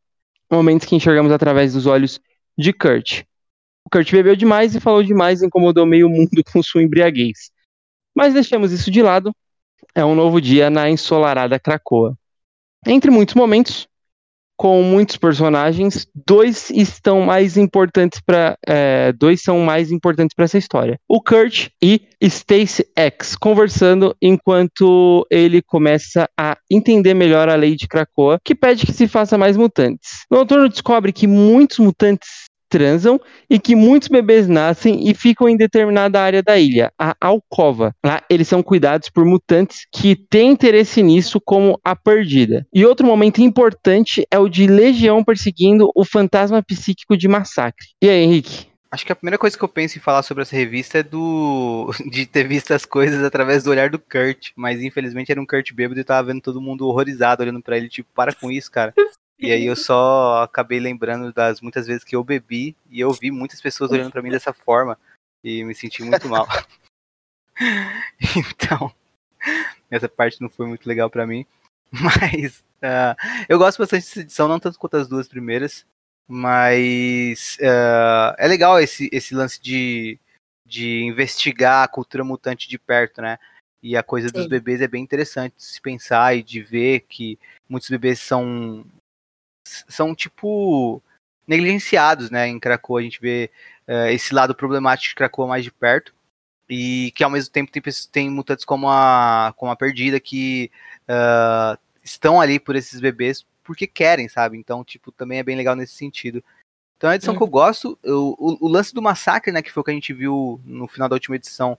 momentos 0.51 0.87
que 0.87 0.95
enxergamos 0.95 1.31
através 1.31 1.73
dos 1.73 1.85
olhos 1.85 2.19
de 2.57 2.73
Kurt. 2.73 3.21
O 3.85 3.89
Kurt 3.89 4.11
bebeu 4.11 4.35
demais 4.35 4.75
e 4.75 4.79
falou 4.79 5.03
demais 5.03 5.41
incomodou 5.41 5.85
meio 5.85 6.09
mundo 6.09 6.43
com 6.51 6.61
sua 6.61 6.83
embriaguez. 6.83 7.51
Mas 8.15 8.33
deixamos 8.33 8.71
isso 8.71 8.91
de 8.91 9.01
lado. 9.01 9.33
É 9.95 10.03
um 10.03 10.15
novo 10.15 10.41
dia 10.41 10.69
na 10.69 10.89
ensolarada 10.89 11.59
Cracoa. 11.59 12.17
Entre 12.85 13.09
muitos 13.11 13.35
momentos, 13.35 13.87
com 14.61 14.83
muitos 14.83 15.17
personagens, 15.17 16.05
dois 16.13 16.69
estão 16.69 17.21
mais 17.21 17.57
importantes 17.57 18.21
para, 18.23 18.55
dois 19.17 19.41
são 19.41 19.57
mais 19.61 19.91
importantes 19.91 20.35
para 20.35 20.45
essa 20.45 20.59
história. 20.59 20.99
O 21.09 21.19
Kurt 21.19 21.69
e 21.81 21.99
Stacy 22.21 22.85
X 22.95 23.35
conversando 23.35 24.15
enquanto 24.21 25.25
ele 25.31 25.63
começa 25.63 26.29
a 26.39 26.55
entender 26.69 27.15
melhor 27.15 27.49
a 27.49 27.55
lei 27.55 27.75
de 27.75 27.87
Krakoa, 27.87 28.37
que 28.45 28.53
pede 28.53 28.85
que 28.85 28.93
se 28.93 29.07
faça 29.07 29.35
mais 29.35 29.57
mutantes. 29.57 30.27
Noturno 30.29 30.69
descobre 30.69 31.11
que 31.11 31.25
muitos 31.25 31.79
mutantes 31.79 32.29
transam 32.71 33.19
e 33.49 33.59
que 33.59 33.75
muitos 33.75 34.07
bebês 34.07 34.47
nascem 34.47 35.09
e 35.09 35.13
ficam 35.13 35.49
em 35.49 35.57
determinada 35.57 36.21
área 36.21 36.41
da 36.41 36.57
ilha, 36.57 36.91
a 36.97 37.13
alcova. 37.19 37.93
Lá 38.03 38.23
eles 38.29 38.47
são 38.47 38.63
cuidados 38.63 39.09
por 39.09 39.25
mutantes 39.25 39.85
que 39.91 40.15
têm 40.15 40.51
interesse 40.51 41.03
nisso, 41.03 41.39
como 41.41 41.77
a 41.83 41.95
perdida. 41.95 42.65
E 42.73 42.85
outro 42.85 43.05
momento 43.05 43.41
importante 43.41 44.25
é 44.31 44.39
o 44.39 44.47
de 44.47 44.65
Legião 44.65 45.23
perseguindo 45.23 45.91
o 45.93 46.05
fantasma 46.05 46.63
psíquico 46.63 47.17
de 47.17 47.27
Massacre. 47.27 47.87
E 48.01 48.09
aí, 48.09 48.23
Henrique? 48.23 48.71
Acho 48.89 49.05
que 49.05 49.11
a 49.11 49.15
primeira 49.15 49.37
coisa 49.37 49.57
que 49.57 49.63
eu 49.63 49.69
penso 49.69 49.97
em 49.97 50.01
falar 50.01 50.21
sobre 50.21 50.43
essa 50.43 50.55
revista 50.55 50.97
é 50.97 51.03
do 51.03 51.89
de 52.11 52.25
ter 52.25 52.45
visto 52.45 52.73
as 52.73 52.85
coisas 52.85 53.23
através 53.23 53.63
do 53.63 53.71
olhar 53.71 53.89
do 53.89 53.97
Kurt, 53.97 54.49
mas 54.55 54.81
infelizmente 54.81 55.31
era 55.31 55.41
um 55.41 55.45
Kurt 55.45 55.73
bêbado 55.73 55.99
e 55.99 56.03
tava 56.03 56.27
vendo 56.27 56.41
todo 56.41 56.61
mundo 56.61 56.85
horrorizado 56.85 57.41
olhando 57.41 57.61
para 57.61 57.77
ele, 57.77 57.87
tipo, 57.87 58.09
para 58.13 58.33
com 58.33 58.51
isso, 58.51 58.69
cara. 58.69 58.93
E 59.41 59.51
aí 59.51 59.65
eu 59.65 59.75
só 59.75 60.43
acabei 60.43 60.79
lembrando 60.79 61.33
das 61.33 61.61
muitas 61.61 61.87
vezes 61.87 62.03
que 62.03 62.15
eu 62.15 62.23
bebi 62.23 62.75
e 62.91 62.99
eu 62.99 63.11
vi 63.11 63.31
muitas 63.31 63.59
pessoas 63.59 63.89
olhando 63.91 64.11
para 64.11 64.21
mim 64.21 64.29
dessa 64.29 64.53
forma 64.53 64.95
e 65.43 65.63
me 65.63 65.73
senti 65.73 66.03
muito 66.03 66.29
mal. 66.29 66.47
então, 68.37 68.93
essa 69.89 70.07
parte 70.07 70.39
não 70.39 70.47
foi 70.47 70.67
muito 70.67 70.87
legal 70.87 71.09
para 71.09 71.25
mim, 71.25 71.43
mas 71.91 72.59
uh, 72.83 73.17
eu 73.49 73.57
gosto 73.57 73.79
bastante 73.79 74.05
dessa 74.05 74.19
edição, 74.19 74.47
não 74.47 74.59
tanto 74.59 74.77
quanto 74.77 74.97
as 74.97 75.07
duas 75.07 75.27
primeiras. 75.27 75.85
Mas 76.27 77.57
uh, 77.59 78.35
é 78.37 78.47
legal 78.47 78.79
esse, 78.79 79.09
esse 79.11 79.33
lance 79.33 79.59
de, 79.59 80.19
de 80.65 81.03
investigar 81.03 81.83
a 81.83 81.87
cultura 81.87 82.23
mutante 82.23 82.69
de 82.69 82.77
perto, 82.77 83.21
né? 83.21 83.39
E 83.81 83.97
a 83.97 84.03
coisa 84.03 84.27
Sim. 84.29 84.35
dos 84.35 84.47
bebês 84.47 84.81
é 84.81 84.87
bem 84.87 85.03
interessante 85.03 85.55
de 85.55 85.63
se 85.63 85.81
pensar 85.81 86.37
e 86.37 86.43
de 86.43 86.61
ver 86.61 87.01
que 87.09 87.39
muitos 87.67 87.89
bebês 87.89 88.19
são, 88.19 88.85
são 89.63 90.15
tipo, 90.15 91.01
negligenciados, 91.47 92.29
né? 92.29 92.47
Em 92.47 92.59
Krakoa 92.59 92.99
a 92.99 93.03
gente 93.03 93.19
vê 93.19 93.51
uh, 93.87 94.07
esse 94.07 94.33
lado 94.33 94.55
problemático 94.55 95.09
de 95.09 95.15
Krakoa 95.15 95.47
mais 95.47 95.63
de 95.63 95.71
perto. 95.71 96.13
E 96.69 97.11
que 97.11 97.23
ao 97.23 97.29
mesmo 97.29 97.51
tempo 97.51 97.71
tem, 97.71 97.81
tem 98.11 98.29
mutantes 98.29 98.63
como 98.63 98.89
a, 98.89 99.53
como 99.57 99.71
a 99.71 99.75
Perdida 99.75 100.19
que 100.21 100.71
uh, 101.03 101.77
estão 102.01 102.39
ali 102.39 102.59
por 102.59 102.77
esses 102.77 102.99
bebês 103.01 103.45
porque 103.63 103.85
querem, 103.85 104.27
sabe? 104.27 104.57
Então, 104.57 104.83
tipo, 104.83 105.11
também 105.11 105.39
é 105.39 105.43
bem 105.43 105.55
legal 105.55 105.75
nesse 105.75 105.95
sentido. 105.95 106.43
Então, 106.97 107.09
é 107.09 107.13
a 107.13 107.15
edição 107.15 107.35
que 107.35 107.41
eu 107.41 107.47
gosto, 107.47 107.97
eu, 108.03 108.35
o, 108.37 108.65
o, 108.65 108.67
lance 108.67 108.93
do 108.93 109.01
massacre, 109.01 109.51
né, 109.51 109.61
que 109.61 109.71
foi 109.71 109.81
o 109.81 109.83
que 109.83 109.91
a 109.91 109.93
gente 109.93 110.13
viu 110.13 110.61
no 110.63 110.87
final 110.87 111.09
da 111.09 111.15
última 111.15 111.35
edição, 111.35 111.77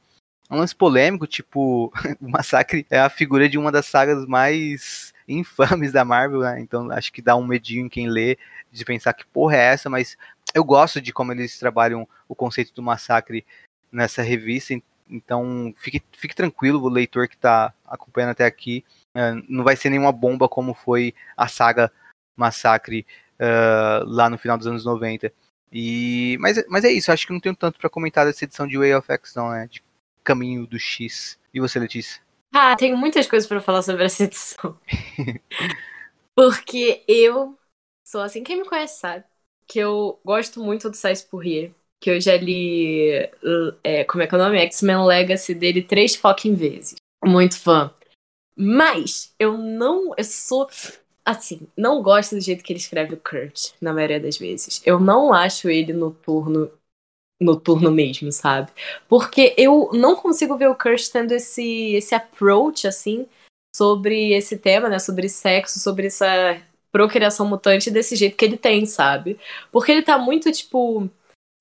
é 0.50 0.54
um 0.54 0.58
lance 0.58 0.74
polêmico, 0.74 1.26
tipo, 1.26 1.92
o 2.20 2.28
massacre 2.28 2.86
é 2.90 2.98
a 2.98 3.08
figura 3.08 3.48
de 3.48 3.56
uma 3.56 3.70
das 3.70 3.86
sagas 3.86 4.26
mais 4.26 5.11
infames 5.28 5.92
da 5.92 6.04
Marvel, 6.04 6.40
né? 6.40 6.60
Então, 6.60 6.90
acho 6.90 7.12
que 7.12 7.22
dá 7.22 7.36
um 7.36 7.46
medinho 7.46 7.86
em 7.86 7.88
quem 7.88 8.08
lê 8.08 8.38
de 8.70 8.84
pensar 8.84 9.12
que 9.12 9.26
porra 9.26 9.56
é 9.56 9.72
essa, 9.72 9.90
mas 9.90 10.16
eu 10.54 10.64
gosto 10.64 11.00
de 11.00 11.12
como 11.12 11.32
eles 11.32 11.58
trabalham 11.58 12.08
o 12.28 12.34
conceito 12.34 12.72
do 12.74 12.82
massacre 12.82 13.44
nessa 13.90 14.22
revista, 14.22 14.74
então 15.08 15.74
fique, 15.76 16.02
fique 16.12 16.34
tranquilo, 16.34 16.80
o 16.82 16.88
leitor 16.88 17.28
que 17.28 17.34
está 17.34 17.74
acompanhando 17.86 18.30
até 18.30 18.46
aqui, 18.46 18.84
é, 19.14 19.32
não 19.48 19.62
vai 19.62 19.76
ser 19.76 19.90
nenhuma 19.90 20.12
bomba 20.12 20.48
como 20.48 20.72
foi 20.72 21.14
a 21.36 21.46
saga 21.46 21.92
Massacre 22.34 23.06
uh, 23.34 24.04
lá 24.06 24.30
no 24.30 24.38
final 24.38 24.56
dos 24.56 24.66
anos 24.66 24.84
90. 24.84 25.32
E, 25.70 26.36
mas, 26.40 26.62
mas 26.68 26.84
é 26.84 26.90
isso, 26.90 27.12
acho 27.12 27.26
que 27.26 27.32
não 27.32 27.40
tenho 27.40 27.56
tanto 27.56 27.78
para 27.78 27.90
comentar 27.90 28.26
dessa 28.26 28.44
edição 28.44 28.66
de 28.66 28.76
Way 28.76 28.94
of 28.94 29.10
X, 29.10 29.34
não, 29.34 29.50
né? 29.50 29.66
De 29.70 29.82
Caminho 30.22 30.66
do 30.66 30.78
X. 30.78 31.38
E 31.52 31.60
você, 31.60 31.78
Letícia? 31.78 32.22
Ah, 32.52 32.76
tenho 32.76 32.96
muitas 32.96 33.26
coisas 33.26 33.48
para 33.48 33.60
falar 33.60 33.82
sobre 33.82 34.04
essa 34.04 34.24
edição. 34.24 34.78
Porque 36.34 37.02
eu 37.08 37.58
sou 38.04 38.20
assim, 38.20 38.42
quem 38.42 38.58
me 38.58 38.68
conhece 38.68 39.00
sabe 39.00 39.24
que 39.66 39.78
eu 39.78 40.20
gosto 40.24 40.62
muito 40.62 40.90
do 40.90 40.96
Sais 40.96 41.22
Pourrier, 41.22 41.72
que 42.00 42.10
eu 42.10 42.20
já 42.20 42.36
li, 42.36 43.10
é, 43.82 44.04
como 44.04 44.22
é 44.22 44.26
que 44.26 44.34
é 44.34 44.38
o 44.38 44.40
nome? 44.40 44.58
X-Men 44.58 45.04
Legacy 45.06 45.54
dele 45.54 45.82
três 45.82 46.14
fucking 46.14 46.54
vezes. 46.54 46.96
Muito 47.24 47.58
fã. 47.58 47.90
Mas 48.56 49.34
eu 49.38 49.56
não. 49.56 50.12
Eu 50.16 50.24
sou. 50.24 50.68
Assim, 51.24 51.68
não 51.76 52.02
gosto 52.02 52.34
do 52.34 52.40
jeito 52.40 52.64
que 52.64 52.72
ele 52.72 52.80
escreve 52.80 53.14
o 53.14 53.16
Kurt, 53.16 53.70
na 53.80 53.92
maioria 53.92 54.18
das 54.18 54.36
vezes. 54.36 54.82
Eu 54.84 54.98
não 54.98 55.32
acho 55.32 55.70
ele 55.70 55.92
noturno. 55.92 56.70
Noturno 57.42 57.90
mesmo, 57.90 58.30
sabe? 58.32 58.70
Porque 59.08 59.54
eu 59.56 59.90
não 59.92 60.16
consigo 60.16 60.56
ver 60.56 60.68
o 60.68 60.74
Kurt 60.74 61.08
tendo 61.08 61.32
esse, 61.32 61.94
esse 61.94 62.14
approach, 62.14 62.86
assim, 62.86 63.26
sobre 63.74 64.32
esse 64.32 64.58
tema, 64.58 64.88
né? 64.88 64.98
Sobre 64.98 65.28
sexo, 65.28 65.80
sobre 65.80 66.06
essa 66.08 66.60
procriação 66.92 67.46
mutante 67.46 67.90
desse 67.90 68.14
jeito 68.14 68.36
que 68.36 68.44
ele 68.44 68.58
tem, 68.58 68.84
sabe? 68.84 69.38
Porque 69.72 69.90
ele 69.90 70.02
tá 70.02 70.18
muito, 70.18 70.52
tipo. 70.52 71.08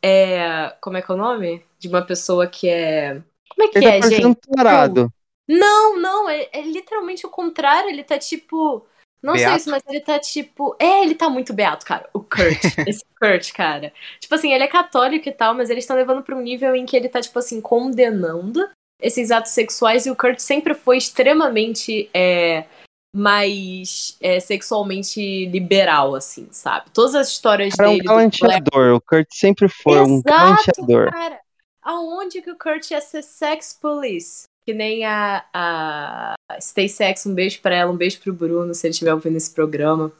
É, 0.04 0.76
como 0.82 0.98
é 0.98 1.02
que 1.02 1.12
é 1.12 1.16
o 1.16 1.18
nome? 1.18 1.64
De 1.80 1.88
uma 1.88 2.02
pessoa 2.02 2.46
que 2.46 2.68
é. 2.68 3.22
Como 3.50 3.68
é 3.68 3.72
que 3.72 3.78
ele 3.78 3.86
é, 3.86 4.00
tá 4.00 4.10
gente? 4.10 4.40
Parado. 4.56 5.12
Não, 5.48 6.00
não, 6.00 6.30
é, 6.30 6.50
é, 6.52 6.62
literalmente 6.62 7.26
o 7.26 7.30
contrário. 7.30 7.90
Ele 7.90 8.04
tá 8.04 8.20
tipo. 8.20 8.86
Não 9.22 9.34
beato. 9.34 9.50
sei 9.50 9.58
isso, 9.58 9.70
mas 9.70 9.84
ele 9.88 10.02
tá 10.02 10.20
tipo. 10.20 10.76
É, 10.80 11.04
ele 11.04 11.16
tá 11.16 11.30
muito 11.30 11.54
beato, 11.54 11.86
cara. 11.86 12.10
O 12.14 12.20
Kurt. 12.20 12.60
esse 12.88 13.06
Kurt, 13.20 13.52
cara. 13.54 13.94
Tipo 14.20 14.36
assim, 14.36 14.54
ele 14.54 14.64
é 14.64 14.68
católico 14.68 15.30
e 15.30 15.32
tal, 15.32 15.54
mas 15.54 15.70
eles 15.70 15.84
estão 15.84 15.96
levando 15.96 16.24
pra 16.24 16.36
um 16.36 16.42
nível 16.42 16.76
em 16.76 16.86
que 16.86 16.96
ele 16.98 17.10
tá, 17.10 17.22
tipo 17.22 17.38
assim, 17.38 17.62
condenando 17.62 18.68
esses 19.00 19.32
atos 19.32 19.52
sexuais 19.52 20.06
e 20.06 20.12
o 20.12 20.16
Kurt 20.16 20.40
sempre 20.40 20.74
foi 20.74 20.98
extremamente. 20.98 22.10
É, 22.14 22.66
mais 23.14 24.18
é, 24.22 24.40
sexualmente 24.40 25.46
liberal, 25.48 26.16
assim, 26.16 26.48
sabe? 26.52 26.90
Todas 26.92 27.14
as 27.14 27.28
histórias 27.28 27.78
Era 27.78 27.90
dele. 27.90 28.00
É 28.00 28.04
um 28.04 28.06
galanteador, 28.06 28.96
o 28.96 29.02
Kurt 29.02 29.28
sempre 29.32 29.68
foi 29.68 30.00
Exato, 30.00 30.12
um 30.14 30.22
galanteador. 30.22 31.12
Cara. 31.12 31.40
Aonde 31.82 32.42
que 32.42 32.52
o 32.52 32.58
Kurt 32.58 32.92
ia 32.92 33.02
ser 33.02 33.24
sex 33.24 33.78
police? 33.80 34.44
Que 34.66 34.74
nem 34.74 35.04
a, 35.06 35.44
a 35.54 36.36
Stay 36.60 36.88
Sex, 36.88 37.26
um 37.26 37.34
beijo 37.34 37.62
pra 37.62 37.76
ela, 37.76 37.92
um 37.92 37.98
beijo 37.98 38.20
pro 38.20 38.34
Bruno, 38.34 38.74
se 38.74 38.86
ele 38.86 38.92
estiver 38.92 39.14
ouvindo 39.14 39.38
esse 39.38 39.54
programa. 39.54 40.12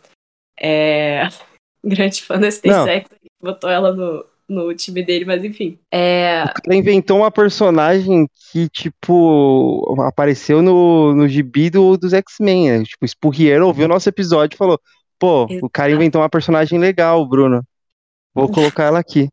É. 0.60 1.24
Grande 1.84 2.22
fã 2.22 2.40
da. 2.40 2.52
Sex, 2.52 3.10
botou 3.42 3.70
ela 3.70 3.94
no, 3.94 4.26
no 4.48 4.76
time 4.76 5.04
dele, 5.04 5.26
mas 5.26 5.44
enfim. 5.44 5.80
É... 5.92 6.44
O 6.44 6.62
cara 6.62 6.76
inventou 6.76 7.18
uma 7.18 7.32
personagem 7.32 8.28
que, 8.52 8.70
tipo, 8.70 9.96
apareceu 10.02 10.62
no, 10.62 11.16
no 11.16 11.28
gibi 11.28 11.70
do, 11.70 11.98
dos 11.98 12.14
X-Men. 12.14 12.80
Né? 12.80 12.84
Tipo, 12.84 13.08
Spurrier 13.08 13.62
ouviu 13.64 13.86
o 13.86 13.90
nosso 13.90 14.10
episódio 14.10 14.56
e 14.56 14.58
falou: 14.58 14.80
pô, 15.18 15.48
Exato. 15.50 15.66
o 15.66 15.70
cara 15.70 15.92
inventou 15.92 16.22
uma 16.22 16.30
personagem 16.30 16.78
legal, 16.78 17.28
Bruno. 17.28 17.64
Vou 18.34 18.50
colocar 18.50 18.86
ela 18.86 19.00
aqui. 19.00 19.30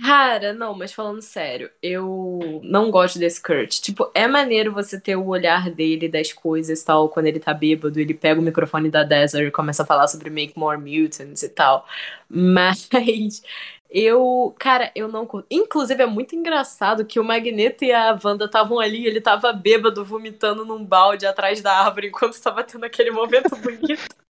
Cara, 0.00 0.52
não, 0.52 0.74
mas 0.74 0.92
falando 0.92 1.22
sério, 1.22 1.70
eu 1.80 2.60
não 2.64 2.90
gosto 2.90 3.18
desse 3.18 3.40
Kurt. 3.40 3.80
Tipo, 3.80 4.10
é 4.12 4.26
maneiro 4.26 4.72
você 4.72 5.00
ter 5.00 5.16
o 5.16 5.26
olhar 5.26 5.70
dele 5.70 6.08
das 6.08 6.32
coisas 6.32 6.82
tal, 6.82 7.08
quando 7.08 7.26
ele 7.26 7.38
tá 7.38 7.54
bêbado, 7.54 7.98
ele 8.00 8.12
pega 8.12 8.40
o 8.40 8.42
microfone 8.42 8.90
da 8.90 9.04
Desert 9.04 9.46
e 9.48 9.50
começa 9.52 9.82
a 9.84 9.86
falar 9.86 10.08
sobre 10.08 10.30
Make 10.30 10.58
More 10.58 10.78
Mutants 10.78 11.42
e 11.44 11.48
tal. 11.48 11.86
Mas 12.28 12.88
eu, 13.88 14.54
cara, 14.58 14.90
eu 14.96 15.06
não. 15.08 15.28
Inclusive, 15.50 16.02
é 16.02 16.06
muito 16.06 16.34
engraçado 16.34 17.04
que 17.06 17.20
o 17.20 17.24
Magneto 17.24 17.84
e 17.84 17.92
a 17.92 18.18
Wanda 18.22 18.46
estavam 18.46 18.80
ali, 18.80 19.06
ele 19.06 19.20
tava 19.20 19.52
bêbado, 19.52 20.04
vomitando 20.04 20.64
num 20.64 20.84
balde 20.84 21.24
atrás 21.24 21.62
da 21.62 21.72
árvore 21.72 22.08
enquanto 22.10 22.32
estava 22.34 22.64
tendo 22.64 22.84
aquele 22.84 23.10
momento 23.12 23.54
bonito. 23.56 24.23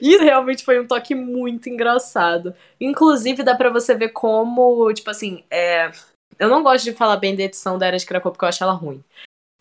Isso 0.00 0.22
realmente 0.22 0.64
foi 0.64 0.80
um 0.80 0.86
toque 0.86 1.14
muito 1.14 1.68
engraçado. 1.68 2.54
Inclusive, 2.80 3.42
dá 3.42 3.54
para 3.54 3.70
você 3.70 3.94
ver 3.94 4.10
como, 4.10 4.92
tipo 4.92 5.10
assim, 5.10 5.44
é... 5.50 5.90
eu 6.38 6.48
não 6.48 6.62
gosto 6.62 6.84
de 6.84 6.92
falar 6.92 7.16
bem 7.16 7.34
da 7.34 7.42
edição 7.42 7.78
da 7.78 7.86
Era 7.86 7.96
de 7.96 8.06
Krakow 8.06 8.32
porque 8.32 8.44
eu 8.44 8.48
acho 8.48 8.62
ela 8.62 8.72
ruim. 8.72 9.02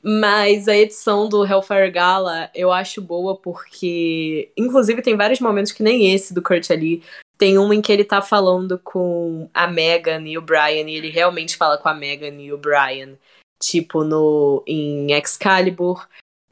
Mas 0.06 0.68
a 0.68 0.76
edição 0.76 1.30
do 1.30 1.46
Hellfire 1.46 1.90
Gala 1.90 2.52
eu 2.54 2.74
acho 2.74 3.02
boa 3.02 3.38
porque, 3.38 4.52
inclusive, 4.58 5.02
tem 5.02 5.16
vários 5.16 5.40
momentos 5.40 5.72
que 5.72 5.82
nem 5.82 6.14
esse 6.14 6.34
do 6.34 6.42
Kurt 6.42 6.70
ali. 6.72 7.02
Tem 7.38 7.58
uma 7.58 7.74
em 7.74 7.82
que 7.82 7.92
ele 7.92 8.04
tá 8.04 8.22
falando 8.22 8.78
com 8.80 9.50
a 9.54 9.66
Megan 9.66 10.28
e 10.28 10.38
o 10.38 10.42
Brian, 10.42 10.90
e 10.90 10.96
ele 10.96 11.10
realmente 11.10 11.56
fala 11.56 11.78
com 11.78 11.88
a 11.88 11.94
Megan 11.94 12.36
e 12.36 12.52
o 12.52 12.58
Brian, 12.58 13.18
tipo 13.62 14.04
no 14.04 14.62
em 14.68 15.14
Excalibur. 15.14 16.06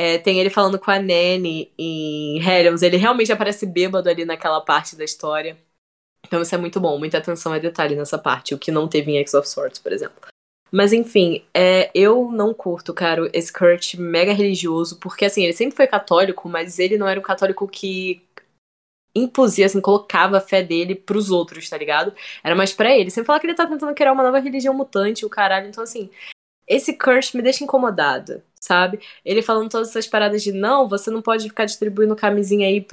É, 0.04 0.18
tem 0.18 0.39
ele 0.39 0.49
falando 0.49 0.80
com 0.80 0.89
a 0.89 0.97
Nanny 0.97 1.72
em 1.78 2.39
Hellions. 2.41 2.82
Ele 2.82 2.97
realmente 2.97 3.32
aparece 3.32 3.68
bêbado 3.68 4.10
ali 4.10 4.26
naquela 4.26 4.60
parte 4.60 4.95
da 4.95 5.04
história. 5.04 5.56
Então 6.26 6.41
isso 6.41 6.56
é 6.56 6.58
muito 6.58 6.80
bom. 6.80 6.97
Muita 6.97 7.20
atenção 7.20 7.54
a 7.54 7.60
detalhe 7.60 7.95
nessa 7.95 8.18
parte. 8.18 8.56
O 8.56 8.58
que 8.58 8.72
não 8.72 8.88
teve 8.88 9.12
em 9.12 9.20
X 9.20 9.36
of 9.36 9.47
Swords, 9.47 9.78
por 9.78 9.91
exemplo. 9.91 10.28
Mas 10.72 10.91
enfim, 10.91 11.45
é, 11.54 11.91
eu 11.93 12.32
não 12.32 12.52
curto, 12.52 12.95
cara, 12.95 13.30
esse 13.32 13.54
Kurt 13.54 13.93
mega 13.93 14.34
religioso. 14.34 14.97
Porque 14.99 15.24
assim, 15.24 15.43
ele 15.43 15.54
sempre 15.54 15.76
foi 15.76 15.86
católico, 15.86 16.49
mas 16.49 16.80
ele 16.80 16.97
não 16.97 17.08
era 17.08 17.20
um 17.20 17.24
católico 17.24 17.68
que 17.68 18.24
impusia, 19.14 19.68
assim, 19.68 19.80
colocava 19.80 20.38
a 20.38 20.41
fé 20.41 20.64
dele 20.64 20.95
pros 20.95 21.30
outros, 21.30 21.70
tá 21.70 21.78
ligado? 21.78 22.12
Era 22.43 22.56
mais 22.56 22.74
pra 22.74 22.97
ele. 22.97 23.12
Sempre 23.12 23.28
fala 23.28 23.39
que 23.39 23.45
ele 23.45 23.54
tá 23.54 23.68
tentando 23.68 23.93
criar 23.93 24.14
uma 24.14 24.24
nova 24.24 24.39
religião 24.39 24.74
mutante, 24.74 25.28
o 25.28 25.30
caralho. 25.30 25.68
Então, 25.68 25.84
assim, 25.84 26.10
esse 26.68 26.97
Kurt 26.97 27.36
me 27.36 27.43
deixa 27.43 27.64
incomodada 27.64 28.43
sabe? 28.62 28.99
Ele 29.26 29.41
falando 29.41 29.70
todas 29.70 29.89
essas 29.89 30.07
paradas 30.07 30.43
de 30.43 30.51
não, 30.51 30.88
você 30.88 31.09
não 31.09 31.22
pode 31.22 31.49
ficar 31.49 31.66
distribuindo 31.66 32.16
camisinha 32.16 32.68
aí 32.68 32.86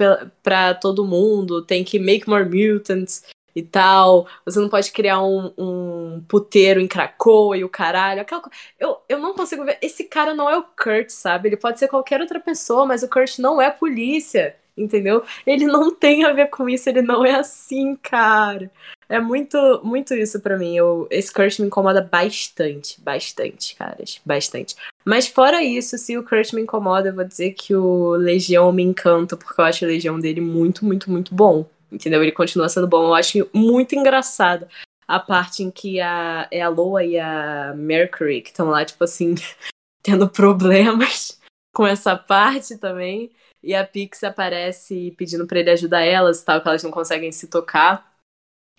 pra, 0.43 0.73
todo 0.73 1.05
mundo, 1.05 1.61
tem 1.61 1.83
que 1.83 1.99
make 1.99 2.27
more 2.27 2.43
mutants. 2.45 3.23
e 3.55 3.63
tal. 3.63 4.27
Você 4.45 4.59
não 4.59 4.69
pode 4.69 4.91
criar 4.91 5.21
um, 5.21 5.53
um 5.57 6.23
puteiro 6.27 6.79
em 6.79 6.87
Krakoa 6.87 7.57
e 7.57 7.63
o 7.63 7.69
caralho. 7.69 8.21
Aquela... 8.21 8.41
eu, 8.79 8.97
eu 9.09 9.19
não 9.19 9.33
consigo 9.33 9.65
ver. 9.65 9.77
Esse 9.81 10.05
cara 10.05 10.33
não 10.33 10.49
é 10.49 10.57
o 10.57 10.63
Kurt, 10.63 11.09
sabe? 11.09 11.49
Ele 11.49 11.57
pode 11.57 11.79
ser 11.79 11.87
qualquer 11.87 12.21
outra 12.21 12.39
pessoa, 12.39 12.85
mas 12.85 13.03
o 13.03 13.09
Kurt 13.09 13.39
não 13.39 13.61
é 13.61 13.69
polícia, 13.71 14.55
entendeu? 14.77 15.23
Ele 15.45 15.65
não 15.65 15.93
tem 15.93 16.23
a 16.25 16.33
ver 16.33 16.47
com 16.49 16.69
isso, 16.69 16.89
ele 16.89 17.01
não 17.01 17.25
é 17.25 17.35
assim, 17.35 17.95
cara. 17.95 18.71
É 19.09 19.19
muito, 19.19 19.81
muito 19.83 20.13
isso 20.13 20.39
para 20.39 20.57
mim. 20.57 20.77
Eu, 20.77 21.07
esse 21.09 21.33
Kurt 21.33 21.59
me 21.59 21.65
incomoda 21.65 21.99
bastante, 21.99 23.01
bastante, 23.01 23.75
caras, 23.75 24.21
bastante. 24.23 24.75
Mas 25.03 25.27
fora 25.27 25.63
isso, 25.63 25.97
se 25.97 26.15
o 26.15 26.23
Kurt 26.23 26.53
me 26.53 26.61
incomoda, 26.61 27.09
eu 27.09 27.15
vou 27.15 27.23
dizer 27.23 27.53
que 27.53 27.75
o 27.75 28.11
Legião 28.11 28.71
me 28.71 28.83
encanta, 28.83 29.35
porque 29.35 29.59
eu 29.59 29.65
acho 29.65 29.83
o 29.83 29.87
Legião 29.87 30.19
dele 30.19 30.41
muito, 30.41 30.85
muito, 30.85 31.09
muito 31.09 31.33
bom 31.33 31.65
entendeu? 31.91 32.21
Ele 32.21 32.31
continua 32.31 32.69
sendo 32.69 32.87
bom. 32.87 33.07
Eu 33.07 33.15
acho 33.15 33.49
muito 33.53 33.95
engraçado 33.95 34.67
a 35.07 35.19
parte 35.19 35.63
em 35.63 35.71
que 35.71 35.99
a, 35.99 36.47
é 36.51 36.61
a 36.61 36.69
Loa 36.69 37.03
e 37.03 37.17
a 37.17 37.73
Mercury 37.75 38.41
que 38.41 38.49
estão 38.49 38.67
lá, 38.67 38.85
tipo 38.85 39.03
assim, 39.03 39.35
tendo 40.03 40.29
problemas 40.29 41.39
com 41.73 41.85
essa 41.85 42.15
parte 42.15 42.77
também. 42.77 43.31
E 43.61 43.75
a 43.75 43.85
Pix 43.85 44.23
aparece 44.23 45.13
pedindo 45.17 45.45
para 45.45 45.59
ele 45.59 45.71
ajudar 45.71 46.01
elas 46.01 46.39
e 46.39 46.45
tal, 46.45 46.61
que 46.61 46.67
elas 46.67 46.83
não 46.83 46.91
conseguem 46.91 47.31
se 47.31 47.47
tocar. 47.47 48.08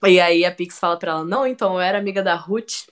E 0.07 0.21
aí 0.21 0.45
a 0.45 0.55
Pix 0.55 0.79
fala 0.79 0.99
pra 0.99 1.13
ela: 1.13 1.25
Não, 1.25 1.47
então 1.47 1.75
eu 1.75 1.81
era 1.81 1.99
amiga 1.99 2.23
da 2.23 2.35
Ruth. 2.35 2.89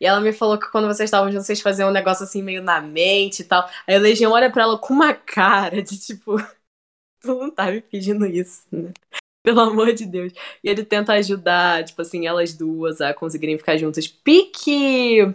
E 0.00 0.06
ela 0.06 0.20
me 0.20 0.32
falou 0.32 0.58
que 0.58 0.70
quando 0.70 0.86
vocês 0.88 1.08
estavam 1.08 1.30
juntos, 1.30 1.46
vocês 1.46 1.60
faziam 1.60 1.88
um 1.88 1.92
negócio 1.92 2.24
assim 2.24 2.42
meio 2.42 2.62
na 2.62 2.80
mente 2.80 3.40
e 3.42 3.44
tal. 3.44 3.68
Aí 3.86 3.94
a 3.94 4.00
Legião 4.00 4.32
olha 4.32 4.50
pra 4.50 4.64
ela 4.64 4.78
com 4.78 4.92
uma 4.94 5.14
cara 5.14 5.82
de 5.82 5.98
tipo: 5.98 6.36
Tu 7.20 7.28
não 7.28 7.50
tá 7.50 7.70
me 7.70 7.80
pedindo 7.80 8.26
isso, 8.26 8.62
né? 8.72 8.92
Pelo 9.44 9.60
amor 9.60 9.92
de 9.92 10.06
Deus. 10.06 10.32
E 10.62 10.68
ele 10.68 10.84
tenta 10.84 11.14
ajudar, 11.14 11.84
tipo 11.84 12.00
assim, 12.02 12.26
elas 12.26 12.54
duas 12.54 13.00
a 13.00 13.14
conseguirem 13.14 13.58
ficar 13.58 13.76
juntas. 13.76 14.06
Pique 14.06 15.34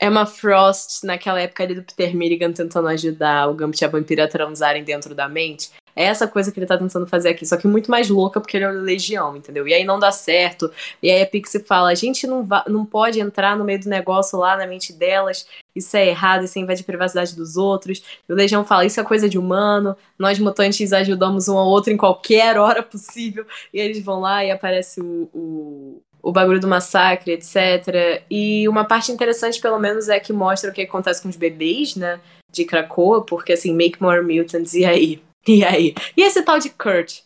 Emma 0.00 0.26
Frost 0.26 1.04
naquela 1.04 1.40
época 1.40 1.62
ali 1.62 1.74
do 1.74 1.82
Peter 1.82 2.14
Milligan 2.14 2.52
tentando 2.52 2.88
ajudar 2.88 3.48
o 3.48 3.54
Gambit 3.54 3.82
e 3.82 3.84
a 3.84 3.88
Vampira 3.88 4.24
a 4.24 4.28
transarem 4.28 4.84
dentro 4.84 5.14
da 5.14 5.28
mente. 5.28 5.70
É 5.96 6.04
essa 6.04 6.28
coisa 6.28 6.52
que 6.52 6.58
ele 6.58 6.66
tá 6.66 6.76
tentando 6.76 7.06
fazer 7.06 7.30
aqui, 7.30 7.46
só 7.46 7.56
que 7.56 7.66
muito 7.66 7.90
mais 7.90 8.10
louca 8.10 8.38
porque 8.38 8.58
ele 8.58 8.64
é 8.64 8.68
o 8.68 8.82
Legião, 8.82 9.34
entendeu? 9.34 9.66
E 9.66 9.72
aí 9.72 9.82
não 9.82 9.98
dá 9.98 10.12
certo. 10.12 10.70
E 11.02 11.10
aí 11.10 11.22
a 11.22 11.26
Pixie 11.26 11.60
fala: 11.60 11.88
a 11.88 11.94
gente 11.94 12.26
não, 12.26 12.46
não 12.68 12.84
pode 12.84 13.18
entrar 13.18 13.56
no 13.56 13.64
meio 13.64 13.80
do 13.80 13.88
negócio 13.88 14.38
lá 14.38 14.58
na 14.58 14.66
mente 14.66 14.92
delas, 14.92 15.46
isso 15.74 15.96
é 15.96 16.08
errado, 16.08 16.44
isso 16.44 16.58
invade 16.58 16.82
a 16.82 16.84
privacidade 16.84 17.34
dos 17.34 17.56
outros. 17.56 18.02
E 18.28 18.30
o 18.30 18.36
Legião 18.36 18.62
fala: 18.62 18.84
isso 18.84 19.00
é 19.00 19.04
coisa 19.04 19.26
de 19.26 19.38
humano, 19.38 19.96
nós 20.18 20.38
mutantes 20.38 20.92
ajudamos 20.92 21.48
um 21.48 21.56
ao 21.56 21.66
outro 21.66 21.90
em 21.90 21.96
qualquer 21.96 22.58
hora 22.58 22.82
possível. 22.82 23.46
E 23.72 23.80
eles 23.80 24.04
vão 24.04 24.20
lá 24.20 24.44
e 24.44 24.50
aparece 24.50 25.00
o, 25.00 25.30
o 25.32 26.02
o 26.22 26.32
bagulho 26.32 26.60
do 26.60 26.68
massacre, 26.68 27.32
etc. 27.32 28.24
E 28.30 28.68
uma 28.68 28.84
parte 28.84 29.12
interessante, 29.12 29.60
pelo 29.60 29.78
menos, 29.78 30.08
é 30.08 30.18
que 30.18 30.32
mostra 30.32 30.70
o 30.70 30.72
que 30.72 30.82
acontece 30.82 31.22
com 31.22 31.28
os 31.28 31.36
bebês, 31.36 31.96
né? 31.96 32.20
De 32.50 32.64
Krakoa, 32.64 33.24
porque 33.24 33.52
assim, 33.52 33.74
make 33.74 34.02
more 34.02 34.22
mutants, 34.22 34.74
e 34.74 34.84
aí? 34.84 35.22
E 35.48 35.64
aí? 35.64 35.94
E 36.16 36.22
esse 36.22 36.42
tal 36.42 36.58
de 36.58 36.70
Kurt? 36.70 37.20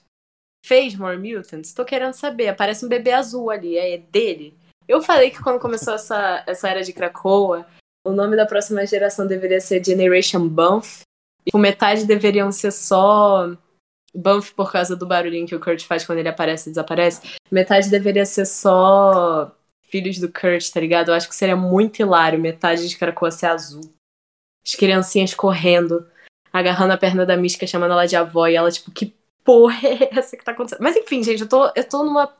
Fez 0.64 0.94
More 0.94 1.16
Mutants? 1.16 1.72
Tô 1.72 1.84
querendo 1.84 2.12
saber. 2.12 2.48
Aparece 2.48 2.84
um 2.84 2.88
bebê 2.88 3.12
azul 3.12 3.50
ali. 3.50 3.78
É 3.78 3.96
dele? 3.96 4.54
Eu 4.86 5.00
falei 5.00 5.30
que 5.30 5.42
quando 5.42 5.60
começou 5.60 5.94
essa, 5.94 6.44
essa 6.46 6.68
era 6.68 6.82
de 6.82 6.92
Krakoa, 6.92 7.66
o 8.06 8.12
nome 8.12 8.36
da 8.36 8.46
próxima 8.46 8.86
geração 8.86 9.26
deveria 9.26 9.60
ser 9.60 9.84
Generation 9.84 10.46
Bump. 10.48 10.84
E 11.46 11.50
com 11.50 11.58
metade 11.58 12.04
deveriam 12.04 12.52
ser 12.52 12.70
só 12.70 13.50
Bump 14.14 14.44
por 14.54 14.72
causa 14.72 14.96
do 14.96 15.06
barulhinho 15.06 15.46
que 15.46 15.54
o 15.54 15.60
Kurt 15.60 15.84
faz 15.84 16.04
quando 16.04 16.18
ele 16.18 16.28
aparece 16.28 16.68
e 16.68 16.72
desaparece. 16.72 17.22
Metade 17.50 17.90
deveria 17.90 18.26
ser 18.26 18.46
só 18.46 19.50
filhos 19.82 20.18
do 20.18 20.30
Kurt, 20.30 20.70
tá 20.70 20.80
ligado? 20.80 21.10
Eu 21.10 21.14
acho 21.14 21.28
que 21.28 21.34
seria 21.34 21.56
muito 21.56 22.00
hilário 22.00 22.38
metade 22.38 22.88
de 22.88 22.96
Krakoa 22.96 23.30
ser 23.30 23.46
azul. 23.46 23.92
As 24.64 24.74
criancinhas 24.74 25.34
correndo 25.34 26.06
agarrando 26.52 26.92
a 26.92 26.98
perna 26.98 27.24
da 27.24 27.36
Mística, 27.36 27.66
chamando 27.66 27.92
ela 27.92 28.06
de 28.06 28.16
avó, 28.16 28.46
e 28.46 28.56
ela, 28.56 28.70
tipo, 28.70 28.90
que 28.90 29.14
porra 29.44 29.86
é 29.86 30.18
essa 30.18 30.36
que 30.36 30.44
tá 30.44 30.52
acontecendo? 30.52 30.82
Mas 30.82 30.96
enfim, 30.96 31.22
gente, 31.22 31.42
eu 31.42 31.48
tô, 31.48 31.70
eu 31.74 31.84
tô 31.84 32.04
numa. 32.04 32.32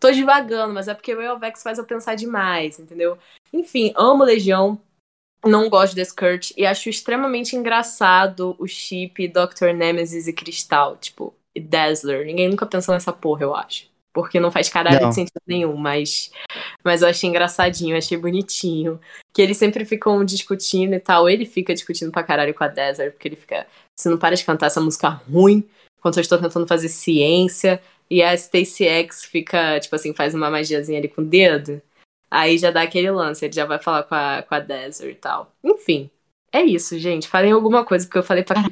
Tô 0.00 0.12
divagando, 0.12 0.72
mas 0.72 0.86
é 0.86 0.94
porque 0.94 1.12
o 1.12 1.20
Elvex 1.20 1.62
faz 1.62 1.76
eu 1.76 1.84
pensar 1.84 2.14
demais, 2.14 2.78
entendeu? 2.78 3.18
Enfim, 3.52 3.92
amo 3.96 4.22
Legião, 4.22 4.80
não 5.44 5.68
gosto 5.68 5.94
desse 5.94 6.14
Kurt, 6.14 6.52
e 6.56 6.66
acho 6.66 6.88
extremamente 6.88 7.54
engraçado 7.54 8.56
o 8.58 8.66
chip 8.66 9.28
Dr. 9.28 9.72
Nemesis 9.74 10.26
e 10.26 10.32
Cristal, 10.32 10.96
tipo, 10.96 11.34
e 11.54 11.60
Dazzler. 11.60 12.24
Ninguém 12.24 12.48
nunca 12.48 12.66
pensou 12.66 12.94
nessa 12.94 13.12
porra, 13.12 13.42
eu 13.42 13.54
acho. 13.54 13.86
Porque 14.12 14.40
não 14.40 14.50
faz 14.50 14.68
caralho 14.68 15.00
não. 15.00 15.10
de 15.10 15.14
sentido 15.14 15.40
nenhum, 15.46 15.76
mas, 15.76 16.30
mas 16.82 17.02
eu 17.02 17.08
achei 17.08 17.28
engraçadinho, 17.28 17.96
achei 17.96 18.16
bonitinho. 18.16 18.98
Que 19.32 19.42
eles 19.42 19.56
sempre 19.56 19.84
ficam 19.84 20.24
discutindo 20.24 20.94
e 20.94 21.00
tal. 21.00 21.28
Ele 21.28 21.44
fica 21.44 21.74
discutindo 21.74 22.10
pra 22.10 22.24
caralho 22.24 22.54
com 22.54 22.64
a 22.64 22.68
Desert, 22.68 23.12
porque 23.12 23.28
ele 23.28 23.36
fica. 23.36 23.66
Você 23.94 24.08
não 24.08 24.18
para 24.18 24.34
de 24.34 24.44
cantar 24.44 24.66
essa 24.66 24.80
música 24.80 25.08
ruim, 25.08 25.62
enquanto 25.98 26.16
eu 26.16 26.20
estou 26.22 26.38
tentando 26.38 26.66
fazer 26.66 26.88
ciência. 26.88 27.80
E 28.10 28.22
a 28.22 28.34
Stacy 28.34 28.86
X 28.86 29.24
fica, 29.24 29.78
tipo 29.78 29.94
assim, 29.94 30.14
faz 30.14 30.34
uma 30.34 30.50
magiazinha 30.50 30.98
ali 30.98 31.08
com 31.08 31.20
o 31.20 31.24
dedo. 31.24 31.80
Aí 32.30 32.58
já 32.58 32.70
dá 32.70 32.82
aquele 32.82 33.10
lance, 33.10 33.44
ele 33.44 33.54
já 33.54 33.64
vai 33.64 33.78
falar 33.78 34.02
com 34.02 34.14
a, 34.14 34.42
com 34.42 34.54
a 34.54 34.60
Desert 34.60 35.12
e 35.12 35.14
tal. 35.14 35.52
Enfim, 35.64 36.10
é 36.52 36.62
isso, 36.62 36.98
gente. 36.98 37.28
Falem 37.28 37.52
alguma 37.52 37.84
coisa, 37.84 38.06
porque 38.06 38.18
eu 38.18 38.22
falei 38.22 38.44
pra. 38.44 38.62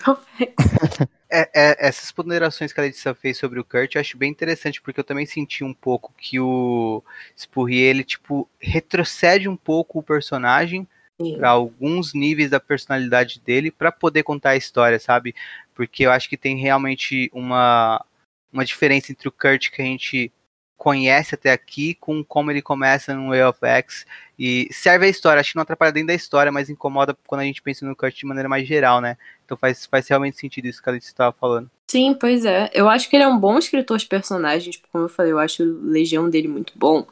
É, 1.32 1.48
é, 1.54 1.86
essas 1.86 2.10
ponderações 2.10 2.72
que 2.72 2.80
a 2.80 2.82
Letícia 2.82 3.14
fez 3.14 3.38
sobre 3.38 3.60
o 3.60 3.64
Kurt 3.64 3.94
eu 3.94 4.00
acho 4.00 4.18
bem 4.18 4.28
interessante, 4.28 4.82
porque 4.82 4.98
eu 4.98 5.04
também 5.04 5.24
senti 5.24 5.62
um 5.62 5.72
pouco 5.72 6.12
que 6.18 6.40
o 6.40 7.04
Spurrier, 7.38 7.90
ele, 7.90 8.02
tipo, 8.02 8.48
retrocede 8.58 9.48
um 9.48 9.56
pouco 9.56 10.00
o 10.00 10.02
personagem 10.02 10.88
para 11.36 11.50
alguns 11.50 12.14
níveis 12.14 12.50
da 12.50 12.58
personalidade 12.58 13.40
dele 13.40 13.70
para 13.70 13.92
poder 13.92 14.22
contar 14.22 14.50
a 14.50 14.56
história, 14.56 14.98
sabe? 14.98 15.34
Porque 15.74 16.04
eu 16.04 16.10
acho 16.10 16.28
que 16.28 16.36
tem 16.36 16.56
realmente 16.56 17.30
uma, 17.32 18.04
uma 18.52 18.64
diferença 18.64 19.12
entre 19.12 19.28
o 19.28 19.32
Kurt 19.32 19.70
que 19.70 19.82
a 19.82 19.84
gente 19.84 20.32
conhece 20.80 21.34
até 21.34 21.52
aqui 21.52 21.92
com 21.92 22.24
como 22.24 22.50
ele 22.50 22.62
começa 22.62 23.14
no 23.14 23.28
Way 23.28 23.42
of 23.42 23.58
X 23.60 24.06
e 24.38 24.66
serve 24.72 25.04
a 25.04 25.08
história. 25.10 25.38
Acho 25.38 25.50
que 25.52 25.56
não 25.56 25.62
atrapalha 25.62 25.92
dentro 25.92 26.06
da 26.06 26.14
história, 26.14 26.50
mas 26.50 26.70
incomoda 26.70 27.14
quando 27.26 27.42
a 27.42 27.44
gente 27.44 27.60
pensa 27.60 27.84
no 27.84 27.94
Kurt 27.94 28.16
de 28.16 28.24
maneira 28.24 28.48
mais 28.48 28.66
geral, 28.66 28.98
né? 28.98 29.18
Então 29.44 29.58
faz, 29.58 29.84
faz 29.84 30.08
realmente 30.08 30.38
sentido 30.38 30.64
isso 30.64 30.82
que 30.82 30.88
a 30.88 30.92
Alice 30.92 31.06
estava 31.06 31.36
falando. 31.38 31.70
Sim, 31.86 32.16
pois 32.18 32.46
é. 32.46 32.70
Eu 32.72 32.88
acho 32.88 33.10
que 33.10 33.16
ele 33.16 33.24
é 33.24 33.28
um 33.28 33.38
bom 33.38 33.58
escritor 33.58 33.98
de 33.98 34.06
personagens, 34.06 34.76
tipo, 34.76 34.88
como 34.90 35.04
eu 35.04 35.08
falei, 35.10 35.32
eu 35.32 35.38
acho 35.38 35.62
o 35.62 35.84
Legião 35.84 36.30
dele 36.30 36.48
muito 36.48 36.72
bom. 36.74 37.06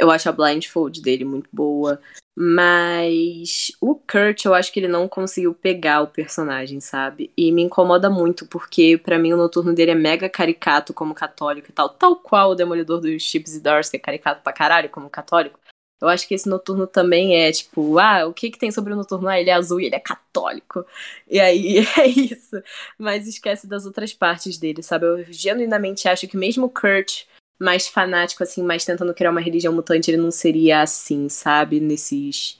Eu 0.00 0.10
acho 0.10 0.30
a 0.30 0.32
Blindfold 0.32 1.02
dele 1.02 1.26
muito 1.26 1.50
boa. 1.52 2.00
Mas 2.34 3.70
o 3.82 3.94
Kurt, 3.94 4.46
eu 4.46 4.54
acho 4.54 4.72
que 4.72 4.80
ele 4.80 4.88
não 4.88 5.06
conseguiu 5.06 5.52
pegar 5.52 6.00
o 6.00 6.06
personagem, 6.06 6.80
sabe? 6.80 7.30
E 7.36 7.52
me 7.52 7.60
incomoda 7.62 8.08
muito, 8.08 8.46
porque 8.46 8.96
para 8.96 9.18
mim 9.18 9.34
o 9.34 9.36
noturno 9.36 9.74
dele 9.74 9.90
é 9.90 9.94
mega 9.94 10.26
caricato 10.26 10.94
como 10.94 11.14
católico 11.14 11.68
e 11.68 11.72
tal. 11.72 11.90
Tal 11.90 12.16
qual 12.16 12.52
o 12.52 12.54
Demolidor 12.54 12.98
dos 13.00 13.22
Chips 13.22 13.56
e 13.56 13.60
Dars, 13.60 13.90
que 13.90 13.98
é 13.98 14.00
caricato 14.00 14.42
pra 14.42 14.54
caralho 14.54 14.88
como 14.88 15.10
católico. 15.10 15.60
Eu 16.00 16.08
acho 16.08 16.26
que 16.26 16.34
esse 16.34 16.48
noturno 16.48 16.86
também 16.86 17.36
é 17.36 17.52
tipo, 17.52 17.98
ah, 17.98 18.26
o 18.26 18.32
que 18.32 18.50
que 18.50 18.58
tem 18.58 18.70
sobre 18.70 18.94
o 18.94 18.96
noturno? 18.96 19.28
Ah, 19.28 19.38
ele 19.38 19.50
é 19.50 19.52
azul 19.52 19.78
e 19.80 19.84
ele 19.86 19.96
é 19.96 20.00
católico. 20.00 20.86
E 21.28 21.38
aí 21.38 21.84
é 22.00 22.06
isso. 22.06 22.62
Mas 22.98 23.26
esquece 23.26 23.66
das 23.66 23.84
outras 23.84 24.14
partes 24.14 24.56
dele, 24.56 24.82
sabe? 24.82 25.04
Eu 25.04 25.24
genuinamente 25.30 26.08
acho 26.08 26.26
que 26.26 26.38
mesmo 26.38 26.66
o 26.66 26.70
Kurt 26.70 27.24
mais 27.60 27.86
fanático, 27.86 28.42
assim, 28.42 28.62
mais 28.62 28.84
tentando 28.84 29.14
criar 29.14 29.30
uma 29.30 29.40
religião 29.40 29.72
mutante, 29.72 30.10
ele 30.10 30.16
não 30.16 30.30
seria 30.30 30.82
assim, 30.82 31.28
sabe? 31.28 31.80
Nesses. 31.80 32.58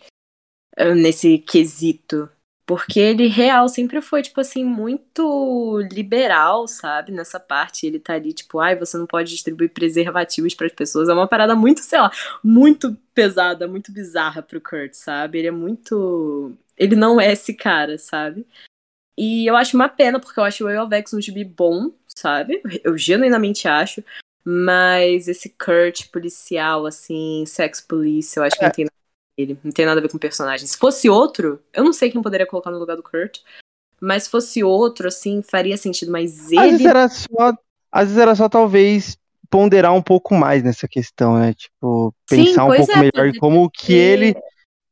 Ah, 0.77 0.95
nesse 0.95 1.39
quesito. 1.39 2.29
Porque 2.67 3.01
ele, 3.01 3.27
real, 3.27 3.69
sempre 3.69 4.01
foi, 4.01 4.23
tipo 4.23 4.41
assim, 4.41 4.65
muito 4.65 5.81
liberal, 5.91 6.69
sabe? 6.69 7.11
Nessa 7.11 7.41
parte. 7.41 7.87
Ele 7.87 7.99
tá 7.99 8.15
ali, 8.15 8.33
tipo, 8.33 8.61
ai, 8.61 8.77
você 8.77 8.97
não 8.97 9.07
pode 9.07 9.31
distribuir 9.31 9.73
preservativos 9.73 10.55
para 10.55 10.67
as 10.69 10.73
pessoas. 10.73 11.09
É 11.09 11.13
uma 11.13 11.27
parada 11.27 11.57
muito, 11.57 11.81
sei 11.81 11.99
lá, 12.01 12.13
muito 12.45 12.97
pesada, 13.13 13.67
muito 13.67 13.91
bizarra 13.93 14.41
pro 14.43 14.61
Kurt, 14.61 14.95
sabe? 14.95 15.39
Ele 15.39 15.49
é 15.49 15.51
muito. 15.51 16.57
Ele 16.77 16.95
não 16.95 17.21
é 17.21 17.33
esse 17.33 17.55
cara, 17.55 17.99
sabe? 17.99 18.47
E 19.19 19.47
eu 19.47 19.57
acho 19.57 19.77
uma 19.77 19.89
pena, 19.89 20.21
porque 20.21 20.39
eu 20.39 20.45
acho 20.45 20.65
o 20.65 20.67
Way 20.69 20.79
of 20.79 20.95
X 20.95 21.13
um 21.13 21.21
gibi 21.21 21.45
bom, 21.45 21.91
sabe? 22.07 22.63
Eu 22.85 22.97
genuinamente 22.97 23.67
acho. 23.69 24.03
Mas 24.45 25.29
esse 25.29 25.51
Kurt 25.51 26.11
policial, 26.11 26.87
assim, 26.87 27.45
sex 27.47 27.81
police, 27.81 28.37
eu 28.37 28.43
acho 28.43 28.57
que 28.57 28.65
é. 28.65 28.69
não 28.69 28.73
tem 28.73 28.85
nada 28.85 29.01
ele. 29.43 29.59
Não 29.63 29.73
tem 29.73 29.87
nada 29.87 30.01
a 30.01 30.03
ver 30.03 30.11
com 30.11 30.17
o 30.17 30.21
personagem. 30.21 30.67
Se 30.67 30.77
fosse 30.77 31.09
outro, 31.09 31.61
eu 31.73 31.85
não 31.85 31.93
sei 31.93 32.11
quem 32.11 32.23
poderia 32.23 32.47
colocar 32.47 32.71
no 32.71 32.79
lugar 32.79 32.97
do 32.97 33.03
Kurt. 33.03 33.39
Mas 34.01 34.25
se 34.25 34.31
fosse 34.31 34.65
outro, 34.65 35.09
assim, 35.09 35.43
faria 35.43 35.77
sentido. 35.77 36.11
Mas 36.11 36.51
ele. 36.51 36.61
Às 36.61 36.71
vezes 36.71 36.87
era 36.87 37.09
só, 37.09 37.55
às 37.93 38.05
vezes 38.09 38.19
era 38.19 38.35
só 38.35 38.49
talvez 38.49 39.19
ponderar 39.51 39.93
um 39.93 40.03
pouco 40.03 40.35
mais 40.35 40.63
nessa 40.63 40.87
questão, 40.87 41.39
né? 41.39 41.55
Tipo, 41.55 42.15
pensar 42.29 42.53
Sim, 42.53 42.61
um 42.61 42.77
pouco 42.77 42.93
é, 42.93 42.97
melhor 42.97 43.27
em 43.29 43.39
como 43.39 43.69
que 43.69 43.93
ele, 43.93 44.35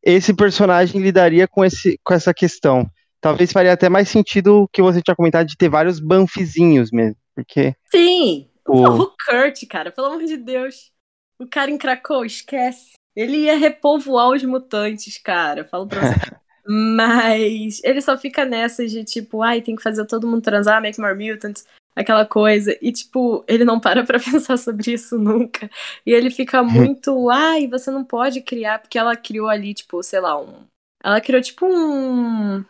esse 0.02 0.34
personagem 0.34 1.00
lidaria 1.00 1.46
com, 1.46 1.64
esse, 1.64 1.98
com 2.02 2.12
essa 2.12 2.34
questão. 2.34 2.90
Talvez 3.20 3.52
faria 3.52 3.72
até 3.72 3.88
mais 3.88 4.08
sentido 4.08 4.62
o 4.62 4.68
que 4.68 4.82
você 4.82 5.00
tinha 5.00 5.14
comentado 5.14 5.46
de 5.46 5.56
ter 5.56 5.68
vários 5.68 6.00
banfizinhos 6.00 6.90
mesmo, 6.90 7.16
porque... 7.34 7.74
Sim, 7.90 8.48
tipo. 8.72 9.02
O 9.02 9.12
Kurt, 9.26 9.66
cara, 9.68 9.90
pelo 9.90 10.08
amor 10.08 10.24
de 10.24 10.36
Deus. 10.36 10.92
O 11.38 11.46
cara 11.46 11.70
encracou, 11.70 12.24
esquece. 12.24 12.92
Ele 13.14 13.44
ia 13.44 13.56
repovoar 13.56 14.30
os 14.30 14.44
mutantes, 14.44 15.18
cara. 15.18 15.64
Falo 15.64 15.86
pra 15.86 16.00
você. 16.00 16.14
Mas 16.70 17.80
ele 17.82 18.02
só 18.02 18.18
fica 18.18 18.44
nessa 18.44 18.86
de 18.86 19.02
tipo, 19.02 19.42
ai, 19.42 19.62
tem 19.62 19.74
que 19.74 19.82
fazer 19.82 20.04
todo 20.04 20.26
mundo 20.26 20.42
transar, 20.42 20.82
make 20.82 21.00
more 21.00 21.14
mutants, 21.14 21.66
aquela 21.96 22.26
coisa. 22.26 22.76
E 22.82 22.92
tipo, 22.92 23.42
ele 23.48 23.64
não 23.64 23.80
para 23.80 24.04
pra 24.04 24.20
pensar 24.20 24.58
sobre 24.58 24.92
isso 24.92 25.18
nunca. 25.18 25.70
E 26.04 26.12
ele 26.12 26.30
fica 26.30 26.62
muito, 26.62 27.30
ai, 27.30 27.66
você 27.66 27.90
não 27.90 28.04
pode 28.04 28.42
criar, 28.42 28.80
porque 28.80 28.98
ela 28.98 29.16
criou 29.16 29.48
ali, 29.48 29.72
tipo, 29.72 30.02
sei 30.02 30.20
lá, 30.20 30.38
um. 30.38 30.66
Ela 31.02 31.20
criou 31.22 31.40
tipo 31.40 31.64
um. 31.64 32.62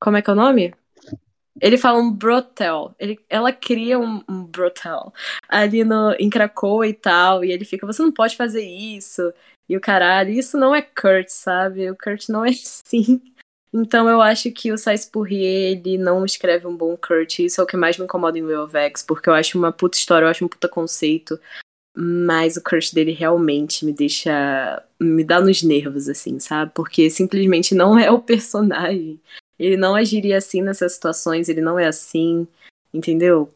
Como 0.00 0.16
é 0.16 0.22
que 0.22 0.28
é 0.28 0.32
o 0.32 0.36
nome? 0.36 0.74
Ele 1.60 1.76
fala 1.76 1.98
um 1.98 2.10
brothel. 2.10 2.94
Ele, 2.98 3.18
ela 3.28 3.52
cria 3.52 3.98
um, 3.98 4.22
um 4.28 4.44
brothel 4.44 5.12
ali 5.48 5.84
no, 5.84 6.12
em 6.18 6.30
Krakow 6.30 6.84
e 6.84 6.94
tal. 6.94 7.44
E 7.44 7.52
ele 7.52 7.64
fica, 7.64 7.86
você 7.86 8.02
não 8.02 8.12
pode 8.12 8.36
fazer 8.36 8.62
isso. 8.64 9.32
E 9.68 9.76
o 9.76 9.80
caralho, 9.80 10.30
isso 10.30 10.58
não 10.58 10.74
é 10.74 10.82
Kurt, 10.82 11.28
sabe? 11.28 11.90
O 11.90 11.96
Kurt 11.96 12.28
não 12.28 12.44
é 12.44 12.50
assim. 12.50 13.20
Então 13.72 14.08
eu 14.08 14.20
acho 14.20 14.50
que 14.52 14.70
o 14.70 14.76
Sais 14.76 15.10
ele 15.30 15.96
não 15.96 16.24
escreve 16.24 16.66
um 16.66 16.76
bom 16.76 16.96
Kurt. 16.96 17.38
Isso 17.38 17.60
é 17.60 17.64
o 17.64 17.66
que 17.66 17.76
mais 17.76 17.96
me 17.96 18.04
incomoda 18.04 18.38
em 18.38 18.42
Will 18.42 18.64
of 18.64 18.76
X, 18.76 19.02
porque 19.02 19.28
eu 19.28 19.34
acho 19.34 19.58
uma 19.58 19.72
puta 19.72 19.96
história, 19.96 20.26
eu 20.26 20.30
acho 20.30 20.44
um 20.44 20.48
puta 20.48 20.68
conceito. 20.68 21.38
Mas 21.94 22.56
o 22.56 22.62
Kurt 22.62 22.92
dele 22.92 23.12
realmente 23.12 23.84
me 23.84 23.92
deixa. 23.92 24.82
me 25.00 25.24
dá 25.24 25.40
nos 25.40 25.62
nervos, 25.62 26.08
assim, 26.08 26.38
sabe? 26.38 26.72
Porque 26.74 27.10
simplesmente 27.10 27.74
não 27.74 27.98
é 27.98 28.10
o 28.10 28.20
personagem. 28.20 29.20
Ele 29.62 29.76
não 29.76 29.94
agiria 29.94 30.38
assim 30.38 30.60
nessas 30.60 30.94
situações, 30.94 31.48
ele 31.48 31.60
não 31.60 31.78
é 31.78 31.86
assim, 31.86 32.46
entendeu? 32.92 33.48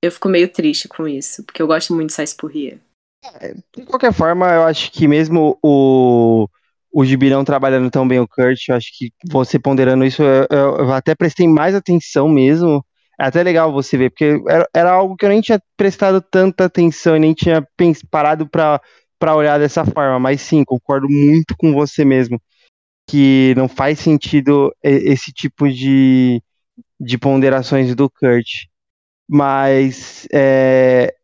Eu 0.00 0.12
fico 0.12 0.28
meio 0.28 0.48
triste 0.48 0.88
com 0.88 1.06
isso, 1.06 1.42
porque 1.42 1.60
eu 1.60 1.66
gosto 1.66 1.92
muito 1.92 2.10
de 2.10 2.14
Sais 2.14 2.32
Pourrier. 2.32 2.78
É, 3.40 3.54
de 3.76 3.84
qualquer 3.84 4.12
forma, 4.12 4.48
eu 4.52 4.62
acho 4.62 4.90
que 4.92 5.08
mesmo 5.08 5.58
o, 5.62 6.48
o 6.92 7.04
Gibirão 7.04 7.44
trabalhando 7.44 7.90
tão 7.90 8.06
bem 8.06 8.20
o 8.20 8.28
Kurt, 8.28 8.68
eu 8.68 8.76
acho 8.76 8.90
que 8.96 9.12
você 9.30 9.58
ponderando 9.58 10.04
isso, 10.04 10.22
eu, 10.22 10.46
eu 10.78 10.92
até 10.92 11.14
prestei 11.14 11.48
mais 11.48 11.74
atenção 11.74 12.28
mesmo. 12.28 12.84
É 13.20 13.26
até 13.26 13.42
legal 13.42 13.72
você 13.72 13.96
ver, 13.96 14.10
porque 14.10 14.40
era, 14.48 14.68
era 14.74 14.90
algo 14.92 15.16
que 15.16 15.24
eu 15.24 15.28
nem 15.28 15.40
tinha 15.40 15.60
prestado 15.76 16.20
tanta 16.20 16.64
atenção 16.64 17.16
e 17.16 17.20
nem 17.20 17.34
tinha 17.34 17.66
parado 18.10 18.48
para 18.48 18.80
olhar 19.36 19.58
dessa 19.58 19.84
forma. 19.84 20.18
Mas 20.18 20.40
sim, 20.40 20.64
concordo 20.64 21.08
muito 21.08 21.56
com 21.56 21.72
você 21.72 22.04
mesmo 22.04 22.40
que 23.06 23.54
não 23.56 23.68
faz 23.68 23.98
sentido 23.98 24.74
esse 24.82 25.32
tipo 25.32 25.68
de, 25.68 26.42
de 27.00 27.18
ponderações 27.18 27.94
do 27.94 28.08
Kurt. 28.10 28.66
Mas 29.28 30.26
é, 30.32 31.14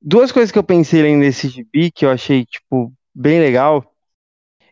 duas 0.00 0.30
coisas 0.32 0.50
que 0.52 0.58
eu 0.58 0.64
pensei 0.64 1.00
além 1.00 1.20
desse 1.20 1.48
gibi 1.48 1.90
que 1.90 2.04
eu 2.04 2.10
achei 2.10 2.44
tipo 2.44 2.92
bem 3.14 3.40
legal, 3.40 3.84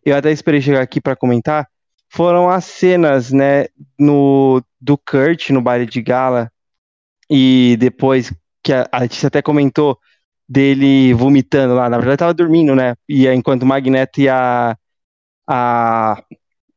eu 0.04 0.16
até 0.16 0.30
esperei 0.32 0.60
chegar 0.60 0.82
aqui 0.82 1.00
para 1.00 1.16
comentar, 1.16 1.68
foram 2.08 2.50
as 2.50 2.64
cenas, 2.64 3.32
né, 3.32 3.66
no 3.98 4.62
do 4.80 4.98
Kurt 4.98 5.50
no 5.50 5.62
baile 5.62 5.86
de 5.86 6.02
gala 6.02 6.50
e 7.30 7.76
depois 7.78 8.32
que 8.62 8.72
a, 8.72 8.86
a 8.92 9.00
Letícia 9.00 9.28
até 9.28 9.40
comentou 9.40 9.98
dele 10.48 11.14
vomitando 11.14 11.74
lá, 11.74 11.88
na 11.88 11.96
verdade 11.98 12.18
tava 12.18 12.34
dormindo, 12.34 12.74
né? 12.74 12.94
E 13.08 13.26
enquanto 13.28 13.62
o 13.62 13.66
Magneto 13.66 14.20
e 14.20 14.28
a 14.28 14.76
a, 15.48 16.22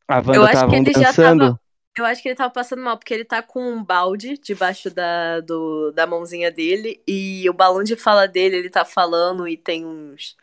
a 0.08 0.16
Wanda 0.18 0.46
estavam 0.46 0.84
dançando. 0.84 1.40
Tava, 1.46 1.60
eu 1.98 2.06
acho 2.06 2.22
que 2.22 2.30
ele 2.30 2.36
tava 2.36 2.52
passando 2.52 2.82
mal, 2.82 2.98
porque 2.98 3.14
ele 3.14 3.26
tá 3.26 3.42
com 3.42 3.62
um 3.62 3.84
balde 3.84 4.38
debaixo 4.38 4.90
da, 4.90 5.40
do, 5.40 5.92
da 5.92 6.06
mãozinha 6.06 6.52
dele 6.52 7.02
e 7.08 7.50
o 7.50 7.54
balão 7.54 7.84
de 7.84 7.96
fala 7.96 8.28
dele, 8.28 8.58
ele 8.58 8.70
tá 8.70 8.84
falando 8.84 9.48
e 9.48 9.56
tem 9.56 9.86
uns 9.86 10.36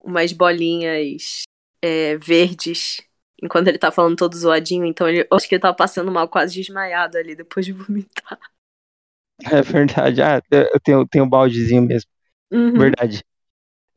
umas 0.00 0.32
bolinhas 0.32 1.42
é, 1.82 2.16
verdes 2.16 3.02
enquanto 3.42 3.68
ele 3.68 3.78
tá 3.78 3.90
falando 3.90 4.16
todo 4.16 4.36
zoadinho, 4.36 4.84
então 4.84 5.08
ele, 5.08 5.20
eu 5.20 5.36
acho 5.36 5.48
que 5.48 5.54
ele 5.54 5.62
tava 5.62 5.76
passando 5.76 6.10
mal, 6.10 6.28
quase 6.28 6.54
desmaiado 6.54 7.16
ali 7.16 7.34
depois 7.34 7.64
de 7.64 7.72
vomitar. 7.72 8.38
É 9.40 9.62
verdade, 9.62 10.20
ah, 10.20 10.42
eu 10.50 10.80
tenho, 10.80 11.06
tenho 11.06 11.24
um 11.24 11.28
baldezinho 11.28 11.82
mesmo. 11.82 12.10
Uhum. 12.50 12.76
Verdade. 12.76 13.22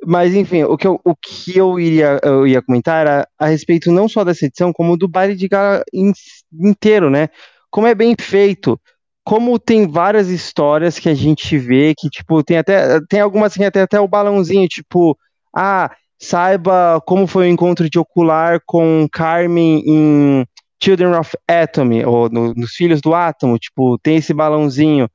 Mas, 0.05 0.33
enfim, 0.33 0.63
o 0.63 0.77
que 0.77 0.87
eu, 0.87 0.99
o 1.05 1.15
que 1.15 1.57
eu, 1.57 1.79
iria, 1.79 2.19
eu 2.23 2.47
ia 2.47 2.61
comentar 2.61 3.01
era 3.01 3.27
a 3.37 3.47
respeito 3.47 3.91
não 3.91 4.09
só 4.09 4.23
dessa 4.23 4.45
edição, 4.45 4.73
como 4.73 4.97
do 4.97 5.07
baile 5.07 5.35
de 5.35 5.47
gala 5.47 5.83
in, 5.93 6.11
inteiro, 6.53 7.09
né? 7.09 7.29
Como 7.69 7.87
é 7.87 7.93
bem 7.93 8.15
feito, 8.19 8.79
como 9.23 9.59
tem 9.59 9.87
várias 9.87 10.27
histórias 10.29 10.97
que 10.97 11.07
a 11.07 11.13
gente 11.13 11.57
vê 11.57 11.93
que, 11.95 12.09
tipo, 12.09 12.43
tem 12.43 12.57
até, 12.57 12.99
tem 13.07 13.19
algumas 13.19 13.53
que 13.53 13.59
tem 13.59 13.67
até, 13.67 13.81
até 13.81 13.99
o 13.99 14.07
balãozinho, 14.07 14.67
tipo, 14.67 15.17
ah, 15.55 15.91
saiba 16.19 17.01
como 17.05 17.27
foi 17.27 17.47
o 17.47 17.51
encontro 17.51 17.89
de 17.89 17.99
Ocular 17.99 18.59
com 18.65 19.07
Carmen 19.11 19.83
em 19.85 20.45
Children 20.83 21.15
of 21.15 21.37
Atomy, 21.47 22.03
ou 22.05 22.29
no, 22.29 22.53
nos 22.55 22.71
Filhos 22.73 23.01
do 23.01 23.13
Átomo, 23.13 23.57
tipo, 23.59 23.97
tem 23.99 24.17
esse 24.17 24.33
balãozinho. 24.33 25.07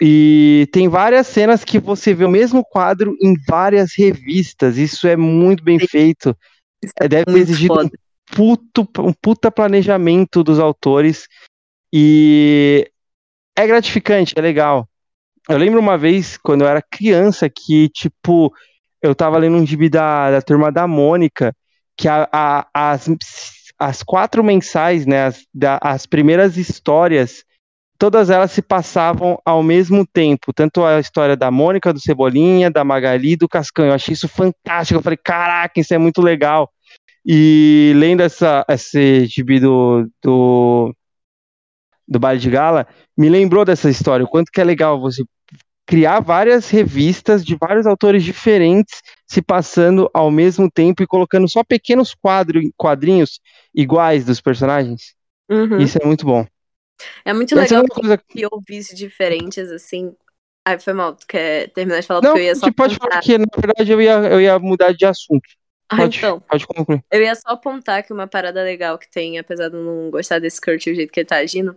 E 0.00 0.68
tem 0.72 0.88
várias 0.88 1.26
cenas 1.26 1.62
que 1.64 1.78
você 1.78 2.12
vê 2.12 2.24
o 2.24 2.30
mesmo 2.30 2.64
quadro 2.64 3.16
em 3.22 3.34
várias 3.46 3.92
revistas. 3.96 4.76
Isso 4.76 5.06
é 5.06 5.16
muito 5.16 5.62
bem 5.62 5.78
Sim. 5.78 5.86
feito. 5.86 6.36
É 7.00 7.08
Deve 7.08 7.26
ter 7.26 7.38
exigido 7.38 7.80
um, 7.80 7.88
puto, 8.34 8.88
um 8.98 9.12
puta 9.12 9.50
planejamento 9.50 10.42
dos 10.42 10.58
autores. 10.58 11.28
E 11.92 12.90
é 13.56 13.66
gratificante, 13.66 14.34
é 14.36 14.40
legal. 14.40 14.88
Eu 15.48 15.58
lembro 15.58 15.78
uma 15.78 15.96
vez, 15.96 16.36
quando 16.36 16.62
eu 16.62 16.68
era 16.68 16.82
criança, 16.82 17.48
que, 17.48 17.88
tipo, 17.90 18.52
eu 19.00 19.14
tava 19.14 19.38
lendo 19.38 19.56
um 19.56 19.66
gibi 19.66 19.88
da, 19.88 20.30
da 20.30 20.42
turma 20.42 20.72
da 20.72 20.86
Mônica, 20.86 21.54
que 21.96 22.08
a, 22.08 22.28
a, 22.32 22.66
as, 22.74 23.08
as 23.78 24.02
quatro 24.02 24.42
mensais, 24.42 25.06
né, 25.06 25.26
as, 25.26 25.46
da, 25.54 25.78
as 25.80 26.06
primeiras 26.06 26.56
histórias 26.56 27.44
todas 27.98 28.30
elas 28.30 28.50
se 28.50 28.62
passavam 28.62 29.38
ao 29.44 29.62
mesmo 29.62 30.06
tempo, 30.06 30.52
tanto 30.52 30.84
a 30.84 31.00
história 31.00 31.36
da 31.36 31.50
Mônica, 31.50 31.92
do 31.92 32.00
Cebolinha, 32.00 32.70
da 32.70 32.84
Magali 32.84 33.32
e 33.32 33.36
do 33.36 33.48
Cascão. 33.48 33.86
Eu 33.86 33.92
achei 33.94 34.14
isso 34.14 34.28
fantástico. 34.28 34.98
Eu 34.98 35.02
falei, 35.02 35.18
caraca, 35.22 35.80
isso 35.80 35.94
é 35.94 35.98
muito 35.98 36.20
legal. 36.20 36.70
E 37.24 37.92
lendo 37.96 38.20
essa, 38.22 38.64
esse 38.68 39.26
gibi 39.26 39.58
do, 39.58 40.08
do, 40.22 40.94
do 42.06 42.18
Baile 42.18 42.40
de 42.40 42.50
Gala, 42.50 42.86
me 43.16 43.28
lembrou 43.28 43.64
dessa 43.64 43.88
história, 43.88 44.24
o 44.24 44.28
quanto 44.28 44.50
que 44.52 44.60
é 44.60 44.64
legal 44.64 45.00
você 45.00 45.24
criar 45.86 46.20
várias 46.20 46.70
revistas 46.70 47.44
de 47.44 47.56
vários 47.56 47.86
autores 47.86 48.22
diferentes 48.22 49.02
se 49.26 49.42
passando 49.42 50.10
ao 50.14 50.30
mesmo 50.30 50.70
tempo 50.70 51.02
e 51.02 51.06
colocando 51.06 51.48
só 51.48 51.62
pequenos 51.62 52.14
quadro, 52.14 52.60
quadrinhos 52.76 53.40
iguais 53.74 54.24
dos 54.24 54.40
personagens. 54.40 55.14
Uhum. 55.48 55.78
Isso 55.78 55.98
é 56.00 56.06
muito 56.06 56.24
bom. 56.24 56.46
É 57.24 57.32
muito 57.32 57.58
Essa 57.58 57.76
legal 57.76 57.84
é 57.84 58.00
coisa... 58.00 58.18
que 58.18 58.46
ouvisse 58.50 58.94
diferentes, 58.94 59.70
assim. 59.70 60.14
Ai, 60.66 60.78
foi 60.78 60.92
mal, 60.92 61.14
tu 61.14 61.26
quer 61.26 61.68
terminar 61.70 62.00
de 62.00 62.06
falar? 62.06 62.22
Não, 62.22 62.30
porque 62.30 62.42
eu 62.42 62.46
ia 62.46 62.54
só 62.54 62.72
pode 62.72 62.96
falar 62.96 63.20
que, 63.20 63.36
na 63.36 63.46
verdade, 63.56 63.92
eu 63.92 64.00
ia, 64.00 64.12
eu 64.12 64.40
ia 64.40 64.58
mudar 64.58 64.92
de 64.92 65.04
assunto. 65.04 65.48
Ah, 65.88 65.96
pode, 65.96 66.18
então. 66.18 66.40
Pode 66.40 66.66
concluir. 66.66 67.04
Eu 67.10 67.22
ia 67.22 67.34
só 67.34 67.50
apontar 67.50 68.02
que 68.02 68.12
uma 68.12 68.26
parada 68.26 68.62
legal 68.62 68.98
que 68.98 69.10
tem, 69.10 69.38
apesar 69.38 69.68
de 69.68 69.76
eu 69.76 69.82
não 69.82 70.10
gostar 70.10 70.38
desse 70.38 70.60
Kurt 70.60 70.86
e 70.86 70.92
o 70.92 70.94
jeito 70.94 71.12
que 71.12 71.20
ele 71.20 71.26
tá 71.26 71.36
agindo, 71.36 71.76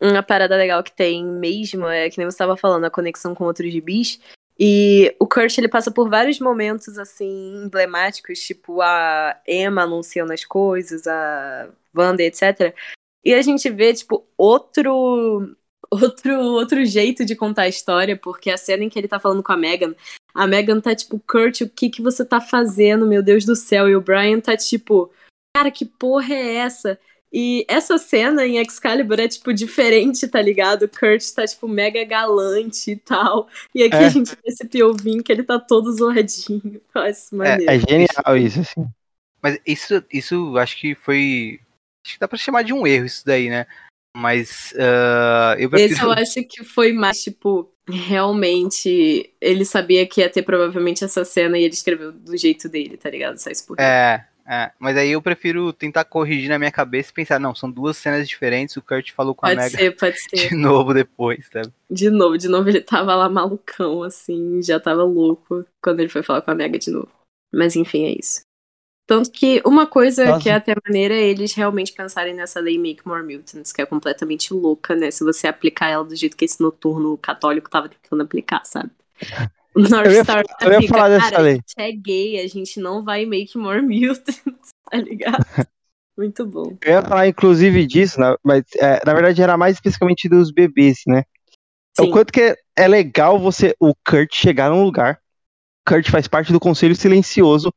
uma 0.00 0.22
parada 0.22 0.56
legal 0.56 0.82
que 0.82 0.92
tem 0.92 1.24
mesmo 1.24 1.86
é 1.88 2.10
que 2.10 2.18
nem 2.18 2.26
você 2.26 2.34
estava 2.34 2.56
falando, 2.56 2.84
a 2.84 2.90
conexão 2.90 3.34
com 3.34 3.44
outros 3.44 3.72
gibis. 3.72 4.20
E 4.58 5.14
o 5.20 5.26
Kurt 5.26 5.56
ele 5.56 5.68
passa 5.68 5.90
por 5.90 6.08
vários 6.10 6.40
momentos 6.40 6.98
assim 6.98 7.62
emblemáticos, 7.64 8.40
tipo 8.40 8.82
a 8.82 9.40
Emma 9.46 9.82
anunciando 9.82 10.32
as 10.32 10.44
coisas, 10.44 11.06
a 11.06 11.68
Wanda, 11.96 12.22
etc. 12.22 12.74
E 13.24 13.34
a 13.34 13.42
gente 13.42 13.68
vê, 13.70 13.92
tipo, 13.92 14.26
outro 14.36 15.54
outro 15.90 16.38
outro 16.38 16.84
jeito 16.84 17.24
de 17.24 17.34
contar 17.34 17.62
a 17.62 17.68
história, 17.68 18.16
porque 18.16 18.50
a 18.50 18.56
cena 18.56 18.84
em 18.84 18.88
que 18.88 18.98
ele 18.98 19.08
tá 19.08 19.18
falando 19.18 19.42
com 19.42 19.52
a 19.52 19.56
Megan, 19.56 19.94
a 20.34 20.46
Megan 20.46 20.80
tá 20.80 20.94
tipo, 20.94 21.20
Kurt, 21.26 21.62
o 21.62 21.68
que 21.68 21.88
que 21.88 22.02
você 22.02 22.24
tá 22.24 22.40
fazendo, 22.40 23.06
meu 23.06 23.22
Deus 23.22 23.44
do 23.44 23.56
céu? 23.56 23.88
E 23.88 23.96
o 23.96 24.00
Brian 24.00 24.40
tá 24.40 24.56
tipo, 24.56 25.10
cara, 25.56 25.70
que 25.70 25.84
porra 25.84 26.34
é 26.34 26.56
essa? 26.56 26.98
E 27.32 27.64
essa 27.68 27.98
cena 27.98 28.46
em 28.46 28.58
Excalibur 28.58 29.20
é, 29.20 29.28
tipo, 29.28 29.52
diferente, 29.52 30.26
tá 30.26 30.40
ligado? 30.40 30.84
O 30.84 30.88
Kurt 30.88 31.22
tá, 31.34 31.46
tipo, 31.46 31.68
mega 31.68 32.02
galante 32.04 32.92
e 32.92 32.96
tal. 32.96 33.48
E 33.74 33.82
aqui 33.82 33.96
é. 33.96 34.06
a 34.06 34.08
gente 34.08 34.30
vê 34.30 34.40
esse 34.46 34.64
POV 34.64 35.22
que 35.22 35.30
ele 35.30 35.42
tá 35.42 35.58
todo 35.58 35.92
zoadinho. 35.92 36.80
Nossa, 36.94 37.36
maneiro. 37.36 37.70
É, 37.70 37.76
é 37.76 37.80
genial 37.80 38.36
isso, 38.36 38.60
assim. 38.60 38.86
Mas 39.42 39.58
isso, 39.66 40.02
isso 40.10 40.56
acho 40.56 40.78
que 40.78 40.94
foi 40.94 41.60
Acho 42.08 42.14
que 42.14 42.20
dá 42.20 42.26
pra 42.28 42.38
chamar 42.38 42.62
de 42.62 42.72
um 42.72 42.86
erro 42.86 43.04
isso 43.04 43.24
daí, 43.24 43.50
né? 43.50 43.66
Mas 44.16 44.72
uh, 44.72 45.58
eu 45.58 45.68
prefiro... 45.68 45.92
Esse 45.92 46.02
eu 46.02 46.10
acho 46.10 46.44
que 46.44 46.64
foi 46.64 46.92
mais, 46.92 47.22
tipo, 47.22 47.70
realmente 47.86 49.32
ele 49.40 49.64
sabia 49.64 50.06
que 50.06 50.22
ia 50.22 50.30
ter 50.30 50.42
provavelmente 50.42 51.04
essa 51.04 51.24
cena 51.24 51.58
e 51.58 51.62
ele 51.62 51.74
escreveu 51.74 52.10
do 52.10 52.36
jeito 52.36 52.68
dele, 52.68 52.96
tá 52.96 53.10
ligado? 53.10 53.38
Só 53.38 53.50
isso 53.50 53.66
por 53.66 53.78
É, 53.78 54.24
É, 54.50 54.72
mas 54.78 54.96
aí 54.96 55.10
eu 55.10 55.20
prefiro 55.20 55.74
tentar 55.74 56.04
corrigir 56.04 56.48
na 56.48 56.58
minha 56.58 56.72
cabeça 56.72 57.10
e 57.10 57.14
pensar, 57.14 57.38
não, 57.38 57.54
são 57.54 57.70
duas 57.70 57.98
cenas 57.98 58.26
diferentes, 58.26 58.74
o 58.78 58.82
Kurt 58.82 59.12
falou 59.12 59.34
com 59.34 59.46
pode 59.46 59.60
a 59.60 59.62
Mega 59.62 59.76
ser, 59.76 59.94
pode 59.94 60.18
ser. 60.18 60.48
de 60.48 60.54
novo 60.54 60.94
depois, 60.94 61.46
sabe? 61.52 61.70
De 61.90 62.08
novo, 62.08 62.38
de 62.38 62.48
novo 62.48 62.66
ele 62.66 62.80
tava 62.80 63.14
lá 63.14 63.28
malucão, 63.28 64.02
assim, 64.02 64.62
já 64.62 64.80
tava 64.80 65.04
louco 65.04 65.66
quando 65.82 66.00
ele 66.00 66.08
foi 66.08 66.22
falar 66.22 66.40
com 66.40 66.50
a 66.50 66.54
Mega 66.54 66.78
de 66.78 66.90
novo. 66.90 67.10
Mas 67.52 67.76
enfim, 67.76 68.06
é 68.06 68.16
isso. 68.18 68.47
Tanto 69.08 69.30
que 69.30 69.62
uma 69.64 69.86
coisa 69.86 70.22
Nossa. 70.26 70.40
que 70.42 70.50
é 70.50 70.52
até 70.52 70.74
maneira 70.86 71.14
é 71.14 71.22
eles 71.22 71.54
realmente 71.54 71.94
pensarem 71.94 72.34
nessa 72.34 72.60
lei 72.60 72.76
Make 72.78 73.08
More 73.08 73.22
Mutants, 73.22 73.72
que 73.72 73.80
é 73.80 73.86
completamente 73.86 74.52
louca, 74.52 74.94
né? 74.94 75.10
Se 75.10 75.24
você 75.24 75.46
aplicar 75.48 75.88
ela 75.88 76.04
do 76.04 76.14
jeito 76.14 76.36
que 76.36 76.44
esse 76.44 76.60
noturno 76.60 77.16
católico 77.16 77.70
tava 77.70 77.88
tentando 77.88 78.22
aplicar, 78.22 78.62
sabe? 78.66 78.90
O 79.74 79.80
North 79.80 80.06
Eu 80.06 80.12
ia 80.12 80.24
Star 80.24 80.44
falar- 80.46 80.74
eu 80.74 80.80
ia 80.82 80.88
falar 80.88 81.08
dessa 81.08 81.30
cara, 81.30 81.42
lei." 81.42 81.52
a 81.52 81.56
gente 81.56 81.74
é 81.78 81.92
gay, 81.92 82.40
a 82.40 82.48
gente 82.48 82.80
não 82.80 83.02
vai 83.02 83.24
make 83.26 83.56
more 83.56 83.80
mutants, 83.80 84.42
tá 84.90 84.96
ligado? 84.98 85.44
Muito 86.16 86.44
bom. 86.44 86.76
Eu 86.84 86.92
ia 86.92 87.02
falar, 87.02 87.28
inclusive, 87.28 87.86
disso, 87.86 88.18
né, 88.20 88.34
mas 88.42 88.64
é, 88.76 89.00
na 89.06 89.14
verdade 89.14 89.40
era 89.40 89.56
mais 89.56 89.76
especificamente 89.76 90.28
dos 90.28 90.50
bebês, 90.50 91.02
né? 91.06 91.20
É 91.98 92.02
Sim. 92.02 92.08
O 92.08 92.10
quanto 92.12 92.32
que 92.32 92.40
é, 92.40 92.56
é 92.76 92.88
legal 92.88 93.38
você, 93.38 93.74
o 93.78 93.94
Kurt, 94.06 94.34
chegar 94.34 94.68
num 94.70 94.82
lugar. 94.84 95.20
Kurt 95.86 96.10
faz 96.10 96.26
parte 96.26 96.52
do 96.52 96.58
Conselho 96.58 96.96
Silencioso. 96.96 97.72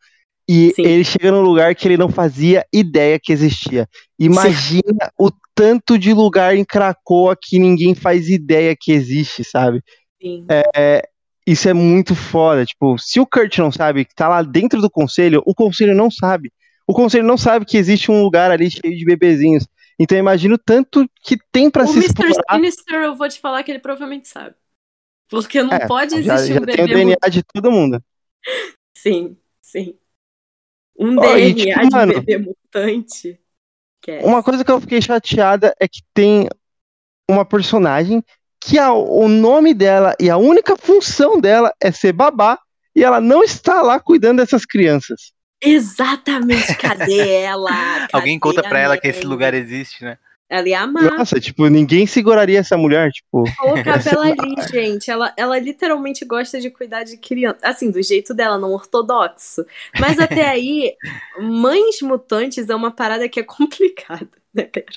E 0.54 0.74
Sim. 0.76 0.82
ele 0.82 1.04
chega 1.06 1.32
num 1.32 1.40
lugar 1.40 1.74
que 1.74 1.88
ele 1.88 1.96
não 1.96 2.10
fazia 2.10 2.66
ideia 2.74 3.18
que 3.18 3.32
existia. 3.32 3.88
Imagina 4.20 5.10
o 5.18 5.32
tanto 5.56 5.98
de 5.98 6.14
lugar 6.14 6.58
em 6.58 6.66
Cracoa 6.66 7.38
que 7.42 7.58
ninguém 7.58 7.96
faz 7.96 8.28
ideia 8.28 8.76
que 8.78 8.92
existe, 8.92 9.46
sabe? 9.46 9.82
Sim. 10.22 10.46
Isso 11.48 11.70
é 11.70 11.74
muito 11.74 12.14
foda. 12.16 12.66
Tipo, 12.66 12.98
se 13.00 13.18
o 13.18 13.26
Kurt 13.26 13.60
não 13.60 13.72
sabe 13.72 14.04
que 14.04 14.14
tá 14.14 14.28
lá 14.28 14.42
dentro 14.42 14.82
do 14.82 14.90
conselho, 14.90 15.42
o 15.46 15.56
conselho 15.56 15.96
não 15.96 16.12
sabe. 16.12 16.52
O 16.86 16.94
conselho 16.94 17.24
não 17.24 17.38
sabe 17.38 17.66
que 17.66 17.78
existe 17.78 18.12
um 18.12 18.22
lugar 18.22 18.52
ali 18.52 18.70
cheio 18.70 18.94
de 18.94 19.06
bebezinhos. 19.06 19.66
Então 19.98 20.18
imagina 20.18 20.56
o 20.56 20.58
tanto 20.58 21.10
que 21.24 21.38
tem 21.50 21.70
pra 21.70 21.86
o 21.86 21.88
se 21.88 21.94
Mr. 21.94 22.08
explorar. 22.08 22.56
Sinister, 22.56 23.02
eu 23.04 23.16
vou 23.16 23.30
te 23.30 23.40
falar 23.40 23.64
que 23.64 23.72
ele 23.72 23.80
provavelmente 23.80 24.28
sabe. 24.28 24.54
Porque 25.30 25.64
não 25.64 25.72
É, 25.72 25.88
pode 25.88 26.22
já, 26.22 26.36
existir 26.36 26.56
já 26.56 26.60
um 26.60 26.66
tem 26.66 26.84
o 26.84 26.88
bebê 26.88 27.06
DNA 27.06 27.30
de 27.30 27.42
todo 27.42 27.72
mundo. 27.72 28.04
Sim, 28.98 29.38
sim. 29.62 29.96
Um 31.02 31.16
e, 31.16 31.54
DNA 31.54 31.74
tipo, 31.76 31.90
de 31.90 31.96
mano, 31.96 32.14
bebê 32.14 32.38
mutante. 32.38 33.40
Que 34.02 34.12
é 34.12 34.20
Uma 34.24 34.44
coisa 34.44 34.64
que 34.64 34.72
eu 34.72 34.80
fiquei 34.80 35.02
chateada 35.02 35.76
é 35.80 35.88
que 35.88 36.02
tem 36.14 36.48
uma 37.30 37.44
personagem 37.44 38.24
que 38.60 38.78
a- 38.78 38.94
o 38.94 39.28
nome 39.28 39.74
dela 39.74 40.16
e 40.20 40.30
a 40.30 40.38
única 40.38 40.76
função 40.76 41.40
dela 41.42 41.74
é 41.82 41.92
ser 41.92 42.14
babá 42.14 42.60
e 42.96 43.04
ela 43.04 43.20
não 43.20 43.44
está 43.44 43.82
lá 43.82 44.00
cuidando 44.00 44.38
dessas 44.38 44.66
crianças. 44.66 45.32
Exatamente, 45.64 46.76
cadê 46.76 47.28
ela? 47.42 47.70
Alguém 48.12 48.40
Cadê 48.40 48.56
conta 48.56 48.62
a 48.62 48.70
pra 48.70 48.80
ela 48.80 48.98
que 48.98 49.08
esse 49.08 49.26
lugar 49.26 49.54
existe, 49.54 50.04
né? 50.04 50.18
Ela 50.52 50.68
ia 50.68 50.82
amar. 50.82 51.18
Nossa, 51.18 51.40
tipo, 51.40 51.66
ninguém 51.70 52.06
seguraria 52.06 52.60
essa 52.60 52.78
mulher, 52.78 53.10
tipo. 53.10 53.46
Colocava 53.58 54.10
ela 54.10 54.26
ali, 54.26 54.56
gente. 54.70 55.10
Ela, 55.10 55.34
ela 55.38 55.58
literalmente 55.58 56.26
gosta 56.26 56.60
de 56.60 56.70
cuidar 56.70 57.04
de 57.04 57.16
criança. 57.16 57.60
Assim, 57.64 57.90
do 57.90 58.04
jeito 58.04 58.34
dela, 58.34 58.60
não 58.60 58.74
ortodoxo. 58.74 59.66
Mas 59.98 60.20
até 60.20 60.50
aí, 60.50 60.94
mães 61.40 62.02
mutantes 62.02 62.70
é 62.70 62.76
uma 62.76 62.92
parada 62.92 63.30
que 63.30 63.40
é 63.40 63.44
complicada, 63.48 64.28
né, 64.54 64.64
Pera? 64.66 64.88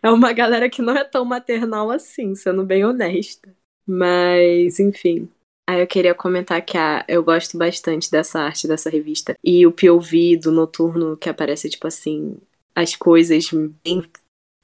É 0.00 0.08
uma 0.12 0.32
galera 0.32 0.70
que 0.70 0.80
não 0.80 0.96
é 0.96 1.02
tão 1.02 1.24
maternal 1.24 1.90
assim, 1.90 2.36
sendo 2.36 2.62
bem 2.62 2.84
honesta. 2.84 3.52
Mas, 3.84 4.78
enfim. 4.78 5.28
Aí 5.68 5.80
eu 5.80 5.88
queria 5.88 6.14
comentar 6.14 6.64
que 6.64 6.78
a, 6.78 7.04
eu 7.08 7.24
gosto 7.24 7.58
bastante 7.58 8.08
dessa 8.08 8.38
arte, 8.38 8.68
dessa 8.68 8.88
revista. 8.88 9.36
E 9.42 9.66
o 9.66 9.72
POV 9.72 10.36
do 10.40 10.52
Noturno, 10.52 11.16
que 11.16 11.28
aparece, 11.28 11.68
tipo 11.68 11.88
assim, 11.88 12.36
as 12.76 12.94
coisas 12.94 13.50
bem 13.82 14.04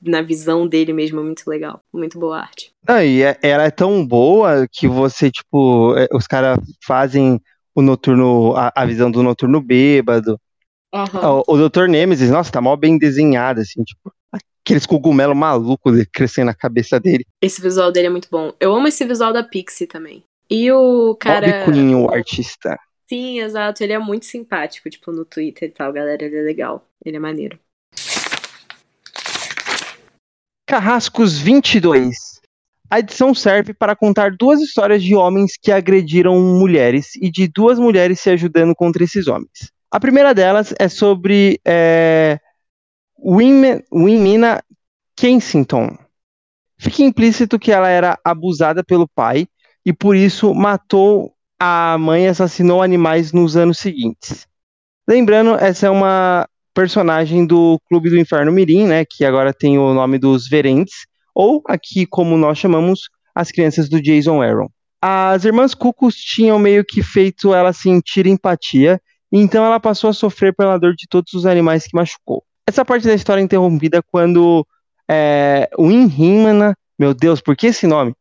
na 0.03 0.21
visão 0.23 0.67
dele 0.67 0.93
mesmo, 0.93 1.21
é 1.21 1.23
muito 1.23 1.49
legal. 1.49 1.81
Muito 1.93 2.19
boa 2.19 2.41
arte. 2.41 2.73
Não, 2.87 3.03
e 3.03 3.23
é- 3.23 3.39
ela 3.43 3.65
é 3.65 3.71
tão 3.71 4.05
boa 4.07 4.67
que 4.71 4.89
você, 4.89 5.31
tipo, 5.31 5.97
é, 5.97 6.09
os 6.13 6.27
caras 6.27 6.59
fazem 6.85 7.41
o 7.75 7.81
noturno, 7.81 8.55
a, 8.57 8.73
a 8.75 8.85
visão 8.85 9.11
do 9.11 9.23
noturno 9.23 9.61
bêbado. 9.61 10.39
Aham. 10.93 11.43
O, 11.47 11.55
o 11.55 11.69
Dr. 11.69 11.87
Nemesis, 11.89 12.31
nossa, 12.31 12.53
tá 12.53 12.61
mó 12.61 12.77
bem 12.77 12.99
desenhado, 12.99 13.61
assim, 13.61 13.83
tipo, 13.83 14.13
aqueles 14.63 14.85
cogumelos 14.85 15.37
malucos 15.37 16.05
crescendo 16.13 16.47
na 16.47 16.55
cabeça 16.55 17.01
dele. 17.01 17.25
Esse 17.41 17.63
visual 17.63 17.91
dele 17.91 18.09
é 18.09 18.11
muito 18.11 18.29
bom. 18.31 18.53
Eu 18.61 18.75
amo 18.75 18.89
esse 18.89 19.05
visual 19.05 19.33
da 19.33 19.43
Pixie 19.43 19.87
também. 19.87 20.23
E 20.51 20.71
o 20.71 21.15
cara. 21.15 21.65
Bob 21.65 21.73
Quinn, 21.73 21.95
o 21.95 22.11
artista. 22.11 22.79
Sim, 23.09 23.41
exato. 23.41 23.83
Ele 23.83 23.93
é 23.93 23.99
muito 23.99 24.27
simpático, 24.27 24.91
tipo, 24.91 25.13
no 25.13 25.25
Twitter 25.25 25.69
e 25.69 25.73
tal, 25.73 25.93
galera. 25.93 26.25
Ele 26.25 26.37
é 26.37 26.43
legal. 26.43 26.87
Ele 27.05 27.17
é 27.17 27.21
maneiro. 27.21 27.59
Carrascos 30.73 31.39
22. 31.39 32.41
A 32.89 32.99
edição 32.99 33.35
serve 33.35 33.75
para 33.75 33.95
contar 33.95 34.35
duas 34.35 34.59
histórias 34.59 35.03
de 35.03 35.15
homens 35.15 35.53
que 35.61 35.71
agrediram 35.71 36.41
mulheres 36.41 37.15
e 37.17 37.31
de 37.31 37.47
duas 37.47 37.79
mulheres 37.79 38.21
se 38.21 38.31
ajudando 38.31 38.75
contra 38.75 39.05
esses 39.05 39.27
homens. 39.27 39.71
A 39.91 40.01
primeira 40.01 40.35
delas 40.35 40.73
é 40.79 40.89
sobre 40.89 41.61
é, 41.63 42.41
Winmina 43.23 44.65
Kensington. 45.15 45.95
Fica 46.79 47.03
implícito 47.03 47.59
que 47.59 47.71
ela 47.71 47.91
era 47.91 48.19
abusada 48.25 48.83
pelo 48.83 49.07
pai 49.07 49.47
e 49.85 49.93
por 49.93 50.17
isso 50.17 50.55
matou 50.55 51.35
a 51.61 51.99
mãe 51.99 52.25
e 52.25 52.29
assassinou 52.29 52.81
animais 52.81 53.31
nos 53.31 53.59
anos 53.59 53.77
seguintes. 53.77 54.49
Lembrando, 55.07 55.55
essa 55.57 55.89
é 55.89 55.91
uma 55.91 56.49
personagem 56.75 57.47
do 57.47 57.79
Clube 57.89 58.11
do 58.11 58.19
Inferno 58.19 58.53
Mirim, 58.53 58.87
né, 58.87 59.05
que 59.05 59.25
agora 59.25 59.53
tem 59.53 59.79
o 59.79 59.93
nome 59.95 60.19
dos 60.19 60.49
Verentes, 60.49 61.07
ou 61.35 61.63
aqui 61.67 62.07
como 62.07 62.37
nós 62.37 62.59
chamamos, 62.59 63.01
as 63.35 63.51
crianças 63.51 63.89
do 63.89 64.01
Jason 64.01 64.43
Aaron. 64.43 64.69
As 65.01 65.45
irmãs 65.45 65.75
Cucos 65.75 66.15
tinham 66.15 66.59
meio 66.59 66.85
que 66.85 67.03
feito 67.03 67.55
ela 67.55 67.73
sentir 67.73 68.27
empatia, 68.27 69.01
então 69.33 69.65
ela 69.65 69.81
passou 69.81 70.11
a 70.11 70.13
sofrer 70.13 70.55
pela 70.55 70.79
dor 70.79 70.95
de 70.95 71.07
todos 71.09 71.33
os 71.33 71.47
animais 71.47 71.85
que 71.87 71.97
machucou. 71.97 72.45
Essa 72.69 72.85
parte 72.85 73.07
da 73.07 73.15
história 73.15 73.41
é 73.41 73.45
interrompida 73.45 74.03
quando 74.03 74.67
é, 75.11 75.69
o 75.77 75.91
Inhimana, 75.91 76.77
meu 76.99 77.13
Deus, 77.13 77.41
por 77.41 77.57
que 77.57 77.69
esse 77.69 77.87
nome? 77.87 78.15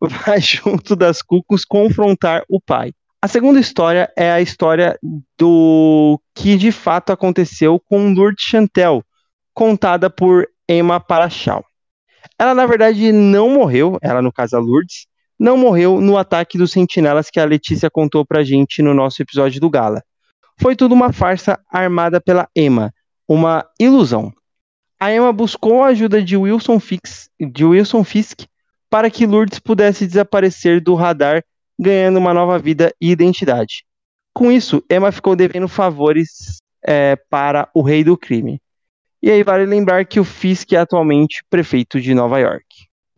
Vai 0.26 0.40
junto 0.40 0.94
das 0.94 1.22
Cucos 1.22 1.64
confrontar 1.64 2.42
o 2.48 2.60
pai. 2.60 2.92
A 3.20 3.28
segunda 3.28 3.58
história 3.58 4.12
é 4.16 4.30
a 4.30 4.40
história 4.40 4.98
do 5.38 6.20
que 6.34 6.56
de 6.56 6.70
fato 6.70 7.12
aconteceu 7.12 7.80
com 7.80 8.12
Lourdes 8.12 8.44
Chantel, 8.44 9.02
contada 9.54 10.10
por 10.10 10.46
Emma 10.68 11.00
Parachal. 11.00 11.64
Ela, 12.38 12.54
na 12.54 12.66
verdade, 12.66 13.12
não 13.12 13.50
morreu, 13.50 13.98
ela, 14.02 14.20
no 14.20 14.32
caso, 14.32 14.56
a 14.56 14.60
Lourdes, 14.60 15.06
não 15.38 15.56
morreu 15.56 16.00
no 16.00 16.16
ataque 16.16 16.58
dos 16.58 16.72
sentinelas 16.72 17.30
que 17.30 17.40
a 17.40 17.44
Letícia 17.44 17.90
contou 17.90 18.24
pra 18.24 18.42
gente 18.42 18.82
no 18.82 18.94
nosso 18.94 19.22
episódio 19.22 19.60
do 19.60 19.70
Gala. 19.70 20.02
Foi 20.60 20.74
tudo 20.74 20.94
uma 20.94 21.12
farsa 21.12 21.58
armada 21.70 22.20
pela 22.20 22.48
Emma, 22.56 22.92
uma 23.28 23.66
ilusão. 23.78 24.32
A 24.98 25.12
Emma 25.12 25.32
buscou 25.32 25.82
a 25.82 25.88
ajuda 25.88 26.22
de 26.22 26.36
Wilson, 26.36 26.80
Fix, 26.80 27.28
de 27.38 27.64
Wilson 27.64 28.02
Fisk 28.02 28.44
para 28.88 29.10
que 29.10 29.26
Lourdes 29.26 29.58
pudesse 29.58 30.06
desaparecer 30.06 30.80
do 30.80 30.94
radar, 30.94 31.44
ganhando 31.78 32.18
uma 32.18 32.32
nova 32.32 32.58
vida 32.58 32.94
e 33.00 33.10
identidade. 33.10 33.84
Com 34.34 34.52
isso, 34.52 34.82
Emma 34.90 35.10
ficou 35.10 35.34
devendo 35.34 35.68
favores 35.68 36.58
é, 36.82 37.16
para 37.30 37.68
o 37.74 37.82
rei 37.82 38.04
do 38.04 38.16
crime. 38.16 38.60
E 39.22 39.30
aí 39.30 39.42
vale 39.42 39.66
lembrar 39.66 40.04
que 40.04 40.20
o 40.20 40.24
Fisk 40.24 40.72
é 40.72 40.76
atualmente 40.76 41.42
prefeito 41.50 42.00
de 42.00 42.14
Nova 42.14 42.38
York. 42.38 42.64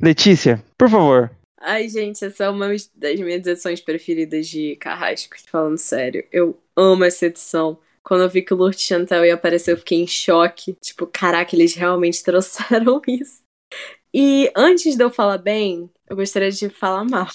Letícia, 0.01 0.62
por 0.76 0.89
favor. 0.89 1.30
Ai, 1.60 1.89
gente, 1.89 2.24
essa 2.24 2.44
é 2.44 2.48
uma 2.48 2.68
das 2.94 3.20
minhas 3.20 3.47
edições 3.47 3.80
preferidas 3.80 4.47
de 4.47 4.76
Carrascos, 4.76 5.43
falando 5.51 5.76
sério. 5.76 6.24
Eu 6.30 6.56
amo 6.76 7.05
essa 7.05 7.26
edição. 7.26 7.78
Quando 8.02 8.22
eu 8.22 8.28
vi 8.28 8.43
que 8.43 8.55
o 8.55 8.56
Lourdes 8.56 8.80
Chantel 8.80 9.24
ia 9.24 9.35
aparecer, 9.35 9.72
eu 9.72 9.76
fiquei 9.76 10.01
em 10.01 10.06
choque. 10.06 10.76
Tipo, 10.80 11.06
caraca, 11.06 11.55
eles 11.55 11.74
realmente 11.74 12.22
trouxeram 12.24 13.02
isso. 13.06 13.43
E 14.14 14.51
antes 14.56 14.97
de 14.97 15.02
eu 15.02 15.10
falar 15.10 15.39
bem, 15.39 15.90
eu 16.09 16.16
gostaria 16.16 16.51
de 16.51 16.68
falar 16.70 17.05
mal. 17.05 17.26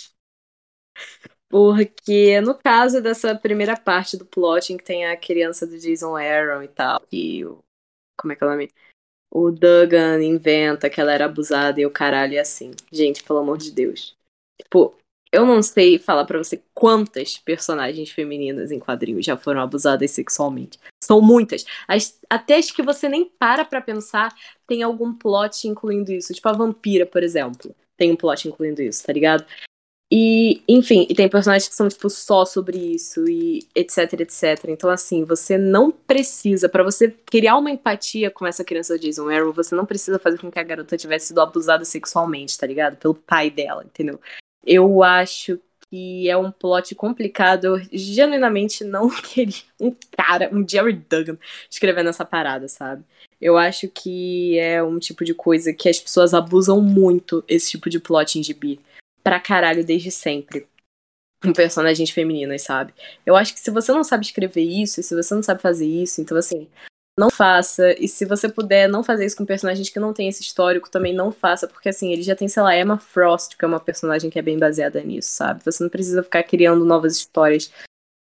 Porque 1.49 2.41
no 2.41 2.55
caso 2.55 3.01
dessa 3.01 3.35
primeira 3.35 3.77
parte 3.77 4.17
do 4.17 4.25
plot, 4.25 4.73
em 4.73 4.77
que 4.77 4.83
tem 4.83 5.05
a 5.05 5.15
criança 5.15 5.67
do 5.67 5.77
Jason 5.77 6.15
Aaron 6.15 6.63
e 6.63 6.67
tal, 6.67 7.01
e 7.11 7.45
o. 7.45 7.59
Como 8.19 8.33
é 8.33 8.35
que 8.35 8.43
é 8.43 8.47
o 8.47 8.49
nome? 8.49 8.71
O 9.31 9.51
Duggan 9.51 10.23
inventa 10.23 10.89
que 10.89 11.01
ela 11.01 11.11
era 11.11 11.25
abusada 11.25 11.79
e 11.81 11.85
o 11.85 11.91
caralho 11.91 12.35
é 12.35 12.39
assim. 12.39 12.71
Gente, 12.91 13.23
pelo 13.23 13.39
amor 13.39 13.57
de 13.57 13.71
Deus. 13.71 14.15
Tipo, 14.61 14.95
eu 15.31 15.47
não 15.47 15.63
sei 15.63 15.97
falar 15.97 16.25
pra 16.25 16.37
você 16.37 16.61
quantas 16.75 17.37
personagens 17.39 18.11
femininas 18.11 18.71
em 18.71 18.79
quadrinhos 18.79 19.25
já 19.25 19.35
foram 19.35 19.61
abusadas 19.61 20.11
sexualmente. 20.11 20.79
São 21.03 21.19
muitas. 21.19 21.65
As, 21.87 22.19
até 22.29 22.57
as 22.57 22.69
que 22.69 22.83
você 22.83 23.09
nem 23.09 23.25
para 23.25 23.65
pra 23.65 23.81
pensar 23.81 24.31
tem 24.67 24.83
algum 24.83 25.11
plot 25.11 25.67
incluindo 25.67 26.11
isso. 26.11 26.33
Tipo 26.33 26.49
a 26.49 26.53
vampira, 26.53 27.07
por 27.07 27.23
exemplo. 27.23 27.75
Tem 27.97 28.11
um 28.11 28.15
plot 28.15 28.47
incluindo 28.47 28.83
isso, 28.83 29.03
tá 29.03 29.11
ligado? 29.11 29.43
E, 30.15 30.61
enfim, 30.67 31.07
e 31.09 31.15
tem 31.15 31.27
personagens 31.27 31.67
que 31.67 31.73
são, 31.73 31.89
tipo, 31.89 32.07
só 32.07 32.45
sobre 32.45 32.77
isso 32.77 33.27
e 33.27 33.65
etc, 33.73 34.13
etc. 34.19 34.65
Então, 34.67 34.87
assim, 34.91 35.25
você 35.25 35.57
não 35.57 35.89
precisa, 35.89 36.69
para 36.69 36.83
você 36.83 37.09
criar 37.25 37.57
uma 37.57 37.71
empatia 37.71 38.29
com 38.29 38.45
essa 38.45 38.63
criança 38.63 38.99
Jason 38.99 39.27
Arrow, 39.27 39.51
você 39.51 39.73
não 39.73 39.87
precisa 39.87 40.19
fazer 40.19 40.37
com 40.37 40.51
que 40.51 40.59
a 40.59 40.63
garota 40.63 40.95
tivesse 40.95 41.29
sido 41.29 41.41
abusada 41.41 41.83
sexualmente, 41.83 42.55
tá 42.55 42.67
ligado? 42.67 42.95
Pelo 42.97 43.15
pai 43.15 43.49
dela, 43.49 43.83
entendeu? 43.83 44.21
Eu 44.63 45.01
acho 45.01 45.59
que 45.89 46.29
é 46.29 46.37
um 46.37 46.51
plot 46.51 46.93
complicado. 46.93 47.65
Eu 47.65 47.81
genuinamente 47.91 48.83
não 48.83 49.09
queria 49.33 49.63
um 49.79 49.95
cara, 50.15 50.47
um 50.53 50.63
Jerry 50.67 50.93
Duggan, 50.93 51.39
escrevendo 51.67 52.09
essa 52.09 52.23
parada, 52.23 52.67
sabe? 52.67 53.03
Eu 53.41 53.57
acho 53.57 53.87
que 53.87 54.59
é 54.59 54.83
um 54.83 54.99
tipo 54.99 55.25
de 55.25 55.33
coisa 55.33 55.73
que 55.73 55.89
as 55.89 55.99
pessoas 55.99 56.35
abusam 56.35 56.79
muito, 56.79 57.43
esse 57.47 57.71
tipo 57.71 57.89
de 57.89 57.99
plot 57.99 58.37
em 58.37 58.43
gibi 58.43 58.79
pra 59.23 59.39
caralho 59.39 59.85
desde 59.85 60.11
sempre. 60.11 60.67
Com 61.41 61.53
personagens 61.53 62.09
femininas, 62.09 62.61
sabe? 62.61 62.93
Eu 63.25 63.35
acho 63.35 63.53
que 63.53 63.59
se 63.59 63.71
você 63.71 63.91
não 63.91 64.03
sabe 64.03 64.25
escrever 64.25 64.63
isso, 64.63 64.99
e 64.99 65.03
se 65.03 65.15
você 65.15 65.35
não 65.35 65.43
sabe 65.43 65.61
fazer 65.61 65.85
isso, 65.85 66.21
então 66.21 66.37
assim, 66.37 66.69
não 67.17 67.29
faça. 67.29 67.93
E 68.01 68.07
se 68.07 68.25
você 68.25 68.49
puder 68.49 68.87
não 68.87 69.03
fazer 69.03 69.25
isso 69.25 69.37
com 69.37 69.45
personagens 69.45 69.89
que 69.89 69.99
não 69.99 70.13
tem 70.13 70.27
esse 70.29 70.41
histórico, 70.41 70.89
também 70.89 71.13
não 71.13 71.31
faça, 71.31 71.67
porque 71.67 71.89
assim, 71.89 72.11
ele 72.11 72.23
já 72.23 72.35
tem, 72.35 72.47
sei 72.47 72.63
lá, 72.63 72.75
Emma 72.75 72.97
Frost, 72.97 73.57
que 73.57 73.63
é 73.63 73.67
uma 73.67 73.79
personagem 73.79 74.29
que 74.29 74.39
é 74.39 74.41
bem 74.41 74.57
baseada 74.57 75.01
nisso, 75.01 75.31
sabe? 75.31 75.63
Você 75.63 75.83
não 75.83 75.89
precisa 75.89 76.23
ficar 76.23 76.43
criando 76.43 76.85
novas 76.85 77.17
histórias 77.17 77.71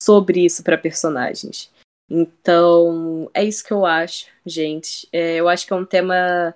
sobre 0.02 0.44
isso 0.44 0.62
para 0.62 0.76
personagens. 0.76 1.70
Então, 2.10 3.30
é 3.32 3.42
isso 3.42 3.64
que 3.64 3.72
eu 3.72 3.86
acho, 3.86 4.26
gente. 4.44 5.08
É, 5.10 5.36
eu 5.36 5.48
acho 5.48 5.66
que 5.66 5.72
é 5.72 5.76
um 5.76 5.86
tema 5.86 6.54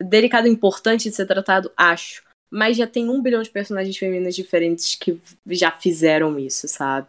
delicado 0.00 0.48
e 0.48 0.50
importante 0.50 1.08
de 1.08 1.14
ser 1.14 1.26
tratado, 1.26 1.70
acho 1.76 2.27
mas 2.50 2.76
já 2.76 2.86
tem 2.86 3.08
um 3.08 3.22
bilhão 3.22 3.42
de 3.42 3.50
personagens 3.50 3.96
femininas 3.96 4.34
diferentes 4.34 4.94
que 4.94 5.20
já 5.46 5.70
fizeram 5.70 6.38
isso, 6.38 6.66
sabe? 6.68 7.08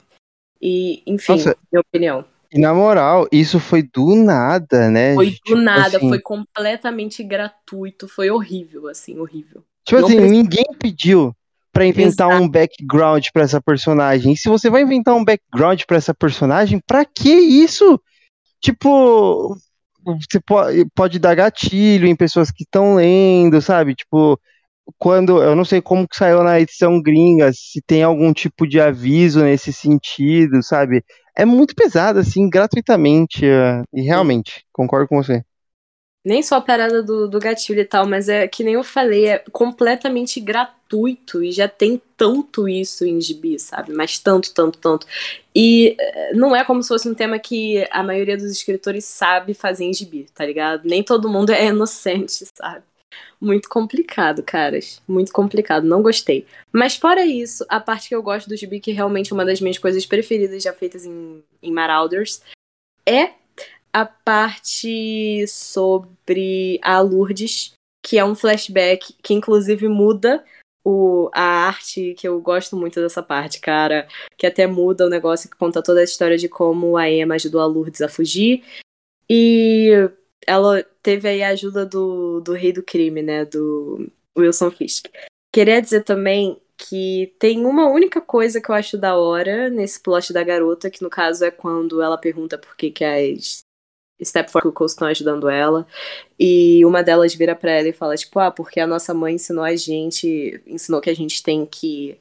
E, 0.61 1.01
enfim, 1.05 1.33
Nossa, 1.33 1.57
minha 1.71 1.81
opinião. 1.81 2.25
E 2.51 2.59
na 2.59 2.73
moral, 2.73 3.27
isso 3.31 3.59
foi 3.59 3.83
do 3.83 4.15
nada, 4.15 4.89
né? 4.89 5.13
Foi 5.13 5.27
do 5.27 5.31
tipo, 5.31 5.55
nada, 5.55 5.97
assim... 5.97 6.09
foi 6.09 6.19
completamente 6.19 7.23
gratuito, 7.23 8.07
foi 8.07 8.29
horrível, 8.29 8.87
assim, 8.87 9.19
horrível. 9.19 9.63
Tipo 9.85 10.01
Não 10.01 10.07
assim, 10.07 10.17
precisa... 10.17 10.35
ninguém 10.35 10.65
pediu 10.79 11.35
para 11.71 11.85
inventar 11.85 12.29
Exato. 12.29 12.43
um 12.43 12.49
background 12.49 13.25
para 13.31 13.43
essa 13.43 13.61
personagem. 13.61 14.33
E 14.33 14.37
se 14.37 14.49
você 14.49 14.69
vai 14.69 14.81
inventar 14.81 15.15
um 15.15 15.23
background 15.23 15.83
para 15.85 15.97
essa 15.97 16.13
personagem, 16.13 16.81
para 16.85 17.05
que 17.05 17.29
isso? 17.31 18.01
Tipo, 18.59 19.55
você 20.03 20.39
pode, 20.45 20.85
pode 20.95 21.19
dar 21.19 21.35
gatilho 21.35 22.07
em 22.07 22.15
pessoas 22.15 22.51
que 22.51 22.63
estão 22.63 22.95
lendo, 22.95 23.61
sabe? 23.61 23.95
Tipo, 23.95 24.39
quando 24.97 25.41
eu 25.41 25.55
não 25.55 25.65
sei 25.65 25.81
como 25.81 26.07
que 26.07 26.15
saiu 26.15 26.43
na 26.43 26.59
edição 26.59 27.01
gringa, 27.01 27.51
se 27.53 27.81
tem 27.81 28.03
algum 28.03 28.33
tipo 28.33 28.67
de 28.67 28.79
aviso 28.79 29.43
nesse 29.43 29.71
sentido, 29.71 30.63
sabe? 30.63 31.03
É 31.35 31.45
muito 31.45 31.75
pesado, 31.75 32.19
assim, 32.19 32.49
gratuitamente. 32.49 33.45
Uh, 33.45 33.83
e 33.93 34.01
realmente, 34.01 34.65
concordo 34.71 35.07
com 35.07 35.21
você. 35.21 35.43
Nem 36.23 36.43
só 36.43 36.55
a 36.55 36.61
parada 36.61 37.01
do, 37.01 37.29
do 37.29 37.39
gatilho 37.39 37.79
e 37.79 37.85
tal, 37.85 38.05
mas 38.05 38.27
é 38.27 38.45
que 38.45 38.61
nem 38.61 38.73
eu 38.73 38.83
falei, 38.83 39.27
é 39.27 39.39
completamente 39.53 40.41
gratuito 40.41 41.41
e 41.41 41.51
já 41.51 41.67
tem 41.67 42.01
tanto 42.17 42.67
isso 42.67 43.05
em 43.05 43.21
gibi, 43.21 43.57
sabe? 43.57 43.93
Mas 43.93 44.19
tanto, 44.19 44.53
tanto, 44.53 44.77
tanto. 44.79 45.07
E 45.55 45.95
eh, 45.97 46.33
não 46.33 46.53
é 46.53 46.65
como 46.65 46.83
se 46.83 46.89
fosse 46.89 47.07
um 47.07 47.13
tema 47.13 47.39
que 47.39 47.87
a 47.89 48.03
maioria 48.03 48.35
dos 48.35 48.51
escritores 48.51 49.05
sabe 49.05 49.53
fazer 49.53 49.85
em 49.85 49.93
gibi, 49.93 50.27
tá 50.35 50.45
ligado? 50.45 50.81
Nem 50.85 51.01
todo 51.01 51.29
mundo 51.29 51.51
é 51.51 51.67
inocente, 51.67 52.45
sabe? 52.53 52.83
Muito 53.39 53.69
complicado, 53.69 54.43
caras. 54.43 55.01
Muito 55.07 55.31
complicado. 55.31 55.85
Não 55.85 56.01
gostei. 56.01 56.45
Mas 56.71 56.95
fora 56.95 57.25
isso, 57.25 57.65
a 57.69 57.79
parte 57.79 58.09
que 58.09 58.15
eu 58.15 58.23
gosto 58.23 58.49
do 58.49 58.57
gibi, 58.57 58.79
que 58.79 58.91
realmente 58.91 59.31
é 59.31 59.35
uma 59.35 59.45
das 59.45 59.61
minhas 59.61 59.77
coisas 59.77 60.05
preferidas 60.05 60.61
já 60.61 60.73
feitas 60.73 61.05
em, 61.05 61.43
em 61.61 61.71
Marauders, 61.71 62.41
é 63.05 63.33
a 63.91 64.05
parte 64.05 65.45
sobre 65.47 66.79
a 66.83 66.99
Lourdes, 66.99 67.73
que 68.05 68.17
é 68.17 68.25
um 68.25 68.35
flashback 68.35 69.13
que 69.21 69.33
inclusive 69.33 69.87
muda 69.87 70.43
o, 70.83 71.29
a 71.33 71.67
arte, 71.67 72.13
que 72.17 72.27
eu 72.27 72.39
gosto 72.41 72.75
muito 72.75 72.99
dessa 73.01 73.21
parte, 73.21 73.59
cara. 73.59 74.07
Que 74.37 74.47
até 74.47 74.67
muda 74.67 75.05
o 75.05 75.09
negócio 75.09 75.49
que 75.49 75.57
conta 75.57 75.81
toda 75.81 76.01
a 76.01 76.03
história 76.03 76.37
de 76.37 76.49
como 76.49 76.97
a 76.97 77.09
Emma 77.09 77.35
ajudou 77.35 77.61
a 77.61 77.65
Lourdes 77.65 78.01
a 78.01 78.09
fugir. 78.09 78.63
E 79.29 80.09
ela 80.45 80.83
teve 81.01 81.27
aí 81.27 81.43
a 81.43 81.49
ajuda 81.49 81.85
do, 81.85 82.41
do 82.41 82.53
rei 82.53 82.71
do 82.71 82.83
crime, 82.83 83.21
né? 83.21 83.45
Do 83.45 84.11
Wilson 84.37 84.71
Fisk. 84.71 85.07
Queria 85.53 85.81
dizer 85.81 86.03
também 86.03 86.59
que 86.77 87.33
tem 87.37 87.65
uma 87.65 87.89
única 87.89 88.21
coisa 88.21 88.61
que 88.61 88.69
eu 88.69 88.75
acho 88.75 88.97
da 88.97 89.15
hora 89.17 89.69
nesse 89.69 89.99
plot 89.99 90.31
da 90.31 90.43
garota, 90.43 90.89
que 90.89 91.01
no 91.01 91.09
caso 91.09 91.43
é 91.43 91.51
quando 91.51 92.01
ela 92.01 92.17
pergunta 92.17 92.57
por 92.57 92.75
que, 92.75 92.89
que 92.89 93.03
as 93.03 93.63
Stepford 94.23 94.73
estão 94.85 95.07
ajudando 95.07 95.49
ela. 95.49 95.87
E 96.39 96.83
uma 96.85 97.03
delas 97.03 97.33
vira 97.33 97.55
para 97.55 97.71
ela 97.71 97.87
e 97.87 97.93
fala, 97.93 98.15
tipo, 98.15 98.39
ah, 98.39 98.51
porque 98.51 98.79
a 98.79 98.87
nossa 98.87 99.13
mãe 99.13 99.35
ensinou 99.35 99.63
a 99.63 99.75
gente, 99.75 100.61
ensinou 100.65 101.01
que 101.01 101.09
a 101.09 101.15
gente 101.15 101.41
tem 101.41 101.65
que 101.65 102.17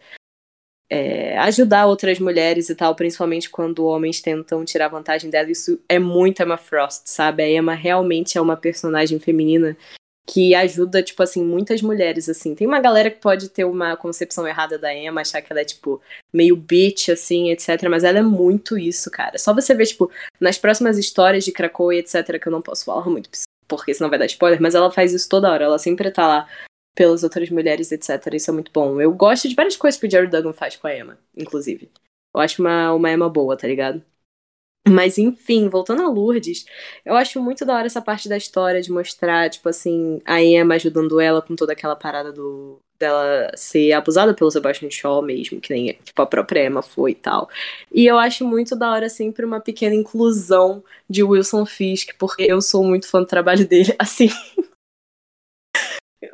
é, 0.91 1.37
ajudar 1.39 1.87
outras 1.87 2.19
mulheres 2.19 2.71
e 2.71 2.75
tal, 2.75 2.95
principalmente 2.95 3.51
quando 3.51 3.87
homens 3.87 4.21
tentam 4.21 4.65
tirar 4.65 4.89
vantagem 4.89 5.31
dela. 5.31 5.51
Isso 5.51 5.79
é 5.89 5.99
muito 5.99 6.43
Emma 6.43 6.57
Frost, 6.57 7.03
sabe? 7.07 7.43
A 7.43 7.51
Emma 7.51 7.75
realmente 7.75 8.39
é 8.39 8.41
uma 8.41 8.57
personagem 8.57 9.19
feminina 9.19 9.77
que 10.27 10.55
ajuda, 10.55 11.03
tipo 11.03 11.23
assim, 11.23 11.43
muitas 11.43 11.81
mulheres, 11.81 12.29
assim. 12.29 12.55
Tem 12.55 12.67
uma 12.67 12.81
galera 12.81 13.11
que 13.11 13.19
pode 13.19 13.49
ter 13.49 13.65
uma 13.65 13.97
concepção 13.97 14.47
errada 14.47 14.79
da 14.79 14.95
Emma, 14.95 15.23
achar 15.23 15.41
que 15.41 15.51
ela 15.51 15.63
é, 15.63 15.65
tipo, 15.65 16.03
meio 16.31 16.55
bitch, 16.55 17.09
assim, 17.09 17.51
etc. 17.51 17.89
Mas 17.89 18.05
ela 18.05 18.19
é 18.19 18.23
muito 18.23 18.77
isso, 18.77 19.11
cara. 19.11 19.39
Só 19.39 19.55
você 19.55 19.75
ver, 19.75 19.87
tipo, 19.87 20.11
nas 20.39 20.59
próximas 20.59 20.99
histórias 20.99 21.47
de 21.47 21.53
Krakow 21.53 21.95
e 21.95 21.99
etc., 21.99 22.39
que 22.39 22.47
eu 22.47 22.53
não 22.53 22.61
posso 22.61 22.85
falar 22.85 23.09
muito, 23.09 23.31
porque 23.67 23.95
senão 23.95 24.11
vai 24.11 24.19
dar 24.19 24.27
spoiler, 24.27 24.61
mas 24.61 24.75
ela 24.75 24.91
faz 24.91 25.15
isso 25.15 25.29
toda 25.31 25.51
hora. 25.51 25.65
Ela 25.65 25.79
sempre 25.79 26.11
tá 26.11 26.27
lá 26.27 26.49
pelas 26.95 27.23
outras 27.23 27.51
mulheres, 27.51 27.93
etc. 27.93 28.35
Isso 28.35 28.51
é 28.51 28.55
muito 28.55 28.73
bom. 28.73 29.01
Eu 29.01 29.13
gosto 29.13 29.49
de 29.49 29.55
várias 29.55 29.77
coisas 29.77 30.01
que 30.01 30.07
o 30.07 30.11
Jerry 30.11 30.29
Duggan 30.29 30.53
faz 30.53 30.77
com 30.77 30.87
a 30.87 30.97
Emma, 30.97 31.19
inclusive. 31.37 31.91
Eu 32.35 32.41
acho 32.41 32.63
uma, 32.63 32.93
uma 32.93 33.11
Emma 33.11 33.29
boa, 33.29 33.57
tá 33.57 33.67
ligado? 33.67 34.03
Mas 34.89 35.19
enfim, 35.19 35.69
voltando 35.69 36.03
a 36.03 36.09
Lourdes, 36.09 36.65
eu 37.05 37.15
acho 37.15 37.43
muito 37.43 37.65
da 37.65 37.77
hora 37.77 37.87
essa 37.87 38.01
parte 38.01 38.29
da 38.29 38.37
história 38.37 38.81
de 38.81 38.91
mostrar, 38.91 39.51
tipo 39.51 39.69
assim, 39.69 40.21
a 40.25 40.43
Emma 40.43 40.75
ajudando 40.77 41.21
ela 41.21 41.43
com 41.43 41.55
toda 41.55 41.73
aquela 41.73 41.97
parada 41.97 42.33
do 42.33 42.81
dela 42.99 43.53
ser 43.55 43.93
abusada 43.93 44.35
pelo 44.35 44.51
Sebastian 44.51 44.91
Shaw 44.91 45.23
mesmo, 45.23 45.61
que 45.61 45.73
nem 45.73 45.93
tipo, 46.03 46.21
a 46.21 46.27
própria 46.27 46.67
Emma 46.67 46.83
foi 46.83 47.13
e 47.13 47.15
tal. 47.15 47.49
E 47.93 48.07
eu 48.07 48.19
acho 48.19 48.45
muito 48.45 48.75
da 48.75 48.91
hora 48.91 49.09
sempre 49.09 49.45
uma 49.45 49.61
pequena 49.61 49.95
inclusão 49.95 50.83
de 51.09 51.23
Wilson 51.23 51.65
Fisk, 51.65 52.11
porque 52.19 52.43
eu 52.43 52.61
sou 52.61 52.83
muito 52.83 53.09
fã 53.09 53.21
do 53.21 53.27
trabalho 53.27 53.67
dele, 53.69 53.95
assim, 53.99 54.31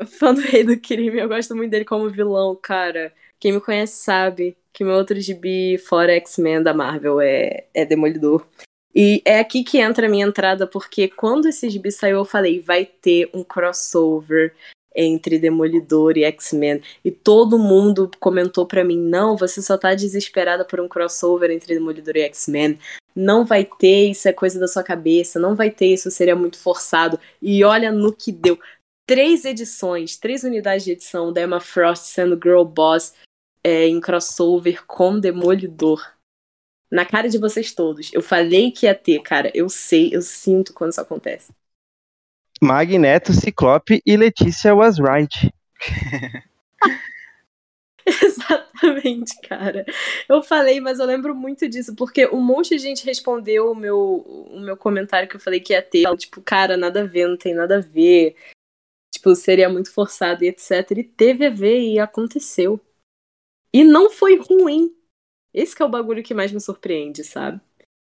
fã 0.06 0.34
do 0.34 0.40
Rei 0.40 0.64
do 0.64 0.78
Crime, 0.78 1.18
eu 1.18 1.28
gosto 1.28 1.54
muito 1.54 1.70
dele 1.70 1.84
como 1.84 2.10
vilão, 2.10 2.56
cara. 2.56 3.12
Quem 3.38 3.52
me 3.52 3.60
conhece 3.60 4.02
sabe 4.02 4.56
que 4.72 4.84
meu 4.84 4.94
outro 4.94 5.20
gibi 5.20 5.78
fora 5.78 6.12
X-Men 6.14 6.62
da 6.62 6.74
Marvel 6.74 7.20
é, 7.20 7.66
é 7.74 7.84
Demolidor. 7.84 8.46
E 8.94 9.20
é 9.24 9.40
aqui 9.40 9.64
que 9.64 9.78
entra 9.78 10.06
a 10.06 10.10
minha 10.10 10.26
entrada, 10.26 10.66
porque 10.66 11.08
quando 11.08 11.48
esse 11.48 11.68
gibi 11.68 11.90
saiu, 11.90 12.18
eu 12.18 12.24
falei, 12.24 12.60
vai 12.60 12.84
ter 12.86 13.28
um 13.34 13.42
crossover 13.42 14.54
entre 14.94 15.38
Demolidor 15.38 16.16
e 16.16 16.24
X-Men. 16.24 16.80
E 17.04 17.10
todo 17.10 17.58
mundo 17.58 18.10
comentou 18.20 18.64
para 18.66 18.84
mim: 18.84 18.96
não, 18.96 19.36
você 19.36 19.60
só 19.60 19.76
tá 19.76 19.94
desesperada 19.94 20.64
por 20.64 20.80
um 20.80 20.88
crossover 20.88 21.50
entre 21.50 21.74
Demolidor 21.74 22.16
e 22.16 22.22
X-Men. 22.22 22.78
Não 23.16 23.44
vai 23.44 23.64
ter, 23.64 24.10
isso 24.10 24.28
é 24.28 24.32
coisa 24.32 24.58
da 24.58 24.66
sua 24.66 24.82
cabeça, 24.82 25.38
não 25.38 25.54
vai 25.54 25.70
ter, 25.70 25.86
isso 25.86 26.10
seria 26.10 26.34
muito 26.34 26.58
forçado. 26.58 27.18
E 27.40 27.62
olha 27.64 27.92
no 27.92 28.12
que 28.12 28.32
deu 28.32 28.58
três 29.06 29.44
edições, 29.44 30.16
três 30.16 30.44
unidades 30.44 30.84
de 30.84 30.92
edição 30.92 31.32
da 31.32 31.42
Emma 31.42 31.60
Frost 31.60 32.06
sendo 32.06 32.38
Girl 32.42 32.64
Boss 32.64 33.14
é, 33.62 33.86
em 33.86 34.00
crossover 34.00 34.84
com 34.86 35.18
Demolidor. 35.18 36.04
Na 36.90 37.04
cara 37.04 37.28
de 37.28 37.38
vocês 37.38 37.72
todos. 37.72 38.12
Eu 38.12 38.22
falei 38.22 38.70
que 38.70 38.86
ia 38.86 38.94
ter, 38.94 39.20
cara. 39.20 39.50
Eu 39.54 39.68
sei, 39.68 40.10
eu 40.12 40.22
sinto 40.22 40.72
quando 40.72 40.92
isso 40.92 41.00
acontece. 41.00 41.52
Magneto, 42.60 43.32
Ciclope 43.32 44.00
e 44.06 44.16
Letícia 44.16 44.74
was 44.74 44.98
right. 44.98 45.52
Exatamente, 48.06 49.40
cara. 49.40 49.84
Eu 50.28 50.42
falei, 50.42 50.78
mas 50.78 50.98
eu 50.98 51.06
lembro 51.06 51.34
muito 51.34 51.68
disso, 51.68 51.96
porque 51.96 52.26
um 52.28 52.40
monte 52.40 52.70
de 52.70 52.78
gente 52.78 53.04
respondeu 53.04 53.72
o 53.72 53.74
meu, 53.74 54.24
o 54.50 54.60
meu 54.60 54.76
comentário 54.76 55.28
que 55.28 55.36
eu 55.36 55.40
falei 55.40 55.58
que 55.58 55.72
ia 55.72 55.82
ter. 55.82 56.04
Tipo, 56.16 56.40
cara, 56.42 56.76
nada 56.76 57.00
a 57.00 57.06
ver, 57.06 57.26
não 57.26 57.36
tem 57.36 57.54
nada 57.54 57.78
a 57.78 57.80
ver 57.80 58.36
tipo, 59.24 59.34
seria 59.34 59.68
muito 59.68 59.90
forçado 59.90 60.44
e 60.44 60.48
etc. 60.48 60.90
E 60.98 61.02
teve 61.04 61.46
a 61.46 61.50
ver 61.50 61.80
e 61.80 61.98
aconteceu. 61.98 62.78
E 63.72 63.82
não 63.82 64.10
foi 64.10 64.36
ruim. 64.36 64.94
Esse 65.52 65.80
é 65.80 65.84
o 65.84 65.88
bagulho 65.88 66.22
que 66.22 66.34
mais 66.34 66.52
me 66.52 66.60
surpreende, 66.60 67.24
sabe? 67.24 67.60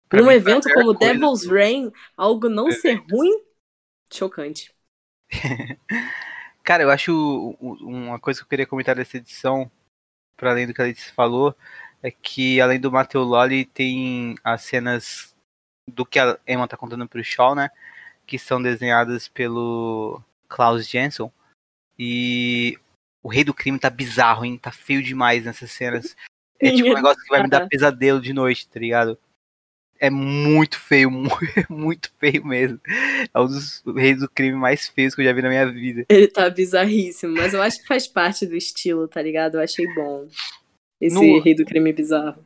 Pra 0.09 0.21
Num 0.21 0.29
evento 0.29 0.67
como 0.73 0.93
Devil's 0.93 1.45
Rain, 1.45 1.91
algo 2.17 2.49
não 2.49 2.69
ser 2.71 2.95
ruim, 3.09 3.41
chocante. 4.11 4.73
Cara, 6.63 6.83
eu 6.83 6.89
acho 6.89 7.55
uma 7.59 8.19
coisa 8.19 8.39
que 8.39 8.45
eu 8.45 8.49
queria 8.49 8.67
comentar 8.67 8.95
dessa 8.95 9.17
edição, 9.17 9.71
para 10.37 10.51
além 10.51 10.67
do 10.67 10.73
que 10.73 10.81
a 10.81 10.85
Letícia 10.85 11.13
falou, 11.13 11.55
é 12.01 12.11
que 12.11 12.61
além 12.61 12.79
do 12.79 12.91
Mateo 12.91 13.21
Lolly, 13.21 13.65
tem 13.65 14.35
as 14.43 14.61
cenas 14.63 15.35
do 15.87 16.05
que 16.05 16.19
a 16.19 16.39
Emma 16.47 16.67
tá 16.67 16.77
contando 16.77 17.07
pro 17.07 17.23
Shaw, 17.23 17.55
né? 17.55 17.69
Que 18.25 18.39
são 18.39 18.61
desenhadas 18.61 19.27
pelo 19.27 20.23
Klaus 20.53 20.87
Jensen. 20.87 21.31
E 21.97 22.77
o 23.23 23.27
Rei 23.27 23.43
do 23.43 23.53
Crime 23.53 23.79
tá 23.79 23.89
bizarro, 23.89 24.45
hein? 24.45 24.57
Tá 24.57 24.71
feio 24.71 25.01
demais 25.01 25.45
nessas 25.45 25.71
cenas. 25.71 26.15
É 26.59 26.71
tipo 26.71 26.89
um 26.89 26.93
negócio 26.93 27.21
que 27.23 27.29
vai 27.29 27.41
me 27.41 27.49
dar 27.49 27.67
pesadelo 27.67 28.21
de 28.21 28.31
noite, 28.33 28.67
tá 28.67 28.79
ligado? 28.79 29.17
É 29.99 30.09
muito 30.09 30.79
feio, 30.79 31.09
muito 31.69 32.11
feio 32.19 32.45
mesmo. 32.45 32.79
É 33.33 33.39
um 33.39 33.47
dos 33.47 33.83
reis 33.95 34.19
do 34.19 34.29
crime 34.29 34.55
mais 34.55 34.87
feios 34.87 35.15
que 35.15 35.21
eu 35.21 35.25
já 35.25 35.33
vi 35.33 35.41
na 35.41 35.49
minha 35.49 35.65
vida. 35.71 36.05
Ele 36.07 36.27
tá 36.27 36.49
bizarríssimo, 36.49 37.33
mas 37.33 37.53
eu 37.53 37.61
acho 37.61 37.81
que 37.81 37.87
faz 37.87 38.07
parte 38.07 38.45
do 38.45 38.55
estilo, 38.55 39.07
tá 39.07 39.21
ligado? 39.21 39.55
Eu 39.55 39.61
achei 39.61 39.85
bom. 39.93 40.27
Esse 41.01 41.15
no... 41.15 41.39
rei 41.41 41.55
do 41.55 41.65
crime 41.65 41.91
bizarro. 41.91 42.43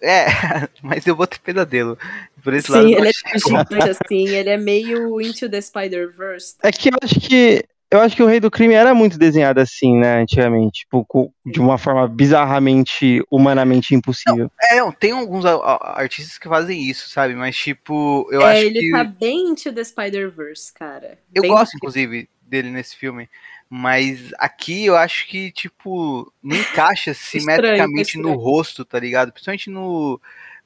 É, 0.00 0.26
mas 0.82 1.06
eu 1.06 1.14
vou 1.14 1.26
ter 1.26 1.38
pesadelo. 1.38 1.96
Por 2.44 2.52
esse 2.52 2.66
Sim, 2.66 2.72
lado, 2.72 2.88
ele 2.88 3.08
é 3.08 3.38
gigante 3.38 3.90
assim, 3.90 4.28
ele 4.28 4.50
é 4.50 4.58
meio 4.58 5.18
Into 5.18 5.48
the 5.48 5.58
Spider-Verse. 5.58 6.56
É 6.62 6.70
que 6.70 6.90
eu 6.90 6.98
acho 7.02 7.18
que 7.18 7.64
eu 7.90 8.00
acho 8.00 8.16
que 8.16 8.22
o 8.22 8.26
Rei 8.26 8.40
do 8.40 8.50
Crime 8.50 8.74
era 8.74 8.92
muito 8.92 9.16
desenhado 9.16 9.60
assim, 9.60 9.96
né, 9.96 10.20
antigamente, 10.20 10.80
tipo, 10.80 11.32
de 11.46 11.60
uma 11.60 11.78
forma 11.78 12.08
bizarramente, 12.08 13.22
humanamente 13.30 13.94
impossível. 13.94 14.50
Não, 14.60 14.68
é, 14.68 14.80
não, 14.80 14.92
tem 14.92 15.12
alguns 15.12 15.44
artistas 15.46 16.36
que 16.36 16.48
fazem 16.48 16.82
isso, 16.82 17.08
sabe? 17.08 17.34
Mas, 17.36 17.56
tipo, 17.56 18.28
eu 18.32 18.42
é, 18.42 18.52
acho 18.52 18.62
ele 18.64 18.80
que... 18.80 18.90
tá 18.90 19.04
bem 19.04 19.50
into 19.50 19.72
the 19.72 19.84
Spider-Verse, 19.84 20.72
cara. 20.74 21.18
Eu 21.32 21.42
bem 21.42 21.50
gosto, 21.52 21.76
inclusive, 21.76 22.28
dele 22.42 22.70
nesse 22.70 22.96
filme. 22.96 23.28
Mas 23.70 24.32
aqui 24.38 24.86
eu 24.86 24.96
acho 24.96 25.28
que, 25.28 25.52
tipo, 25.52 26.32
não 26.42 26.56
encaixa 26.56 27.14
simetricamente 27.14 28.18
no 28.18 28.34
rosto, 28.34 28.84
tá 28.84 28.98
ligado? 28.98 29.32
Principalmente 29.32 29.70
no, 29.70 30.20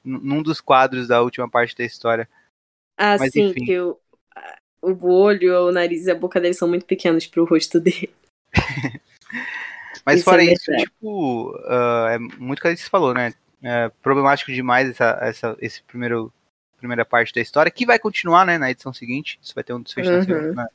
num 0.09 0.41
dos 0.41 0.59
quadros 0.59 1.07
da 1.07 1.21
última 1.21 1.49
parte 1.49 1.75
da 1.75 1.83
história. 1.83 2.27
Ah, 2.97 3.17
Mas, 3.17 3.31
sim, 3.31 3.49
enfim. 3.49 3.65
que 3.65 3.71
eu, 3.71 3.99
o 4.81 5.07
olho, 5.07 5.67
o 5.67 5.71
nariz 5.71 6.05
e 6.05 6.11
a 6.11 6.15
boca 6.15 6.39
dele 6.39 6.53
são 6.53 6.67
muito 6.67 6.85
pequenos 6.85 7.27
pro 7.27 7.45
rosto 7.45 7.79
dele. 7.79 8.13
Mas 10.05 10.17
isso 10.17 10.25
fora 10.25 10.43
é 10.43 10.53
isso, 10.53 10.71
tipo, 10.77 11.51
uh, 11.51 12.07
é 12.07 12.19
muito 12.19 12.59
o 12.59 12.61
que 12.61 12.67
a 12.67 12.71
gente 12.71 12.89
falou, 12.89 13.13
né? 13.13 13.33
É 13.61 13.89
problemático 14.01 14.51
demais 14.51 14.89
essa, 14.89 15.19
essa 15.21 15.57
esse 15.59 15.83
primeiro 15.83 16.33
primeira 16.77 17.03
parte 17.03 17.33
da 17.33 17.41
história, 17.41 17.69
que 17.69 17.85
vai 17.85 17.99
continuar, 17.99 18.45
né, 18.45 18.57
na 18.57 18.71
edição 18.71 18.93
seguinte. 18.93 19.37
Isso 19.43 19.53
vai 19.53 19.63
ter 19.63 19.73
um 19.73 19.81
desfecho 19.81 20.09
uhum. 20.09 20.53
na, 20.53 20.67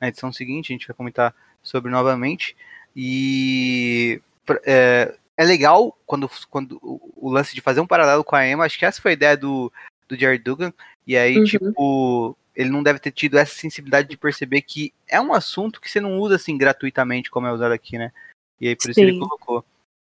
na, 0.00 0.08
edição 0.08 0.32
seguinte, 0.32 0.72
a 0.72 0.74
gente 0.74 0.88
vai 0.88 0.96
comentar 0.96 1.34
sobre 1.62 1.90
novamente. 1.90 2.56
E 2.94 4.20
é, 4.66 5.14
é 5.36 5.44
legal 5.44 5.96
quando, 6.06 6.30
quando 6.50 6.78
o, 6.82 7.30
lance 7.30 7.54
de 7.54 7.60
fazer 7.60 7.80
um 7.80 7.86
paralelo 7.86 8.24
com 8.24 8.36
a 8.36 8.46
Emma, 8.46 8.64
acho 8.64 8.78
que 8.78 8.84
essa 8.84 9.00
foi 9.00 9.12
a 9.12 9.14
ideia 9.14 9.36
do, 9.36 9.72
do 10.08 10.16
Jared 10.16 10.42
Dugan. 10.42 10.72
E 11.06 11.16
aí, 11.16 11.38
uhum. 11.38 11.44
tipo, 11.44 12.36
ele 12.54 12.70
não 12.70 12.82
deve 12.82 12.98
ter 12.98 13.10
tido 13.10 13.38
essa 13.38 13.54
sensibilidade 13.54 14.08
de 14.08 14.16
perceber 14.16 14.62
que 14.62 14.92
é 15.08 15.20
um 15.20 15.32
assunto 15.32 15.80
que 15.80 15.90
você 15.90 16.00
não 16.00 16.18
usa 16.18 16.36
assim 16.36 16.56
gratuitamente 16.56 17.30
como 17.30 17.46
é 17.46 17.52
usado 17.52 17.72
aqui, 17.72 17.98
né? 17.98 18.12
E 18.60 18.68
aí 18.68 18.76
por 18.76 18.90
isso 18.90 19.00
Sim. 19.00 19.06
ele 19.06 19.18
colocou. 19.18 19.64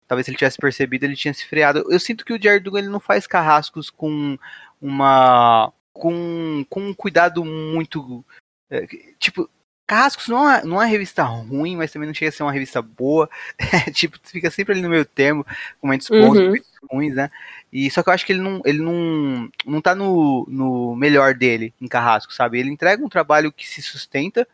Talvez 0.06 0.26
se 0.26 0.30
ele 0.30 0.38
tivesse 0.38 0.58
percebido, 0.58 1.04
ele 1.04 1.16
tinha 1.16 1.32
se 1.32 1.46
freado. 1.46 1.84
Eu 1.90 1.98
sinto 1.98 2.24
que 2.24 2.34
o 2.34 2.42
Jared 2.42 2.62
Dugan 2.62 2.80
ele 2.80 2.88
não 2.88 3.00
faz 3.00 3.26
carrascos 3.26 3.88
com 3.88 4.36
uma 4.80 5.72
com, 5.92 6.66
com 6.68 6.80
um 6.88 6.94
cuidado 6.94 7.44
muito 7.44 8.24
é, 8.68 8.86
tipo 9.18 9.48
Carrascos 9.92 10.26
não 10.26 10.50
é, 10.50 10.64
não 10.64 10.76
é 10.76 10.84
uma 10.84 10.84
revista 10.86 11.22
ruim, 11.22 11.76
mas 11.76 11.92
também 11.92 12.06
não 12.06 12.14
chega 12.14 12.30
a 12.30 12.32
ser 12.32 12.42
uma 12.42 12.52
revista 12.52 12.80
boa. 12.80 13.28
Tipo, 13.92 14.18
fica 14.24 14.50
sempre 14.50 14.72
ali 14.72 14.80
no 14.80 14.88
meio 14.88 15.04
termo, 15.04 15.44
com 15.44 15.86
momentos 15.86 16.08
bons, 16.08 16.38
uhum. 16.38 16.46
momentos 16.46 16.70
ruins, 16.90 17.14
né? 17.14 17.30
E 17.70 17.90
só 17.90 18.02
que 18.02 18.08
eu 18.08 18.14
acho 18.14 18.24
que 18.24 18.32
ele 18.32 18.40
não, 18.40 18.62
ele 18.64 18.78
não, 18.78 19.50
não 19.66 19.82
tá 19.82 19.94
no, 19.94 20.46
no 20.48 20.96
melhor 20.96 21.34
dele 21.34 21.74
em 21.78 21.86
Carrasco, 21.86 22.32
sabe? 22.32 22.58
Ele 22.58 22.70
entrega 22.70 23.04
um 23.04 23.08
trabalho 23.08 23.52
que 23.52 23.68
se 23.68 23.82
sustenta, 23.82 24.48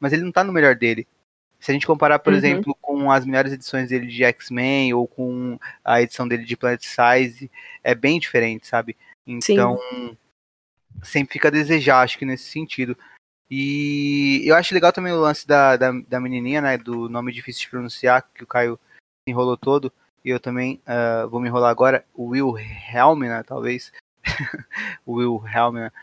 mas 0.00 0.14
ele 0.14 0.22
não 0.22 0.32
tá 0.32 0.42
no 0.42 0.54
melhor 0.54 0.74
dele. 0.74 1.06
Se 1.60 1.70
a 1.70 1.74
gente 1.74 1.86
comparar, 1.86 2.18
por 2.18 2.32
uhum. 2.32 2.38
exemplo, 2.38 2.74
com 2.80 3.12
as 3.12 3.26
melhores 3.26 3.52
edições 3.52 3.90
dele 3.90 4.06
de 4.06 4.24
X-Men 4.24 4.94
ou 4.94 5.06
com 5.06 5.58
a 5.84 6.00
edição 6.00 6.26
dele 6.26 6.46
de 6.46 6.56
Planet 6.56 6.82
Size, 6.82 7.50
é 7.84 7.94
bem 7.94 8.18
diferente, 8.18 8.66
sabe? 8.66 8.96
Então, 9.26 9.78
Sim. 9.90 10.16
sempre 11.02 11.34
fica 11.34 11.48
a 11.48 11.50
desejar, 11.50 12.00
acho 12.00 12.16
que 12.16 12.24
nesse 12.24 12.44
sentido. 12.44 12.96
E 13.50 14.42
eu 14.44 14.54
acho 14.54 14.74
legal 14.74 14.92
também 14.92 15.12
o 15.12 15.20
lance 15.20 15.46
da, 15.46 15.76
da, 15.76 15.90
da 16.06 16.20
menininha, 16.20 16.60
né? 16.60 16.76
Do 16.76 17.08
nome 17.08 17.32
difícil 17.32 17.62
de 17.62 17.70
pronunciar, 17.70 18.28
que 18.34 18.44
o 18.44 18.46
Caio 18.46 18.78
enrolou 19.26 19.56
todo. 19.56 19.92
E 20.24 20.30
eu 20.30 20.38
também 20.40 20.80
uh, 20.86 21.28
vou 21.28 21.40
me 21.40 21.48
enrolar 21.48 21.70
agora. 21.70 22.04
Will 22.16 22.54
Helmina, 22.58 23.42
talvez. 23.44 23.92
o 25.06 25.14
Will 25.14 25.42
Helmina. 25.46 25.92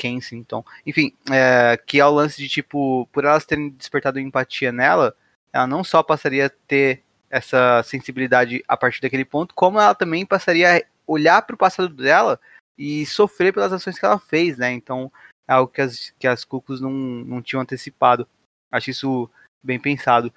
Kensington. 0.00 0.64
Enfim, 0.86 1.12
é, 1.30 1.78
que 1.86 2.00
é 2.00 2.06
o 2.06 2.10
lance 2.10 2.38
de, 2.38 2.48
tipo, 2.48 3.06
por 3.12 3.26
elas 3.26 3.44
terem 3.44 3.68
despertado 3.68 4.18
empatia 4.18 4.72
nela, 4.72 5.14
ela 5.52 5.66
não 5.66 5.84
só 5.84 6.02
passaria 6.02 6.46
a 6.46 6.50
ter 6.66 7.02
essa 7.28 7.82
sensibilidade 7.82 8.64
a 8.66 8.78
partir 8.78 9.02
daquele 9.02 9.26
ponto, 9.26 9.54
como 9.54 9.78
ela 9.78 9.94
também 9.94 10.24
passaria 10.24 10.78
a 10.78 10.82
olhar 11.06 11.42
para 11.42 11.54
o 11.54 11.58
passado 11.58 11.90
dela 11.90 12.40
e 12.78 13.04
sofrer 13.04 13.52
pelas 13.52 13.74
ações 13.74 13.98
que 13.98 14.04
ela 14.06 14.18
fez, 14.18 14.56
né? 14.56 14.72
Então, 14.72 15.12
é 15.50 15.52
algo 15.52 15.72
que 15.72 15.80
as, 15.80 16.10
que 16.16 16.28
as 16.28 16.44
Cucos 16.44 16.80
não, 16.80 16.92
não 16.92 17.42
tinham 17.42 17.60
antecipado. 17.60 18.26
Acho 18.70 18.90
isso 18.90 19.28
bem 19.60 19.80
pensado. 19.80 20.32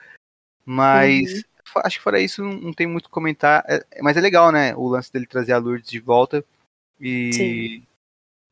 Mas 0.66 1.32
uhum. 1.32 1.82
acho 1.84 1.98
que 1.98 2.04
fora 2.04 2.20
isso 2.20 2.44
não, 2.44 2.54
não 2.54 2.74
tem 2.74 2.88
muito 2.88 3.12
comentar. 3.12 3.64
É, 3.68 3.86
mas 4.02 4.18
é 4.18 4.22
legal, 4.22 4.52
né? 4.52 4.76
O 4.76 4.88
lance 4.88 5.14
dele 5.14 5.28
trazer 5.28 5.54
a 5.54 5.60
Lourdes 5.60 5.92
de 5.92 6.00
volta. 6.00 6.44
E 7.00 7.32
Sim. 7.32 7.88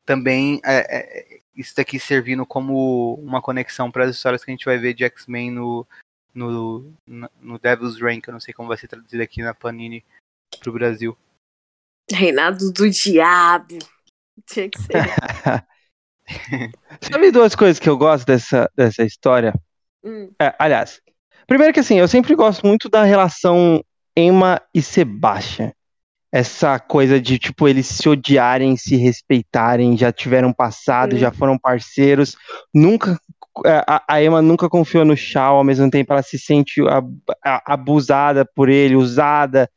também 0.06 0.60
é, 0.64 0.98
é, 0.98 1.40
isso 1.56 1.74
daqui 1.74 1.98
servindo 1.98 2.46
como 2.46 3.14
uma 3.14 3.42
conexão 3.42 3.90
para 3.90 4.04
as 4.04 4.14
histórias 4.14 4.44
que 4.44 4.50
a 4.52 4.54
gente 4.54 4.64
vai 4.64 4.78
ver 4.78 4.94
de 4.94 5.02
X-Men 5.02 5.50
no, 5.50 5.84
no, 6.32 6.94
no 7.40 7.58
Devil's 7.58 8.00
Rank. 8.00 8.28
Eu 8.28 8.34
não 8.34 8.40
sei 8.40 8.54
como 8.54 8.68
vai 8.68 8.76
ser 8.76 8.86
traduzido 8.86 9.20
aqui 9.20 9.42
na 9.42 9.52
Panini 9.52 10.04
pro 10.60 10.72
Brasil. 10.72 11.18
Reinado 12.08 12.70
do 12.70 12.88
Diabo. 12.88 13.78
Tinha 14.46 14.70
que 14.70 14.78
ser. 14.78 14.92
Sabe 17.00 17.30
duas 17.30 17.54
coisas 17.54 17.78
que 17.78 17.88
eu 17.88 17.96
gosto 17.96 18.26
dessa, 18.26 18.70
dessa 18.76 19.02
história? 19.02 19.54
Hum. 20.04 20.30
É, 20.40 20.54
aliás, 20.58 21.00
primeiro 21.46 21.72
que 21.72 21.80
assim, 21.80 21.98
eu 21.98 22.08
sempre 22.08 22.34
gosto 22.34 22.66
muito 22.66 22.88
da 22.88 23.04
relação 23.04 23.82
Emma 24.16 24.60
e 24.74 24.82
Sebastian. 24.82 25.72
Essa 26.30 26.78
coisa 26.78 27.20
de, 27.20 27.38
tipo, 27.38 27.68
eles 27.68 27.86
se 27.86 28.08
odiarem, 28.08 28.74
se 28.76 28.96
respeitarem, 28.96 29.98
já 29.98 30.10
tiveram 30.10 30.52
passado, 30.52 31.14
hum. 31.14 31.18
já 31.18 31.30
foram 31.30 31.58
parceiros. 31.58 32.36
Nunca. 32.74 33.18
É, 33.66 33.84
a, 33.86 34.02
a 34.08 34.22
Emma 34.22 34.40
nunca 34.40 34.68
confiou 34.68 35.04
no 35.04 35.14
Shaw, 35.14 35.56
ao 35.56 35.64
mesmo 35.64 35.90
tempo 35.90 36.10
ela 36.10 36.22
se 36.22 36.38
sente 36.38 36.80
abusada 37.66 38.46
por 38.46 38.70
ele, 38.70 38.96
usada, 38.96 39.68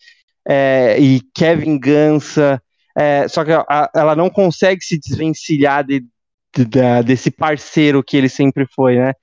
é, 0.47 0.97
e 0.97 1.19
quer 1.34 1.57
vingança. 1.57 2.61
É, 2.97 3.27
só 3.27 3.43
que 3.43 3.51
a, 3.51 3.89
ela 3.93 4.15
não 4.15 4.30
consegue 4.30 4.81
se 4.81 4.97
desvencilhar 4.97 5.84
de, 5.84 6.05
da, 6.64 7.02
desse 7.02 7.30
parceiro 7.32 8.03
que 8.03 8.15
ele 8.15 8.30
sempre 8.30 8.65
foi, 8.73 8.98
né? 8.98 9.14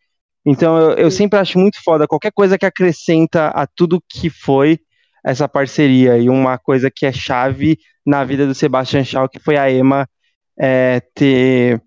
Então 0.44 0.76
eu, 0.76 0.92
eu, 0.96 1.10
sempre 1.10 1.38
acho 1.38 1.58
muito 1.58 1.82
foda 1.82 2.06
qualquer 2.06 2.32
coisa 2.32 2.58
que 2.58 2.66
acrescenta 2.66 3.48
a 3.48 3.66
tudo 3.66 4.02
que 4.08 4.28
foi 4.28 4.78
essa 5.24 5.48
parceria. 5.48 6.18
E 6.18 6.28
uma 6.28 6.58
coisa 6.58 6.90
que 6.90 7.06
é 7.06 7.12
chave 7.12 7.78
na 8.04 8.24
vida 8.24 8.46
do 8.46 8.54
Sebastian 8.54 9.04
Shaw, 9.04 9.28
que 9.28 9.38
foi 9.38 9.56
a 9.56 9.70
Emma 9.70 10.08
é, 10.58 11.00
ter 11.14 11.80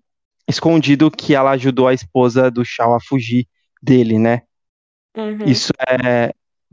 escondido 0.48 1.10
que 1.10 1.34
ela 1.34 1.50
ajudou 1.50 1.88
a 1.88 1.94
esposa 1.94 2.50
do 2.50 2.64
Shaw 2.64 2.94
a 2.94 3.00
fugir 3.00 3.46
dele, 3.82 4.18
né? 4.18 4.42
Uhum. 5.16 5.44
Isso 5.44 5.72
é, 5.86 6.32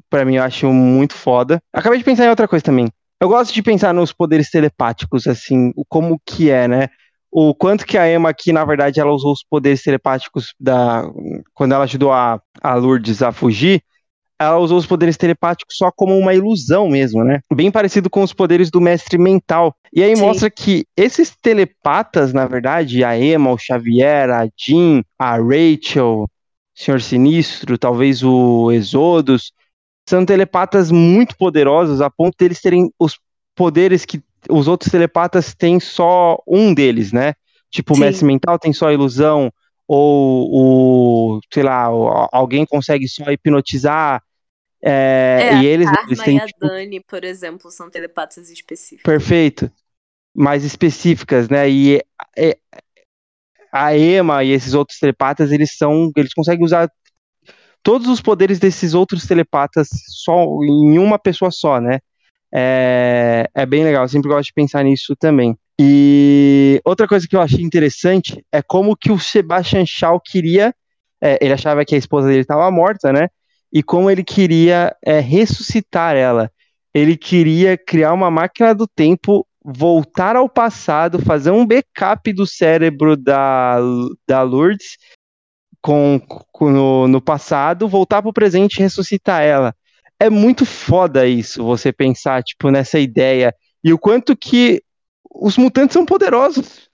para 0.09 0.25
mim, 0.25 0.35
eu 0.35 0.43
acho 0.43 0.71
muito 0.71 1.15
foda. 1.15 1.61
Acabei 1.73 1.97
de 1.97 2.05
pensar 2.05 2.25
em 2.25 2.29
outra 2.29 2.47
coisa 2.47 2.63
também. 2.63 2.87
Eu 3.19 3.27
gosto 3.29 3.53
de 3.53 3.63
pensar 3.63 3.93
nos 3.93 4.13
poderes 4.13 4.49
telepáticos, 4.49 5.27
assim, 5.27 5.71
como 5.89 6.21
que 6.25 6.49
é, 6.49 6.67
né? 6.67 6.89
O 7.35 7.55
quanto 7.55 7.83
que 7.83 7.97
a 7.97 8.07
Emma 8.11 8.29
aqui, 8.29 8.53
na 8.53 8.63
verdade, 8.63 8.99
ela 8.99 9.11
usou 9.11 9.33
os 9.33 9.43
poderes 9.43 9.81
telepáticos 9.81 10.53
da 10.59 11.03
quando 11.55 11.73
ela 11.73 11.85
ajudou 11.85 12.11
a, 12.11 12.39
a 12.61 12.75
Lourdes 12.75 13.23
a 13.23 13.31
fugir, 13.31 13.81
ela 14.39 14.59
usou 14.59 14.77
os 14.77 14.85
poderes 14.85 15.17
telepáticos 15.17 15.75
só 15.75 15.91
como 15.91 16.15
uma 16.15 16.35
ilusão 16.35 16.87
mesmo, 16.87 17.23
né? 17.23 17.39
Bem 17.51 17.71
parecido 17.71 18.07
com 18.07 18.21
os 18.21 18.33
poderes 18.33 18.69
do 18.69 18.79
mestre 18.79 19.17
mental. 19.17 19.75
E 19.91 20.03
aí 20.03 20.15
Sim. 20.15 20.21
mostra 20.21 20.51
que 20.51 20.85
esses 20.95 21.35
telepatas, 21.35 22.33
na 22.33 22.45
verdade, 22.45 23.03
a 23.03 23.17
Emma, 23.17 23.51
o 23.51 23.57
Xavier, 23.57 24.29
a 24.29 24.47
Jean, 24.55 25.01
a 25.17 25.37
Rachel, 25.37 26.25
o 26.25 26.29
Senhor 26.75 27.01
Sinistro, 27.01 27.79
talvez 27.79 28.21
o 28.23 28.71
Exodus, 28.71 29.51
são 30.07 30.23
telepatas 30.23 30.91
muito 30.91 31.35
poderosos 31.35 31.99
a 31.99 32.11
ponto 32.11 32.35
deles 32.37 32.61
terem 32.61 32.91
os 32.99 33.17
poderes 33.55 34.05
que 34.05 34.21
os 34.49 34.67
outros 34.67 34.91
telepatas 34.91 35.53
têm 35.53 35.79
só 35.79 36.41
um 36.47 36.73
deles, 36.73 37.11
né? 37.11 37.33
Tipo, 37.69 37.95
o 37.95 37.97
mestre 37.97 38.25
mental 38.25 38.59
tem 38.59 38.71
só 38.71 38.91
ilusão, 38.91 39.51
ou 39.87 41.37
o, 41.37 41.39
sei 41.51 41.63
lá, 41.63 41.85
alguém 42.31 42.65
consegue 42.65 43.07
só 43.07 43.31
hipnotizar. 43.31 44.21
É, 44.81 45.49
É, 45.49 45.55
e 45.55 45.65
eles, 45.65 45.87
a 45.87 46.03
eles 46.05 46.21
têm, 46.21 46.37
e 46.37 46.39
a 46.39 46.45
tipo, 46.45 46.59
Dani, 46.59 46.99
por 46.99 47.23
exemplo, 47.23 47.71
são 47.71 47.89
telepatas 47.89 48.49
específicos. 48.49 49.01
perfeito, 49.01 49.71
mais 50.35 50.63
específicas, 50.63 51.49
né? 51.49 51.69
E 51.69 52.01
é, 52.37 52.57
a 53.71 53.97
Emma 53.97 54.43
e 54.43 54.51
esses 54.51 54.73
outros 54.73 54.99
telepatas, 54.99 55.51
eles 55.51 55.75
são, 55.77 56.11
eles 56.15 56.33
conseguem 56.33 56.65
usar 56.65 56.91
todos 57.81 58.07
os 58.07 58.21
poderes 58.21 58.59
desses 58.59 58.93
outros 58.93 59.25
telepatas 59.25 59.89
só 60.07 60.45
em 60.63 60.97
uma 60.99 61.19
pessoa 61.19 61.51
só, 61.51 61.79
né? 61.79 61.99
É, 62.53 63.49
é 63.55 63.65
bem 63.65 63.83
legal, 63.83 64.03
eu 64.03 64.07
sempre 64.09 64.29
gosto 64.29 64.45
de 64.47 64.53
pensar 64.53 64.83
nisso 64.83 65.15
também. 65.15 65.57
E 65.79 66.79
outra 66.85 67.07
coisa 67.07 67.27
que 67.27 67.35
eu 67.35 67.41
achei 67.41 67.61
interessante 67.63 68.45
é 68.51 68.61
como 68.61 68.95
que 68.95 69.11
o 69.11 69.17
Sebastian 69.19 69.85
Shaw 69.85 70.19
queria, 70.19 70.73
é, 71.21 71.39
ele 71.41 71.53
achava 71.53 71.83
que 71.83 71.95
a 71.95 71.97
esposa 71.97 72.27
dele 72.27 72.41
estava 72.41 72.69
morta, 72.69 73.11
né? 73.11 73.27
E 73.71 73.81
como 73.81 74.09
ele 74.09 74.23
queria 74.23 74.95
é, 75.03 75.19
ressuscitar 75.19 76.15
ela. 76.15 76.51
Ele 76.93 77.17
queria 77.17 77.75
criar 77.75 78.13
uma 78.13 78.29
máquina 78.29 78.75
do 78.75 78.87
tempo, 78.87 79.47
voltar 79.65 80.35
ao 80.35 80.47
passado, 80.47 81.17
fazer 81.19 81.49
um 81.49 81.65
backup 81.65 82.31
do 82.33 82.45
cérebro 82.45 83.17
da, 83.17 83.79
da 84.27 84.43
Lourdes 84.43 84.97
com, 85.81 86.19
com- 86.51 86.69
no, 86.71 87.07
no 87.07 87.21
passado, 87.21 87.87
voltar 87.87 88.21
pro 88.21 88.31
presente 88.33 88.77
e 88.77 88.83
ressuscitar 88.83 89.41
ela. 89.41 89.75
É 90.19 90.29
muito 90.29 90.65
foda 90.65 91.27
isso, 91.27 91.63
você 91.63 91.91
pensar, 91.91 92.43
tipo, 92.43 92.69
nessa 92.71 92.99
ideia. 92.99 93.53
E 93.83 93.91
o 93.93 93.99
quanto 93.99 94.35
que 94.35 94.81
os 95.29 95.57
mutantes 95.57 95.93
são 95.93 96.05
poderosos. 96.05 96.89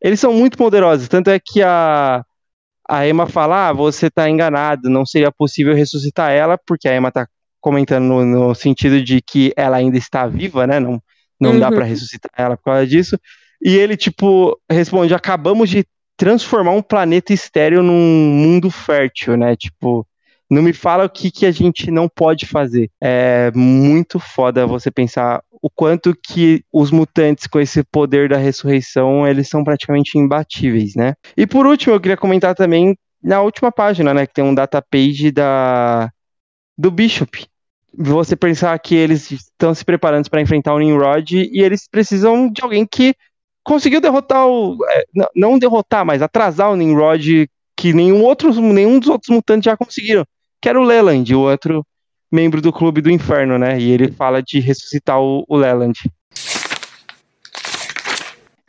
Eles 0.00 0.20
são 0.20 0.32
muito 0.32 0.56
poderosos. 0.58 1.08
Tanto 1.08 1.30
é 1.30 1.38
que 1.40 1.62
a, 1.62 2.24
a 2.88 3.08
Emma 3.08 3.26
fala: 3.26 3.68
ah, 3.68 3.72
você 3.72 4.10
tá 4.10 4.28
enganado, 4.28 4.88
não 4.90 5.06
seria 5.06 5.30
possível 5.32 5.74
ressuscitar 5.74 6.32
ela, 6.32 6.58
porque 6.58 6.88
a 6.88 6.96
Emma 6.96 7.10
tá 7.12 7.26
comentando 7.60 8.04
no, 8.04 8.24
no 8.24 8.54
sentido 8.54 9.02
de 9.02 9.20
que 9.22 9.52
ela 9.56 9.76
ainda 9.76 9.96
está 9.98 10.26
viva, 10.26 10.66
né? 10.66 10.80
Não, 10.80 11.00
não 11.40 11.58
dá 11.58 11.68
Uhum. 11.68 11.74
pra 11.76 11.84
ressuscitar 11.84 12.30
ela 12.36 12.56
por 12.56 12.64
causa 12.64 12.86
disso. 12.86 13.18
E 13.62 13.76
ele, 13.76 13.96
tipo, 13.96 14.58
responde: 14.70 15.14
acabamos 15.14 15.70
de 15.70 15.84
transformar 16.16 16.72
um 16.72 16.82
planeta 16.82 17.32
estéreo 17.32 17.82
num 17.82 17.94
mundo 18.34 18.70
fértil, 18.70 19.36
né? 19.36 19.56
Tipo, 19.56 20.06
não 20.52 20.62
me 20.62 20.74
fala 20.74 21.06
o 21.06 21.08
que, 21.08 21.30
que 21.30 21.46
a 21.46 21.50
gente 21.50 21.90
não 21.90 22.06
pode 22.08 22.44
fazer. 22.44 22.90
É 23.00 23.50
muito 23.54 24.18
foda 24.18 24.66
você 24.66 24.90
pensar 24.90 25.42
o 25.50 25.70
quanto 25.70 26.14
que 26.14 26.62
os 26.70 26.90
mutantes 26.90 27.46
com 27.46 27.58
esse 27.58 27.82
poder 27.82 28.28
da 28.28 28.36
ressurreição, 28.36 29.26
eles 29.26 29.48
são 29.48 29.64
praticamente 29.64 30.18
imbatíveis, 30.18 30.94
né? 30.94 31.14
E 31.36 31.46
por 31.46 31.66
último, 31.66 31.94
eu 31.94 32.00
queria 32.00 32.18
comentar 32.18 32.54
também 32.54 32.94
na 33.22 33.40
última 33.40 33.72
página, 33.72 34.12
né, 34.12 34.26
que 34.26 34.34
tem 34.34 34.44
um 34.44 34.54
data 34.54 34.82
page 34.82 35.30
da 35.30 36.10
do 36.76 36.90
Bishop. 36.90 37.46
Você 37.96 38.36
pensar 38.36 38.78
que 38.78 38.94
eles 38.94 39.30
estão 39.30 39.74
se 39.74 39.84
preparando 39.84 40.28
para 40.28 40.40
enfrentar 40.42 40.74
o 40.74 40.78
Nimrod 40.78 41.32
e 41.32 41.62
eles 41.62 41.88
precisam 41.88 42.50
de 42.50 42.62
alguém 42.62 42.86
que 42.86 43.14
conseguiu 43.64 44.00
derrotar 44.02 44.46
o. 44.46 44.76
é, 44.90 45.04
não- 45.34 45.58
derrotar, 45.58 46.04
mas 46.04 46.20
atrasar 46.20 46.70
o 46.70 46.76
Nimrod 46.76 47.48
que 47.76 47.92
nenhum, 47.92 48.22
outro, 48.22 48.52
nenhum 48.60 48.98
dos 48.98 49.08
outros 49.08 49.34
mutantes 49.34 49.64
já 49.64 49.76
conseguiram. 49.76 50.26
Que 50.62 50.68
era 50.68 50.80
o 50.80 50.84
Leland, 50.84 51.34
o 51.34 51.40
outro 51.40 51.84
membro 52.30 52.62
do 52.62 52.72
Clube 52.72 53.00
do 53.00 53.10
Inferno, 53.10 53.58
né? 53.58 53.80
E 53.80 53.90
ele 53.90 54.12
fala 54.12 54.40
de 54.40 54.60
ressuscitar 54.60 55.20
o, 55.20 55.44
o 55.48 55.56
Leland. 55.56 55.98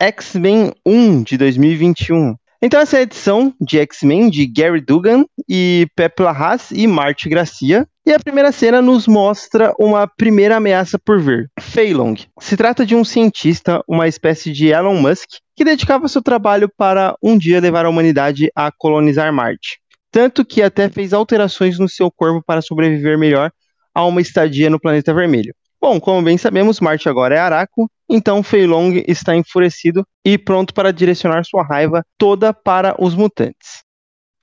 X-Men 0.00 0.72
1 0.84 1.22
de 1.22 1.38
2021. 1.38 2.34
Então 2.60 2.80
essa 2.80 2.96
é 2.96 3.00
a 3.00 3.02
edição 3.02 3.54
de 3.60 3.78
X-Men 3.78 4.28
de 4.28 4.44
Gary 4.44 4.80
Dugan 4.80 5.24
e 5.48 5.86
Pepla 5.94 6.30
Haas 6.30 6.72
e 6.72 6.86
Marty 6.86 7.28
Gracia. 7.28 7.86
E 8.04 8.12
a 8.12 8.18
primeira 8.18 8.50
cena 8.50 8.82
nos 8.82 9.06
mostra 9.06 9.72
uma 9.78 10.06
primeira 10.06 10.56
ameaça 10.56 10.98
por 10.98 11.20
vir, 11.20 11.48
Feilong. 11.60 12.16
Se 12.40 12.56
trata 12.56 12.84
de 12.84 12.96
um 12.96 13.04
cientista, 13.04 13.82
uma 13.88 14.08
espécie 14.08 14.50
de 14.50 14.68
Elon 14.68 15.00
Musk, 15.00 15.28
que 15.56 15.64
dedicava 15.64 16.08
seu 16.08 16.20
trabalho 16.20 16.68
para 16.76 17.14
um 17.22 17.38
dia 17.38 17.60
levar 17.60 17.86
a 17.86 17.88
humanidade 17.88 18.50
a 18.54 18.70
colonizar 18.70 19.32
Marte. 19.32 19.78
Tanto 20.14 20.44
que 20.44 20.62
até 20.62 20.88
fez 20.88 21.12
alterações 21.12 21.76
no 21.76 21.88
seu 21.88 22.08
corpo 22.08 22.40
para 22.46 22.62
sobreviver 22.62 23.18
melhor 23.18 23.50
a 23.92 24.04
uma 24.04 24.20
estadia 24.20 24.70
no 24.70 24.78
planeta 24.78 25.12
vermelho. 25.12 25.52
Bom, 25.80 25.98
como 25.98 26.22
bem 26.22 26.38
sabemos, 26.38 26.78
Marte 26.78 27.08
agora 27.08 27.34
é 27.34 27.38
Araco, 27.40 27.90
então 28.08 28.40
Feilong 28.40 29.02
está 29.08 29.34
enfurecido 29.34 30.06
e 30.24 30.38
pronto 30.38 30.72
para 30.72 30.92
direcionar 30.92 31.44
sua 31.44 31.64
raiva 31.64 32.06
toda 32.16 32.54
para 32.54 32.94
os 32.96 33.16
mutantes. 33.16 33.82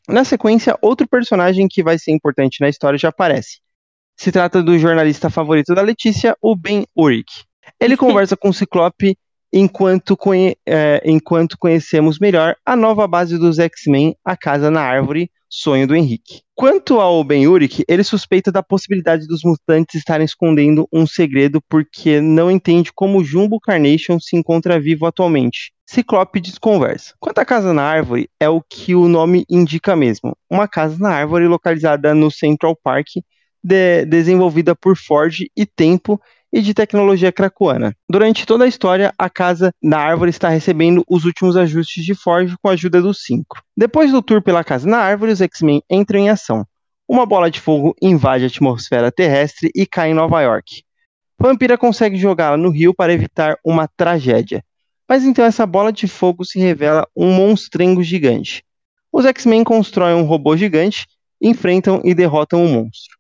Na 0.10 0.26
sequência, 0.26 0.78
outro 0.82 1.08
personagem 1.08 1.70
que 1.70 1.82
vai 1.82 1.98
ser 1.98 2.12
importante 2.12 2.60
na 2.60 2.68
história 2.68 3.00
já 3.00 3.08
aparece. 3.08 3.62
Se 4.18 4.30
trata 4.30 4.62
do 4.62 4.78
jornalista 4.78 5.30
favorito 5.30 5.74
da 5.74 5.82
Letícia, 5.82 6.36
o 6.42 6.54
Ben 6.54 6.86
Urich. 6.94 7.46
Ele 7.80 7.96
conversa 7.96 8.36
com 8.36 8.50
o 8.50 8.54
Ciclope 8.54 9.18
enquanto, 9.52 10.16
conhe- 10.16 10.56
é, 10.66 11.02
enquanto 11.06 11.58
conhecemos 11.58 12.20
melhor 12.20 12.56
a 12.66 12.76
nova 12.76 13.08
base 13.08 13.38
dos 13.38 13.60
X-Men, 13.60 14.16
a 14.24 14.36
Casa 14.38 14.72
na 14.72 14.82
Árvore, 14.82 15.30
sonho 15.50 15.86
do 15.86 15.96
Henrique. 15.96 16.42
Quanto 16.56 17.02
ao 17.02 17.22
Ben 17.24 17.48
Urich, 17.48 17.84
ele 17.88 18.04
suspeita 18.04 18.52
da 18.52 18.64
possibilidade 18.64 19.28
dos 19.28 19.42
mutantes 19.44 19.96
estarem 19.96 20.24
escondendo 20.24 20.88
um 20.94 21.06
segredo 21.06 21.62
porque 21.68 22.22
não 22.22 22.50
entende 22.50 22.92
como 22.94 23.24
Jumbo 23.24 23.60
Carnation 23.60 24.20
se 24.20 24.38
encontra 24.38 24.80
vivo 24.80 25.06
atualmente. 25.06 25.74
Ciclope 25.86 26.40
desconversa. 26.40 27.14
Quanto 27.20 27.40
à 27.40 27.46
Casa 27.46 27.74
na 27.74 27.84
Árvore, 27.84 28.30
é 28.40 28.48
o 28.48 28.62
que 28.62 28.96
o 28.96 29.10
nome 29.10 29.44
indica 29.50 29.94
mesmo. 29.94 30.38
Uma 30.50 30.68
casa 30.68 30.98
na 30.98 31.10
árvore 31.10 31.48
localizada 31.48 32.16
no 32.16 32.32
Central 32.32 32.78
Park, 32.82 33.08
de- 33.62 34.06
desenvolvida 34.06 34.74
por 34.74 34.96
Ford 34.96 35.34
e 35.56 35.66
Tempo 35.66 36.22
e 36.52 36.62
de 36.62 36.74
tecnologia 36.74 37.32
cracoana. 37.32 37.96
Durante 38.10 38.46
toda 38.46 38.66
a 38.66 38.68
história, 38.68 39.14
a 39.18 39.30
casa 39.30 39.74
na 39.82 39.98
árvore 39.98 40.30
está 40.30 40.50
recebendo 40.50 41.04
os 41.10 41.26
últimos 41.26 41.56
ajustes 41.56 42.04
de 42.04 42.14
Ford 42.14 42.54
com 42.62 42.70
a 42.70 42.74
ajuda 42.74 43.02
dos 43.02 43.24
cinco. 43.24 43.62
Depois 43.76 44.12
do 44.12 44.22
tour 44.22 44.42
pela 44.42 44.64
casa 44.64 44.88
na 44.88 44.98
árvore, 44.98 45.32
os 45.32 45.42
X-Men 45.42 45.82
entram 45.90 46.20
em 46.20 46.30
ação. 46.30 46.66
Uma 47.08 47.26
bola 47.26 47.52
de 47.52 47.60
fogo 47.60 47.96
invade 48.02 48.44
a 48.44 48.48
atmosfera 48.48 49.12
terrestre 49.12 49.70
e 49.76 49.86
cai 49.86 50.12
em 50.12 50.14
Nova 50.14 50.42
York. 50.42 50.84
Vampira 51.38 51.78
consegue 51.78 52.18
jogá-la 52.18 52.56
no 52.56 52.70
rio 52.70 52.94
para 52.94 53.12
evitar 53.12 53.58
uma 53.66 53.88
tragédia. 53.88 54.64
Mas 55.10 55.26
então 55.26 55.44
essa 55.44 55.66
bola 55.66 55.92
de 55.92 56.08
fogo 56.08 56.46
se 56.46 56.60
revela 56.60 57.08
um 57.16 57.34
monstrengo 57.34 58.02
gigante. 58.04 58.64
Os 59.12 59.26
X-Men 59.26 59.64
constroem 59.64 60.16
um 60.16 60.24
robô 60.24 60.56
gigante, 60.56 61.06
enfrentam 61.42 62.00
e 62.06 62.14
derrotam 62.14 62.64
o 62.64 62.70
monstro. 62.70 63.11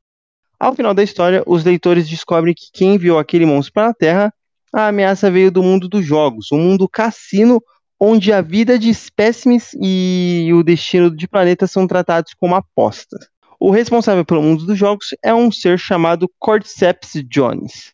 Ao 0.61 0.75
final 0.75 0.93
da 0.93 1.01
história, 1.01 1.41
os 1.47 1.63
leitores 1.63 2.07
descobrem 2.07 2.53
que 2.53 2.67
quem 2.71 2.93
enviou 2.93 3.17
aquele 3.17 3.47
monstro 3.47 3.73
para 3.73 3.87
a 3.87 3.93
Terra, 3.95 4.31
a 4.71 4.89
ameaça 4.89 5.31
veio 5.31 5.51
do 5.51 5.63
mundo 5.63 5.89
dos 5.89 6.05
jogos, 6.05 6.51
um 6.51 6.59
mundo 6.59 6.87
cassino 6.87 7.59
onde 7.99 8.31
a 8.31 8.43
vida 8.43 8.77
de 8.77 8.87
espécimes 8.87 9.71
e 9.81 10.51
o 10.53 10.61
destino 10.61 11.09
de 11.09 11.27
planetas 11.27 11.71
são 11.71 11.87
tratados 11.87 12.35
como 12.35 12.53
apostas. 12.53 13.27
O 13.59 13.71
responsável 13.71 14.23
pelo 14.23 14.43
mundo 14.43 14.63
dos 14.63 14.77
jogos 14.77 15.07
é 15.23 15.33
um 15.33 15.51
ser 15.51 15.79
chamado 15.79 16.29
Cordyceps 16.37 17.13
Jones. 17.27 17.91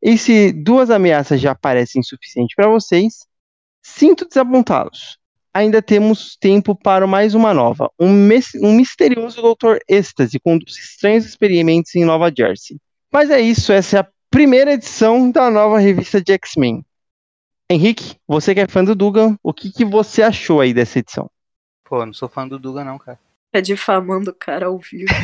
E 0.00 0.16
se 0.16 0.52
duas 0.52 0.90
ameaças 0.90 1.40
já 1.40 1.56
parecem 1.56 2.04
suficientes 2.04 2.54
para 2.54 2.68
vocês, 2.68 3.26
sinto 3.82 4.28
desapontá-los. 4.28 5.19
Ainda 5.52 5.82
temos 5.82 6.36
tempo 6.36 6.74
para 6.76 7.06
mais 7.06 7.34
uma 7.34 7.52
nova, 7.52 7.90
um, 7.98 8.08
um 8.62 8.72
misterioso 8.72 9.42
Dr. 9.42 9.78
Êxtase 9.88 10.38
conduz 10.38 10.76
estranhos 10.78 11.26
experimentos 11.26 11.94
em 11.96 12.04
Nova 12.04 12.32
Jersey. 12.36 12.78
Mas 13.12 13.30
é 13.30 13.40
isso, 13.40 13.72
essa 13.72 13.96
é 13.96 14.00
a 14.00 14.08
primeira 14.30 14.74
edição 14.74 15.28
da 15.30 15.50
nova 15.50 15.80
revista 15.80 16.22
de 16.22 16.32
X-Men. 16.32 16.84
Henrique, 17.68 18.16
você 18.28 18.54
que 18.54 18.60
é 18.60 18.68
fã 18.68 18.84
do 18.84 18.94
Dugan, 18.94 19.36
o 19.42 19.52
que, 19.52 19.72
que 19.72 19.84
você 19.84 20.22
achou 20.22 20.60
aí 20.60 20.72
dessa 20.72 21.00
edição? 21.00 21.28
Pô, 21.84 22.06
não 22.06 22.12
sou 22.12 22.28
fã 22.28 22.46
do 22.46 22.58
Duga, 22.58 22.84
não, 22.84 22.98
cara. 22.98 23.18
Tá 23.50 23.60
difamando 23.60 24.30
o 24.30 24.34
cara 24.34 24.66
ao 24.66 24.78
vivo. 24.78 25.12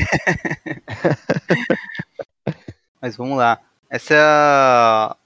Mas 3.00 3.16
vamos 3.16 3.38
lá. 3.38 3.60
Essa, 3.88 5.16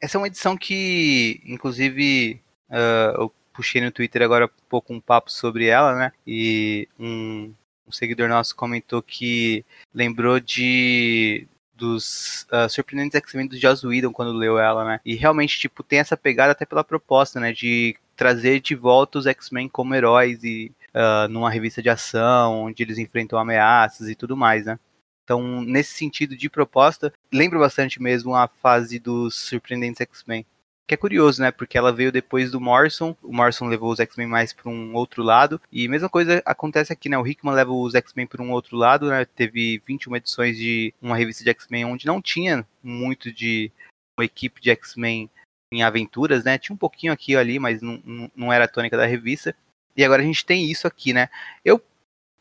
essa 0.00 0.16
é 0.16 0.18
uma 0.18 0.26
edição 0.26 0.56
que, 0.56 1.40
inclusive, 1.44 2.40
ah, 2.68 3.14
eu 3.16 3.32
puxei 3.60 3.82
no 3.82 3.92
Twitter 3.92 4.22
agora 4.22 4.46
um 4.46 4.68
pouco 4.68 4.94
um 4.94 5.00
papo 5.00 5.30
sobre 5.30 5.66
ela, 5.66 5.94
né? 5.94 6.12
E 6.26 6.88
um, 6.98 7.52
um 7.86 7.92
seguidor 7.92 8.26
nosso 8.26 8.56
comentou 8.56 9.02
que 9.02 9.64
lembrou 9.94 10.40
de 10.40 11.46
dos 11.74 12.46
ah, 12.50 12.68
surpreendentes 12.68 13.16
X-Men 13.16 13.46
do 13.46 13.58
Joss 13.58 13.86
Whedon 13.86 14.12
quando 14.12 14.32
leu 14.32 14.58
ela, 14.58 14.84
né? 14.84 15.00
E 15.04 15.14
realmente, 15.14 15.58
tipo, 15.58 15.82
tem 15.82 15.98
essa 15.98 16.16
pegada 16.16 16.52
até 16.52 16.64
pela 16.64 16.84
proposta, 16.84 17.38
né? 17.38 17.52
De 17.52 17.96
trazer 18.16 18.60
de 18.60 18.74
volta 18.74 19.18
os 19.18 19.26
X-Men 19.26 19.68
como 19.68 19.94
heróis 19.94 20.42
e 20.42 20.72
ah, 20.94 21.28
numa 21.28 21.50
revista 21.50 21.82
de 21.82 21.90
ação, 21.90 22.64
onde 22.64 22.82
eles 22.82 22.98
enfrentam 22.98 23.38
ameaças 23.38 24.08
e 24.08 24.14
tudo 24.14 24.36
mais, 24.36 24.64
né? 24.64 24.78
Então, 25.24 25.62
nesse 25.62 25.92
sentido 25.92 26.36
de 26.36 26.48
proposta, 26.48 27.12
lembra 27.32 27.58
bastante 27.58 28.02
mesmo 28.02 28.34
a 28.34 28.48
fase 28.48 28.98
dos 28.98 29.36
Surpreendentes 29.36 30.00
X-Men. 30.00 30.44
Que 30.90 30.94
é 30.94 30.96
curioso, 30.96 31.40
né? 31.40 31.52
Porque 31.52 31.78
ela 31.78 31.92
veio 31.92 32.10
depois 32.10 32.50
do 32.50 32.60
Morrison, 32.60 33.16
o 33.22 33.32
Morrison 33.32 33.68
levou 33.68 33.92
os 33.92 34.00
X-Men 34.00 34.26
mais 34.26 34.52
para 34.52 34.68
um 34.68 34.92
outro 34.92 35.22
lado, 35.22 35.60
e 35.70 35.86
mesma 35.86 36.08
coisa 36.08 36.42
acontece 36.44 36.92
aqui, 36.92 37.08
né? 37.08 37.16
O 37.16 37.24
Hickman 37.24 37.54
leva 37.54 37.72
os 37.72 37.94
X-Men 37.94 38.26
para 38.26 38.42
um 38.42 38.50
outro 38.50 38.76
lado, 38.76 39.08
né? 39.08 39.24
Teve 39.24 39.80
21 39.86 40.16
edições 40.16 40.56
de 40.56 40.92
uma 41.00 41.16
revista 41.16 41.44
de 41.44 41.50
X-Men 41.50 41.84
onde 41.84 42.06
não 42.06 42.20
tinha 42.20 42.66
muito 42.82 43.32
de 43.32 43.70
uma 44.18 44.24
equipe 44.24 44.60
de 44.60 44.70
X-Men 44.70 45.30
em 45.72 45.84
aventuras, 45.84 46.42
né? 46.42 46.58
Tinha 46.58 46.74
um 46.74 46.78
pouquinho 46.78 47.12
aqui 47.12 47.36
ali, 47.36 47.60
mas 47.60 47.80
não, 47.80 48.28
não 48.34 48.52
era 48.52 48.64
a 48.64 48.68
tônica 48.68 48.96
da 48.96 49.06
revista. 49.06 49.54
E 49.96 50.04
agora 50.04 50.22
a 50.22 50.24
gente 50.24 50.44
tem 50.44 50.68
isso 50.68 50.88
aqui, 50.88 51.12
né? 51.12 51.28
Eu, 51.64 51.80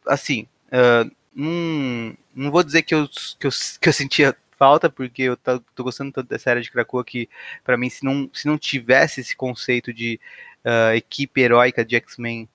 assim, 0.08 0.48
uh, 0.70 1.12
não, 1.36 2.18
não 2.34 2.50
vou 2.50 2.64
dizer 2.64 2.82
que 2.82 2.96
eu, 2.96 3.08
que 3.40 3.46
eu, 3.46 3.52
que 3.80 3.90
eu 3.90 3.94
sentia 3.94 4.36
falta, 4.60 4.90
porque 4.90 5.24
eu 5.24 5.38
tô, 5.38 5.60
tô 5.74 5.84
gostando 5.86 6.12
tanto 6.12 6.28
dessa 6.28 6.52
era 6.52 6.62
de 6.62 6.70
Krakoa 6.70 7.06
que, 7.06 7.30
para 7.64 7.78
mim, 7.78 7.90
se 7.90 8.04
não, 8.04 8.30
se 8.34 8.46
não 8.46 8.58
tivesse 8.58 9.22
esse 9.22 9.36
conceito 9.36 9.94
de 9.94 10.20
uh, 10.66 10.94
equipe 10.94 11.40
heróica 11.40 11.86
de 11.86 11.96
X-Men 11.96 12.48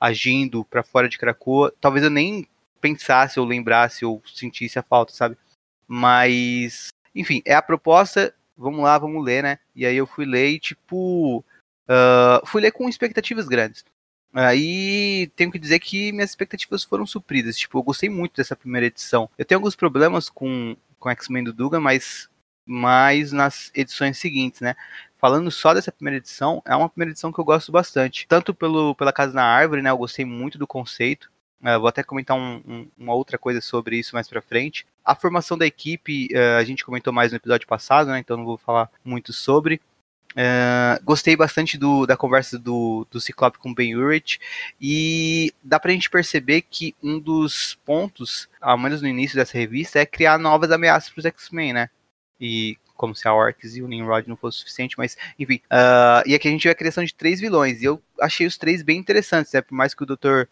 agindo 0.00 0.64
para 0.64 0.82
fora 0.82 1.08
de 1.08 1.16
Krakoa, 1.16 1.72
talvez 1.80 2.04
eu 2.04 2.10
nem 2.10 2.48
pensasse 2.80 3.38
ou 3.38 3.46
lembrasse 3.46 4.04
ou 4.04 4.20
sentisse 4.26 4.76
a 4.76 4.82
falta, 4.82 5.12
sabe? 5.12 5.38
Mas, 5.86 6.88
enfim, 7.14 7.40
é 7.46 7.54
a 7.54 7.62
proposta, 7.62 8.34
vamos 8.56 8.82
lá, 8.82 8.98
vamos 8.98 9.24
ler, 9.24 9.44
né? 9.44 9.58
E 9.76 9.86
aí 9.86 9.96
eu 9.96 10.06
fui 10.06 10.26
ler 10.26 10.50
e, 10.50 10.58
tipo, 10.58 11.38
uh, 11.38 12.44
fui 12.46 12.60
ler 12.60 12.72
com 12.72 12.88
expectativas 12.88 13.46
grandes. 13.46 13.84
Aí 14.34 15.30
tenho 15.36 15.52
que 15.52 15.58
dizer 15.58 15.78
que 15.78 16.10
minhas 16.10 16.30
expectativas 16.30 16.82
foram 16.82 17.06
supridas. 17.06 17.56
Tipo, 17.56 17.78
eu 17.78 17.82
gostei 17.82 18.08
muito 18.08 18.34
dessa 18.34 18.56
primeira 18.56 18.86
edição. 18.86 19.28
Eu 19.36 19.44
tenho 19.44 19.58
alguns 19.58 19.76
problemas 19.76 20.30
com 20.30 20.74
com 21.02 21.10
X-Men 21.10 21.44
do 21.44 21.52
Dugan, 21.52 21.80
mas 21.80 22.30
mais 22.64 23.32
nas 23.32 23.72
edições 23.74 24.18
seguintes, 24.18 24.60
né? 24.60 24.76
Falando 25.18 25.50
só 25.50 25.74
dessa 25.74 25.92
primeira 25.92 26.18
edição, 26.18 26.62
é 26.64 26.74
uma 26.74 26.88
primeira 26.88 27.10
edição 27.10 27.32
que 27.32 27.38
eu 27.38 27.44
gosto 27.44 27.70
bastante. 27.72 28.26
Tanto 28.28 28.54
pelo, 28.54 28.94
pela 28.94 29.12
Casa 29.12 29.34
na 29.34 29.44
Árvore, 29.44 29.82
né? 29.82 29.90
Eu 29.90 29.98
gostei 29.98 30.24
muito 30.24 30.58
do 30.58 30.66
conceito. 30.66 31.30
Uh, 31.60 31.78
vou 31.78 31.88
até 31.88 32.02
comentar 32.02 32.36
um, 32.36 32.62
um, 32.66 32.88
uma 32.98 33.14
outra 33.14 33.38
coisa 33.38 33.60
sobre 33.60 33.96
isso 33.96 34.14
mais 34.14 34.28
pra 34.28 34.42
frente. 34.42 34.84
A 35.04 35.14
formação 35.14 35.56
da 35.56 35.66
equipe, 35.66 36.28
uh, 36.32 36.58
a 36.58 36.64
gente 36.64 36.84
comentou 36.84 37.12
mais 37.12 37.30
no 37.30 37.36
episódio 37.36 37.68
passado, 37.68 38.10
né? 38.10 38.18
Então 38.18 38.36
não 38.36 38.44
vou 38.44 38.58
falar 38.58 38.90
muito 39.04 39.32
sobre. 39.32 39.80
Uh, 40.32 41.02
gostei 41.04 41.36
bastante 41.36 41.76
do, 41.76 42.06
da 42.06 42.16
conversa 42.16 42.58
do, 42.58 43.06
do 43.10 43.20
Ciclope 43.20 43.58
com 43.58 43.74
Ben 43.74 43.94
Urich 43.94 44.40
e 44.80 45.52
dá 45.62 45.78
pra 45.78 45.92
gente 45.92 46.08
perceber 46.08 46.62
que 46.62 46.94
um 47.02 47.18
dos 47.18 47.78
pontos, 47.84 48.48
ao 48.60 48.78
menos 48.78 49.02
no 49.02 49.08
início 49.08 49.36
dessa 49.36 49.58
revista, 49.58 49.98
é 49.98 50.06
criar 50.06 50.38
novas 50.38 50.70
ameaças 50.70 51.10
pros 51.10 51.26
X-Men, 51.26 51.74
né? 51.74 51.90
E 52.40 52.78
como 52.96 53.14
se 53.14 53.26
a 53.26 53.34
Orcs 53.34 53.76
e 53.76 53.82
o 53.82 53.88
Nimrod 53.88 54.28
não 54.28 54.36
fosse 54.36 54.58
suficiente, 54.58 54.96
mas 54.96 55.16
enfim. 55.38 55.60
Uh, 55.64 56.22
e 56.24 56.34
aqui 56.34 56.48
a 56.48 56.50
gente 56.50 56.64
vê 56.64 56.70
a 56.70 56.74
criação 56.74 57.04
de 57.04 57.14
três 57.14 57.40
vilões 57.40 57.82
e 57.82 57.84
eu 57.84 58.00
achei 58.20 58.46
os 58.46 58.56
três 58.56 58.82
bem 58.82 58.98
interessantes, 58.98 59.52
né? 59.52 59.60
Por 59.60 59.74
mais 59.74 59.92
que 59.92 60.02
o 60.02 60.06
Dr. 60.06 60.44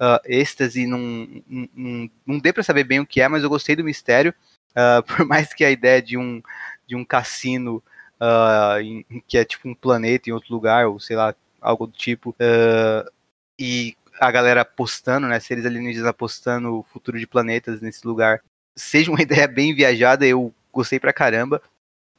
Uh, 0.00 0.20
êxtase 0.24 0.86
não, 0.86 0.98
não, 0.98 1.68
não, 1.74 2.10
não 2.24 2.38
dê 2.38 2.52
pra 2.52 2.62
saber 2.62 2.84
bem 2.84 3.00
o 3.00 3.06
que 3.06 3.20
é, 3.20 3.26
mas 3.26 3.42
eu 3.42 3.48
gostei 3.48 3.74
do 3.74 3.84
mistério. 3.84 4.32
Uh, 4.70 5.02
por 5.12 5.26
mais 5.26 5.52
que 5.52 5.64
a 5.64 5.70
ideia 5.70 6.00
de 6.00 6.16
um, 6.16 6.40
de 6.86 6.94
um 6.94 7.04
cassino 7.04 7.82
uh, 8.20 8.80
em, 8.80 9.04
que 9.26 9.38
é 9.38 9.44
tipo 9.44 9.68
um 9.68 9.74
planeta 9.74 10.28
em 10.28 10.32
outro 10.32 10.52
lugar, 10.52 10.86
ou 10.86 10.98
sei 11.00 11.16
lá, 11.16 11.34
algo 11.60 11.86
do 11.86 11.92
tipo. 11.92 12.30
Uh, 12.30 13.10
e 13.58 13.96
a 14.20 14.30
galera 14.30 14.62
apostando, 14.62 15.26
né? 15.26 15.38
Seres 15.40 15.66
alienígenas 15.66 16.06
apostando 16.06 16.78
o 16.78 16.82
futuro 16.82 17.18
de 17.18 17.26
planetas 17.26 17.80
nesse 17.80 18.06
lugar. 18.06 18.42
Seja 18.76 19.10
uma 19.10 19.20
ideia 19.22 19.46
bem 19.46 19.74
viajada, 19.74 20.26
eu 20.26 20.52
gostei 20.72 20.98
pra 20.98 21.12
caramba. 21.12 21.62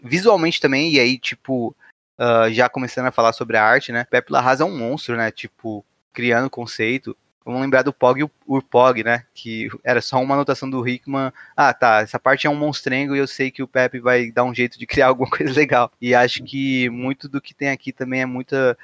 Visualmente 0.02 0.62
também, 0.62 0.94
e 0.94 1.00
aí, 1.00 1.18
tipo, 1.18 1.76
uh, 2.20 2.52
já 2.52 2.70
começando 2.70 3.08
a 3.08 3.12
falar 3.12 3.34
sobre 3.34 3.58
a 3.58 3.64
arte, 3.64 3.92
né? 3.92 4.06
Pepe 4.06 4.32
Larraz 4.32 4.62
é 4.62 4.66
um 4.66 4.78
monstro, 4.78 5.18
né? 5.18 5.32
Tipo, 5.32 5.86
criando 6.14 6.50
conceito. 6.50 7.16
Vamos 7.46 7.62
lembrar 7.62 7.84
do 7.84 7.94
Pog 7.94 8.20
e 8.20 8.24
o 8.24 8.32
Urpog, 8.48 9.04
né? 9.04 9.26
Que 9.34 9.70
era 9.84 10.02
só 10.02 10.22
uma 10.22 10.36
anotação 10.36 10.70
do 10.70 10.88
Hickman. 10.88 11.32
Ah, 11.56 11.74
tá, 11.74 12.02
essa 12.02 12.20
parte 12.20 12.46
é 12.46 12.50
um 12.50 12.56
monstrengo 12.56 13.16
e 13.16 13.20
eu 13.20 13.28
sei 13.28 13.50
que 13.50 13.64
o 13.64 13.68
Pepe 13.68 14.00
vai 14.00 14.32
dar 14.32 14.44
um 14.44 14.54
jeito 14.54 14.78
de 14.78 14.86
criar 14.88 15.08
alguma 15.08 15.30
coisa 15.30 15.54
legal. 15.54 15.92
E 16.02 16.14
acho 16.14 16.44
que 16.44 16.90
muito 16.90 17.28
do 17.28 17.42
que 17.42 17.54
tem 17.54 17.70
aqui 17.70 17.92
também 17.92 18.22
é 18.22 18.26
muita. 18.26 18.78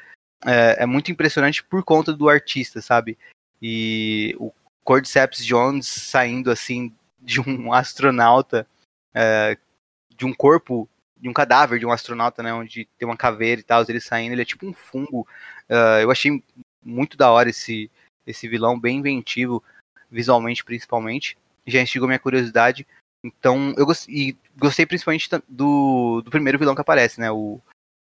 É, 0.45 0.84
é 0.84 0.86
muito 0.86 1.11
impressionante 1.11 1.64
por 1.64 1.84
conta 1.84 2.14
do 2.14 2.30
artista, 2.30 2.82
sabe? 2.82 3.18
E 3.61 4.36
o 4.40 4.52
Cordyceps 4.84 5.44
Jones 5.45 5.88
saindo 5.88 6.52
assim 6.52 6.94
de 7.19 7.41
um 7.41 7.72
astronauta, 7.73 8.68
é, 9.14 9.57
de 10.15 10.26
um 10.26 10.34
corpo, 10.34 10.88
de 11.18 11.30
um 11.30 11.34
cadáver 11.34 11.80
de 11.80 11.86
um 11.86 11.91
astronauta, 11.91 12.44
né? 12.44 12.53
Onde 12.53 12.88
tem 12.98 13.07
uma 13.07 13.18
caveira 13.18 13.60
e 13.60 13.64
tal, 13.64 13.84
ele 13.88 13.99
saindo, 13.99 14.34
ele 14.34 14.41
é 14.41 14.45
tipo 14.45 14.65
um 14.65 14.73
fungo. 14.73 15.27
Uh, 15.69 16.02
eu 16.02 16.11
achei 16.11 16.44
muito 16.84 17.18
da 17.18 17.32
hora 17.32 17.49
esse, 17.49 17.90
esse 18.26 18.47
vilão 18.47 18.80
bem 18.80 18.97
inventivo, 18.97 19.64
visualmente 20.10 20.64
principalmente. 20.64 21.38
Já 21.65 21.81
instigou 21.81 22.07
minha 22.07 22.19
curiosidade. 22.19 22.85
Então, 23.23 23.73
eu 23.77 23.85
gostei, 23.85 24.38
gostei 24.57 24.85
principalmente 24.85 25.30
do, 25.47 26.22
do 26.22 26.30
primeiro 26.30 26.60
vilão 26.60 26.76
que 26.76 26.81
aparece, 26.81 27.19
né? 27.19 27.31
O, 27.31 27.60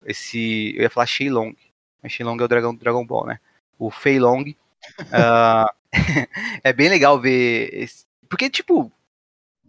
esse. 0.04 0.74
Eu 0.76 0.82
ia 0.82 0.90
falar 0.90 1.06
Shenlong. 1.06 1.54
Mas 2.02 2.12
Shenlong 2.12 2.40
é 2.40 2.44
o 2.44 2.48
dragão 2.48 2.74
do 2.74 2.80
Dragon 2.80 3.04
Ball, 3.04 3.26
né? 3.26 3.40
O 3.78 3.90
Fei 3.90 4.18
Long. 4.18 4.42
uh, 4.42 5.70
é 6.62 6.72
bem 6.72 6.88
legal 6.88 7.20
ver. 7.20 7.68
Esse, 7.72 8.04
porque, 8.28 8.48
tipo, 8.48 8.90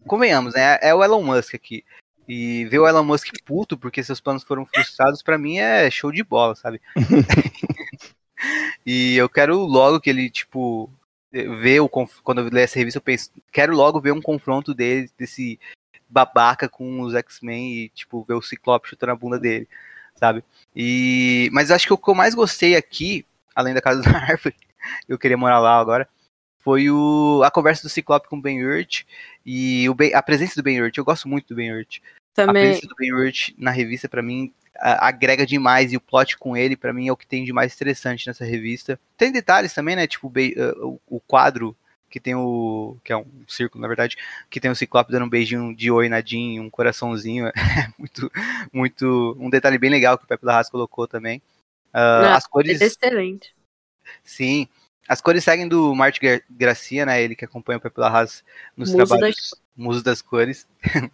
convenhamos, 0.05 0.53
né? 0.53 0.77
É 0.81 0.93
o 0.93 1.03
Elon 1.03 1.23
Musk 1.23 1.55
aqui. 1.55 1.83
E 2.27 2.65
ver 2.65 2.79
o 2.79 2.87
Elon 2.87 3.03
Musk 3.03 3.33
puto 3.43 3.77
porque 3.77 4.03
seus 4.03 4.21
planos 4.21 4.43
foram 4.43 4.65
frustrados, 4.65 5.21
para 5.21 5.37
mim 5.37 5.57
é 5.57 5.89
show 5.89 6.11
de 6.11 6.23
bola, 6.23 6.55
sabe? 6.55 6.79
E 8.85 9.15
eu 9.15 9.30
quero 9.30 9.57
logo 9.59 9.99
que 9.99 10.09
ele, 10.09 10.30
tipo, 10.30 10.89
ver 11.31 11.80
o 11.80 11.89
quando 11.89 12.41
eu 12.41 12.49
ler 12.49 12.63
essa 12.63 12.80
revista, 12.80 12.97
eu 12.97 13.01
penso, 13.01 13.31
quero 13.51 13.76
logo 13.76 14.01
ver 14.01 14.11
um 14.11 14.22
confronto 14.22 14.73
dele, 14.73 15.09
desse 15.18 15.59
babaca 16.09 16.68
com 16.68 17.01
os 17.01 17.13
X-Men 17.13 17.73
e, 17.73 17.89
tipo, 17.89 18.23
ver 18.23 18.34
o 18.34 18.41
Ciclope 18.41 18.89
chutando 18.89 19.13
a 19.13 19.15
bunda 19.15 19.39
dele, 19.39 19.68
sabe? 20.15 20.43
E, 20.76 21.49
mas 21.53 21.72
acho 21.72 21.88
que 21.88 21.93
o 21.93 21.97
que 21.97 22.09
eu 22.09 22.15
mais 22.15 22.35
gostei 22.35 22.76
aqui, 22.76 23.26
além 23.55 23.73
da 23.73 23.81
Casa 23.81 24.01
da 24.03 24.18
Árvore, 24.18 24.55
eu 25.07 25.18
queria 25.18 25.38
morar 25.38 25.59
lá 25.59 25.80
agora, 25.80 26.07
foi 26.59 26.89
o, 26.89 27.41
a 27.43 27.49
conversa 27.49 27.84
do 27.84 27.89
Ciclope 27.89 28.27
com 28.27 28.38
o 28.38 28.41
Ben 28.41 28.63
Urich 28.63 29.05
e 29.45 29.89
o 29.89 29.95
ben, 29.95 30.13
a 30.13 30.22
presença 30.22 30.55
do 30.55 30.63
Ben 30.63 30.80
Urich. 30.80 30.97
Eu 30.97 31.05
gosto 31.05 31.27
muito 31.27 31.47
do 31.47 31.55
Ben 31.55 31.72
Urich. 31.72 32.01
Também. 32.34 32.63
A 32.63 32.65
presença 32.68 32.88
do 32.88 32.95
Ben 32.95 33.13
Urich 33.13 33.55
na 33.57 33.72
revista, 33.72 34.07
para 34.07 34.22
mim, 34.22 34.53
agrega 34.76 35.45
demais 35.45 35.91
e 35.91 35.98
o 35.98 36.02
plot 36.02 36.38
com 36.38 36.56
ele, 36.56 36.76
para 36.76 36.93
mim, 36.93 37.07
é 37.07 37.11
o 37.11 37.18
que 37.18 37.27
tem 37.27 37.43
de 37.43 37.53
mais 37.53 37.73
interessante 37.73 38.27
nessa 38.27 38.45
revista. 38.45 38.99
Tem 39.18 39.31
detalhes 39.31 39.73
também, 39.73 39.95
né? 39.95 40.07
Tipo, 40.07 40.31
o 41.07 41.19
quadro 41.19 41.76
que 42.11 42.19
tem 42.19 42.35
o. 42.35 42.98
que 43.03 43.14
é 43.14 43.18
um 43.18 43.26
círculo, 43.48 43.81
na 43.81 43.88
verdade, 43.88 44.18
que 44.49 44.60
tem 44.60 44.69
o 44.69 44.76
Ciclope 44.76 45.11
dando 45.11 45.26
um 45.26 45.30
beijinho 45.30 45.73
de 45.73 45.89
oi 45.89 46.10
na 46.10 46.22
Jean, 46.22 46.61
um 46.61 46.69
coraçãozinho. 46.69 47.49
É 47.72 47.88
muito, 47.98 48.31
muito. 48.73 49.38
Um 49.39 49.49
detalhe 49.49 49.77
bem 49.77 49.89
legal 49.89 50.18
que 50.18 50.26
o 50.26 50.27
Pepe 50.27 50.45
Larraz 50.45 50.69
colocou 50.69 51.07
também. 51.07 51.41
Uh, 51.93 52.23
Não, 52.23 52.34
as 52.34 52.45
cores. 52.45 52.81
É 52.81 52.85
excelente. 52.85 53.56
Sim. 54.23 54.68
As 55.07 55.22
cores 55.22 55.43
seguem 55.43 55.68
do 55.68 55.95
Marte 55.95 56.19
Gracia, 56.49 57.06
né? 57.06 57.22
Ele 57.22 57.35
que 57.35 57.45
acompanha 57.45 57.77
o 57.77 57.81
Pepe 57.81 57.99
Larraz 57.99 58.43
nos 58.76 58.93
Muso 58.93 59.07
trabalhos. 59.07 59.35
Das... 59.35 59.61
Muso 59.76 60.03
das 60.03 60.22
cores. 60.22 60.68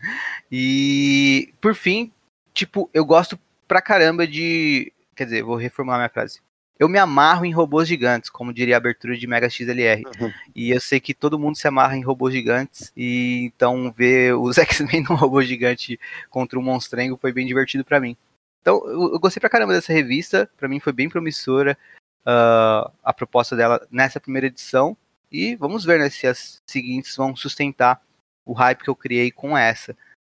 e, 0.51 1.53
por 1.61 1.75
fim, 1.75 2.11
tipo, 2.53 2.89
eu 2.93 3.05
gosto 3.05 3.39
pra 3.67 3.81
caramba 3.81 4.27
de. 4.27 4.91
Quer 5.15 5.25
dizer, 5.25 5.43
vou 5.43 5.55
reformular 5.55 5.99
minha 5.99 6.09
frase. 6.09 6.39
Eu 6.79 6.87
me 6.87 6.99
amarro 6.99 7.43
em 7.43 7.51
robôs 7.51 7.87
gigantes, 7.87 8.29
como 8.29 8.53
diria 8.53 8.75
a 8.75 8.77
abertura 8.77 9.17
de 9.17 9.25
Mega 9.25 9.49
XLR. 9.49 10.03
Uhum. 10.19 10.31
E 10.55 10.69
eu 10.69 10.79
sei 10.79 10.99
que 10.99 11.13
todo 11.13 11.39
mundo 11.39 11.57
se 11.57 11.67
amarra 11.67 11.97
em 11.97 12.03
robôs 12.03 12.33
gigantes. 12.33 12.91
E 12.95 13.45
então 13.45 13.91
ver 13.91 14.35
os 14.35 14.57
X-Men 14.59 15.03
num 15.03 15.15
robô 15.15 15.41
gigante 15.41 15.99
contra 16.29 16.59
um 16.59 16.61
monstrengo 16.61 17.17
foi 17.19 17.33
bem 17.33 17.47
divertido 17.47 17.83
para 17.83 17.99
mim. 17.99 18.15
Então 18.61 18.85
eu, 18.85 19.13
eu, 19.13 19.19
gostei 19.19 19.39
pra 19.39 19.49
caramba 19.49 19.73
dessa 19.73 19.91
revista. 19.91 20.49
para 20.55 20.67
mim 20.67 20.79
foi 20.79 20.93
bem 20.93 21.09
promissora 21.09 21.75
uh, 22.21 22.91
a 23.03 23.13
proposta 23.13 23.55
dela 23.55 23.85
nessa 23.89 24.19
primeira 24.19 24.47
edição. 24.47 24.95
E 25.31 25.55
vamos 25.55 25.83
ver 25.83 25.99
né, 25.99 26.09
se 26.09 26.27
as 26.27 26.61
seguintes 26.65 27.15
vão 27.15 27.35
sustentar 27.35 28.01
o 28.45 28.53
hype 28.53 28.83
que 28.83 28.89
eu 28.89 28.95
criei 28.95 29.31
com 29.31 29.57
essa. 29.57 29.97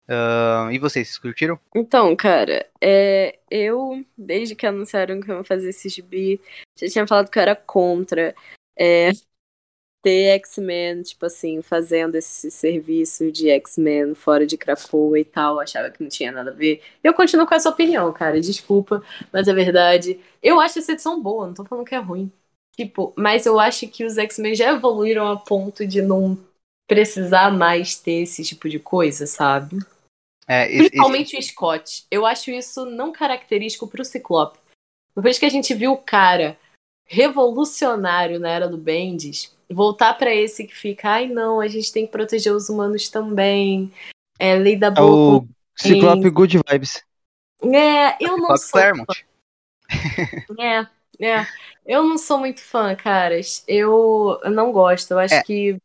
Uh, 0.09 0.71
e 0.71 0.79
vocês, 0.79 1.07
vocês 1.07 1.17
curtiram? 1.17 1.59
Então, 1.75 2.15
cara, 2.15 2.65
é, 2.81 3.37
eu, 3.51 4.05
desde 4.17 4.55
que 4.55 4.65
anunciaram 4.65 5.19
que 5.19 5.29
iam 5.29 5.43
fazer 5.43 5.69
esse 5.69 5.89
gibi, 5.89 6.39
já 6.79 6.87
tinha 6.87 7.05
falado 7.05 7.29
que 7.29 7.37
eu 7.37 7.41
era 7.41 7.55
contra 7.55 8.33
é, 8.77 9.11
ter 10.01 10.39
X-Men, 10.39 11.01
tipo 11.01 11.25
assim, 11.25 11.61
fazendo 11.61 12.15
esse 12.15 12.49
serviço 12.49 13.29
de 13.31 13.49
X-Men 13.49 14.15
fora 14.15 14.47
de 14.47 14.57
Krakoa 14.57 15.19
e 15.19 15.25
tal. 15.25 15.59
Achava 15.59 15.91
que 15.91 16.01
não 16.01 16.09
tinha 16.09 16.31
nada 16.31 16.51
a 16.51 16.53
ver. 16.53 16.81
Eu 17.03 17.13
continuo 17.13 17.45
com 17.45 17.55
essa 17.55 17.69
opinião, 17.69 18.13
cara. 18.13 18.39
Desculpa, 18.39 19.03
mas 19.33 19.49
é 19.49 19.53
verdade. 19.53 20.19
Eu 20.41 20.61
acho 20.61 20.79
essa 20.79 20.93
edição 20.93 21.21
boa, 21.21 21.47
não 21.47 21.53
tô 21.53 21.65
falando 21.65 21.85
que 21.85 21.95
é 21.95 21.99
ruim. 21.99 22.31
Tipo, 22.77 23.13
mas 23.17 23.45
eu 23.45 23.59
acho 23.59 23.87
que 23.87 24.05
os 24.05 24.17
X-Men 24.17 24.55
já 24.55 24.71
evoluíram 24.71 25.27
a 25.27 25.35
ponto 25.35 25.85
de 25.85 26.01
não 26.01 26.37
precisar 26.87 27.51
mais 27.51 27.97
ter 27.97 28.21
esse 28.21 28.43
tipo 28.43 28.69
de 28.69 28.79
coisa, 28.79 29.27
sabe? 29.27 29.77
É, 30.47 30.65
Principalmente 30.67 31.37
o 31.37 31.41
Scott. 31.43 32.05
Eu 32.09 32.25
acho 32.25 32.49
isso 32.51 32.85
não 32.85 33.11
característico 33.11 33.87
pro 33.87 34.05
Ciclope. 34.05 34.59
Depois 35.15 35.37
que 35.37 35.45
a 35.45 35.49
gente 35.49 35.73
viu 35.73 35.91
o 35.91 35.97
cara 35.97 36.57
revolucionário 37.05 38.39
na 38.39 38.49
era 38.49 38.67
do 38.67 38.77
Bendis, 38.77 39.55
voltar 39.69 40.13
pra 40.13 40.33
esse 40.33 40.65
que 40.65 40.75
fica, 40.75 41.09
ai 41.09 41.27
não, 41.27 41.59
a 41.59 41.67
gente 41.67 41.91
tem 41.91 42.05
que 42.05 42.11
proteger 42.11 42.53
os 42.53 42.69
humanos 42.69 43.09
também. 43.09 43.91
É 44.39 44.55
lei 44.55 44.75
da 44.75 44.87
É 44.87 44.91
boa. 44.91 45.39
o 45.39 45.47
Ciclope 45.75 46.29
Good 46.29 46.59
Vibes. 46.69 47.03
É, 47.63 48.23
eu 48.23 48.37
não 48.37 48.55
Ciclope 48.55 48.59
sou. 48.59 48.71
Claremont. 48.71 49.25
É, 50.59 50.87
é. 51.25 51.47
Eu 51.85 52.03
não 52.03 52.17
sou 52.17 52.37
muito 52.37 52.61
fã, 52.61 52.95
caras. 52.95 53.63
Eu, 53.67 54.39
eu 54.43 54.51
não 54.51 54.71
gosto. 54.71 55.11
Eu 55.11 55.19
acho 55.19 55.35
É. 55.35 55.43
que 55.43 55.77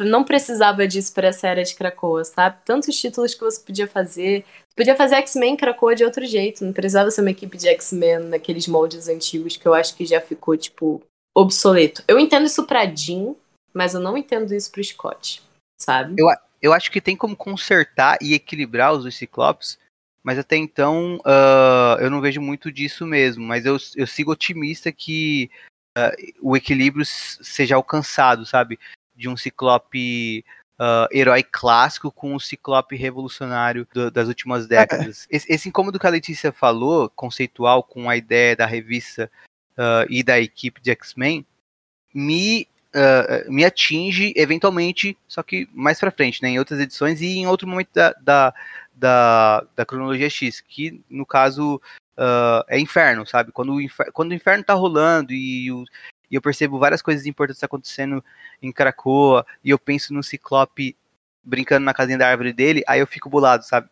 não 0.00 0.24
precisava 0.24 0.86
disso 0.86 1.12
pra 1.12 1.28
essa 1.28 1.48
era 1.48 1.62
de 1.62 1.74
Krakoa, 1.74 2.24
sabe? 2.24 2.58
Tantos 2.64 2.98
títulos 2.98 3.34
que 3.34 3.40
você 3.40 3.60
podia 3.60 3.86
fazer. 3.86 4.44
Podia 4.74 4.96
fazer 4.96 5.16
X-Men 5.16 5.56
Krakoa 5.56 5.94
de 5.94 6.04
outro 6.04 6.24
jeito. 6.26 6.64
Não 6.64 6.72
precisava 6.72 7.10
ser 7.10 7.20
uma 7.20 7.30
equipe 7.30 7.56
de 7.56 7.68
X-Men 7.68 8.20
naqueles 8.20 8.66
moldes 8.66 9.08
antigos 9.08 9.56
que 9.56 9.66
eu 9.66 9.74
acho 9.74 9.96
que 9.96 10.04
já 10.04 10.20
ficou, 10.20 10.56
tipo, 10.56 11.02
obsoleto. 11.34 12.02
Eu 12.08 12.18
entendo 12.18 12.46
isso 12.46 12.64
pra 12.66 12.86
Jean, 12.86 13.34
mas 13.72 13.94
eu 13.94 14.00
não 14.00 14.16
entendo 14.16 14.54
isso 14.54 14.70
pro 14.70 14.82
Scott, 14.82 15.42
sabe? 15.80 16.16
Eu 16.60 16.72
acho 16.72 16.90
que 16.90 17.00
tem 17.00 17.16
como 17.16 17.36
consertar 17.36 18.18
e 18.20 18.34
equilibrar 18.34 18.94
os 18.94 19.02
dois 19.02 19.14
Ciclopes, 19.14 19.78
mas 20.22 20.38
até 20.38 20.56
então 20.56 21.20
ah, 21.24 21.96
eu 22.00 22.10
não 22.10 22.20
vejo 22.20 22.40
muito 22.40 22.72
disso 22.72 23.06
mesmo. 23.06 23.44
Mas 23.44 23.64
eu, 23.64 23.76
eu 23.94 24.06
sigo 24.06 24.32
otimista 24.32 24.90
que 24.90 25.50
ah, 25.96 26.12
o 26.40 26.56
equilíbrio 26.56 27.04
seja 27.04 27.76
alcançado, 27.76 28.44
sabe? 28.44 28.78
De 29.16 29.28
um 29.28 29.36
Ciclope 29.36 30.44
ah, 30.78 31.08
herói 31.10 31.42
clássico 31.42 32.12
com 32.12 32.34
um 32.34 32.38
Ciclope 32.38 32.94
revolucionário 32.96 33.86
do- 33.92 34.10
das 34.10 34.28
últimas 34.28 34.66
décadas. 34.66 35.26
Esse, 35.30 35.50
esse 35.52 35.68
incômodo 35.68 35.98
que 35.98 36.06
a 36.06 36.10
Letícia 36.10 36.52
falou, 36.52 37.08
conceitual, 37.10 37.82
com 37.82 38.10
a 38.10 38.16
ideia 38.16 38.54
da 38.54 38.66
revista 38.66 39.30
ah, 39.76 40.04
e 40.10 40.22
da 40.22 40.38
equipe 40.38 40.80
de 40.80 40.90
X-Men, 40.90 41.46
me 42.14 42.68
ah, 42.94 43.44
me 43.48 43.64
atinge 43.64 44.32
eventualmente, 44.36 45.16
só 45.28 45.42
que 45.42 45.68
mais 45.72 45.98
pra 46.00 46.10
frente, 46.10 46.42
né, 46.42 46.48
em 46.50 46.58
outras 46.58 46.80
edições 46.80 47.20
e 47.20 47.26
em 47.38 47.46
outro 47.46 47.68
momento 47.68 47.90
da, 47.92 48.12
da, 48.22 48.54
da, 48.94 49.66
da 49.76 49.84
cronologia 49.86 50.30
X, 50.30 50.60
que 50.60 51.02
no 51.10 51.26
caso 51.26 51.80
ah, 52.16 52.64
é 52.68 52.78
inferno, 52.78 53.26
sabe? 53.26 53.52
Quando 53.52 53.74
o, 53.74 53.80
infer- 53.80 54.10
quando 54.12 54.30
o 54.30 54.34
inferno 54.34 54.64
tá 54.64 54.72
rolando 54.74 55.32
e, 55.32 55.70
o- 55.72 55.84
e 56.30 56.34
eu 56.34 56.42
percebo 56.42 56.78
várias 56.78 57.02
coisas 57.02 57.26
importantes 57.26 57.62
acontecendo 57.62 58.24
em 58.60 58.72
Krakoa 58.72 59.46
e 59.64 59.70
eu 59.70 59.78
penso 59.78 60.12
no 60.12 60.22
Ciclope 60.22 60.96
brincando 61.42 61.84
na 61.84 61.94
casinha 61.94 62.18
da 62.18 62.28
árvore 62.28 62.52
dele, 62.52 62.82
aí 62.86 63.00
eu 63.00 63.06
fico 63.06 63.30
bolado, 63.30 63.64
sabe? 63.64 63.88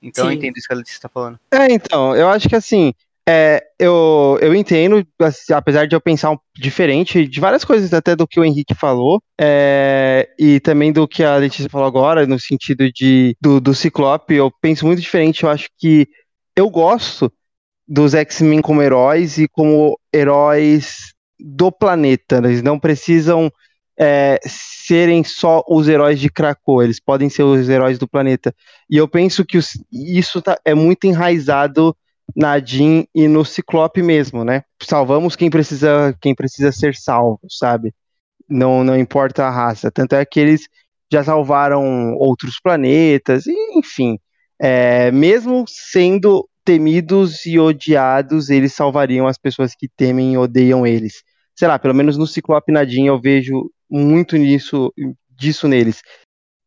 Então 0.00 0.26
eu 0.26 0.30
Sim. 0.30 0.36
entendo 0.36 0.56
isso 0.56 0.68
que 0.68 0.74
a 0.74 0.76
Letícia 0.76 1.00
tá 1.00 1.08
falando. 1.08 1.40
É, 1.50 1.72
então, 1.72 2.14
eu 2.14 2.28
acho 2.28 2.48
que 2.48 2.54
assim, 2.54 2.92
é, 3.28 3.62
eu, 3.78 4.38
eu 4.40 4.54
entendo, 4.54 5.06
apesar 5.52 5.86
de 5.86 5.94
eu 5.94 6.00
pensar 6.00 6.30
um, 6.30 6.38
diferente 6.54 7.26
de 7.26 7.40
várias 7.40 7.62
coisas 7.64 7.92
até 7.92 8.16
do 8.16 8.26
que 8.26 8.40
o 8.40 8.44
Henrique 8.44 8.74
falou, 8.74 9.22
é, 9.38 10.30
e 10.38 10.60
também 10.60 10.92
do 10.92 11.06
que 11.06 11.22
a 11.22 11.36
Letícia 11.36 11.68
falou 11.68 11.86
agora, 11.86 12.26
no 12.26 12.38
sentido 12.40 12.90
de, 12.90 13.36
do, 13.40 13.60
do 13.60 13.74
Ciclope, 13.74 14.34
eu 14.34 14.50
penso 14.62 14.86
muito 14.86 15.02
diferente, 15.02 15.42
eu 15.42 15.50
acho 15.50 15.68
que 15.76 16.08
eu 16.56 16.70
gosto 16.70 17.30
dos 17.86 18.14
X-Men 18.14 18.62
como 18.62 18.82
heróis 18.82 19.36
e 19.38 19.46
como 19.46 19.98
heróis 20.10 21.14
do 21.40 21.70
planeta, 21.72 22.40
né? 22.40 22.48
eles 22.48 22.62
não 22.62 22.78
precisam 22.78 23.50
é, 24.00 24.38
serem 24.44 25.24
só 25.24 25.62
os 25.68 25.88
heróis 25.88 26.20
de 26.20 26.30
Krakoa, 26.30 26.84
eles 26.84 27.00
podem 27.00 27.28
ser 27.28 27.42
os 27.42 27.68
heróis 27.68 27.98
do 27.98 28.06
planeta. 28.08 28.54
E 28.88 28.96
eu 28.96 29.08
penso 29.08 29.44
que 29.44 29.58
os- 29.58 29.72
isso 29.92 30.40
tá- 30.40 30.58
é 30.64 30.74
muito 30.74 31.04
enraizado 31.06 31.96
na 32.36 32.58
Jean 32.60 33.04
e 33.14 33.26
no 33.26 33.44
Ciclope 33.44 34.02
mesmo, 34.02 34.44
né? 34.44 34.62
Salvamos 34.82 35.34
quem 35.34 35.50
precisa, 35.50 36.16
quem 36.20 36.34
precisa 36.34 36.70
ser 36.70 36.94
salvo, 36.94 37.40
sabe? 37.48 37.92
Não, 38.48 38.82
não 38.84 38.98
importa 38.98 39.44
a 39.44 39.50
raça. 39.50 39.90
Tanto 39.90 40.14
é 40.14 40.24
que 40.24 40.40
eles 40.40 40.62
já 41.12 41.22
salvaram 41.24 42.14
outros 42.16 42.60
planetas, 42.60 43.46
enfim. 43.46 44.18
É, 44.60 45.10
mesmo 45.12 45.64
sendo 45.68 46.48
temidos 46.64 47.46
e 47.46 47.58
odiados, 47.58 48.50
eles 48.50 48.74
salvariam 48.74 49.26
as 49.26 49.38
pessoas 49.38 49.74
que 49.74 49.88
temem 49.88 50.34
e 50.34 50.38
odeiam 50.38 50.86
eles. 50.86 51.22
Sei 51.58 51.66
lá, 51.66 51.76
pelo 51.76 51.92
menos 51.92 52.16
no 52.16 52.24
Ciclope 52.24 52.70
na 52.70 52.84
Jean 52.84 53.06
eu 53.06 53.20
vejo 53.20 53.68
muito 53.90 54.36
nisso, 54.36 54.94
disso 55.28 55.66
neles. 55.66 56.00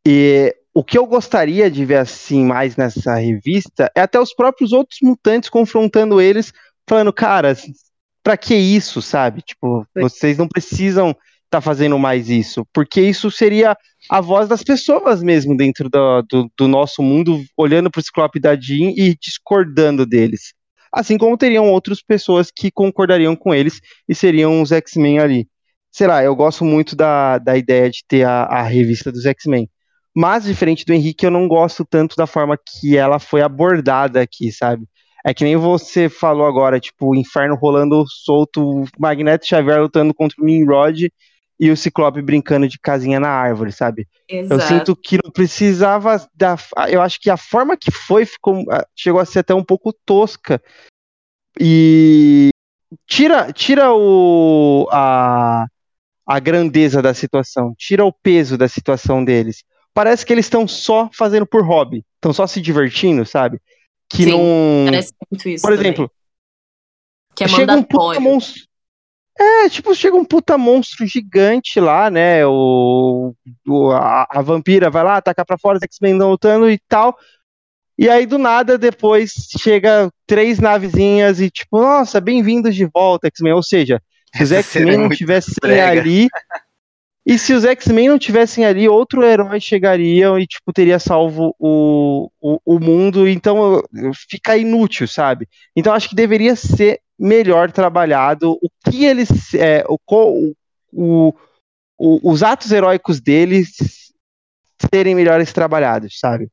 E 0.05 0.53
o 0.73 0.83
que 0.83 0.97
eu 0.97 1.05
gostaria 1.05 1.71
de 1.71 1.85
ver 1.85 1.95
assim 1.95 2.43
mais 2.43 2.75
nessa 2.75 3.15
revista 3.15 3.89
é 3.95 4.01
até 4.01 4.19
os 4.19 4.33
próprios 4.33 4.73
outros 4.73 4.99
mutantes 5.01 5.49
confrontando 5.49 6.19
eles, 6.19 6.51
falando, 6.85 7.13
cara, 7.13 7.55
pra 8.21 8.35
que 8.35 8.53
isso, 8.53 9.01
sabe? 9.01 9.41
Tipo, 9.41 9.87
vocês 9.95 10.37
não 10.37 10.45
precisam 10.45 11.15
estar 11.45 11.61
fazendo 11.61 11.97
mais 11.97 12.29
isso, 12.29 12.67
porque 12.73 12.99
isso 12.99 13.31
seria 13.31 13.77
a 14.09 14.19
voz 14.19 14.49
das 14.49 14.61
pessoas 14.61 15.23
mesmo 15.23 15.55
dentro 15.55 15.89
do, 15.89 16.21
do, 16.23 16.51
do 16.57 16.67
nosso 16.67 17.01
mundo, 17.01 17.41
olhando 17.55 17.89
pro 17.89 18.03
Ciclope 18.03 18.41
da 18.41 18.57
Jean 18.57 18.91
e 18.93 19.15
discordando 19.17 20.05
deles. 20.05 20.53
Assim 20.91 21.17
como 21.17 21.37
teriam 21.37 21.69
outras 21.69 22.01
pessoas 22.01 22.51
que 22.53 22.71
concordariam 22.71 23.35
com 23.35 23.53
eles 23.53 23.79
e 24.07 24.13
seriam 24.15 24.61
os 24.61 24.71
X-Men 24.71 25.19
ali. 25.19 25.47
Sei 25.91 26.07
lá, 26.07 26.23
eu 26.23 26.35
gosto 26.35 26.63
muito 26.65 26.95
da, 26.95 27.37
da 27.37 27.57
ideia 27.57 27.89
de 27.89 28.03
ter 28.07 28.23
a, 28.23 28.43
a 28.43 28.61
revista 28.63 29.11
dos 29.11 29.25
X-Men. 29.25 29.69
Mas, 30.15 30.43
diferente 30.43 30.85
do 30.85 30.93
Henrique, 30.93 31.25
eu 31.25 31.31
não 31.31 31.47
gosto 31.47 31.85
tanto 31.85 32.15
da 32.15 32.27
forma 32.27 32.57
que 32.57 32.97
ela 32.97 33.19
foi 33.19 33.41
abordada 33.41 34.21
aqui, 34.21 34.51
sabe? 34.51 34.85
É 35.25 35.33
que 35.33 35.43
nem 35.43 35.55
você 35.55 36.09
falou 36.09 36.45
agora, 36.45 36.79
tipo, 36.79 37.11
o 37.11 37.15
inferno 37.15 37.55
rolando 37.55 38.03
solto, 38.07 38.81
o 38.81 38.85
Magneto 38.99 39.47
Xavier 39.47 39.81
lutando 39.81 40.13
contra 40.13 40.41
o 40.41 40.45
Nimrod 40.45 41.11
e 41.61 41.69
o 41.69 41.77
Ciclope 41.77 42.23
brincando 42.23 42.67
de 42.67 42.79
casinha 42.79 43.19
na 43.19 43.29
árvore, 43.29 43.71
sabe? 43.71 44.07
Eu 44.27 44.45
Exato. 44.45 44.61
sinto 44.63 44.95
que 44.95 45.19
não 45.23 45.31
precisava 45.31 46.27
da. 46.33 46.57
Eu 46.89 47.03
acho 47.03 47.21
que 47.21 47.29
a 47.29 47.37
forma 47.37 47.77
que 47.77 47.91
foi 47.91 48.25
ficou, 48.25 48.65
ah, 48.71 48.83
chegou 48.95 49.21
a 49.21 49.25
ser 49.25 49.39
até 49.39 49.53
um 49.53 49.63
pouco 49.63 49.93
tosca. 49.93 50.59
E 51.59 52.49
tira, 53.05 53.53
tira 53.53 53.93
o, 53.93 54.87
a, 54.91 55.67
a 56.25 56.39
grandeza 56.39 56.99
da 56.99 57.13
situação, 57.13 57.75
tira 57.77 58.03
o 58.03 58.11
peso 58.11 58.57
da 58.57 58.67
situação 58.67 59.23
deles. 59.23 59.63
Parece 59.93 60.25
que 60.25 60.33
eles 60.33 60.47
estão 60.47 60.67
só 60.67 61.11
fazendo 61.13 61.45
por 61.45 61.63
hobby, 61.63 62.03
estão 62.15 62.33
só 62.33 62.47
se 62.47 62.59
divertindo, 62.59 63.23
sabe? 63.23 63.61
Que 64.09 64.23
Sim, 64.23 64.31
não. 64.31 64.85
Parece 64.85 65.13
muito 65.29 65.47
isso. 65.47 65.61
Por 65.61 65.75
também. 65.75 65.91
exemplo, 65.91 66.11
que 67.35 67.43
é 67.43 67.47
chega 67.47 67.75
um 67.75 67.83
puta 67.83 68.19
monstro. 68.19 68.63
É, 69.39 69.69
tipo, 69.69 69.95
chega 69.95 70.15
um 70.15 70.25
puta 70.25 70.57
monstro 70.57 71.05
gigante 71.07 71.79
lá, 71.79 72.09
né? 72.11 72.45
O, 72.45 73.33
o- 73.67 73.91
a, 73.91 74.27
a 74.29 74.41
vampira 74.41 74.89
vai 74.89 75.03
lá, 75.03 75.17
ataca 75.17 75.43
pra 75.45 75.57
fora, 75.57 75.77
os 75.77 75.83
X-Men 75.83 76.13
estão 76.13 76.29
lutando 76.29 76.69
e 76.69 76.79
tal. 76.87 77.17
E 77.97 78.09
aí, 78.09 78.25
do 78.25 78.37
nada, 78.37 78.77
depois 78.77 79.31
chega 79.59 80.11
três 80.27 80.59
navezinhas 80.59 81.39
e, 81.39 81.49
tipo, 81.49 81.79
nossa, 81.79 82.19
bem-vindos 82.21 82.75
de 82.75 82.85
volta, 82.85 83.27
X-Men. 83.27 83.53
Ou 83.53 83.63
seja, 83.63 84.01
se 84.35 84.43
os 84.43 84.51
X-Men 84.51 84.93
é 84.93 84.97
não 84.97 85.09
tivessem 85.09 85.81
ali. 85.81 86.27
E 87.25 87.37
se 87.37 87.53
os 87.53 87.63
X-Men 87.63 88.09
não 88.09 88.17
tivessem 88.17 88.65
ali, 88.65 88.89
outro 88.89 89.23
herói 89.23 89.59
chegaria 89.59 90.27
e, 90.39 90.47
tipo, 90.47 90.73
teria 90.73 90.97
salvo 90.97 91.55
o, 91.59 92.29
o, 92.41 92.59
o 92.65 92.79
mundo. 92.79 93.27
Então, 93.27 93.83
fica 94.29 94.57
inútil, 94.57 95.07
sabe? 95.07 95.47
Então, 95.75 95.93
acho 95.93 96.09
que 96.09 96.15
deveria 96.15 96.55
ser 96.55 96.99
melhor 97.21 97.71
trabalhado 97.71 98.53
o 98.61 98.69
que 98.89 99.05
eles. 99.05 99.53
É, 99.53 99.83
o, 99.87 99.97
o- 100.91 101.33
o- 101.97 102.31
os 102.31 102.43
atos 102.43 102.71
heróicos 102.71 103.21
deles 103.21 103.75
serem 104.93 105.15
melhores 105.15 105.53
trabalhados, 105.53 106.19
sabe? 106.19 106.49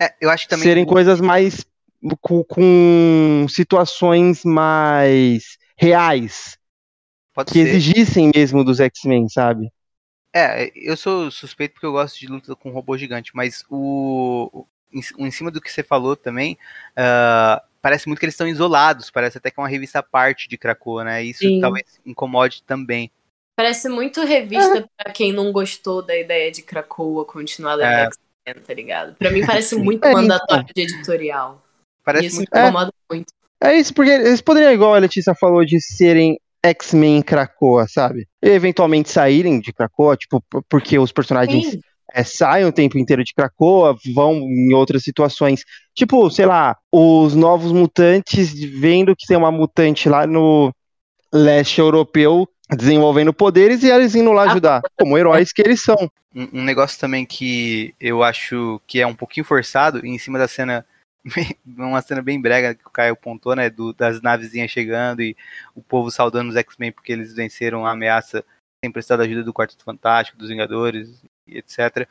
É, 0.00 0.14
eu 0.20 0.30
acho 0.30 0.44
que 0.44 0.50
também 0.50 0.64
serem 0.64 0.84
coisas 0.84 1.20
mais. 1.20 1.64
Com, 2.20 2.44
com 2.44 3.46
situações 3.48 4.44
mais 4.44 5.56
reais, 5.76 6.56
pode 7.34 7.50
que 7.52 7.58
ser. 7.58 7.68
exigissem 7.68 8.30
mesmo 8.34 8.62
dos 8.64 8.80
X-Men, 8.80 9.28
sabe? 9.28 9.68
É, 10.34 10.70
eu 10.74 10.96
sou 10.96 11.30
suspeito 11.30 11.72
porque 11.74 11.86
eu 11.86 11.92
gosto 11.92 12.18
de 12.18 12.26
luta 12.26 12.54
com 12.54 12.70
robô 12.70 12.96
gigante, 12.98 13.30
mas 13.34 13.64
o, 13.70 14.66
em, 14.92 15.00
em 15.26 15.30
cima 15.30 15.50
do 15.50 15.60
que 15.62 15.72
você 15.72 15.82
falou 15.82 16.14
também, 16.14 16.58
ah, 16.94 17.62
parece 17.86 18.08
muito 18.08 18.18
que 18.18 18.24
eles 18.24 18.34
estão 18.34 18.48
isolados, 18.48 19.12
parece 19.12 19.38
até 19.38 19.48
que 19.48 19.60
é 19.60 19.62
uma 19.62 19.68
revista 19.68 20.00
à 20.00 20.02
parte 20.02 20.48
de 20.48 20.58
Krakoa, 20.58 21.04
né? 21.04 21.22
Isso 21.22 21.38
Sim. 21.38 21.60
talvez 21.60 22.00
incomode 22.04 22.60
também. 22.64 23.12
Parece 23.54 23.88
muito 23.88 24.24
revista 24.24 24.84
pra 24.96 25.12
quem 25.12 25.32
não 25.32 25.52
gostou 25.52 26.02
da 26.02 26.18
ideia 26.18 26.50
de 26.50 26.62
Krakoa 26.62 27.24
continuar 27.24 27.74
lendo 27.74 27.92
É. 27.92 28.06
X-Men, 28.06 28.64
tá 28.64 28.74
ligado? 28.74 29.14
Pra 29.14 29.30
mim 29.30 29.46
parece 29.46 29.76
muito 29.76 30.04
É, 30.04 30.12
mandatório 30.12 30.66
de 30.74 30.82
editorial. 30.82 31.62
Parece 32.04 32.26
Isso 32.26 32.36
muito. 32.38 32.50
me 32.52 32.60
incomoda 32.60 32.92
muito. 33.08 33.32
É 33.62 33.76
isso, 33.76 33.94
porque 33.94 34.10
eles 34.10 34.40
poderiam, 34.40 34.72
igual 34.72 34.92
a 34.92 34.98
Letícia 34.98 35.32
falou, 35.36 35.64
de 35.64 35.80
serem 35.80 36.40
X-Men 36.64 37.22
Krakoa, 37.22 37.86
sabe? 37.86 38.26
E 38.42 38.48
eventualmente 38.48 39.10
saírem 39.10 39.60
de 39.60 39.72
Krakoa, 39.72 40.16
tipo, 40.16 40.42
porque 40.68 40.98
os 40.98 41.12
personagens 41.12 41.70
Sim, 41.70 41.80
é, 42.12 42.22
saem 42.24 42.64
o 42.64 42.72
tempo 42.72 42.98
inteiro 42.98 43.24
de 43.24 43.34
Krakoa, 43.34 43.96
vão 44.14 44.34
em 44.34 44.72
outras 44.74 45.02
situações. 45.02 45.62
Tipo, 45.94 46.30
sei 46.30 46.46
lá, 46.46 46.76
os 46.92 47.34
novos 47.34 47.72
mutantes 47.72 48.52
vendo 48.52 49.14
que 49.16 49.26
tem 49.26 49.36
uma 49.36 49.50
mutante 49.50 50.08
lá 50.08 50.26
no 50.26 50.72
leste 51.32 51.80
europeu 51.80 52.48
desenvolvendo 52.68 53.32
poderes 53.32 53.82
e 53.82 53.90
eles 53.90 54.14
indo 54.14 54.32
lá 54.32 54.44
ajudar, 54.44 54.82
como 54.98 55.16
heróis 55.16 55.52
que 55.52 55.62
eles 55.62 55.82
são. 55.82 56.10
Um, 56.34 56.60
um 56.60 56.64
negócio 56.64 56.98
também 56.98 57.24
que 57.24 57.94
eu 58.00 58.22
acho 58.22 58.80
que 58.86 59.00
é 59.00 59.06
um 59.06 59.14
pouquinho 59.14 59.46
forçado, 59.46 60.04
em 60.04 60.18
cima 60.18 60.38
da 60.38 60.48
cena 60.48 60.84
uma 61.66 62.00
cena 62.02 62.22
bem 62.22 62.40
brega 62.40 62.74
que 62.74 62.86
o 62.86 62.90
Caio 62.90 63.12
apontou, 63.12 63.54
né, 63.54 63.68
do, 63.68 63.92
das 63.92 64.20
navezinhas 64.20 64.70
chegando 64.70 65.22
e 65.22 65.36
o 65.74 65.82
povo 65.82 66.10
saudando 66.10 66.50
os 66.50 66.56
X-Men 66.56 66.92
porque 66.92 67.12
eles 67.12 67.34
venceram 67.34 67.84
a 67.84 67.92
ameaça 67.92 68.44
sem 68.82 68.92
precisar 68.92 69.16
da 69.16 69.24
ajuda 69.24 69.42
do 69.42 69.52
Quarteto 69.52 69.84
Fantástico, 69.84 70.38
dos 70.38 70.48
Vingadores, 70.48 71.22
etc. 71.48 72.08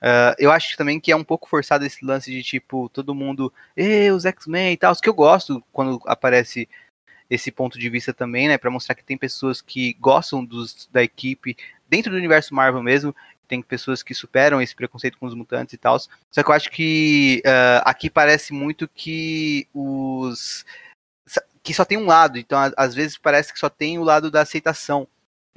Uh, 0.00 0.34
eu 0.38 0.52
acho 0.52 0.76
também 0.76 1.00
que 1.00 1.10
é 1.10 1.16
um 1.16 1.24
pouco 1.24 1.48
forçado 1.48 1.84
esse 1.84 2.04
lance 2.04 2.30
de 2.30 2.42
tipo 2.42 2.88
todo 2.88 3.14
mundo, 3.14 3.52
os 4.14 4.24
X-Men 4.24 4.72
e 4.72 4.76
tal, 4.76 4.92
os 4.92 5.00
que 5.00 5.08
eu 5.08 5.14
gosto 5.14 5.62
quando 5.72 6.00
aparece 6.06 6.68
esse 7.28 7.50
ponto 7.50 7.78
de 7.78 7.88
vista 7.90 8.14
também, 8.14 8.48
né, 8.48 8.56
para 8.56 8.70
mostrar 8.70 8.94
que 8.94 9.04
tem 9.04 9.18
pessoas 9.18 9.60
que 9.60 9.94
gostam 9.94 10.44
dos, 10.44 10.88
da 10.90 11.02
equipe 11.02 11.56
dentro 11.88 12.10
do 12.10 12.16
universo 12.16 12.54
Marvel 12.54 12.82
mesmo, 12.82 13.14
tem 13.46 13.62
pessoas 13.62 14.02
que 14.02 14.14
superam 14.14 14.60
esse 14.60 14.74
preconceito 14.74 15.18
com 15.18 15.26
os 15.26 15.34
mutantes 15.34 15.72
e 15.72 15.78
tal. 15.78 15.98
Só 15.98 16.42
que 16.42 16.50
eu 16.50 16.54
acho 16.54 16.70
que 16.70 17.42
uh, 17.44 17.82
aqui 17.84 18.10
parece 18.10 18.52
muito 18.52 18.86
que 18.86 19.66
os 19.74 20.64
que 21.62 21.74
só 21.74 21.84
tem 21.84 21.98
um 21.98 22.06
lado, 22.06 22.38
então 22.38 22.58
às 22.76 22.94
vezes 22.94 23.18
parece 23.18 23.52
que 23.52 23.58
só 23.58 23.68
tem 23.68 23.98
o 23.98 24.04
lado 24.04 24.30
da 24.30 24.40
aceitação. 24.40 25.06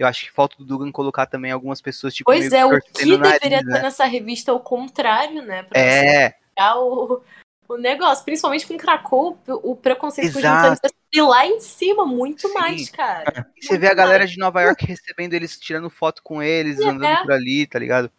Eu 0.02 0.08
acho 0.08 0.26
que 0.26 0.32
falta 0.32 0.58
do 0.58 0.66
Dugan 0.66 0.92
colocar 0.92 1.26
também 1.26 1.52
algumas 1.52 1.82
pessoas 1.82 2.14
tipo 2.14 2.32
Pois 2.32 2.52
é, 2.52 2.66
o 2.66 2.80
que 2.82 3.06
deveria 3.06 3.40
ter 3.40 3.64
né? 3.64 3.82
nessa 3.82 4.06
revista 4.06 4.52
é 4.52 4.54
o 4.54 4.60
contrário, 4.60 5.42
né? 5.42 5.64
Pra 5.64 5.80
é. 5.80 6.36
o, 6.76 7.22
o 7.68 7.78
negócio, 7.78 8.26
principalmente 8.26 8.68
com 8.68 8.78
Krakow, 8.78 9.38
o 9.48 9.76
preconceito 9.76 10.38
Exato. 10.38 10.80
com 10.82 10.88
os 10.88 10.92
e 11.14 11.22
lá 11.22 11.46
em 11.46 11.60
cima, 11.60 12.06
muito 12.06 12.48
Sim. 12.48 12.54
mais, 12.54 12.90
cara. 12.90 13.46
E 13.58 13.66
você 13.66 13.78
vê 13.78 13.88
a 13.88 13.94
galera 13.94 14.20
mais. 14.20 14.32
de 14.32 14.38
Nova 14.38 14.62
York 14.62 14.86
recebendo 14.86 15.34
eles, 15.34 15.60
tirando 15.60 15.90
foto 15.90 16.22
com 16.24 16.42
eles, 16.42 16.80
é. 16.80 16.86
andando 16.86 17.22
por 17.24 17.34
ali, 17.34 17.68
tá 17.68 17.78
ligado? 17.78 18.10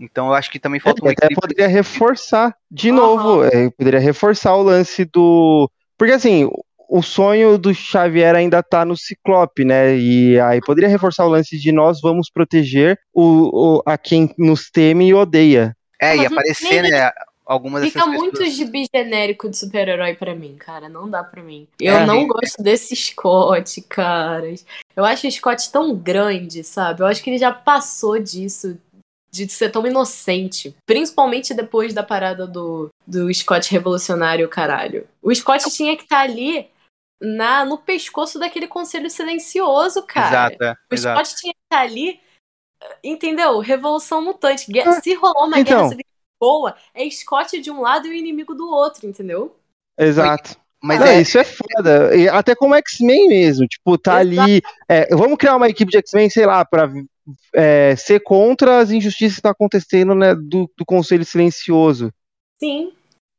Então 0.00 0.28
eu 0.28 0.34
acho 0.34 0.50
que 0.50 0.58
também 0.58 0.80
falta 0.80 1.04
um 1.04 1.08
Até 1.08 1.28
poderia 1.32 1.68
reforçar 1.68 2.56
de 2.70 2.90
uhum. 2.90 2.96
novo, 2.96 3.44
é, 3.44 3.70
poderia 3.70 4.00
reforçar 4.00 4.56
o 4.56 4.62
lance 4.62 5.04
do. 5.04 5.70
Porque 5.96 6.14
assim, 6.14 6.50
o 6.90 7.02
sonho 7.02 7.56
do 7.56 7.72
Xavier 7.72 8.34
ainda 8.34 8.62
tá 8.62 8.84
no 8.84 8.96
Ciclope, 8.96 9.64
né? 9.64 9.96
E 9.96 10.38
aí 10.40 10.60
poderia 10.60 10.88
reforçar 10.88 11.24
o 11.24 11.30
lance 11.30 11.56
de 11.56 11.70
nós 11.70 12.00
vamos 12.00 12.28
proteger 12.28 12.98
o, 13.14 13.78
o 13.78 13.82
a 13.86 13.96
quem 13.96 14.34
nos 14.36 14.70
teme 14.70 15.08
e 15.08 15.14
odeia. 15.14 15.76
É, 16.00 16.16
e 16.16 16.26
aparecer, 16.26 16.82
né? 16.82 17.10
algumas 17.50 17.84
Fica 17.84 18.06
muito 18.06 18.38
pessoas... 18.38 18.54
gibi 18.54 18.86
genérico 18.94 19.48
de 19.48 19.56
super-herói 19.56 20.14
para 20.14 20.34
mim, 20.34 20.54
cara. 20.56 20.88
Não 20.88 21.10
dá 21.10 21.24
para 21.24 21.42
mim. 21.42 21.66
Eu 21.80 21.96
é, 21.96 22.06
não 22.06 22.26
gosto 22.26 22.62
desse 22.62 22.94
Scott, 22.94 23.80
cara. 23.82 24.54
Eu 24.94 25.04
acho 25.04 25.26
o 25.26 25.32
Scott 25.32 25.70
tão 25.72 25.94
grande, 25.94 26.62
sabe? 26.62 27.02
Eu 27.02 27.06
acho 27.06 27.22
que 27.22 27.30
ele 27.30 27.38
já 27.38 27.52
passou 27.52 28.18
disso. 28.18 28.78
De 29.32 29.48
ser 29.48 29.70
tão 29.70 29.86
inocente. 29.86 30.74
Principalmente 30.84 31.54
depois 31.54 31.94
da 31.94 32.02
parada 32.02 32.48
do, 32.48 32.88
do 33.06 33.32
Scott 33.32 33.70
revolucionário, 33.70 34.48
caralho. 34.48 35.06
O 35.22 35.32
Scott 35.32 35.70
tinha 35.70 35.96
que 35.96 36.02
estar 36.02 36.16
tá 36.16 36.22
ali 36.22 36.68
na, 37.20 37.64
no 37.64 37.78
pescoço 37.78 38.38
daquele 38.38 38.66
conselho 38.66 39.10
silencioso, 39.10 40.02
cara. 40.02 40.28
Exato, 40.28 40.64
é, 40.64 40.72
o 40.90 40.94
exato. 40.94 41.26
Scott 41.26 41.40
tinha 41.40 41.52
que 41.52 41.60
estar 41.60 41.76
tá 41.76 41.82
ali 41.82 42.20
entendeu? 43.04 43.58
Revolução 43.58 44.24
mutante. 44.24 44.66
Se 45.02 45.14
rolou 45.14 45.46
uma 45.46 45.60
então, 45.60 45.88
guerra 45.88 46.00
boa 46.40 46.74
é 46.94 47.08
Scott 47.10 47.60
de 47.60 47.70
um 47.70 47.82
lado 47.82 48.06
e 48.06 48.10
o 48.10 48.14
inimigo 48.14 48.54
do 48.54 48.68
outro, 48.68 49.06
entendeu? 49.06 49.54
Exato. 49.98 50.56
Mas 50.82 50.98
não, 50.98 51.06
é... 51.06 51.20
isso 51.20 51.38
é 51.38 51.44
foda. 51.44 52.16
E 52.16 52.26
até 52.26 52.54
como 52.54 52.74
X-Men 52.74 53.28
mesmo. 53.28 53.66
Tipo, 53.66 53.98
tá 53.98 54.24
Exato. 54.24 54.40
ali. 54.40 54.62
É, 54.88 55.14
vamos 55.14 55.36
criar 55.36 55.56
uma 55.56 55.68
equipe 55.68 55.92
de 55.92 55.98
X-Men, 55.98 56.30
sei 56.30 56.46
lá, 56.46 56.64
pra 56.64 56.90
é, 57.54 57.94
ser 57.96 58.20
contra 58.20 58.78
as 58.78 58.90
injustiças 58.90 59.34
que 59.34 59.40
estão 59.40 59.50
acontecendo 59.50 60.14
né, 60.14 60.34
do, 60.34 60.70
do 60.74 60.86
Conselho 60.86 61.24
Silencioso. 61.24 62.10
Sim. 62.58 62.94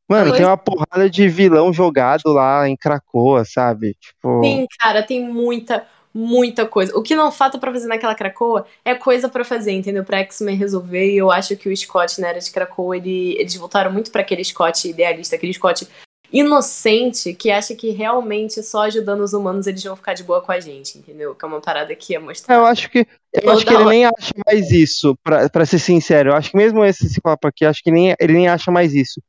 Mano, 0.08 0.32
tem 0.32 0.44
uma 0.44 0.56
porrada 0.56 1.08
de 1.08 1.28
vilão 1.28 1.72
jogado 1.72 2.22
lá 2.26 2.68
em 2.68 2.76
Cracoa, 2.76 3.44
sabe? 3.44 3.96
Tipo... 4.00 4.42
Sim, 4.44 4.66
cara, 4.78 5.02
tem 5.02 5.26
muita, 5.26 5.86
muita 6.12 6.66
coisa. 6.66 6.96
O 6.96 7.02
que 7.02 7.16
não 7.16 7.32
falta 7.32 7.58
para 7.58 7.72
fazer 7.72 7.86
naquela 7.86 8.14
Cracoa 8.14 8.66
é 8.84 8.94
coisa 8.94 9.28
para 9.28 9.44
fazer, 9.44 9.72
entendeu? 9.72 10.04
Pra 10.04 10.18
X-Men 10.18 10.56
resolver. 10.56 11.12
E 11.12 11.16
eu 11.16 11.30
acho 11.30 11.56
que 11.56 11.68
o 11.68 11.76
Scott 11.76 12.20
na 12.20 12.28
era 12.28 12.40
de 12.40 12.50
Cracoa, 12.50 12.96
ele, 12.96 13.36
eles 13.38 13.54
voltaram 13.56 13.90
muito 13.90 14.10
para 14.10 14.20
aquele 14.20 14.44
Scott 14.44 14.88
idealista, 14.88 15.36
aquele 15.36 15.54
Scott 15.54 15.88
inocente 16.32 17.34
que 17.34 17.50
acha 17.50 17.74
que 17.74 17.90
realmente 17.90 18.62
só 18.62 18.82
ajudando 18.82 19.20
os 19.20 19.34
humanos 19.34 19.66
eles 19.66 19.84
vão 19.84 19.94
ficar 19.94 20.14
de 20.14 20.24
boa 20.24 20.40
com 20.40 20.50
a 20.50 20.58
gente, 20.58 20.96
entendeu? 20.96 21.34
Que 21.34 21.44
é 21.44 21.48
uma 21.48 21.60
parada 21.60 21.94
que 21.94 22.14
é 22.14 22.18
mostrar. 22.18 22.54
Eu 22.54 22.64
acho 22.64 22.90
que 22.90 23.06
eu 23.34 23.50
acho 23.50 23.66
que 23.66 23.74
ele 23.74 23.84
nem 23.84 24.06
acha 24.06 24.32
mais 24.46 24.70
isso, 24.70 25.16
para 25.22 25.66
ser 25.66 25.78
sincero. 25.78 26.30
Eu 26.30 26.34
acho 26.34 26.50
que 26.50 26.56
mesmo 26.56 26.84
esse, 26.84 27.06
esse 27.06 27.20
papo 27.20 27.46
aqui, 27.46 27.64
acho 27.64 27.82
que 27.82 27.90
nem, 27.90 28.14
ele 28.18 28.32
nem 28.32 28.48
acha 28.48 28.70
mais 28.70 28.94
isso. 28.94 29.20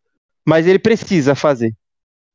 Mas 0.45 0.67
ele 0.67 0.79
precisa 0.79 1.35
fazer. 1.35 1.73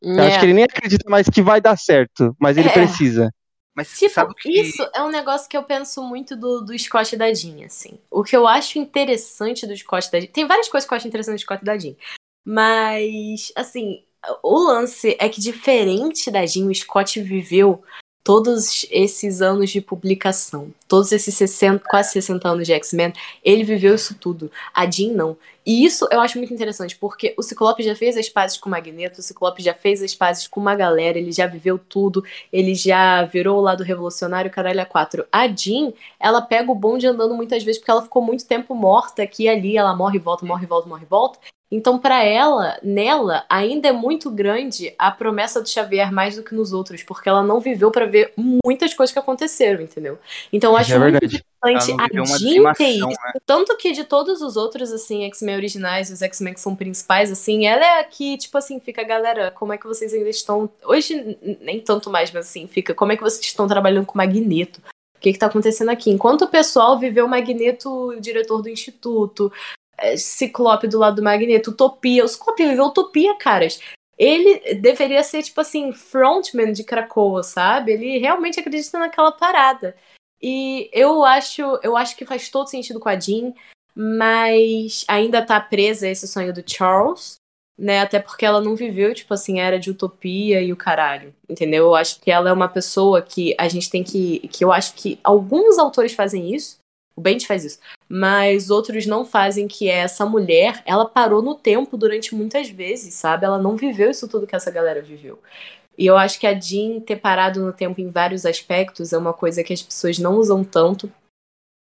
Eu 0.01 0.23
acho 0.23 0.37
é. 0.37 0.39
que 0.39 0.47
ele 0.47 0.55
nem 0.55 0.65
acredita 0.65 1.09
mais 1.11 1.29
que 1.29 1.43
vai 1.43 1.61
dar 1.61 1.77
certo, 1.77 2.35
mas 2.39 2.57
ele 2.57 2.69
é. 2.69 2.73
precisa. 2.73 3.33
Mas 3.75 3.97
tipo, 3.97 4.13
sabe 4.13 4.35
que... 4.35 4.61
isso 4.61 4.83
é 4.95 5.03
um 5.03 5.11
negócio 5.11 5.49
que 5.49 5.57
eu 5.57 5.63
penso 5.63 6.03
muito 6.03 6.37
do, 6.37 6.63
do 6.63 6.77
Scott 6.77 7.17
da 7.17 7.33
Jean, 7.33 7.65
assim. 7.65 7.99
O 8.11 8.25
que 8.25 8.37
eu 8.37 8.47
acho 8.47 8.79
interessante 8.79 9.67
do 9.67 9.77
Scott 9.77 10.11
da 10.11 10.21
Jean... 10.21 10.31
Tem 10.33 10.47
várias 10.47 10.69
coisas 10.69 10.89
que 10.89 10.93
eu 10.93 10.97
acho 10.97 11.07
interessante 11.07 11.37
do 11.37 11.43
Scott 11.43 11.65
da 11.65 11.79
Jean. 11.79 11.95
Mas, 12.45 13.53
assim, 13.55 14.03
o 14.43 14.59
lance 14.59 15.17
é 15.21 15.29
que 15.29 15.41
diferente 15.41 16.31
da 16.31 16.45
Jean, 16.45 16.67
o 16.67 16.75
Scott 16.75 17.21
viveu 17.21 17.85
todos 18.29 18.87
esses 18.91 19.41
anos 19.41 19.71
de 19.71 19.81
publicação, 19.81 20.71
todos 20.87 21.13
esses 21.13 21.35
60, 21.35 21.83
quase 21.89 22.13
60 22.13 22.47
anos 22.47 22.67
de 22.67 22.75
X-Men, 22.75 23.11
ele 23.43 23.65
viveu 23.65 23.95
isso 23.95 24.15
tudo. 24.17 24.53
A 24.75 24.85
Jean 24.85 25.15
não. 25.15 25.35
E 25.65 25.83
isso 25.83 26.07
eu 26.11 26.21
acho 26.21 26.37
muito 26.37 26.53
interessante, 26.53 26.95
porque 26.95 27.35
o 27.39 27.43
Ciclope 27.43 27.83
já 27.83 27.97
fez 27.97 28.19
as 28.19 28.29
pazes 28.29 28.59
com 28.59 28.69
o 28.69 28.71
Magneto, 28.71 29.21
o 29.21 29.23
Ciclope 29.23 29.63
já 29.63 29.73
fez 29.73 30.03
as 30.03 30.15
pazes 30.15 30.47
com 30.47 30.61
uma 30.61 30.75
galera, 30.75 31.19
ele 31.19 31.33
já 31.33 31.47
viveu 31.47 31.79
tudo, 31.79 32.23
ele 32.53 32.75
já 32.75 33.25
virou 33.25 33.57
o 33.57 33.63
lado 33.63 33.83
revolucionário, 33.83 34.51
caralho, 34.51 34.83
a 34.83 34.85
quatro. 34.85 35.25
A 35.33 35.49
Jean, 35.49 35.95
ela 36.21 36.43
pega 36.43 36.71
o 36.71 36.75
bonde 36.75 37.07
andando 37.07 37.35
muitas 37.35 37.63
vezes, 37.65 37.79
porque 37.79 37.91
ela 37.91 38.03
ficou 38.03 38.21
muito 38.21 38.45
tempo 38.45 38.75
morta 38.75 39.23
aqui 39.23 39.45
e 39.45 39.49
ali, 39.49 39.79
ela 39.79 39.97
morre 39.97 40.17
e 40.17 40.21
volta, 40.21 40.45
morre 40.45 40.65
e 40.65 40.69
volta, 40.69 40.87
morre 40.87 41.05
e 41.05 41.09
volta. 41.09 41.39
Então, 41.71 41.99
para 41.99 42.25
ela, 42.25 42.79
nela, 42.83 43.45
ainda 43.49 43.89
é 43.89 43.93
muito 43.93 44.31
grande 44.31 44.95
a 44.99 45.11
promessa 45.11 45.61
do 45.61 45.69
Xavier 45.69 46.11
mais 46.11 46.37
do 46.37 46.43
que 46.43 46.55
nos 46.55 46.73
outros, 46.73 47.03
porque 47.03 47.29
ela 47.29 47.43
não 47.43 47.61
viveu 47.61 47.91
para 47.91 48.07
ver 48.07 48.33
muitas 48.37 48.95
coisas 48.95 49.13
que 49.13 49.19
aconteceram, 49.19 49.83
entendeu? 49.83 50.19
Então, 50.51 50.73
eu 50.73 50.79
acho 50.79 50.95
é 50.95 50.99
muito 50.99 51.25
importante 51.27 51.93
a 51.99 52.39
Jean 52.39 52.73
ter 52.73 52.89
isso. 52.89 53.07
Né? 53.07 53.33
Tanto 53.45 53.77
que 53.77 53.93
de 53.93 54.05
todos 54.05 54.41
os 54.41 54.57
outros, 54.57 54.91
assim, 54.93 55.25
X-Men 55.25 55.57
originais, 55.57 56.11
os 56.11 56.23
X-Men 56.23 56.55
que 56.55 56.61
são 56.61 56.75
principais, 56.75 57.31
assim, 57.31 57.67
ela 57.67 57.85
é 57.85 58.01
aqui, 58.01 58.39
tipo 58.39 58.57
assim, 58.57 58.81
fica, 58.81 59.03
galera, 59.03 59.51
como 59.51 59.73
é 59.75 59.79
que 59.79 59.87
vocês 59.87 60.15
ainda 60.15 60.31
estão. 60.31 60.71
Hoje, 60.83 61.37
nem 61.61 61.81
tanto 61.81 62.09
mais, 62.09 62.33
mas 62.33 62.47
assim, 62.47 62.67
fica, 62.67 62.95
como 62.95 63.13
é 63.13 63.17
que 63.17 63.23
vocês 63.23 63.45
estão 63.45 63.69
trabalhando 63.69 64.07
com 64.07 64.17
Magneto? 64.17 64.81
O 65.17 65.21
que 65.21 65.29
está 65.31 65.47
acontecendo 65.47 65.91
aqui? 65.91 66.11
Enquanto 66.11 66.43
o 66.43 66.49
pessoal 66.49 66.99
viveu 66.99 67.27
o 67.27 67.29
Magneto, 67.29 68.17
diretor 68.21 68.63
do 68.63 68.69
instituto, 68.69 69.53
é, 69.53 69.88
Ciclope 70.17 70.87
do 70.87 70.99
lado 70.99 71.17
do 71.17 71.23
Magneto, 71.23 71.71
Utopia. 71.71 72.25
O 72.25 72.29
Ciclope 72.29 72.67
viveu 72.67 72.87
Utopia, 72.87 73.37
caras. 73.37 73.81
Ele 74.19 74.75
deveria 74.75 75.23
ser, 75.23 75.43
tipo 75.43 75.61
assim, 75.61 75.93
frontman 75.93 76.73
de 76.73 76.83
Krakoa, 76.83 77.43
sabe? 77.43 77.93
Ele 77.93 78.19
realmente 78.19 78.59
acredita 78.59 78.99
naquela 78.99 79.31
parada. 79.31 79.97
E 80.43 80.91
eu 80.93 81.25
acho, 81.25 81.63
eu 81.83 81.97
acho 81.97 82.17
que 82.17 82.25
faz 82.25 82.49
todo 82.49 82.69
sentido 82.69 83.01
com 83.01 83.09
a 83.09 83.19
Jean, 83.19 83.53
mas 83.95 85.05
ainda 85.09 85.45
tá 85.45 85.61
presa 85.61 86.09
esse 86.09 86.27
sonho 86.27 86.53
do 86.53 86.63
Charles, 86.65 87.37
né? 87.77 88.01
Até 88.01 88.19
porque 88.19 88.45
ela 88.45 88.61
não 88.61 88.75
viveu, 88.75 89.15
tipo 89.15 89.33
assim, 89.35 89.61
era 89.61 89.79
de 89.79 89.91
utopia 89.91 90.61
e 90.61 90.73
o 90.73 90.77
caralho, 90.77 91.35
entendeu? 91.49 91.87
Eu 91.87 91.95
acho 91.95 92.21
que 92.21 92.31
ela 92.31 92.51
é 92.51 92.53
uma 92.53 92.69
pessoa 92.69 93.23
que 93.23 93.55
a 93.59 93.69
gente 93.69 93.89
tem 93.89 94.03
que. 94.03 94.49
que 94.49 94.65
eu 94.65 94.73
acho 94.73 94.95
que 94.95 95.19
alguns 95.23 95.79
autores 95.79 96.13
fazem 96.13 96.55
isso, 96.55 96.79
o 97.15 97.21
Bent 97.21 97.47
faz 97.47 97.65
isso. 97.65 97.79
Mas 98.09 98.71
outros 98.71 99.07
não 99.07 99.25
fazem, 99.25 99.69
que 99.69 99.89
é 99.89 99.99
essa 99.99 100.25
mulher, 100.25 100.83
ela 100.87 101.05
parou 101.05 101.43
no 101.43 101.55
tempo 101.55 101.97
durante 101.97 102.35
muitas 102.35 102.71
vezes, 102.71 103.15
sabe? 103.15 103.45
Ela 103.45 103.59
não 103.59 103.77
viveu 103.77 104.11
isso 104.11 104.27
tudo 104.29 104.47
que 104.47 104.57
essa 104.57 104.71
galera 104.71 105.03
viveu. 105.03 105.39
E 105.97 106.07
eu 106.07 106.17
acho 106.17 106.39
que 106.39 106.47
a 106.47 106.59
Jean 106.59 107.01
ter 107.01 107.17
parado 107.17 107.61
no 107.61 107.73
tempo 107.73 108.01
em 108.01 108.11
vários 108.11 108.47
aspectos 108.47 109.13
é 109.13 109.19
uma 109.19 109.35
coisa 109.35 109.65
que 109.65 109.73
as 109.73 109.83
pessoas 109.83 110.19
não 110.19 110.37
usam 110.37 110.65
tanto, 110.65 111.13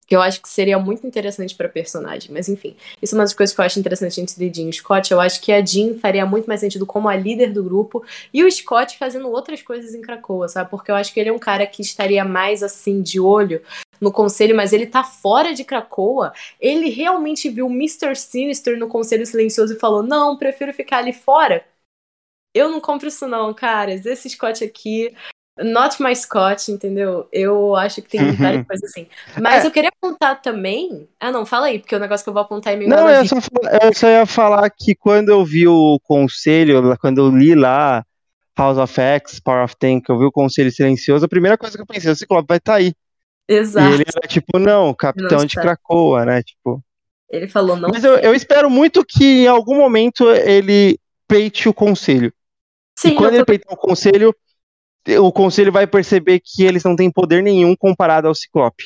que 0.06 0.14
eu 0.14 0.20
acho 0.20 0.40
que 0.40 0.48
seria 0.48 0.78
muito 0.78 1.06
interessante 1.06 1.54
para 1.54 1.68
personagem. 1.68 2.30
Mas 2.32 2.48
enfim, 2.48 2.76
isso 3.00 3.14
é 3.14 3.18
uma 3.18 3.24
das 3.24 3.34
coisas 3.34 3.54
que 3.54 3.60
eu 3.60 3.64
acho 3.64 3.78
interessante 3.78 4.20
entre 4.20 4.52
Jean 4.52 4.68
e 4.68 4.72
Scott. 4.72 5.12
Eu 5.12 5.20
acho 5.20 5.40
que 5.40 5.52
a 5.52 5.64
Jean 5.64 5.98
faria 5.98 6.26
muito 6.26 6.46
mais 6.46 6.60
sentido 6.60 6.86
como 6.86 7.08
a 7.08 7.16
líder 7.16 7.52
do 7.52 7.62
grupo 7.64 8.04
e 8.32 8.44
o 8.44 8.50
Scott 8.50 8.98
fazendo 8.98 9.28
outras 9.30 9.62
coisas 9.62 9.94
em 9.94 10.00
Krakoa, 10.00 10.48
sabe? 10.48 10.70
Porque 10.70 10.90
eu 10.90 10.94
acho 10.94 11.12
que 11.12 11.20
ele 11.20 11.30
é 11.30 11.32
um 11.32 11.38
cara 11.38 11.66
que 11.66 11.82
estaria 11.82 12.24
mais 12.24 12.62
assim 12.62 13.02
de 13.02 13.18
olho 13.20 13.62
no 14.00 14.12
conselho, 14.12 14.56
mas 14.56 14.72
ele 14.72 14.86
tá 14.86 15.02
fora 15.02 15.54
de 15.54 15.64
Krakoa. 15.64 16.32
Ele 16.60 16.90
realmente 16.90 17.48
viu 17.48 17.66
o 17.66 17.70
Mr. 17.70 18.14
Sinister 18.14 18.78
no 18.78 18.88
conselho 18.88 19.26
silencioso 19.26 19.74
e 19.74 19.78
falou: 19.78 20.02
Não, 20.02 20.36
prefiro 20.36 20.72
ficar 20.72 20.98
ali 20.98 21.12
fora. 21.12 21.64
Eu 22.54 22.68
não 22.68 22.80
compro 22.80 23.08
isso, 23.08 23.26
não, 23.26 23.52
caras. 23.52 24.06
Esse 24.06 24.30
Scott 24.30 24.62
aqui 24.62 25.14
Not 25.56 26.02
my 26.02 26.14
Scott, 26.16 26.70
entendeu? 26.70 27.28
Eu 27.30 27.76
acho 27.76 28.02
que 28.02 28.08
tem 28.08 28.20
várias 28.34 28.66
coisas 28.66 28.90
assim. 28.90 29.06
Mas 29.40 29.64
é. 29.64 29.66
eu 29.66 29.70
queria 29.70 29.90
apontar 29.90 30.42
também. 30.42 31.08
Ah, 31.20 31.30
não, 31.30 31.46
fala 31.46 31.66
aí, 31.66 31.78
porque 31.78 31.94
o 31.94 32.00
negócio 32.00 32.24
que 32.24 32.28
eu 32.28 32.34
vou 32.34 32.42
apontar 32.42 32.72
é 32.72 32.76
meio. 32.76 32.90
Não, 32.90 33.08
eu 33.08 33.24
só, 33.26 33.36
eu 33.82 33.94
só 33.94 34.08
ia 34.08 34.26
falar 34.26 34.68
que 34.70 34.94
quando 34.94 35.28
eu 35.28 35.44
vi 35.44 35.68
o 35.68 36.00
conselho, 36.02 36.96
quando 36.98 37.18
eu 37.18 37.30
li 37.30 37.54
lá 37.54 38.04
House 38.56 38.78
of 38.78 39.00
X, 39.00 39.38
Power 39.38 39.64
of 39.64 39.76
Ten, 39.76 40.00
que 40.00 40.10
eu 40.10 40.18
vi 40.18 40.24
o 40.24 40.32
conselho 40.32 40.72
silencioso, 40.72 41.24
a 41.24 41.28
primeira 41.28 41.56
coisa 41.56 41.76
que 41.76 41.82
eu 41.82 41.86
pensei, 41.86 42.10
o 42.10 42.16
Ciclope 42.16 42.48
vai 42.48 42.58
estar 42.58 42.72
tá 42.72 42.78
aí. 42.78 42.92
Exato. 43.48 43.90
E 43.90 43.94
ele 43.94 44.04
era 44.06 44.26
tipo, 44.26 44.58
não, 44.58 44.92
capitão 44.92 45.38
não 45.38 45.46
de 45.46 45.54
Krakoa, 45.54 46.24
né? 46.24 46.42
Tipo. 46.42 46.82
Ele 47.30 47.48
falou 47.48 47.76
não. 47.76 47.90
Mas 47.90 48.02
eu, 48.02 48.16
eu 48.16 48.34
espero 48.34 48.68
muito 48.68 49.04
que 49.04 49.44
em 49.44 49.46
algum 49.46 49.76
momento 49.76 50.28
ele 50.30 50.98
peite 51.28 51.68
o 51.68 51.74
conselho. 51.74 52.32
Sim, 52.96 53.08
e 53.08 53.14
quando 53.16 53.34
ele 53.34 53.44
peitar 53.44 53.72
o 53.72 53.76
conselho, 53.76 54.34
o 55.20 55.32
conselho 55.32 55.72
vai 55.72 55.86
perceber 55.86 56.40
que 56.40 56.64
eles 56.64 56.82
não 56.84 56.96
têm 56.96 57.10
poder 57.10 57.42
nenhum 57.42 57.76
comparado 57.76 58.28
ao 58.28 58.34
Ciclope. 58.34 58.84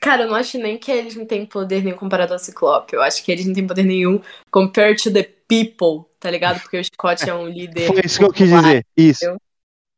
Cara, 0.00 0.22
eu 0.22 0.28
não 0.28 0.34
acho 0.34 0.56
nem 0.58 0.78
que 0.78 0.90
eles 0.90 1.14
não 1.14 1.26
têm 1.26 1.44
poder 1.44 1.84
nenhum 1.84 1.96
comparado 1.96 2.32
ao 2.32 2.38
Ciclope. 2.38 2.94
Eu 2.94 3.02
acho 3.02 3.22
que 3.22 3.30
eles 3.30 3.44
não 3.44 3.52
têm 3.52 3.66
poder 3.66 3.84
nenhum 3.84 4.20
compared 4.50 5.00
to 5.02 5.12
the 5.12 5.22
people, 5.22 6.10
tá 6.18 6.30
ligado? 6.30 6.60
Porque 6.60 6.78
o 6.78 6.84
Scott 6.84 7.28
é 7.28 7.34
um 7.34 7.46
líder. 7.46 7.86
Foi 7.86 8.00
isso 8.04 8.18
que 8.18 8.24
eu 8.24 8.32
quis 8.32 8.48
dizer. 8.48 8.86
Isso. 8.96 9.36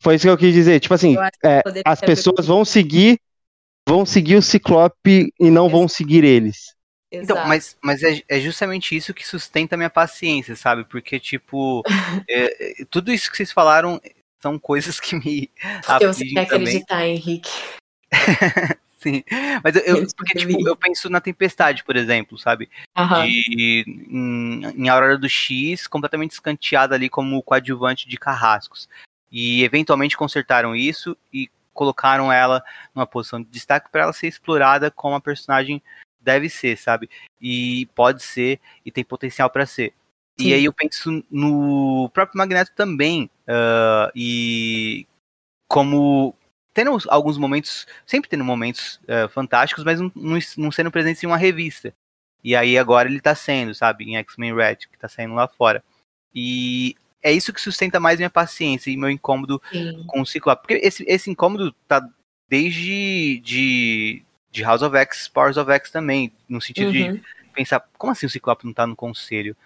Foi 0.01 0.17
isso 0.17 0.27
que 0.27 0.31
eu 0.31 0.37
quis 0.37 0.53
dizer. 0.53 0.81
Tipo 0.81 0.95
assim, 0.95 1.17
é, 1.45 1.63
as 1.85 2.01
pessoas 2.01 2.49
vão 2.49 2.65
seguir, 2.65 3.21
vão 3.89 4.05
seguir 4.05 4.35
o 4.35 4.43
Ciclope 4.43 5.33
e 5.39 5.51
não 5.51 5.69
vão 5.69 5.87
seguir 5.87 6.25
eles. 6.25 6.75
Então, 7.13 7.37
mas, 7.47 7.77
mas 7.81 8.03
é, 8.03 8.23
é, 8.27 8.41
justamente 8.41 8.97
isso 8.97 9.13
que 9.15 9.27
sustenta 9.27 9.77
a 9.77 9.79
minha 9.79 9.91
paciência, 9.91 10.57
sabe? 10.57 10.85
Porque, 10.85 11.21
tipo, 11.21 11.83
é, 12.29 12.85
tudo 12.91 13.13
isso 13.13 13.31
que 13.31 13.37
vocês 13.37 13.53
falaram 13.53 14.01
são 14.43 14.59
coisas 14.59 14.99
que 14.99 15.15
me. 15.17 15.51
Porque 15.87 16.07
você 16.07 16.27
quer 16.27 16.41
acreditar, 16.41 17.07
Henrique. 17.07 17.51
Sim. 18.99 19.25
Mas 19.65 19.75
eu, 19.75 19.83
eu 19.83 20.07
porque, 20.17 20.39
tipo, 20.39 20.69
eu 20.69 20.77
penso 20.77 21.11
na 21.11 21.21
tempestade, 21.21 21.83
por 21.83 21.97
exemplo, 21.97 22.39
sabe? 22.39 22.71
Uhum. 22.97 23.27
De, 23.27 23.85
em, 24.09 24.85
em 24.85 24.89
Aurora 24.89 25.19
do 25.19 25.29
X, 25.29 25.89
completamente 25.89 26.31
escanteada 26.31 26.95
ali 26.95 27.09
como 27.09 27.43
coadjuvante 27.43 28.09
de 28.09 28.17
carrascos. 28.17 28.89
E 29.29 29.65
eventualmente 29.65 30.17
consertaram 30.17 30.77
isso 30.77 31.17
e 31.33 31.51
colocaram 31.75 32.33
ela 32.33 32.63
numa 32.95 33.05
posição 33.05 33.43
de 33.43 33.49
destaque 33.49 33.91
para 33.91 34.03
ela 34.03 34.13
ser 34.13 34.29
explorada 34.29 34.89
como 34.89 35.17
a 35.17 35.21
personagem 35.21 35.83
deve 36.21 36.49
ser, 36.49 36.79
sabe? 36.79 37.11
E 37.41 37.87
pode 37.97 38.23
ser 38.23 38.61
e 38.87 38.93
tem 38.93 39.03
potencial 39.03 39.51
para 39.51 39.67
ser. 39.67 39.95
Sim. 40.39 40.49
E 40.49 40.55
aí 40.55 40.65
eu 40.65 40.73
penso 40.73 41.25
no 41.31 42.11
próprio 42.13 42.39
Magneto 42.39 42.73
também. 42.75 43.31
Uh, 43.47 44.11
e 44.15 45.07
como 45.69 46.35
tendo 46.75 46.97
alguns 47.09 47.37
momentos, 47.37 47.87
sempre 48.07 48.31
tendo 48.31 48.45
momentos 48.45 49.01
uh, 49.05 49.29
fantásticos, 49.29 49.85
mas 49.85 50.01
não, 50.01 50.11
não, 50.57 50.73
sendo 50.73 50.91
presentes 50.91 51.23
em 51.23 51.27
uma 51.27 51.37
revista. 51.37 51.95
E 52.43 52.57
aí 52.57 52.77
agora 52.77 53.09
ele 53.09 53.21
tá 53.21 53.35
sendo, 53.35 53.75
sabe, 53.75 54.05
em 54.05 54.17
X-Men 54.17 54.55
Red, 54.55 54.77
que 54.77 54.99
tá 54.99 55.09
saindo 55.09 55.35
lá 55.35 55.47
fora. 55.47 55.85
E 56.35 56.97
é 57.23 57.31
isso 57.31 57.53
que 57.53 57.61
sustenta 57.61 58.01
mais 58.01 58.19
minha 58.19 58.31
paciência 58.31 58.91
e 58.91 58.97
meu 58.97 59.11
incômodo 59.11 59.63
Sim. 59.71 60.05
com 60.07 60.23
o 60.23 60.27
Ciclope. 60.27 60.63
Porque 60.63 60.85
esse, 60.85 61.05
esse 61.07 61.31
incômodo 61.31 61.73
tá 61.87 62.07
desde 62.49 63.39
de, 63.41 64.23
de 64.51 64.63
House 64.63 64.83
of 64.83 64.97
X, 64.97 65.29
Powers 65.29 65.57
of 65.57 65.71
X 65.71 65.91
também, 65.91 66.33
no 66.49 66.61
sentido 66.61 66.87
uhum. 66.87 67.15
de 67.15 67.23
pensar, 67.55 67.81
como 67.97 68.13
assim 68.13 68.27
o 68.27 68.31
Ciclope 68.31 68.67
não 68.67 68.73
tá 68.73 68.87
no 68.87 68.97
conselho? 68.97 69.57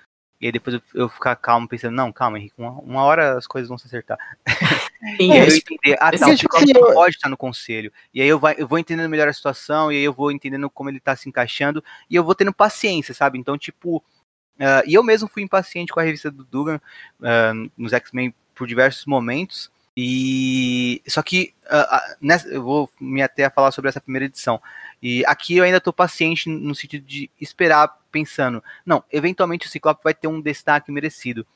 E 0.40 0.46
aí 0.46 0.52
depois 0.52 0.74
eu, 0.74 0.82
eu 0.94 1.08
ficar 1.08 1.34
calmo, 1.36 1.66
pensando, 1.66 1.94
não, 1.94 2.12
calma, 2.12 2.38
Henrique, 2.38 2.54
uma, 2.58 2.72
uma 2.72 3.02
hora 3.02 3.38
as 3.38 3.46
coisas 3.46 3.68
vão 3.68 3.78
se 3.78 3.86
acertar. 3.86 4.18
Sim, 5.16 5.30
e 5.32 5.32
aí 5.32 5.48
eu 5.48 5.56
entender, 5.56 5.96
ah, 5.98 6.10
tá, 6.10 6.28
o 6.28 6.36
Ciclope 6.36 6.72
não 6.72 6.92
pode 6.92 7.16
estar 7.16 7.28
no 7.28 7.36
conselho. 7.36 7.92
E 8.12 8.20
aí 8.20 8.28
eu, 8.28 8.38
vai, 8.38 8.54
eu 8.58 8.66
vou 8.68 8.78
entendendo 8.78 9.08
melhor 9.08 9.28
a 9.28 9.32
situação, 9.32 9.90
e 9.90 9.96
aí 9.96 10.04
eu 10.04 10.12
vou 10.12 10.30
entendendo 10.30 10.68
como 10.68 10.90
ele 10.90 11.00
tá 11.00 11.16
se 11.16 11.28
encaixando, 11.28 11.82
e 12.10 12.14
eu 12.14 12.22
vou 12.22 12.34
tendo 12.34 12.52
paciência, 12.52 13.14
sabe? 13.14 13.38
Então, 13.38 13.56
tipo, 13.56 13.96
uh, 13.96 14.82
e 14.86 14.94
eu 14.94 15.02
mesmo 15.02 15.28
fui 15.28 15.42
impaciente 15.42 15.92
com 15.92 16.00
a 16.00 16.02
revista 16.02 16.30
do 16.30 16.44
Dugan 16.44 16.80
uh, 17.20 17.70
nos 17.76 17.92
X-Men 17.94 18.34
por 18.54 18.66
diversos 18.66 19.06
momentos, 19.06 19.70
e 19.96 21.02
só 21.08 21.22
que 21.22 21.54
uh, 21.64 22.16
nessa, 22.20 22.46
eu 22.48 22.62
vou 22.62 22.90
me 23.00 23.22
até 23.22 23.46
a 23.46 23.50
falar 23.50 23.70
sobre 23.70 23.88
essa 23.88 24.00
primeira 24.00 24.26
edição. 24.26 24.60
E 25.02 25.24
aqui 25.26 25.56
eu 25.56 25.64
ainda 25.64 25.78
estou 25.78 25.92
paciente 25.92 26.48
no 26.48 26.74
sentido 26.74 27.04
de 27.04 27.30
esperar, 27.40 27.96
pensando, 28.10 28.62
não, 28.84 29.04
eventualmente 29.12 29.66
o 29.66 29.70
Ciclope 29.70 30.02
vai 30.02 30.14
ter 30.14 30.26
um 30.26 30.40
destaque 30.40 30.90
merecido 30.90 31.46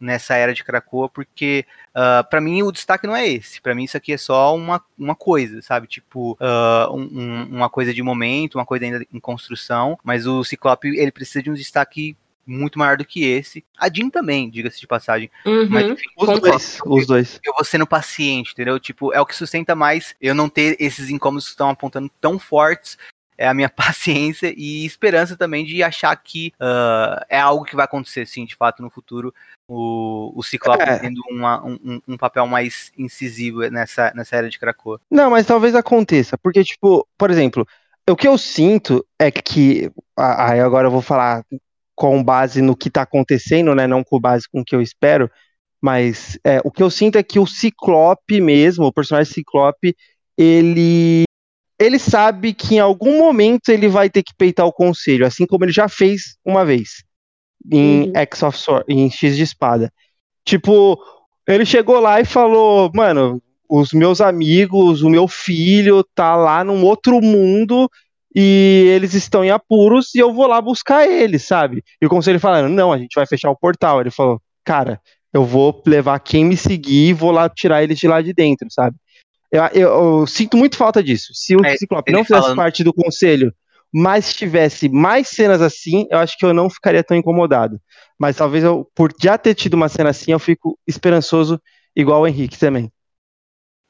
nessa 0.00 0.34
era 0.36 0.54
de 0.54 0.62
Krakoa, 0.62 1.08
porque 1.08 1.66
uh, 1.90 2.28
para 2.28 2.40
mim 2.40 2.62
o 2.62 2.72
destaque 2.72 3.06
não 3.06 3.16
é 3.16 3.26
esse. 3.26 3.60
Para 3.60 3.74
mim 3.74 3.84
isso 3.84 3.96
aqui 3.96 4.12
é 4.12 4.18
só 4.18 4.54
uma, 4.54 4.82
uma 4.96 5.14
coisa, 5.14 5.60
sabe? 5.60 5.86
Tipo, 5.86 6.32
uh, 6.40 6.94
um, 6.94 7.44
uma 7.50 7.68
coisa 7.68 7.92
de 7.92 8.02
momento, 8.02 8.56
uma 8.56 8.66
coisa 8.66 8.84
ainda 8.84 9.04
em 9.12 9.20
construção, 9.20 9.98
mas 10.02 10.26
o 10.26 10.44
Ciclope 10.44 10.88
ele 10.88 11.10
precisa 11.10 11.42
de 11.42 11.50
um 11.50 11.54
destaque 11.54 12.16
muito 12.48 12.78
maior 12.78 12.96
do 12.96 13.04
que 13.04 13.24
esse. 13.24 13.64
A 13.78 13.92
Jean 13.92 14.08
também, 14.08 14.48
diga-se 14.48 14.80
de 14.80 14.86
passagem. 14.86 15.30
Uhum, 15.44 15.68
Mas, 15.68 15.86
enfim, 15.86 16.06
os 16.16 16.40
dois, 16.40 16.78
os 16.84 17.06
dois. 17.06 17.40
Eu 17.44 17.52
vou 17.52 17.64
sendo 17.64 17.86
paciente, 17.86 18.52
entendeu? 18.52 18.80
Tipo, 18.80 19.12
é 19.12 19.20
o 19.20 19.26
que 19.26 19.36
sustenta 19.36 19.74
mais 19.74 20.16
eu 20.20 20.34
não 20.34 20.48
ter 20.48 20.76
esses 20.80 21.10
incômodos 21.10 21.44
que 21.44 21.50
estão 21.50 21.68
apontando 21.68 22.10
tão 22.20 22.38
fortes. 22.38 22.96
É 23.36 23.46
a 23.46 23.54
minha 23.54 23.68
paciência 23.70 24.52
e 24.56 24.84
esperança 24.84 25.36
também 25.36 25.64
de 25.64 25.82
achar 25.82 26.16
que 26.16 26.52
uh, 26.60 27.24
é 27.28 27.38
algo 27.38 27.64
que 27.64 27.76
vai 27.76 27.84
acontecer, 27.84 28.26
sim, 28.26 28.44
de 28.44 28.56
fato, 28.56 28.82
no 28.82 28.90
futuro. 28.90 29.32
O, 29.68 30.32
o 30.34 30.42
Ciclope 30.42 30.82
é. 30.82 30.98
tendo 30.98 31.20
uma, 31.30 31.62
um, 31.62 32.00
um, 32.08 32.16
papel 32.16 32.46
mais 32.46 32.90
incisivo 32.96 33.60
nessa, 33.68 34.10
nessa 34.16 34.34
era 34.34 34.48
de 34.48 34.58
Krakoa. 34.58 34.98
Não, 35.10 35.30
mas 35.30 35.46
talvez 35.46 35.74
aconteça, 35.74 36.38
porque, 36.38 36.64
tipo, 36.64 37.06
por 37.18 37.30
exemplo, 37.30 37.68
o 38.08 38.16
que 38.16 38.26
eu 38.26 38.38
sinto 38.38 39.06
é 39.18 39.30
que. 39.30 39.90
Aí 40.16 40.60
agora 40.60 40.86
eu 40.86 40.90
vou 40.90 41.02
falar 41.02 41.44
com 41.98 42.22
base 42.22 42.62
no 42.62 42.76
que 42.76 42.86
está 42.86 43.02
acontecendo, 43.02 43.74
né? 43.74 43.84
Não 43.84 44.04
com 44.04 44.20
base 44.20 44.48
com 44.48 44.60
o 44.60 44.64
que 44.64 44.76
eu 44.76 44.80
espero. 44.80 45.28
Mas 45.82 46.38
é, 46.44 46.60
o 46.64 46.70
que 46.70 46.80
eu 46.80 46.90
sinto 46.90 47.18
é 47.18 47.24
que 47.24 47.40
o 47.40 47.46
Ciclope 47.46 48.40
mesmo, 48.40 48.86
o 48.86 48.92
personagem 48.92 49.32
Ciclope, 49.32 49.96
ele 50.36 51.24
ele 51.76 51.98
sabe 51.98 52.52
que 52.54 52.76
em 52.76 52.78
algum 52.78 53.18
momento 53.18 53.70
ele 53.70 53.88
vai 53.88 54.08
ter 54.08 54.22
que 54.22 54.32
peitar 54.36 54.64
o 54.66 54.72
conselho, 54.72 55.26
assim 55.26 55.44
como 55.44 55.64
ele 55.64 55.72
já 55.72 55.88
fez 55.88 56.36
uma 56.44 56.64
vez 56.64 57.04
em 57.70 58.06
uhum. 58.06 58.12
X 58.14 58.42
of 58.44 58.58
Sword, 58.58 58.84
em 58.88 59.10
X 59.10 59.36
de 59.36 59.42
espada. 59.42 59.92
Tipo, 60.44 60.98
ele 61.48 61.66
chegou 61.66 61.98
lá 61.98 62.20
e 62.20 62.24
falou, 62.24 62.90
mano, 62.94 63.42
os 63.68 63.92
meus 63.92 64.20
amigos, 64.20 65.02
o 65.02 65.10
meu 65.10 65.26
filho 65.26 66.04
tá 66.14 66.36
lá 66.36 66.62
num 66.62 66.84
outro 66.84 67.20
mundo 67.20 67.88
e 68.40 68.84
eles 68.94 69.14
estão 69.14 69.44
em 69.44 69.50
apuros 69.50 70.14
e 70.14 70.20
eu 70.20 70.32
vou 70.32 70.46
lá 70.46 70.60
buscar 70.60 71.04
eles, 71.04 71.42
sabe? 71.42 71.82
E 72.00 72.06
o 72.06 72.08
conselho 72.08 72.38
falando, 72.38 72.72
não, 72.72 72.92
a 72.92 72.96
gente 72.96 73.16
vai 73.16 73.26
fechar 73.26 73.50
o 73.50 73.58
portal. 73.58 74.00
Ele 74.00 74.12
falou, 74.12 74.40
cara, 74.64 75.00
eu 75.34 75.44
vou 75.44 75.82
levar 75.84 76.20
quem 76.20 76.44
me 76.44 76.56
seguir 76.56 77.08
e 77.08 77.12
vou 77.12 77.32
lá 77.32 77.48
tirar 77.48 77.82
eles 77.82 77.98
de 77.98 78.06
lá 78.06 78.22
de 78.22 78.32
dentro, 78.32 78.68
sabe? 78.70 78.96
Eu, 79.50 79.64
eu, 79.74 80.20
eu 80.20 80.26
sinto 80.28 80.56
muito 80.56 80.76
falta 80.76 81.02
disso. 81.02 81.32
Se 81.34 81.56
o 81.56 81.66
é, 81.66 81.76
Ciclope 81.76 82.12
não 82.12 82.22
fizesse 82.22 82.42
falando... 82.42 82.56
parte 82.56 82.84
do 82.84 82.94
conselho, 82.94 83.52
mas 83.92 84.32
tivesse 84.32 84.88
mais 84.88 85.26
cenas 85.26 85.60
assim, 85.60 86.06
eu 86.08 86.18
acho 86.18 86.38
que 86.38 86.46
eu 86.46 86.54
não 86.54 86.70
ficaria 86.70 87.02
tão 87.02 87.16
incomodado. 87.16 87.80
Mas 88.16 88.36
talvez 88.36 88.62
eu, 88.62 88.88
por 88.94 89.12
já 89.20 89.36
ter 89.36 89.56
tido 89.56 89.74
uma 89.74 89.88
cena 89.88 90.10
assim, 90.10 90.30
eu 90.30 90.38
fico 90.38 90.78
esperançoso, 90.86 91.60
igual 91.96 92.20
o 92.20 92.26
Henrique 92.28 92.56
também. 92.56 92.88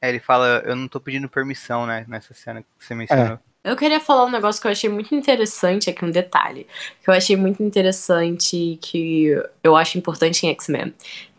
É, 0.01 0.09
ele 0.09 0.19
fala, 0.19 0.63
eu 0.65 0.75
não 0.75 0.87
tô 0.87 0.99
pedindo 0.99 1.29
permissão, 1.29 1.85
né, 1.85 2.03
nessa 2.07 2.33
cena 2.33 2.63
que 2.63 2.67
você 2.79 2.95
mencionou. 2.95 3.33
É. 3.35 3.48
Eu 3.63 3.75
queria 3.75 3.99
falar 3.99 4.25
um 4.25 4.31
negócio 4.31 4.61
que 4.61 4.67
eu 4.67 4.71
achei 4.71 4.89
muito 4.89 5.13
interessante 5.13 5.89
aqui, 5.89 6.05
um 6.05 6.11
detalhe. 6.11 6.65
Que 7.03 7.09
eu 7.09 7.13
achei 7.13 7.35
muito 7.35 7.61
interessante, 7.61 8.79
que 8.81 9.27
eu 9.61 9.75
acho 9.75 9.97
importante 9.97 10.45
em 10.45 10.49
X-Men. 10.49 10.93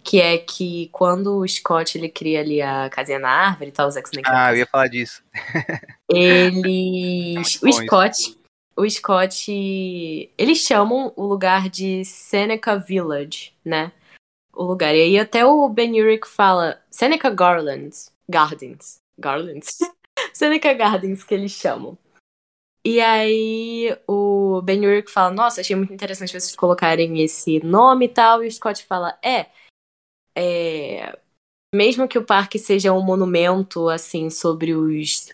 Que 0.04 0.20
é 0.20 0.38
que 0.38 0.88
quando 0.92 1.38
o 1.38 1.48
Scott 1.48 1.96
ele 1.96 2.08
cria 2.08 2.40
ali 2.40 2.60
a 2.60 2.90
casinha 2.90 3.18
na 3.18 3.30
árvore 3.30 3.70
e 3.70 3.72
tal, 3.72 3.88
os 3.88 3.96
X-Men. 3.96 4.24
Ah, 4.26 4.52
eu 4.52 4.58
ia 4.58 4.66
falar 4.66 4.88
disso. 4.88 5.22
Eles. 6.08 7.62
É 7.62 7.66
o 7.66 7.72
Scott. 7.72 8.20
Isso. 8.20 8.40
O 8.76 8.88
Scott. 8.88 10.30
Eles 10.36 10.58
chamam 10.58 11.12
o 11.16 11.24
lugar 11.24 11.68
de 11.68 12.04
Seneca 12.04 12.78
Village, 12.78 13.52
né? 13.64 13.92
O 14.52 14.64
lugar. 14.64 14.94
E 14.94 15.00
aí 15.00 15.18
até 15.18 15.44
o 15.44 15.68
Ben 15.68 16.00
Urich 16.00 16.28
fala 16.28 16.80
Seneca 16.90 17.30
Garlands. 17.30 18.12
Gardens. 18.28 19.00
Garlands. 19.18 19.78
Seneca 20.32 20.72
Gardens 20.74 21.24
que 21.24 21.34
eles 21.34 21.52
chamam. 21.52 21.96
E 22.84 23.00
aí 23.00 23.96
o 24.08 24.62
Ben 24.62 24.86
Urich 24.86 25.10
fala, 25.10 25.30
nossa, 25.30 25.60
achei 25.60 25.76
muito 25.76 25.92
interessante 25.92 26.32
vocês 26.32 26.56
colocarem 26.56 27.22
esse 27.22 27.60
nome 27.64 28.06
e 28.06 28.08
tal. 28.08 28.42
E 28.42 28.46
o 28.46 28.50
Scott 28.50 28.84
fala, 28.84 29.18
é, 29.22 29.46
é 30.36 31.18
mesmo 31.74 32.08
que 32.08 32.18
o 32.18 32.24
parque 32.24 32.58
seja 32.58 32.92
um 32.92 33.02
monumento, 33.02 33.88
assim, 33.88 34.30
sobre 34.30 34.74
os, 34.74 35.28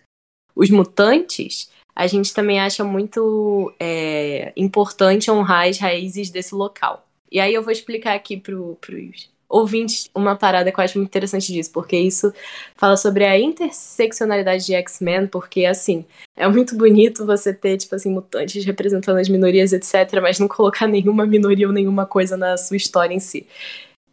os 0.54 0.70
mutantes, 0.70 1.70
a 1.94 2.06
gente 2.06 2.34
também 2.34 2.60
acha 2.60 2.84
muito 2.84 3.74
é, 3.80 4.52
importante 4.56 5.30
honrar 5.30 5.68
as 5.68 5.78
raízes 5.78 6.30
desse 6.30 6.54
local. 6.54 7.06
E 7.30 7.40
aí 7.40 7.54
eu 7.54 7.62
vou 7.62 7.72
explicar 7.72 8.14
aqui 8.14 8.36
para 8.36 8.54
os 8.54 9.30
ouvintes 9.48 10.10
uma 10.14 10.36
parada 10.36 10.70
que 10.72 10.78
eu 10.78 10.84
acho 10.84 10.98
muito 10.98 11.08
interessante 11.08 11.52
disso, 11.52 11.70
porque 11.72 11.96
isso 11.96 12.32
fala 12.76 12.96
sobre 12.96 13.24
a 13.24 13.38
interseccionalidade 13.38 14.66
de 14.66 14.74
X-Men, 14.74 15.26
porque 15.28 15.64
assim, 15.64 16.04
é 16.36 16.46
muito 16.48 16.76
bonito 16.76 17.24
você 17.24 17.54
ter, 17.54 17.76
tipo 17.78 17.94
assim, 17.94 18.10
mutantes 18.10 18.64
representando 18.64 19.18
as 19.18 19.28
minorias, 19.28 19.72
etc., 19.72 20.20
mas 20.20 20.38
não 20.38 20.48
colocar 20.48 20.86
nenhuma 20.86 21.26
minoria 21.26 21.66
ou 21.66 21.72
nenhuma 21.72 22.06
coisa 22.06 22.36
na 22.36 22.56
sua 22.56 22.76
história 22.76 23.14
em 23.14 23.20
si. 23.20 23.46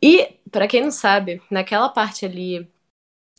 E, 0.01 0.35
para 0.51 0.68
quem 0.68 0.81
não 0.81 0.91
sabe, 0.91 1.41
naquela 1.49 1.89
parte 1.89 2.26
ali 2.26 2.68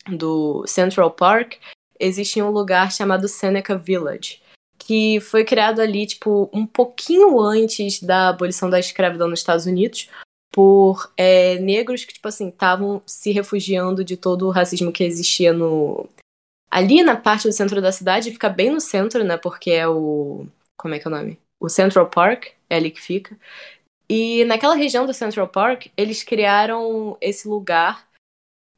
do 0.08 0.64
Central 0.66 1.10
Park, 1.10 1.54
existe 1.98 2.40
um 2.42 2.50
lugar 2.50 2.90
chamado 2.92 3.28
Seneca 3.28 3.76
Village, 3.76 4.40
que 4.78 5.20
foi 5.20 5.44
criado 5.44 5.80
ali, 5.80 6.06
tipo, 6.06 6.50
um 6.52 6.66
pouquinho 6.66 7.40
antes 7.40 8.02
da 8.02 8.28
abolição 8.28 8.68
da 8.68 8.80
escravidão 8.80 9.28
nos 9.28 9.40
Estados 9.40 9.66
Unidos, 9.66 10.10
por 10.55 11.12
é, 11.16 11.59
negros 11.59 12.05
que, 12.05 12.14
tipo 12.14 12.28
assim, 12.28 12.48
estavam 12.48 13.02
se 13.05 13.32
refugiando 13.32 14.05
de 14.05 14.16
todo 14.16 14.47
o 14.47 14.51
racismo 14.52 14.93
que 14.93 15.02
existia 15.02 15.52
no. 15.52 16.09
Ali 16.70 17.02
na 17.02 17.16
parte 17.16 17.48
do 17.48 17.52
centro 17.52 17.82
da 17.82 17.90
cidade, 17.90 18.31
fica 18.31 18.48
bem 18.48 18.70
no 18.70 18.81
centro, 18.81 19.24
né? 19.24 19.36
Porque 19.36 19.72
é 19.72 19.89
o. 19.89 20.47
Como 20.76 20.94
é 20.94 21.01
que 21.01 21.09
é 21.09 21.10
o 21.10 21.14
nome? 21.14 21.40
O 21.59 21.68
Central 21.68 22.09
Park, 22.09 22.47
é 22.70 22.76
ali 22.76 22.93
que 22.93 23.02
fica. 23.02 23.36
E 24.09 24.44
naquela 24.44 24.76
região 24.76 25.06
do 25.06 25.12
Central 25.12 25.48
Park, 25.48 25.86
eles 25.97 26.22
criaram 26.22 27.16
esse 27.20 27.48
lugar 27.48 28.06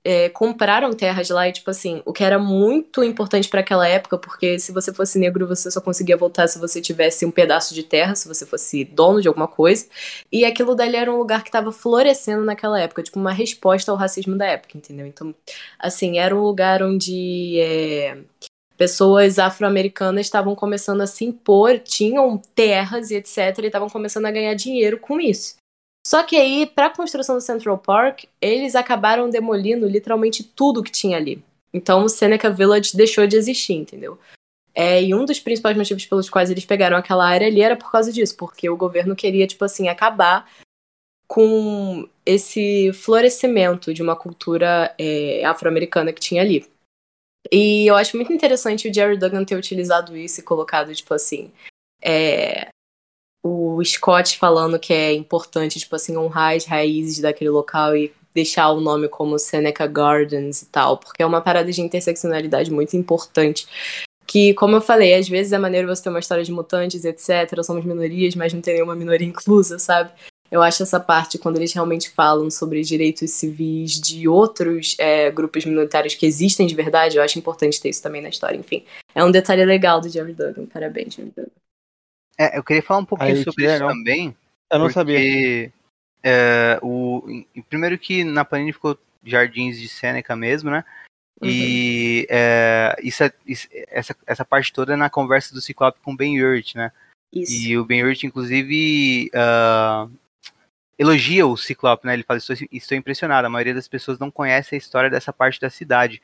é, 0.07 0.29
compraram 0.29 0.93
terras 0.93 1.29
lá 1.31 1.49
e, 1.49 1.53
tipo 1.53 1.69
assim, 1.69 2.01
o 2.05 2.13
que 2.13 2.23
era 2.23 2.39
muito 2.39 3.03
importante 3.03 3.49
para 3.49 3.59
aquela 3.61 3.89
época, 3.89 4.17
porque 4.17 4.57
se 4.57 4.71
você 4.71 4.95
fosse 4.95 5.19
negro, 5.19 5.49
você 5.49 5.69
só 5.69 5.81
conseguia 5.81 6.17
voltar 6.17 6.47
se 6.47 6.61
você 6.61 6.81
tivesse 6.81 7.27
um 7.27 7.31
pedaço 7.33 7.75
de 7.75 7.83
terra, 7.83 8.15
se 8.15 8.29
você 8.29 8.47
fosse 8.47 8.85
dono 8.85 9.21
de 9.21 9.27
alguma 9.27 9.49
coisa. 9.49 9.87
E 10.31 10.45
aquilo 10.45 10.77
dali 10.77 10.95
era 10.95 11.13
um 11.13 11.19
lugar 11.19 11.43
que 11.43 11.49
estava 11.49 11.73
florescendo 11.73 12.45
naquela 12.45 12.81
época, 12.81 13.03
tipo, 13.03 13.19
uma 13.19 13.33
resposta 13.33 13.91
ao 13.91 13.97
racismo 13.97 14.39
da 14.39 14.47
época, 14.47 14.79
entendeu? 14.79 15.07
Então, 15.07 15.35
assim, 15.77 16.19
era 16.19 16.35
um 16.37 16.41
lugar 16.41 16.85
onde. 16.85 17.59
É, 17.59 18.19
pessoas 18.77 19.39
afro-americanas 19.39 20.27
estavam 20.27 20.55
começando 20.55 21.01
a 21.01 21.07
se 21.07 21.25
impor, 21.25 21.79
tinham 21.79 22.37
terras 22.55 23.11
e 23.11 23.17
etc, 23.17 23.59
e 23.59 23.67
estavam 23.67 23.89
começando 23.89 24.27
a 24.27 24.31
ganhar 24.31 24.55
dinheiro 24.55 24.99
com 24.99 25.19
isso. 25.19 25.57
Só 26.07 26.23
que 26.23 26.37
aí, 26.37 26.67
para 26.67 26.87
a 26.87 26.95
construção 26.95 27.35
do 27.35 27.41
Central 27.41 27.77
Park, 27.79 28.27
eles 28.41 28.77
acabaram 28.77 29.29
demolindo 29.29 29.89
literalmente 29.89 30.45
tudo 30.45 30.81
que 30.81 30.93
tinha 30.93 31.17
ali. 31.17 31.43
Então 31.75 32.05
o 32.05 32.09
Seneca 32.09 32.49
Village 32.49 32.97
deixou 32.97 33.27
de 33.27 33.35
existir, 33.35 33.73
entendeu? 33.73 34.17
É, 34.73 35.03
e 35.03 35.13
um 35.13 35.25
dos 35.25 35.41
principais 35.41 35.77
motivos 35.77 36.07
pelos 36.07 36.31
quais 36.31 36.49
eles 36.49 36.65
pegaram 36.65 36.97
aquela 36.97 37.27
área 37.27 37.49
ali 37.49 37.61
era 37.61 37.75
por 37.75 37.91
causa 37.91 38.13
disso, 38.13 38.37
porque 38.37 38.71
o 38.71 38.77
governo 38.77 39.17
queria, 39.17 39.49
tipo 39.49 39.65
assim, 39.65 39.89
acabar 39.89 40.49
com 41.27 42.09
esse 42.25 42.93
florescimento 42.93 43.93
de 43.93 44.01
uma 44.01 44.15
cultura 44.15 44.95
é, 44.97 45.45
afro-americana 45.45 46.13
que 46.13 46.21
tinha 46.21 46.41
ali. 46.41 46.65
E 47.51 47.85
eu 47.85 47.97
acho 47.97 48.17
muito 48.17 48.33
interessante 48.33 48.89
o 48.89 48.95
Jerry 48.95 49.19
Duggan 49.19 49.45
ter 49.45 49.57
utilizado 49.57 50.17
isso 50.17 50.39
e 50.39 50.45
colocado, 50.45 50.95
tipo 50.95 51.13
assim, 51.13 51.51
é, 52.01 52.69
o 53.47 53.85
Scott 53.85 54.39
falando 54.39 54.79
que 54.79 54.93
é 54.93 55.13
importante, 55.13 55.79
tipo 55.79 55.95
assim, 55.95 56.17
honrar 56.17 56.57
as 56.57 56.65
raízes 56.65 57.21
daquele 57.21 57.51
local 57.51 57.97
e 57.97 58.13
deixar 58.35 58.71
o 58.71 58.81
nome 58.81 59.09
como 59.09 59.39
Seneca 59.39 59.87
Gardens 59.87 60.63
e 60.63 60.67
tal, 60.67 60.99
porque 60.99 61.23
é 61.23 61.27
uma 61.27 61.41
parada 61.41 61.71
de 61.73 61.81
interseccionalidade 61.81 62.71
muito 62.71 62.97
importante. 62.97 63.67
Que, 64.27 64.53
como 64.55 64.77
eu 64.77 64.81
falei, 64.81 65.15
às 65.15 65.29
vezes 65.29 65.53
é 65.53 65.59
maneiro 65.59 65.87
você 65.87 66.03
ter 66.03 66.09
uma 66.09 66.19
história 66.19 66.43
de 66.43 66.51
mutantes, 66.51 67.05
etc. 67.05 67.63
Somos 67.63 67.85
minorias, 67.85 68.35
mas 68.35 68.53
não 68.53 68.61
tem 68.61 68.75
nenhuma 68.75 68.95
minoria 68.95 69.27
inclusa, 69.27 69.79
sabe? 69.79 70.11
Eu 70.51 70.63
acho 70.63 70.83
essa 70.83 71.01
parte, 71.01 71.39
quando 71.39 71.57
eles 71.57 71.73
realmente 71.73 72.11
falam 72.11 72.51
sobre 72.51 72.83
direitos 72.83 73.31
civis 73.31 74.01
de 74.01 74.29
outros 74.29 74.95
é, 74.99 75.31
grupos 75.31 75.65
minoritários 75.65 76.15
que 76.15 76.27
existem 76.27 76.67
de 76.67 76.75
verdade, 76.75 77.17
eu 77.17 77.23
acho 77.23 77.39
importante 77.39 77.81
ter 77.81 77.89
isso 77.89 78.03
também 78.03 78.23
na 78.23 78.29
história. 78.29 78.57
Enfim, 78.57 78.85
é 79.15 79.25
um 79.25 79.31
detalhe 79.31 79.65
legal 79.65 80.01
do 80.01 80.09
Jerry 80.09 80.33
Duggan. 80.33 80.67
Parabéns, 80.67 81.15
Jerry 81.15 81.33
Duggan. 81.35 81.51
É, 82.39 82.59
eu 82.59 82.63
queria 82.63 82.83
falar 82.83 83.01
um 83.01 83.05
pouquinho 83.05 83.37
Aí, 83.37 83.45
sobre 83.45 83.65
isso 83.65 83.79
também. 83.79 84.37
Eu 84.71 84.79
não 84.79 84.87
porque, 84.87 84.95
sabia. 84.95 85.73
É, 86.23 86.79
o, 86.83 87.45
primeiro 87.69 87.97
que 87.99 88.25
na 88.25 88.45
Panini 88.45 88.73
ficou 88.73 88.99
Jardins 89.25 89.79
de 89.79 89.89
Sêneca 89.89 90.35
mesmo, 90.35 90.71
né? 90.71 90.85
Uhum. 91.41 91.49
E 91.49 92.27
é, 92.31 92.97
isso, 93.03 93.23
é, 93.23 93.33
isso, 93.47 93.69
essa, 93.89 94.17
essa 94.27 94.45
parte 94.45 94.73
toda 94.73 94.95
é 94.95 94.97
na 94.97 95.11
conversa 95.11 95.55
do 95.55 95.61
Ciclope 95.61 96.01
com 96.03 96.13
o 96.13 96.17
Ben 96.17 96.37
Yurt, 96.37 96.75
né? 96.75 96.91
Isso. 97.33 97.53
E 97.53 97.79
o 97.79 97.85
Ben 97.85 98.01
Yurt, 98.01 98.25
inclusive, 98.25 99.31
uh, 99.35 100.11
elogia 100.99 101.47
o 101.47 101.57
Ciclope, 101.57 102.07
né? 102.07 102.15
Ele 102.15 102.23
fala, 102.23 102.39
estou, 102.39 102.57
estou 102.73 102.97
impressionado, 102.97 103.47
a 103.47 103.51
maioria 103.51 103.75
das 103.75 103.89
pessoas 103.89 104.19
não 104.19 104.31
conhece 104.31 104.75
a 104.75 104.79
história 104.79 105.11
dessa 105.11 105.33
parte 105.33 105.61
da 105.61 105.69
cidade. 105.69 106.23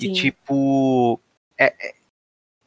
Sim. 0.00 0.10
E, 0.10 0.12
tipo, 0.12 1.20
é, 1.56 1.66
é 1.66 1.94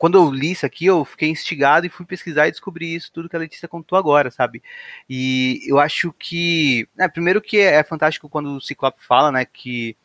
quando 0.02 0.18
eu 0.18 0.32
li 0.32 0.49
isso 0.49 0.65
aqui, 0.65 0.88
eu 0.88 1.06
fiquei 1.06 1.30
instigado 1.30 1.86
e 1.86 1.90
fui 1.90 2.07
pesquisar 2.07 2.48
e 2.48 2.52
descobri 2.52 2.95
isso 2.95 3.11
tudo 3.14 3.30
que 3.30 3.36
a 3.36 3.40
Letícia 3.40 3.68
contou 3.68 3.95
agora, 3.95 4.32
sabe? 4.32 4.64
E 5.07 5.61
eu 5.68 5.78
acho 5.78 6.11
que. 6.14 6.90
Né, 6.95 7.07
primeiro 7.07 7.40
que 7.40 7.60
é 7.60 7.84
fantástico 7.84 8.28
quando 8.28 8.56
o 8.56 8.60
Ciclope 8.60 8.98
fala, 9.06 9.32
né, 9.32 9.45
que 9.45 9.95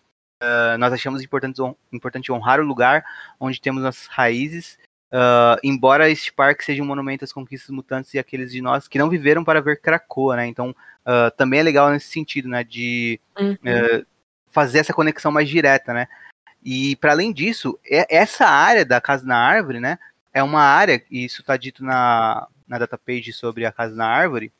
uh, 0.43 0.77
nós 0.77 0.93
achamos 0.93 1.23
importante, 1.23 1.63
importante 1.91 2.31
honrar 2.31 2.61
o 2.61 2.67
lugar 2.67 3.07
onde 3.41 3.59
temos 3.59 3.87
as 3.87 4.05
raízes. 4.05 4.79
Uh, 5.11 5.57
embora 5.65 6.11
este 6.11 6.31
parque 6.31 6.63
seja 6.63 6.83
um 6.83 6.87
monumento 6.87 7.25
às 7.25 7.33
conquistas 7.33 7.71
mutantes 7.71 8.13
e 8.13 8.19
aqueles 8.19 8.53
de 8.53 8.61
nós 8.61 8.87
que 8.87 8.99
não 8.99 9.09
viveram 9.09 9.43
para 9.43 9.63
ver 9.63 9.81
Krakoa, 9.81 10.37
né? 10.37 10.47
Então, 10.47 10.77
uh, 11.07 11.35
também 11.39 11.61
é 11.61 11.63
legal 11.63 11.89
nesse 11.89 12.09
sentido, 12.09 12.51
né? 12.51 12.63
De 12.63 13.19
uhum. 13.39 13.57
fazer 14.51 14.81
essa 14.81 14.93
conexão 14.93 15.33
mais 15.33 15.49
direta, 15.49 15.95
né? 15.95 16.07
E 16.67 16.97
para 16.97 17.13
além 17.13 17.33
disso, 17.33 17.79
essa 17.89 18.45
área 18.45 18.85
da 18.85 19.01
Casa 19.01 19.25
na 19.25 19.39
Árvore, 19.39 19.79
né, 19.79 20.01
é 20.35 20.43
uma 20.43 20.63
área, 20.63 21.01
e 21.09 21.25
isso 21.25 21.41
está 21.41 21.57
dito 21.57 21.85
na, 21.85 22.49
na 22.67 22.77
datapage 22.77 23.33
sobre 23.33 23.65
a 23.65 23.71
Casa 23.71 23.95
na 23.95 24.09
Árvore, 24.09 24.53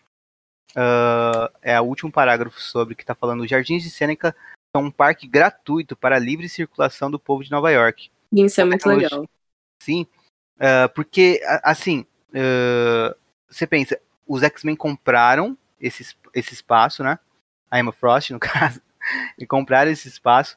uh, 0.77 1.53
é 1.61 1.81
o 1.81 1.85
último 1.85 2.13
parágrafo 2.13 2.61
sobre 2.61 2.95
que 2.95 3.03
está 3.03 3.13
falando, 3.13 3.43
os 3.43 3.51
Jardins 3.51 3.83
de 3.83 3.91
Sêneca 3.91 4.37
são 4.73 4.85
um 4.85 4.91
parque 4.91 5.27
gratuito 5.27 5.97
para 5.97 6.15
a 6.15 6.21
livre 6.21 6.49
circulação 6.49 7.11
do 7.11 7.19
povo 7.19 7.43
de 7.43 7.51
Nova 7.51 7.73
York. 7.73 8.09
Isso 8.33 8.61
é 8.61 8.65
muito 8.65 8.89
legal. 8.89 9.29
Sim, 9.83 10.07
uh, 10.59 10.89
porque, 10.95 11.41
assim, 11.65 12.07
uh, 12.31 13.17
você 13.51 13.67
pensa, 13.67 14.01
os 14.25 14.45
X-Men 14.45 14.77
compraram 14.77 15.59
esse, 15.81 16.15
esse 16.33 16.55
espaço, 16.55 17.03
né, 17.03 17.19
a 17.69 17.81
Emma 17.81 17.91
Frost, 17.91 18.31
no 18.31 18.39
caso, 18.41 18.81
e 19.37 19.45
compraram 19.45 19.91
esse 19.91 20.07
espaço, 20.07 20.57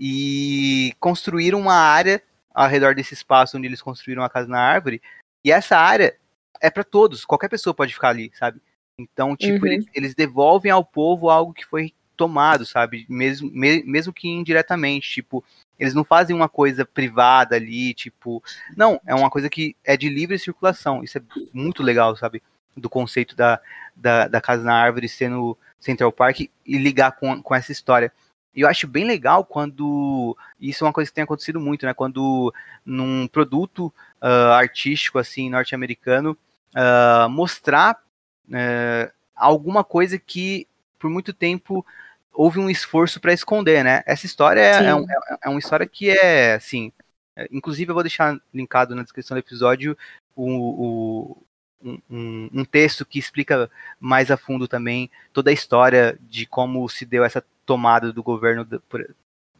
e 0.00 0.94
construíram 0.98 1.60
uma 1.60 1.74
área 1.74 2.22
ao 2.54 2.66
redor 2.66 2.94
desse 2.94 3.12
espaço 3.12 3.58
onde 3.58 3.66
eles 3.66 3.82
construíram 3.82 4.24
a 4.24 4.30
casa 4.30 4.48
na 4.48 4.58
árvore. 4.58 5.02
E 5.44 5.52
essa 5.52 5.76
área 5.76 6.16
é 6.60 6.70
para 6.70 6.82
todos, 6.82 7.26
qualquer 7.26 7.48
pessoa 7.48 7.74
pode 7.74 7.92
ficar 7.92 8.08
ali, 8.08 8.32
sabe? 8.34 8.62
Então, 8.98 9.36
tipo, 9.36 9.66
uhum. 9.66 9.72
eles, 9.72 9.86
eles, 9.94 10.14
devolvem 10.14 10.70
ao 10.70 10.84
povo 10.84 11.30
algo 11.30 11.52
que 11.52 11.64
foi 11.64 11.92
tomado, 12.16 12.66
sabe? 12.66 13.06
Mesmo, 13.08 13.50
me, 13.50 13.82
mesmo 13.84 14.12
que 14.12 14.28
indiretamente, 14.28 15.10
tipo, 15.10 15.44
eles 15.78 15.94
não 15.94 16.04
fazem 16.04 16.36
uma 16.36 16.48
coisa 16.48 16.84
privada 16.84 17.56
ali, 17.56 17.94
tipo, 17.94 18.42
não, 18.76 19.00
é 19.06 19.14
uma 19.14 19.30
coisa 19.30 19.48
que 19.48 19.74
é 19.84 19.96
de 19.96 20.08
livre 20.08 20.38
circulação. 20.38 21.02
Isso 21.02 21.16
é 21.16 21.22
muito 21.52 21.82
legal, 21.82 22.14
sabe? 22.16 22.42
Do 22.76 22.90
conceito 22.90 23.34
da, 23.34 23.58
da, 23.96 24.28
da 24.28 24.40
casa 24.40 24.62
na 24.62 24.74
árvore 24.74 25.08
sendo 25.08 25.56
Central 25.78 26.12
Park 26.12 26.40
e 26.40 26.50
ligar 26.66 27.12
com, 27.12 27.42
com 27.42 27.54
essa 27.54 27.72
história. 27.72 28.12
E 28.54 28.62
eu 28.62 28.68
acho 28.68 28.88
bem 28.88 29.04
legal 29.04 29.44
quando. 29.44 30.36
Isso 30.60 30.84
é 30.84 30.86
uma 30.86 30.92
coisa 30.92 31.10
que 31.10 31.14
tem 31.14 31.24
acontecido 31.24 31.60
muito, 31.60 31.86
né? 31.86 31.94
Quando 31.94 32.52
num 32.84 33.28
produto 33.28 33.92
uh, 34.20 34.52
artístico, 34.52 35.18
assim, 35.18 35.48
norte-americano, 35.48 36.36
uh, 36.74 37.28
mostrar 37.28 38.02
uh, 38.48 39.12
alguma 39.36 39.84
coisa 39.84 40.18
que 40.18 40.66
por 40.98 41.08
muito 41.08 41.32
tempo 41.32 41.84
houve 42.32 42.58
um 42.58 42.70
esforço 42.70 43.20
para 43.20 43.32
esconder, 43.32 43.84
né? 43.84 44.02
Essa 44.06 44.26
história 44.26 44.60
é, 44.60 44.86
é, 44.86 44.94
um, 44.94 45.08
é, 45.08 45.38
é, 45.44 45.48
uma 45.48 45.58
história 45.58 45.86
que 45.86 46.10
é, 46.10 46.54
assim. 46.54 46.92
É, 47.36 47.48
inclusive, 47.52 47.90
eu 47.90 47.94
vou 47.94 48.02
deixar 48.02 48.38
linkado 48.52 48.94
na 48.94 49.02
descrição 49.02 49.36
do 49.36 49.40
episódio 49.40 49.96
o, 50.34 51.36
o 51.84 52.00
um, 52.10 52.50
um, 52.52 52.64
texto 52.64 53.06
que 53.06 53.18
explica 53.18 53.70
mais 53.98 54.30
a 54.30 54.36
fundo 54.36 54.68
também 54.68 55.10
toda 55.32 55.50
a 55.50 55.52
história 55.52 56.18
de 56.20 56.44
como 56.44 56.86
se 56.88 57.06
deu 57.06 57.24
essa 57.24 57.42
tomada 57.70 58.12
do 58.12 58.20
governo 58.20 58.66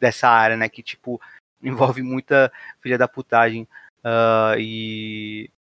dessa 0.01 0.29
área, 0.29 0.57
né? 0.57 0.69
Que, 0.69 0.83
tipo, 0.83 1.21
envolve 1.63 2.03
muita 2.03 2.53
filha 2.81 2.99
da 2.99 3.07
putagem. 3.07 3.69
Uh, 4.05 4.59
e. 4.59 5.51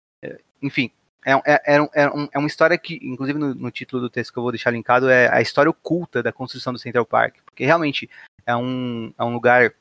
Enfim, 0.60 0.90
é, 1.24 1.32
é, 1.32 1.76
é, 1.76 1.88
é, 1.94 2.10
um, 2.10 2.28
é, 2.32 2.38
uma 2.38 2.48
história 2.48 2.76
que, 2.76 2.98
inclusive 3.02 3.38
no, 3.38 3.54
no, 3.54 3.70
título 3.70 4.02
do 4.02 4.10
texto 4.10 4.32
que 4.32 4.38
eu 4.38 4.42
vou 4.42 4.50
deixar 4.50 4.72
linkado, 4.72 5.08
é 5.08 5.32
a 5.32 5.40
história 5.40 5.70
oculta 5.70 6.22
da 6.22 6.32
construção 6.32 6.72
do 6.72 6.78
Central 6.78 7.06
Park. 7.06 7.36
Porque 7.44 7.64
realmente 7.64 8.10
é 8.44 8.56
um, 8.56 9.14
é 9.16 9.22
um 9.22 9.32
lugar 9.32 9.72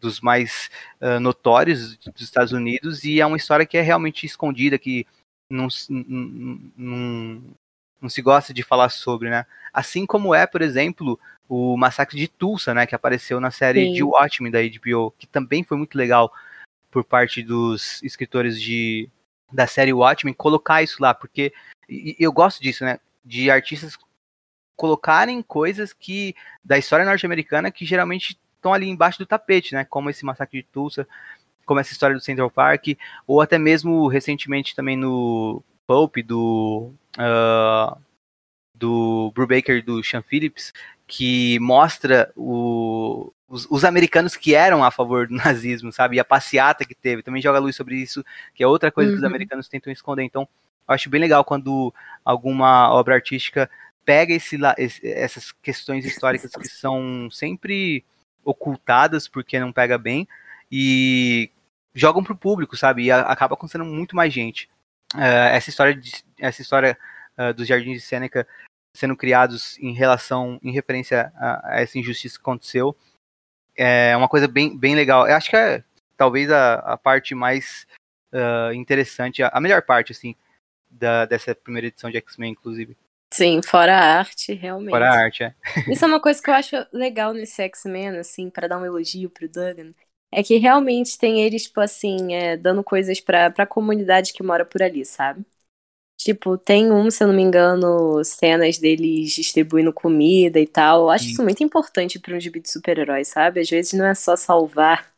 dos 0.00 0.20
mais 0.20 0.68
uh, 1.00 1.20
notórios 1.20 1.96
dos 1.96 2.22
Estados 2.22 2.52
Unidos 2.52 3.04
e 3.04 3.20
é 3.20 3.26
uma 3.26 3.38
história 3.38 3.64
que 3.64 3.78
é 3.78 3.80
realmente 3.80 4.26
escondida, 4.26 4.78
que 4.78 5.06
não, 5.48 5.68
não, 8.04 8.10
se 8.10 8.20
gosta 8.20 8.52
de 8.52 8.62
falar 8.62 8.90
sobre, 8.90 9.30
né? 9.30 9.46
Assim 9.72 10.04
como 10.04 10.34
é, 10.34 10.46
por 10.46 10.60
exemplo, 10.60 11.18
o 11.48 11.76
Massacre 11.76 12.18
de 12.18 12.28
Tulsa, 12.28 12.74
né, 12.74 12.86
que 12.86 12.94
apareceu 12.94 13.40
na 13.40 13.50
série 13.50 13.86
Sim. 13.86 13.92
de 13.94 14.02
Watchmen 14.02 14.52
da 14.52 14.60
HBO, 14.62 15.10
que 15.18 15.26
também 15.26 15.64
foi 15.64 15.76
muito 15.76 15.96
legal 15.96 16.32
por 16.90 17.02
parte 17.02 17.42
dos 17.42 18.02
escritores 18.02 18.60
de 18.60 19.08
da 19.52 19.66
série 19.66 19.92
Watchmen 19.92 20.34
colocar 20.34 20.82
isso 20.82 21.00
lá, 21.00 21.14
porque 21.14 21.52
e, 21.88 22.16
eu 22.18 22.32
gosto 22.32 22.62
disso, 22.62 22.84
né, 22.84 22.98
de 23.24 23.50
artistas 23.50 23.96
colocarem 24.76 25.42
coisas 25.42 25.92
que 25.92 26.34
da 26.64 26.76
história 26.76 27.06
norte-americana 27.06 27.70
que 27.70 27.86
geralmente 27.86 28.38
estão 28.56 28.74
ali 28.74 28.88
embaixo 28.88 29.18
do 29.18 29.26
tapete, 29.26 29.74
né, 29.74 29.84
como 29.84 30.10
esse 30.10 30.24
Massacre 30.24 30.60
de 30.60 30.68
Tulsa, 30.68 31.06
como 31.64 31.80
essa 31.80 31.92
história 31.92 32.16
do 32.16 32.22
Central 32.22 32.50
Park, 32.50 32.98
ou 33.26 33.40
até 33.40 33.58
mesmo 33.58 34.08
recentemente 34.08 34.74
também 34.74 34.96
no 34.96 35.62
Pulp 35.86 36.16
do 36.18 36.92
uh, 37.18 37.98
do 38.74 39.30
Brubaker 39.34 39.84
do 39.84 40.02
Sean 40.02 40.22
Phillips, 40.22 40.72
que 41.06 41.58
mostra 41.60 42.32
o, 42.36 43.32
os, 43.48 43.66
os, 43.70 43.84
americanos 43.84 44.36
que 44.36 44.54
eram 44.54 44.82
a 44.82 44.90
favor 44.90 45.28
do 45.28 45.34
nazismo, 45.36 45.92
sabe? 45.92 46.16
E 46.16 46.20
a 46.20 46.24
passeata 46.24 46.84
que 46.84 46.94
teve. 46.94 47.22
Também 47.22 47.42
joga 47.42 47.58
luz 47.58 47.76
sobre 47.76 47.96
isso, 47.96 48.24
que 48.54 48.62
é 48.62 48.66
outra 48.66 48.90
coisa 48.90 49.10
uhum. 49.10 49.14
que 49.14 49.18
os 49.18 49.22
uhum. 49.22 49.28
americanos 49.28 49.68
tentam 49.68 49.92
esconder. 49.92 50.24
Então, 50.24 50.48
eu 50.86 50.94
acho 50.94 51.08
bem 51.08 51.20
legal 51.20 51.44
quando 51.44 51.94
alguma 52.24 52.92
obra 52.92 53.14
artística 53.14 53.70
pega 54.04 54.34
esse, 54.34 54.58
esse, 54.76 55.06
essas 55.06 55.52
questões 55.52 56.04
históricas 56.04 56.50
que 56.50 56.68
são 56.68 57.30
sempre 57.30 58.04
ocultadas 58.44 59.26
porque 59.26 59.58
não 59.58 59.72
pega 59.72 59.96
bem 59.96 60.28
e 60.70 61.50
jogam 61.94 62.22
para 62.22 62.34
o 62.34 62.36
público, 62.36 62.76
sabe? 62.76 63.04
E 63.04 63.10
a, 63.10 63.20
acaba 63.20 63.54
acontecendo 63.54 63.84
muito 63.84 64.14
mais 64.14 64.32
gente. 64.32 64.68
Uh, 65.14 65.48
essa 65.52 65.70
história, 65.70 65.94
de, 65.94 66.24
essa 66.38 66.60
história 66.60 66.98
uh, 67.38 67.54
dos 67.54 67.66
Jardins 67.66 67.94
de 67.94 68.00
Sêneca 68.00 68.46
sendo 68.94 69.16
criados 69.16 69.76
em 69.78 69.92
relação, 69.92 70.58
em 70.62 70.70
referência 70.70 71.32
a, 71.36 71.74
a, 71.74 71.80
essa 71.80 71.98
injustiça 71.98 72.36
que 72.36 72.42
aconteceu, 72.42 72.96
é 73.76 74.16
uma 74.16 74.28
coisa 74.28 74.46
bem, 74.46 74.76
bem 74.76 74.94
legal. 74.94 75.26
Eu 75.26 75.34
acho 75.34 75.50
que 75.50 75.56
é 75.56 75.82
talvez 76.16 76.50
a, 76.50 76.74
a 76.74 76.96
parte 76.96 77.34
mais 77.34 77.86
uh, 78.32 78.72
interessante, 78.72 79.42
a, 79.42 79.48
a, 79.48 79.60
melhor 79.60 79.82
parte, 79.82 80.12
assim, 80.12 80.36
da, 80.88 81.26
dessa 81.26 81.54
primeira 81.54 81.88
edição 81.88 82.08
de 82.08 82.16
X-Men, 82.18 82.52
inclusive. 82.52 82.96
Sim, 83.32 83.60
fora 83.62 83.96
a 83.96 84.18
arte, 84.18 84.54
realmente. 84.54 84.90
Fora 84.90 85.10
a 85.10 85.22
arte, 85.24 85.42
é. 85.42 85.54
Isso 85.88 86.04
é 86.04 86.08
uma 86.08 86.20
coisa 86.20 86.40
que 86.40 86.48
eu 86.48 86.54
acho 86.54 86.76
legal 86.92 87.34
nesse 87.34 87.60
X-Men, 87.62 88.18
assim, 88.18 88.48
para 88.48 88.68
dar 88.68 88.78
um 88.78 88.84
elogio 88.84 89.28
pro 89.28 89.48
Duggan. 89.48 89.92
É 90.34 90.42
que 90.42 90.58
realmente 90.58 91.16
tem 91.16 91.40
eles, 91.40 91.62
tipo 91.62 91.80
assim, 91.80 92.34
é, 92.34 92.56
dando 92.56 92.82
coisas 92.82 93.20
pra, 93.20 93.50
pra 93.50 93.64
comunidade 93.64 94.32
que 94.32 94.42
mora 94.42 94.64
por 94.64 94.82
ali, 94.82 95.04
sabe? 95.04 95.44
Tipo, 96.18 96.58
tem 96.58 96.90
um, 96.90 97.08
se 97.08 97.22
eu 97.22 97.28
não 97.28 97.34
me 97.34 97.42
engano, 97.42 98.24
cenas 98.24 98.78
deles 98.78 99.30
distribuindo 99.32 99.92
comida 99.92 100.58
e 100.58 100.66
tal. 100.66 101.02
Eu 101.02 101.10
acho 101.10 101.26
Sim. 101.26 101.30
isso 101.30 101.42
muito 101.42 101.62
importante 101.62 102.18
para 102.18 102.34
um 102.34 102.40
gibi 102.40 102.60
de 102.60 102.70
super-heróis, 102.70 103.28
sabe? 103.28 103.60
Às 103.60 103.70
vezes 103.70 103.92
não 103.92 104.06
é 104.06 104.14
só 104.14 104.34
salvar 104.34 105.12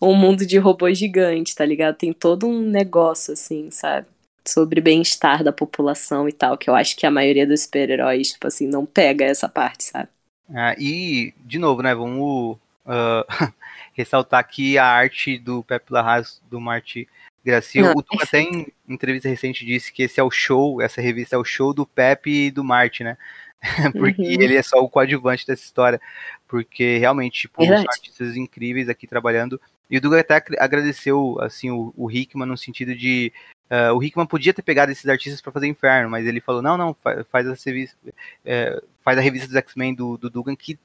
um 0.00 0.14
mundo 0.14 0.44
de 0.44 0.58
robôs 0.58 0.98
gigantes, 0.98 1.54
tá 1.54 1.64
ligado? 1.64 1.96
Tem 1.96 2.12
todo 2.12 2.46
um 2.46 2.60
negócio, 2.60 3.32
assim, 3.32 3.70
sabe? 3.70 4.06
Sobre 4.46 4.80
bem-estar 4.80 5.42
da 5.42 5.52
população 5.52 6.28
e 6.28 6.32
tal, 6.32 6.58
que 6.58 6.68
eu 6.68 6.74
acho 6.74 6.94
que 6.96 7.06
a 7.06 7.10
maioria 7.10 7.46
dos 7.46 7.62
super-heróis, 7.62 8.32
tipo 8.32 8.46
assim, 8.46 8.66
não 8.66 8.84
pega 8.84 9.24
essa 9.24 9.48
parte, 9.48 9.84
sabe? 9.84 10.08
Ah, 10.54 10.74
e, 10.78 11.32
de 11.40 11.58
novo, 11.58 11.82
né, 11.82 11.94
vamos 11.94 12.56
uh, 12.84 13.24
ressaltar 13.96 14.46
que 14.46 14.76
a 14.76 14.84
arte 14.84 15.38
do 15.38 15.64
Pepe 15.64 15.92
Larraz, 15.92 16.42
do 16.50 16.60
Marty 16.60 17.08
Gracia, 17.44 17.92
o 17.92 18.02
Tuca 18.02 18.24
até 18.24 18.40
em 18.40 18.66
entrevista 18.88 19.28
recente 19.28 19.64
disse 19.64 19.92
que 19.92 20.02
esse 20.02 20.20
é 20.20 20.22
o 20.22 20.30
show, 20.30 20.82
essa 20.82 21.00
revista 21.00 21.36
é 21.36 21.38
o 21.38 21.44
show 21.44 21.72
do 21.72 21.86
Pepe 21.86 22.46
e 22.46 22.50
do 22.50 22.62
Marte, 22.62 23.02
né? 23.02 23.16
porque 23.98 24.22
uhum. 24.22 24.42
ele 24.42 24.56
é 24.56 24.62
só 24.62 24.78
o 24.78 24.88
coadjuvante 24.88 25.46
dessa 25.46 25.62
história. 25.62 26.00
Porque 26.46 26.98
realmente, 26.98 27.42
tipo, 27.42 27.64
são 27.64 27.74
artistas 27.74 28.36
incríveis 28.36 28.88
aqui 28.88 29.06
trabalhando. 29.06 29.60
E 29.90 29.96
o 29.96 30.00
Duga 30.00 30.20
até 30.20 30.42
agradeceu, 30.58 31.38
assim, 31.40 31.70
o, 31.70 31.92
o 31.96 32.10
Hickman 32.10 32.46
no 32.46 32.56
sentido 32.56 32.94
de. 32.94 33.32
Uh, 33.70 33.94
o 33.94 34.02
Hickman 34.02 34.26
podia 34.26 34.54
ter 34.54 34.62
pegado 34.62 34.92
esses 34.92 35.08
artistas 35.08 35.40
para 35.40 35.52
fazer 35.52 35.66
Inferno, 35.66 36.10
mas 36.10 36.26
ele 36.26 36.40
falou: 36.40 36.62
não, 36.62 36.76
não, 36.76 36.94
faz, 36.94 37.26
faz, 37.30 37.48
a, 37.48 37.54
revista, 37.64 37.96
é, 38.44 38.80
faz 39.02 39.18
a 39.18 39.20
revista 39.20 39.48
dos 39.48 39.56
X-Men 39.56 39.94
do, 39.94 40.16
do 40.16 40.30
Dugan 40.30 40.54
que 40.54 40.78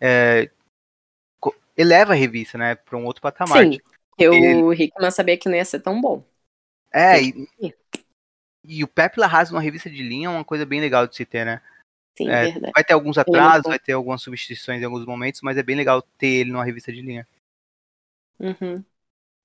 é, 0.00 0.50
eleva 1.76 2.12
a 2.12 2.16
revista, 2.16 2.58
né, 2.58 2.74
para 2.74 2.96
um 2.96 3.04
outro 3.04 3.22
patamar. 3.22 3.64
Sim. 3.64 3.78
Eu, 4.18 4.32
ele... 4.34 4.62
o 4.62 4.72
Hickman 4.72 5.10
sabia 5.10 5.38
que 5.38 5.48
não 5.48 5.56
ia 5.56 5.64
ser 5.64 5.80
tão 5.80 6.00
bom. 6.00 6.24
É, 6.92 7.22
e, 7.22 7.48
e 8.62 8.84
o 8.84 8.88
Pepe 8.88 9.18
Larraz 9.18 9.50
numa 9.50 9.62
revista 9.62 9.88
de 9.88 10.02
linha 10.02 10.28
é 10.28 10.30
uma 10.30 10.44
coisa 10.44 10.66
bem 10.66 10.80
legal 10.80 11.06
de 11.06 11.16
se 11.16 11.24
ter, 11.24 11.44
né? 11.44 11.62
Sim, 12.16 12.28
é, 12.28 12.44
verdade. 12.50 12.72
Vai 12.74 12.84
ter 12.84 12.92
alguns 12.92 13.16
atrasos, 13.16 13.66
vai 13.66 13.78
ter 13.78 13.92
algumas 13.92 14.20
substituições 14.20 14.82
em 14.82 14.84
alguns 14.84 15.06
momentos, 15.06 15.40
mas 15.40 15.56
é 15.56 15.62
bem 15.62 15.76
legal 15.76 16.02
ter 16.02 16.26
ele 16.26 16.52
numa 16.52 16.64
revista 16.64 16.92
de 16.92 17.00
linha. 17.00 17.26
Uhum. 18.38 18.84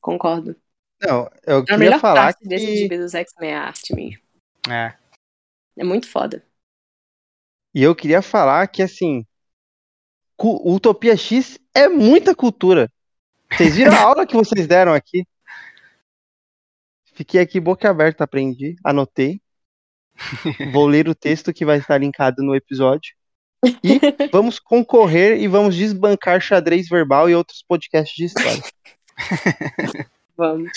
Concordo. 0.02 0.56
Não, 1.02 1.30
eu 1.45 1.62
queria 1.64 1.76
a 1.76 1.78
melhor 1.78 1.99
falar 1.99 2.24
parte 2.24 2.40
que... 2.40 2.48
desse 2.48 2.76
gibi 2.78 2.98
dos 2.98 3.14
X-Men 3.14 3.52
é 3.52 3.56
a 3.56 3.64
arte 3.64 3.95
mesmo. 3.95 4.22
É. 4.70 4.98
É 5.78 5.84
muito 5.84 6.10
foda. 6.10 6.44
E 7.74 7.84
eu 7.84 7.95
queria 7.95 8.22
falar 8.22 8.68
que, 8.68 8.82
assim, 8.82 9.26
Utopia 10.40 11.18
X 11.18 11.60
é 11.74 11.88
muita 11.88 12.36
cultura. 12.36 12.92
Vocês 13.52 13.76
viram 13.76 13.94
a 13.94 14.02
aula 14.02 14.28
que 14.28 14.36
vocês 14.36 14.68
deram 14.68 14.94
aqui? 14.94 15.26
Fiquei 17.14 17.42
aqui 17.42 17.60
boca 17.60 17.90
aberta, 17.90 18.24
aprendi, 18.24 18.76
anotei. 18.84 19.42
Vou 20.72 20.86
ler 20.86 21.08
o 21.08 21.16
texto 21.16 21.54
que 21.54 21.66
vai 21.66 21.80
estar 21.80 21.98
linkado 21.98 22.44
no 22.44 22.56
episódio. 22.56 23.16
E 23.84 24.00
vamos 24.32 24.60
concorrer 24.60 25.40
e 25.40 25.48
vamos 25.48 25.76
desbancar 25.76 26.40
xadrez 26.40 26.88
verbal 26.88 27.30
e 27.30 27.36
outros 27.36 27.64
podcasts 27.68 28.16
de 28.16 28.26
história. 28.26 28.62
vamos. 30.38 30.72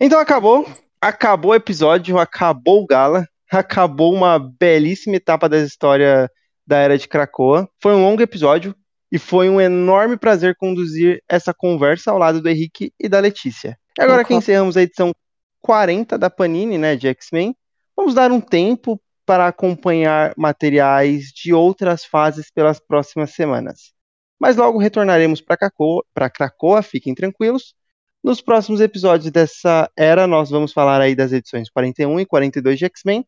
Então 0.00 0.18
acabou. 0.18 0.68
Acabou 1.00 1.52
o 1.52 1.54
episódio, 1.54 2.18
acabou 2.18 2.82
o 2.82 2.86
gala, 2.86 3.26
acabou 3.50 4.12
uma 4.12 4.38
belíssima 4.38 5.16
etapa 5.16 5.48
da 5.48 5.58
história 5.58 6.30
da 6.70 6.78
Era 6.78 6.96
de 6.96 7.08
Krakoa. 7.08 7.68
Foi 7.82 7.92
um 7.92 8.00
longo 8.00 8.22
episódio, 8.22 8.76
e 9.10 9.18
foi 9.18 9.50
um 9.50 9.60
enorme 9.60 10.16
prazer 10.16 10.54
conduzir 10.54 11.20
essa 11.28 11.52
conversa 11.52 12.12
ao 12.12 12.18
lado 12.18 12.40
do 12.40 12.48
Henrique 12.48 12.92
e 12.98 13.08
da 13.08 13.18
Letícia. 13.18 13.76
E 13.98 14.02
agora 14.02 14.24
que 14.24 14.32
encerramos 14.32 14.76
a 14.76 14.82
edição 14.82 15.12
40 15.60 16.16
da 16.16 16.30
Panini, 16.30 16.78
né, 16.78 16.94
de 16.94 17.08
X-Men, 17.08 17.56
vamos 17.96 18.14
dar 18.14 18.30
um 18.30 18.40
tempo 18.40 19.00
para 19.26 19.48
acompanhar 19.48 20.32
materiais 20.36 21.32
de 21.34 21.52
outras 21.52 22.04
fases 22.04 22.52
pelas 22.52 22.78
próximas 22.78 23.30
semanas. 23.34 23.92
Mas 24.38 24.56
logo 24.56 24.78
retornaremos 24.78 25.40
para 25.40 25.56
Krakoa, 25.56 26.04
Krakoa, 26.32 26.82
fiquem 26.82 27.14
tranquilos. 27.14 27.74
Nos 28.22 28.40
próximos 28.40 28.80
episódios 28.80 29.30
dessa 29.32 29.90
era, 29.96 30.24
nós 30.26 30.50
vamos 30.50 30.72
falar 30.72 31.00
aí 31.00 31.16
das 31.16 31.32
edições 31.32 31.68
41 31.68 32.20
e 32.20 32.26
42 32.26 32.78
de 32.78 32.84
X-Men, 32.84 33.26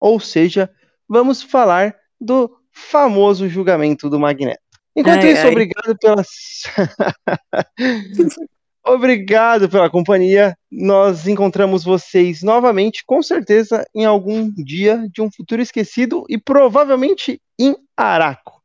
ou 0.00 0.18
seja, 0.18 0.70
vamos 1.06 1.42
falar 1.42 1.94
do 2.18 2.59
famoso 2.72 3.48
julgamento 3.48 4.08
do 4.08 4.18
Magneto. 4.18 4.60
Enquanto 4.94 5.24
ai, 5.24 5.32
isso, 5.32 5.46
ai. 5.46 5.50
obrigado 5.50 5.98
pela. 5.98 6.22
obrigado 8.84 9.68
pela 9.68 9.90
companhia. 9.90 10.56
Nós 10.70 11.26
encontramos 11.26 11.84
vocês 11.84 12.42
novamente, 12.42 13.02
com 13.06 13.22
certeza, 13.22 13.84
em 13.94 14.04
algum 14.04 14.50
dia 14.50 15.06
de 15.12 15.22
um 15.22 15.30
futuro 15.30 15.62
esquecido 15.62 16.24
e 16.28 16.38
provavelmente 16.38 17.40
em 17.58 17.74
Araco. 17.96 18.60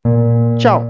Tchau. 0.58 0.84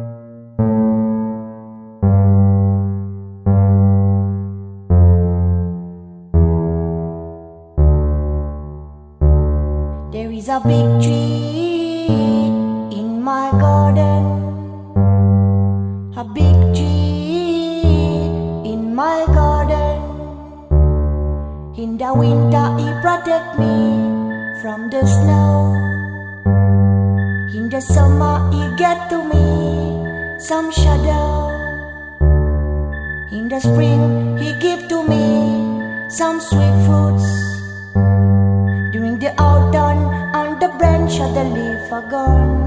There 10.12 10.32
is 10.32 10.48
a 10.48 10.62
big 10.62 11.02
tree 11.02 11.25
winter, 22.18 22.68
he 22.80 22.88
protect 23.02 23.60
me 23.60 23.76
from 24.62 24.90
the 24.90 25.06
snow. 25.06 25.76
In 27.54 27.70
the 27.70 27.82
summer, 27.82 28.50
he 28.52 28.76
get 28.78 29.10
to 29.10 29.24
me 29.24 30.40
some 30.40 30.72
shadow. 30.72 31.52
In 33.32 33.50
the 33.50 33.60
spring, 33.60 34.38
he 34.38 34.54
give 34.60 34.88
to 34.88 35.04
me 35.04 36.10
some 36.10 36.40
sweet 36.40 36.76
fruits. 36.86 37.28
During 38.94 39.20
the 39.20 39.34
autumn, 39.38 40.08
on 40.34 40.60
the 40.60 40.70
branch 40.78 41.20
of 41.20 41.34
the 41.34 41.44
leaf 41.44 41.92
are 41.92 42.08
gone. 42.10 42.66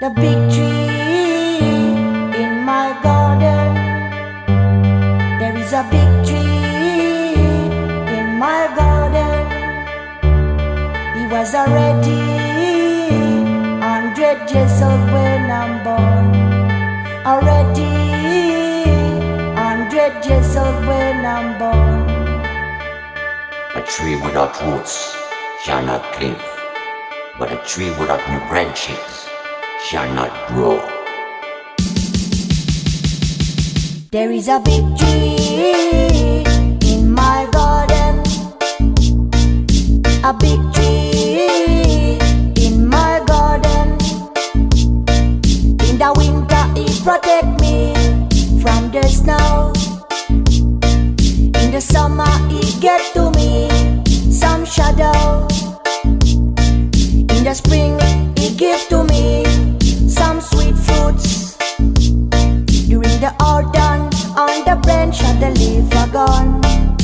The 0.00 0.10
big 0.10 0.38
tree 0.54 1.07
my 8.38 8.70
garden. 8.78 9.50
He 11.18 11.26
was 11.26 11.54
already 11.54 12.22
hundred 13.82 14.38
years 14.48 14.80
old 14.80 15.04
when 15.10 15.50
I'm 15.50 15.82
born. 15.82 16.26
Already 17.26 17.90
hundred 19.58 20.24
years 20.24 20.54
old 20.56 20.86
when 20.86 21.26
I'm 21.26 21.58
born. 21.58 22.06
A 23.74 23.82
tree 23.82 24.14
without 24.22 24.54
roots 24.62 25.16
shall 25.64 25.84
not 25.84 26.04
live, 26.20 26.44
but 27.40 27.50
a 27.50 27.58
tree 27.66 27.90
without 27.98 28.22
new 28.30 28.40
branches 28.48 29.28
shall 29.88 30.08
not 30.14 30.30
grow. 30.48 30.78
There 34.12 34.30
is 34.30 34.46
a 34.46 34.60
big 34.60 34.84
tree 34.96 36.44
in 36.94 37.12
my 37.12 37.48
garden. 37.50 38.07
A 40.28 40.32
big 40.34 40.60
tree 40.74 42.18
in 42.62 42.86
my 42.86 43.22
garden. 43.26 43.96
In 45.88 45.96
the 45.96 46.12
winter, 46.18 46.64
it 46.76 47.02
protect 47.02 47.58
me 47.62 47.94
from 48.60 48.90
the 48.90 49.08
snow. 49.08 49.72
In 51.62 51.72
the 51.72 51.80
summer, 51.80 52.28
it 52.50 52.78
get 52.78 53.00
to 53.14 53.30
me 53.38 53.70
some 54.30 54.66
shadow. 54.66 55.48
In 57.34 57.42
the 57.42 57.54
spring, 57.54 57.96
it 58.36 58.58
give 58.58 58.86
to 58.90 59.04
me 59.04 59.46
some 60.10 60.42
sweet 60.42 60.76
fruits. 60.76 61.56
During 62.86 63.18
the 63.24 63.34
autumn, 63.40 64.10
on 64.36 64.62
the 64.66 64.78
branch 64.82 65.22
of 65.24 65.40
the 65.40 65.48
leaf 65.56 65.90
are 65.96 66.08
gone. 66.08 66.97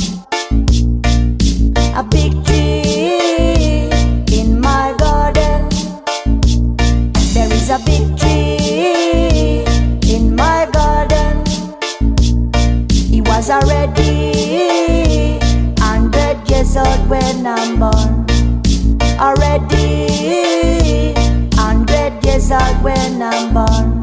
Old 22.55 22.83
when 22.83 23.21
I'm 23.21 23.53
born. 23.53 24.01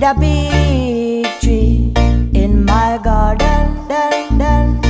The 0.00 0.14
big 0.18 1.26
tree 1.40 1.92
in 2.34 2.64
my 2.64 2.98
garden. 3.02 3.66
Dun. 3.88 4.80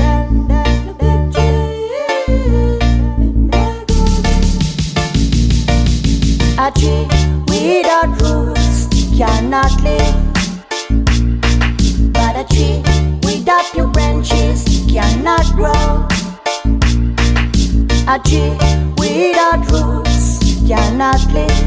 A 6.62 6.70
tree 6.78 7.06
without 7.48 8.10
roots 8.20 8.86
cannot 9.16 9.72
live. 9.82 10.16
But 12.12 12.36
a 12.36 12.44
tree 12.52 12.82
without 13.24 13.66
new 13.74 13.88
branches 13.90 14.84
cannot 14.92 15.46
grow. 15.56 16.06
A 18.06 18.18
tree 18.28 18.52
without 18.98 19.60
roots 19.72 20.38
cannot 20.68 21.20
live. 21.32 21.59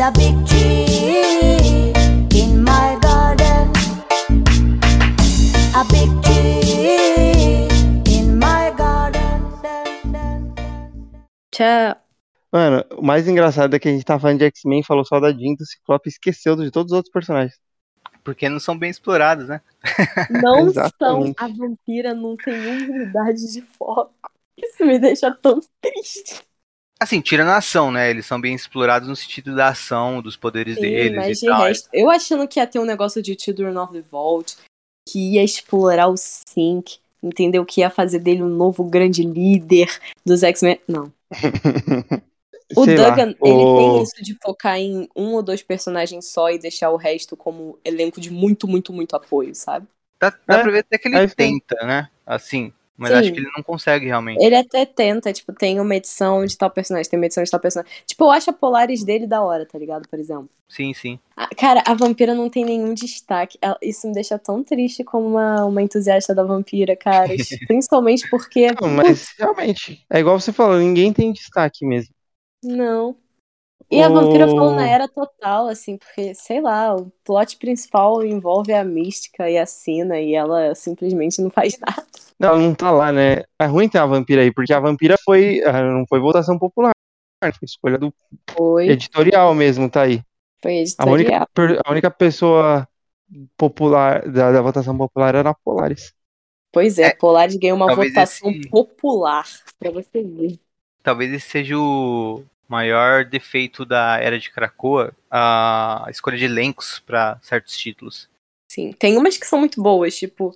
Is 0.00 0.06
a 0.06 0.10
big 0.12 0.46
tree 0.46 1.92
in 2.40 2.64
my 2.64 2.98
garden. 3.02 3.70
A 5.74 5.84
big 5.92 6.10
tree 6.22 7.68
in 8.06 8.38
my 8.38 8.72
garden. 8.76 9.42
Tchau. 11.52 11.96
Mano, 12.52 12.84
o 12.96 13.02
mais 13.02 13.28
engraçado 13.28 13.76
é 13.76 13.78
que 13.78 13.88
a 13.88 13.92
gente 13.92 14.04
tá 14.04 14.18
falando 14.18 14.38
de 14.38 14.46
X-Men, 14.46 14.82
falou 14.82 15.04
só 15.04 15.20
da 15.20 15.32
Jean, 15.32 15.54
do 15.54 15.66
Ciclope 15.66 16.08
e 16.08 16.10
esqueceu 16.10 16.56
de 16.56 16.70
todos 16.70 16.92
os 16.92 16.96
outros 16.96 17.12
personagens. 17.12 17.54
Porque 18.24 18.48
não 18.48 18.58
são 18.58 18.76
bem 18.76 18.90
explorados, 18.90 19.48
né? 19.48 19.60
Não 20.42 20.70
são. 20.98 21.32
A 21.38 21.48
vampira 21.48 22.12
não 22.12 22.36
tem 22.36 22.54
unidade 22.54 23.50
de 23.50 23.62
foco. 23.62 24.12
Isso 24.58 24.84
me 24.84 24.98
deixa 24.98 25.30
tão 25.30 25.58
triste. 25.80 26.49
Assim, 27.00 27.20
tirando 27.22 27.48
a 27.48 27.56
ação, 27.56 27.90
né? 27.90 28.10
Eles 28.10 28.26
são 28.26 28.38
bem 28.38 28.54
explorados 28.54 29.08
no 29.08 29.16
sentido 29.16 29.56
da 29.56 29.68
ação, 29.68 30.20
dos 30.20 30.36
poderes 30.36 30.76
Sim, 30.76 30.82
deles 30.82 31.16
mas 31.16 31.38
e 31.38 31.46
de 31.46 31.50
tal. 31.50 31.62
resto. 31.62 31.88
Eu 31.94 32.10
achando 32.10 32.46
que 32.46 32.60
ia 32.60 32.66
ter 32.66 32.78
um 32.78 32.84
negócio 32.84 33.22
de 33.22 33.34
Children 33.40 33.76
of 33.78 33.92
the 33.92 34.02
Vault, 34.10 34.56
que 35.08 35.34
ia 35.34 35.42
explorar 35.42 36.08
o 36.08 36.16
Sync, 36.16 36.98
entendeu? 37.22 37.64
Que 37.64 37.80
ia 37.80 37.88
fazer 37.88 38.18
dele 38.18 38.42
um 38.42 38.48
novo 38.48 38.84
grande 38.84 39.22
líder 39.22 39.88
dos 40.26 40.42
X-Men. 40.42 40.78
Não. 40.86 41.10
O 42.76 42.84
Sei 42.84 42.96
lá, 42.96 43.10
Duggan, 43.10 43.34
ele 43.42 43.64
o- 43.64 43.76
tem 43.76 44.02
isso 44.02 44.22
de 44.22 44.36
focar 44.40 44.76
em 44.78 45.08
um 45.16 45.34
ou 45.34 45.42
dois 45.42 45.60
personagens 45.60 46.26
só 46.26 46.50
e 46.50 46.58
deixar 46.58 46.90
o 46.90 46.96
resto 46.96 47.36
como 47.36 47.76
elenco 47.84 48.20
de 48.20 48.30
muito, 48.30 48.68
muito, 48.68 48.92
muito 48.92 49.16
apoio, 49.16 49.54
sabe? 49.56 49.88
Dá, 50.20 50.30
dá 50.46 50.58
É, 50.58 50.62
pra 50.62 50.70
ver 50.70 50.78
até 50.80 50.96
que 50.98 51.08
ele 51.08 51.16
é 51.16 51.26
tenta, 51.26 51.74
né? 51.84 52.08
Assim. 52.24 52.72
Mas 53.00 53.10
Sim. 53.12 53.16
acho 53.18 53.32
que 53.32 53.40
ele 53.40 53.50
não 53.56 53.62
consegue 53.62 54.06
realmente. 54.06 54.44
Ele 54.44 54.54
até 54.54 54.84
tenta, 54.84 55.32
tipo, 55.32 55.52
tem 55.54 55.80
uma 55.80 55.96
edição 55.96 56.44
de 56.44 56.56
tal 56.56 56.70
personagem, 56.70 57.10
tem 57.10 57.18
uma 57.18 57.26
edição 57.26 57.42
de 57.42 57.50
tal 57.50 57.58
personagem. 57.58 57.90
Tipo, 58.06 58.24
eu 58.24 58.30
acho 58.30 58.50
a 58.50 58.52
Polaris 58.52 59.02
dele 59.02 59.26
da 59.26 59.42
hora, 59.42 59.64
tá 59.66 59.78
ligado? 59.78 60.06
Por 60.08 60.18
exemplo. 60.18 60.50
Sim, 60.68 60.92
sim. 60.94 61.18
Ah, 61.36 61.48
Cara, 61.56 61.82
a 61.86 61.94
vampira 61.94 62.34
não 62.34 62.48
tem 62.48 62.64
nenhum 62.64 62.94
destaque. 62.94 63.58
Ela- 63.60 63.78
Isso 63.82 64.06
me 64.06 64.12
deixa 64.14 64.38
tão 64.38 64.62
triste 64.62 65.02
como 65.02 65.26
uma, 65.26 65.64
uma 65.64 65.82
entusiasta 65.82 66.34
da 66.34 66.44
vampira, 66.44 66.94
cara. 66.94 67.28
Principalmente 67.66 68.28
porque. 68.30 68.68
Não, 68.80 68.88
mas 68.88 69.32
realmente, 69.38 70.04
é 70.10 70.20
igual 70.20 70.38
você 70.38 70.52
falou, 70.52 70.78
ninguém 70.78 71.12
tem 71.12 71.32
destaque 71.32 71.84
mesmo. 71.86 72.14
Não. 72.62 73.16
E 73.90 74.02
a 74.02 74.08
vampira 74.08 74.46
falou 74.48 74.72
na 74.72 74.86
era 74.86 75.08
total, 75.08 75.66
assim, 75.68 75.96
porque, 75.98 76.34
sei 76.34 76.60
lá, 76.60 76.94
o 76.94 77.10
plot 77.24 77.56
principal 77.58 78.24
envolve 78.24 78.72
a 78.72 78.84
mística 78.84 79.50
e 79.50 79.58
a 79.58 79.66
cena 79.66 80.20
e 80.20 80.34
ela 80.34 80.74
simplesmente 80.76 81.42
não 81.42 81.50
faz 81.50 81.76
nada. 81.80 82.06
Não, 82.38 82.58
não 82.58 82.74
tá 82.74 82.90
lá, 82.90 83.12
né? 83.12 83.42
É 83.58 83.66
ruim 83.66 83.88
ter 83.88 83.98
a 83.98 84.06
vampira 84.06 84.42
aí, 84.42 84.52
porque 84.52 84.72
a 84.72 84.80
vampira 84.80 85.16
foi. 85.24 85.62
ah, 85.64 85.82
Não 85.82 86.06
foi 86.08 86.20
votação 86.20 86.58
popular. 86.58 86.92
Foi 87.42 87.52
escolha 87.64 87.98
do 87.98 88.14
Foi, 88.50 88.88
editorial 88.88 89.54
mesmo, 89.54 89.90
tá 89.90 90.02
aí. 90.02 90.22
foi 90.62 90.74
A 90.98 91.06
única, 91.06 91.32
editorial. 91.32 91.46
a 91.86 91.92
única 91.92 92.10
pessoa 92.10 92.88
popular 93.58 94.22
da, 94.30 94.52
da 94.52 94.62
votação 94.62 94.96
popular 94.98 95.34
era 95.36 95.50
a 95.50 95.54
Polaris. 95.54 96.14
Pois 96.72 96.98
é, 96.98 97.08
É, 97.08 97.12
Polaris 97.12 97.56
ganhou 97.56 97.76
uma 97.76 97.88
talvez 97.88 98.16
votação 98.28 98.52
esse- 98.54 98.70
popular, 98.70 99.46
pra 99.78 99.90
você 99.90 100.22
ver. 100.22 100.58
Talvez 101.02 101.32
esse 101.32 101.48
seja 101.50 101.78
o 101.78 102.44
maior 102.70 103.24
defeito 103.24 103.84
da 103.84 104.18
Era 104.18 104.38
de 104.38 104.48
Krakoa, 104.50 105.12
a 105.28 106.06
escolha 106.08 106.38
de 106.38 106.44
elencos 106.44 107.00
pra 107.00 107.36
certos 107.42 107.76
títulos. 107.76 108.28
Sim, 108.70 108.92
tem 108.92 109.16
umas 109.18 109.36
que 109.36 109.44
são 109.46 109.58
muito 109.58 109.82
boas, 109.82 110.16
tipo 110.16 110.54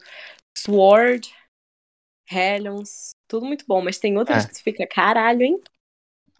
Sword, 0.56 1.34
Hellions, 2.30 3.10
tudo 3.26 3.44
muito 3.44 3.64
bom, 3.66 3.82
mas 3.82 3.98
tem 3.98 4.16
outras 4.16 4.44
É. 4.44 4.48
que 4.48 4.54
você 4.54 4.62
fica, 4.62 4.86
caralho, 4.86 5.42
hein? 5.42 5.60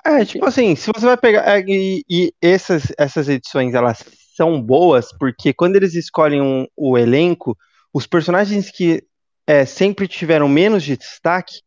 É, 0.06 0.24
tipo 0.24 0.44
assim, 0.46 0.76
se 0.76 0.90
você 0.94 1.04
vai 1.06 1.16
pegar. 1.16 1.42
é, 1.58 1.60
e 1.66 2.04
e 2.08 2.32
essas, 2.40 2.92
essas 2.96 3.28
edições, 3.28 3.74
elas 3.74 4.04
são 4.36 4.62
boas, 4.62 5.10
porque 5.18 5.52
quando 5.52 5.76
eles 5.76 5.94
escolhem 5.94 6.40
um- 6.40 6.66
o 6.76 6.96
elenco, 6.96 7.56
os 7.92 8.06
personagens 8.06 8.70
que 8.70 9.02
é, 9.46 9.66
sempre 9.66 10.06
tiveram 10.06 10.48
menos 10.48 10.82
de 10.82 10.96
destaque, 10.96 11.60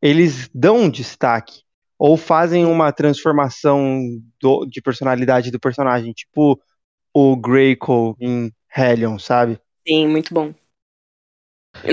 eles 0.00 0.48
dão 0.54 0.78
um 0.78 0.90
destaque. 0.90 1.62
Ou 2.00 2.16
fazem 2.16 2.64
uma 2.64 2.90
transformação 2.92 4.02
do- 4.40 4.64
de 4.64 4.80
personalidade 4.80 5.50
do 5.50 5.60
personagem, 5.60 6.14
tipo 6.14 6.58
o 7.12 7.36
Greycoat 7.36 8.16
em 8.18 8.50
Hellion, 8.74 9.18
sabe? 9.18 9.60
Sim, 9.86 10.08
muito 10.08 10.32
bom. 10.32 10.54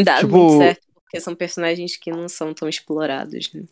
Dá 0.05 0.19
Tipo- 0.21 0.37
muito 0.37 0.57
certo, 0.57 0.87
porque 0.93 1.19
são 1.19 1.35
personagens 1.35 1.97
que 1.97 2.09
não 2.09 2.29
são 2.29 2.53
tão 2.53 2.69
explorados, 2.69 3.51
né? 3.53 3.65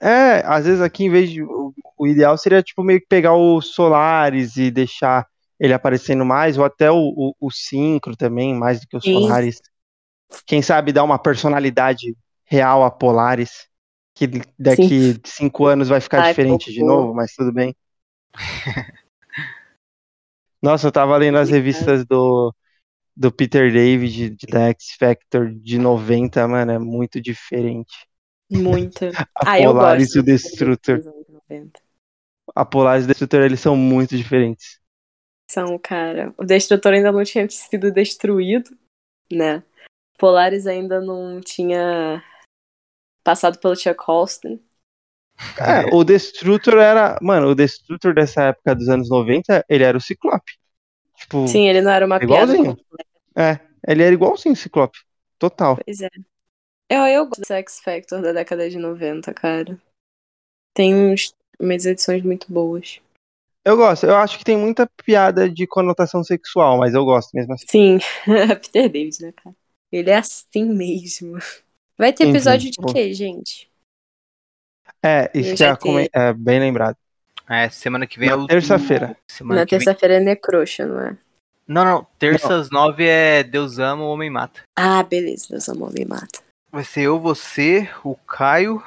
É, 0.00 0.42
às 0.46 0.64
vezes 0.64 0.80
aqui, 0.80 1.04
em 1.04 1.10
vez 1.10 1.30
de. 1.30 1.42
O, 1.42 1.74
o 1.98 2.06
ideal 2.06 2.38
seria, 2.38 2.62
tipo, 2.62 2.84
meio 2.84 3.00
que 3.00 3.06
pegar 3.08 3.34
o 3.34 3.60
Solaris 3.60 4.56
e 4.56 4.70
deixar 4.70 5.26
ele 5.58 5.72
aparecendo 5.72 6.24
mais, 6.24 6.56
ou 6.56 6.64
até 6.64 6.90
o, 6.90 6.96
o, 6.96 7.34
o 7.40 8.16
também, 8.16 8.54
mais 8.54 8.80
do 8.80 8.86
que 8.86 8.96
o 8.96 9.00
Sim. 9.00 9.12
Solaris. 9.12 9.60
Quem 10.46 10.62
sabe 10.62 10.92
dar 10.92 11.04
uma 11.04 11.18
personalidade 11.18 12.16
real 12.44 12.84
a 12.84 12.90
Polaris, 12.90 13.66
que 14.14 14.26
daqui 14.58 15.20
cinco 15.24 15.66
anos 15.66 15.88
vai 15.88 16.00
ficar 16.00 16.22
Ai, 16.22 16.30
diferente 16.30 16.72
de 16.72 16.82
novo, 16.82 17.14
mas 17.14 17.32
tudo 17.34 17.52
bem. 17.52 17.74
Nossa, 20.62 20.86
eu 20.88 20.92
tava 20.92 21.16
lendo 21.16 21.38
as 21.38 21.50
revistas 21.50 22.04
do, 22.06 22.54
do 23.16 23.30
Peter 23.30 23.72
David, 23.72 24.30
de, 24.30 24.46
da 24.46 24.68
X 24.70 24.96
Factor 24.98 25.50
de 25.50 25.78
90, 25.78 26.46
mano, 26.48 26.72
é 26.72 26.78
muito 26.78 27.20
diferente. 27.20 28.06
Muito. 28.50 29.04
A 29.36 29.54
Ah, 29.54 29.58
Polaris 29.58 30.14
e 30.14 30.18
o 30.20 30.22
Destrutor. 30.22 30.98
dos 30.98 31.06
anos 31.06 31.28
90. 31.28 31.80
A 32.54 32.64
Polaris 32.64 33.02
e 33.02 33.06
o 33.06 33.08
Destrutor, 33.08 33.42
eles 33.42 33.60
são 33.60 33.76
muito 33.76 34.16
diferentes. 34.16 34.78
São, 35.50 35.78
cara. 35.78 36.34
O 36.38 36.44
Destrutor 36.44 36.94
ainda 36.94 37.12
não 37.12 37.22
tinha 37.22 37.48
sido 37.48 37.92
destruído, 37.92 38.70
né? 39.30 39.62
Polaris 40.18 40.66
ainda 40.66 41.00
não 41.00 41.40
tinha 41.40 42.22
passado 43.24 43.58
pelo 43.58 43.74
Chuck 43.74 44.04
Holston. 44.04 44.60
É, 45.58 45.92
o 45.92 46.04
Destrutor 46.04 46.78
era. 46.78 47.18
Mano, 47.20 47.48
o 47.48 47.54
Destrutor 47.54 48.14
dessa 48.14 48.44
época 48.44 48.74
dos 48.74 48.88
anos 48.88 49.08
90, 49.08 49.64
ele 49.68 49.82
era 49.82 49.98
o 49.98 50.00
Ciclope. 50.00 50.52
Tipo, 51.16 51.48
Sim, 51.48 51.68
ele 51.68 51.80
não 51.80 51.90
era 51.90 52.06
uma 52.06 52.18
piada. 52.18 52.52
igualzinho. 52.52 52.76
É, 53.36 53.58
ele 53.86 54.02
era 54.02 54.14
igualzinho 54.14 54.52
o 54.52 54.56
Ciclope. 54.56 54.98
Total. 55.38 55.76
Pois 55.84 56.00
é. 56.00 56.08
Eu, 56.88 57.02
eu 57.06 57.26
gosto 57.26 57.40
do 57.40 57.52
X 57.54 57.80
Factor 57.80 58.20
da 58.22 58.32
década 58.32 58.68
de 58.68 58.78
90, 58.78 59.32
cara. 59.32 59.80
Tem 60.74 60.94
uns, 60.94 61.34
umas 61.58 61.86
edições 61.86 62.22
muito 62.22 62.52
boas. 62.52 63.00
Eu 63.64 63.76
gosto. 63.76 64.04
Eu 64.04 64.16
acho 64.16 64.38
que 64.38 64.44
tem 64.44 64.58
muita 64.58 64.86
piada 65.04 65.48
de 65.48 65.66
conotação 65.66 66.22
sexual, 66.22 66.78
mas 66.78 66.94
eu 66.94 67.04
gosto 67.04 67.30
mesmo 67.32 67.54
assim. 67.54 67.66
Sim, 67.68 67.98
Peter 68.62 68.90
David, 68.90 69.22
né, 69.22 69.32
cara? 69.32 69.56
Ele 69.90 70.10
é 70.10 70.16
assim 70.16 70.64
mesmo. 70.64 71.38
Vai 71.96 72.12
ter 72.12 72.24
Enfim, 72.24 72.32
episódio 72.32 72.70
de 72.70 72.76
pô. 72.80 72.92
quê, 72.92 73.12
gente? 73.12 73.70
É, 75.02 75.30
isso 75.34 75.50
Vai 75.50 75.56
já 75.56 75.76
come... 75.76 76.08
é 76.12 76.32
bem 76.32 76.58
lembrado. 76.60 76.96
É, 77.48 77.68
semana 77.68 78.06
que 78.06 78.18
vem 78.18 78.28
é 78.30 78.36
Na 78.36 78.42
o. 78.42 78.46
terça-feira. 78.46 79.16
Semana 79.30 79.60
Na 79.60 79.66
que 79.66 79.76
vem- 79.76 79.84
terça-feira 79.84 80.14
é 80.14 80.20
Necroxa, 80.20 80.86
não 80.86 81.00
é? 81.00 81.16
Não, 81.66 81.84
não. 81.84 82.06
Terça 82.18 82.56
às 82.56 82.70
nove 82.70 83.06
é 83.06 83.42
Deus 83.42 83.78
ama, 83.78 84.02
o 84.02 84.08
homem 84.08 84.30
mata. 84.30 84.62
Ah, 84.76 85.02
beleza, 85.02 85.46
Deus 85.50 85.68
amor 85.68 85.92
me 85.92 86.04
mata. 86.04 86.40
Vai 86.70 86.84
ser 86.84 87.02
eu, 87.02 87.20
você, 87.20 87.88
o 88.02 88.14
Caio 88.16 88.82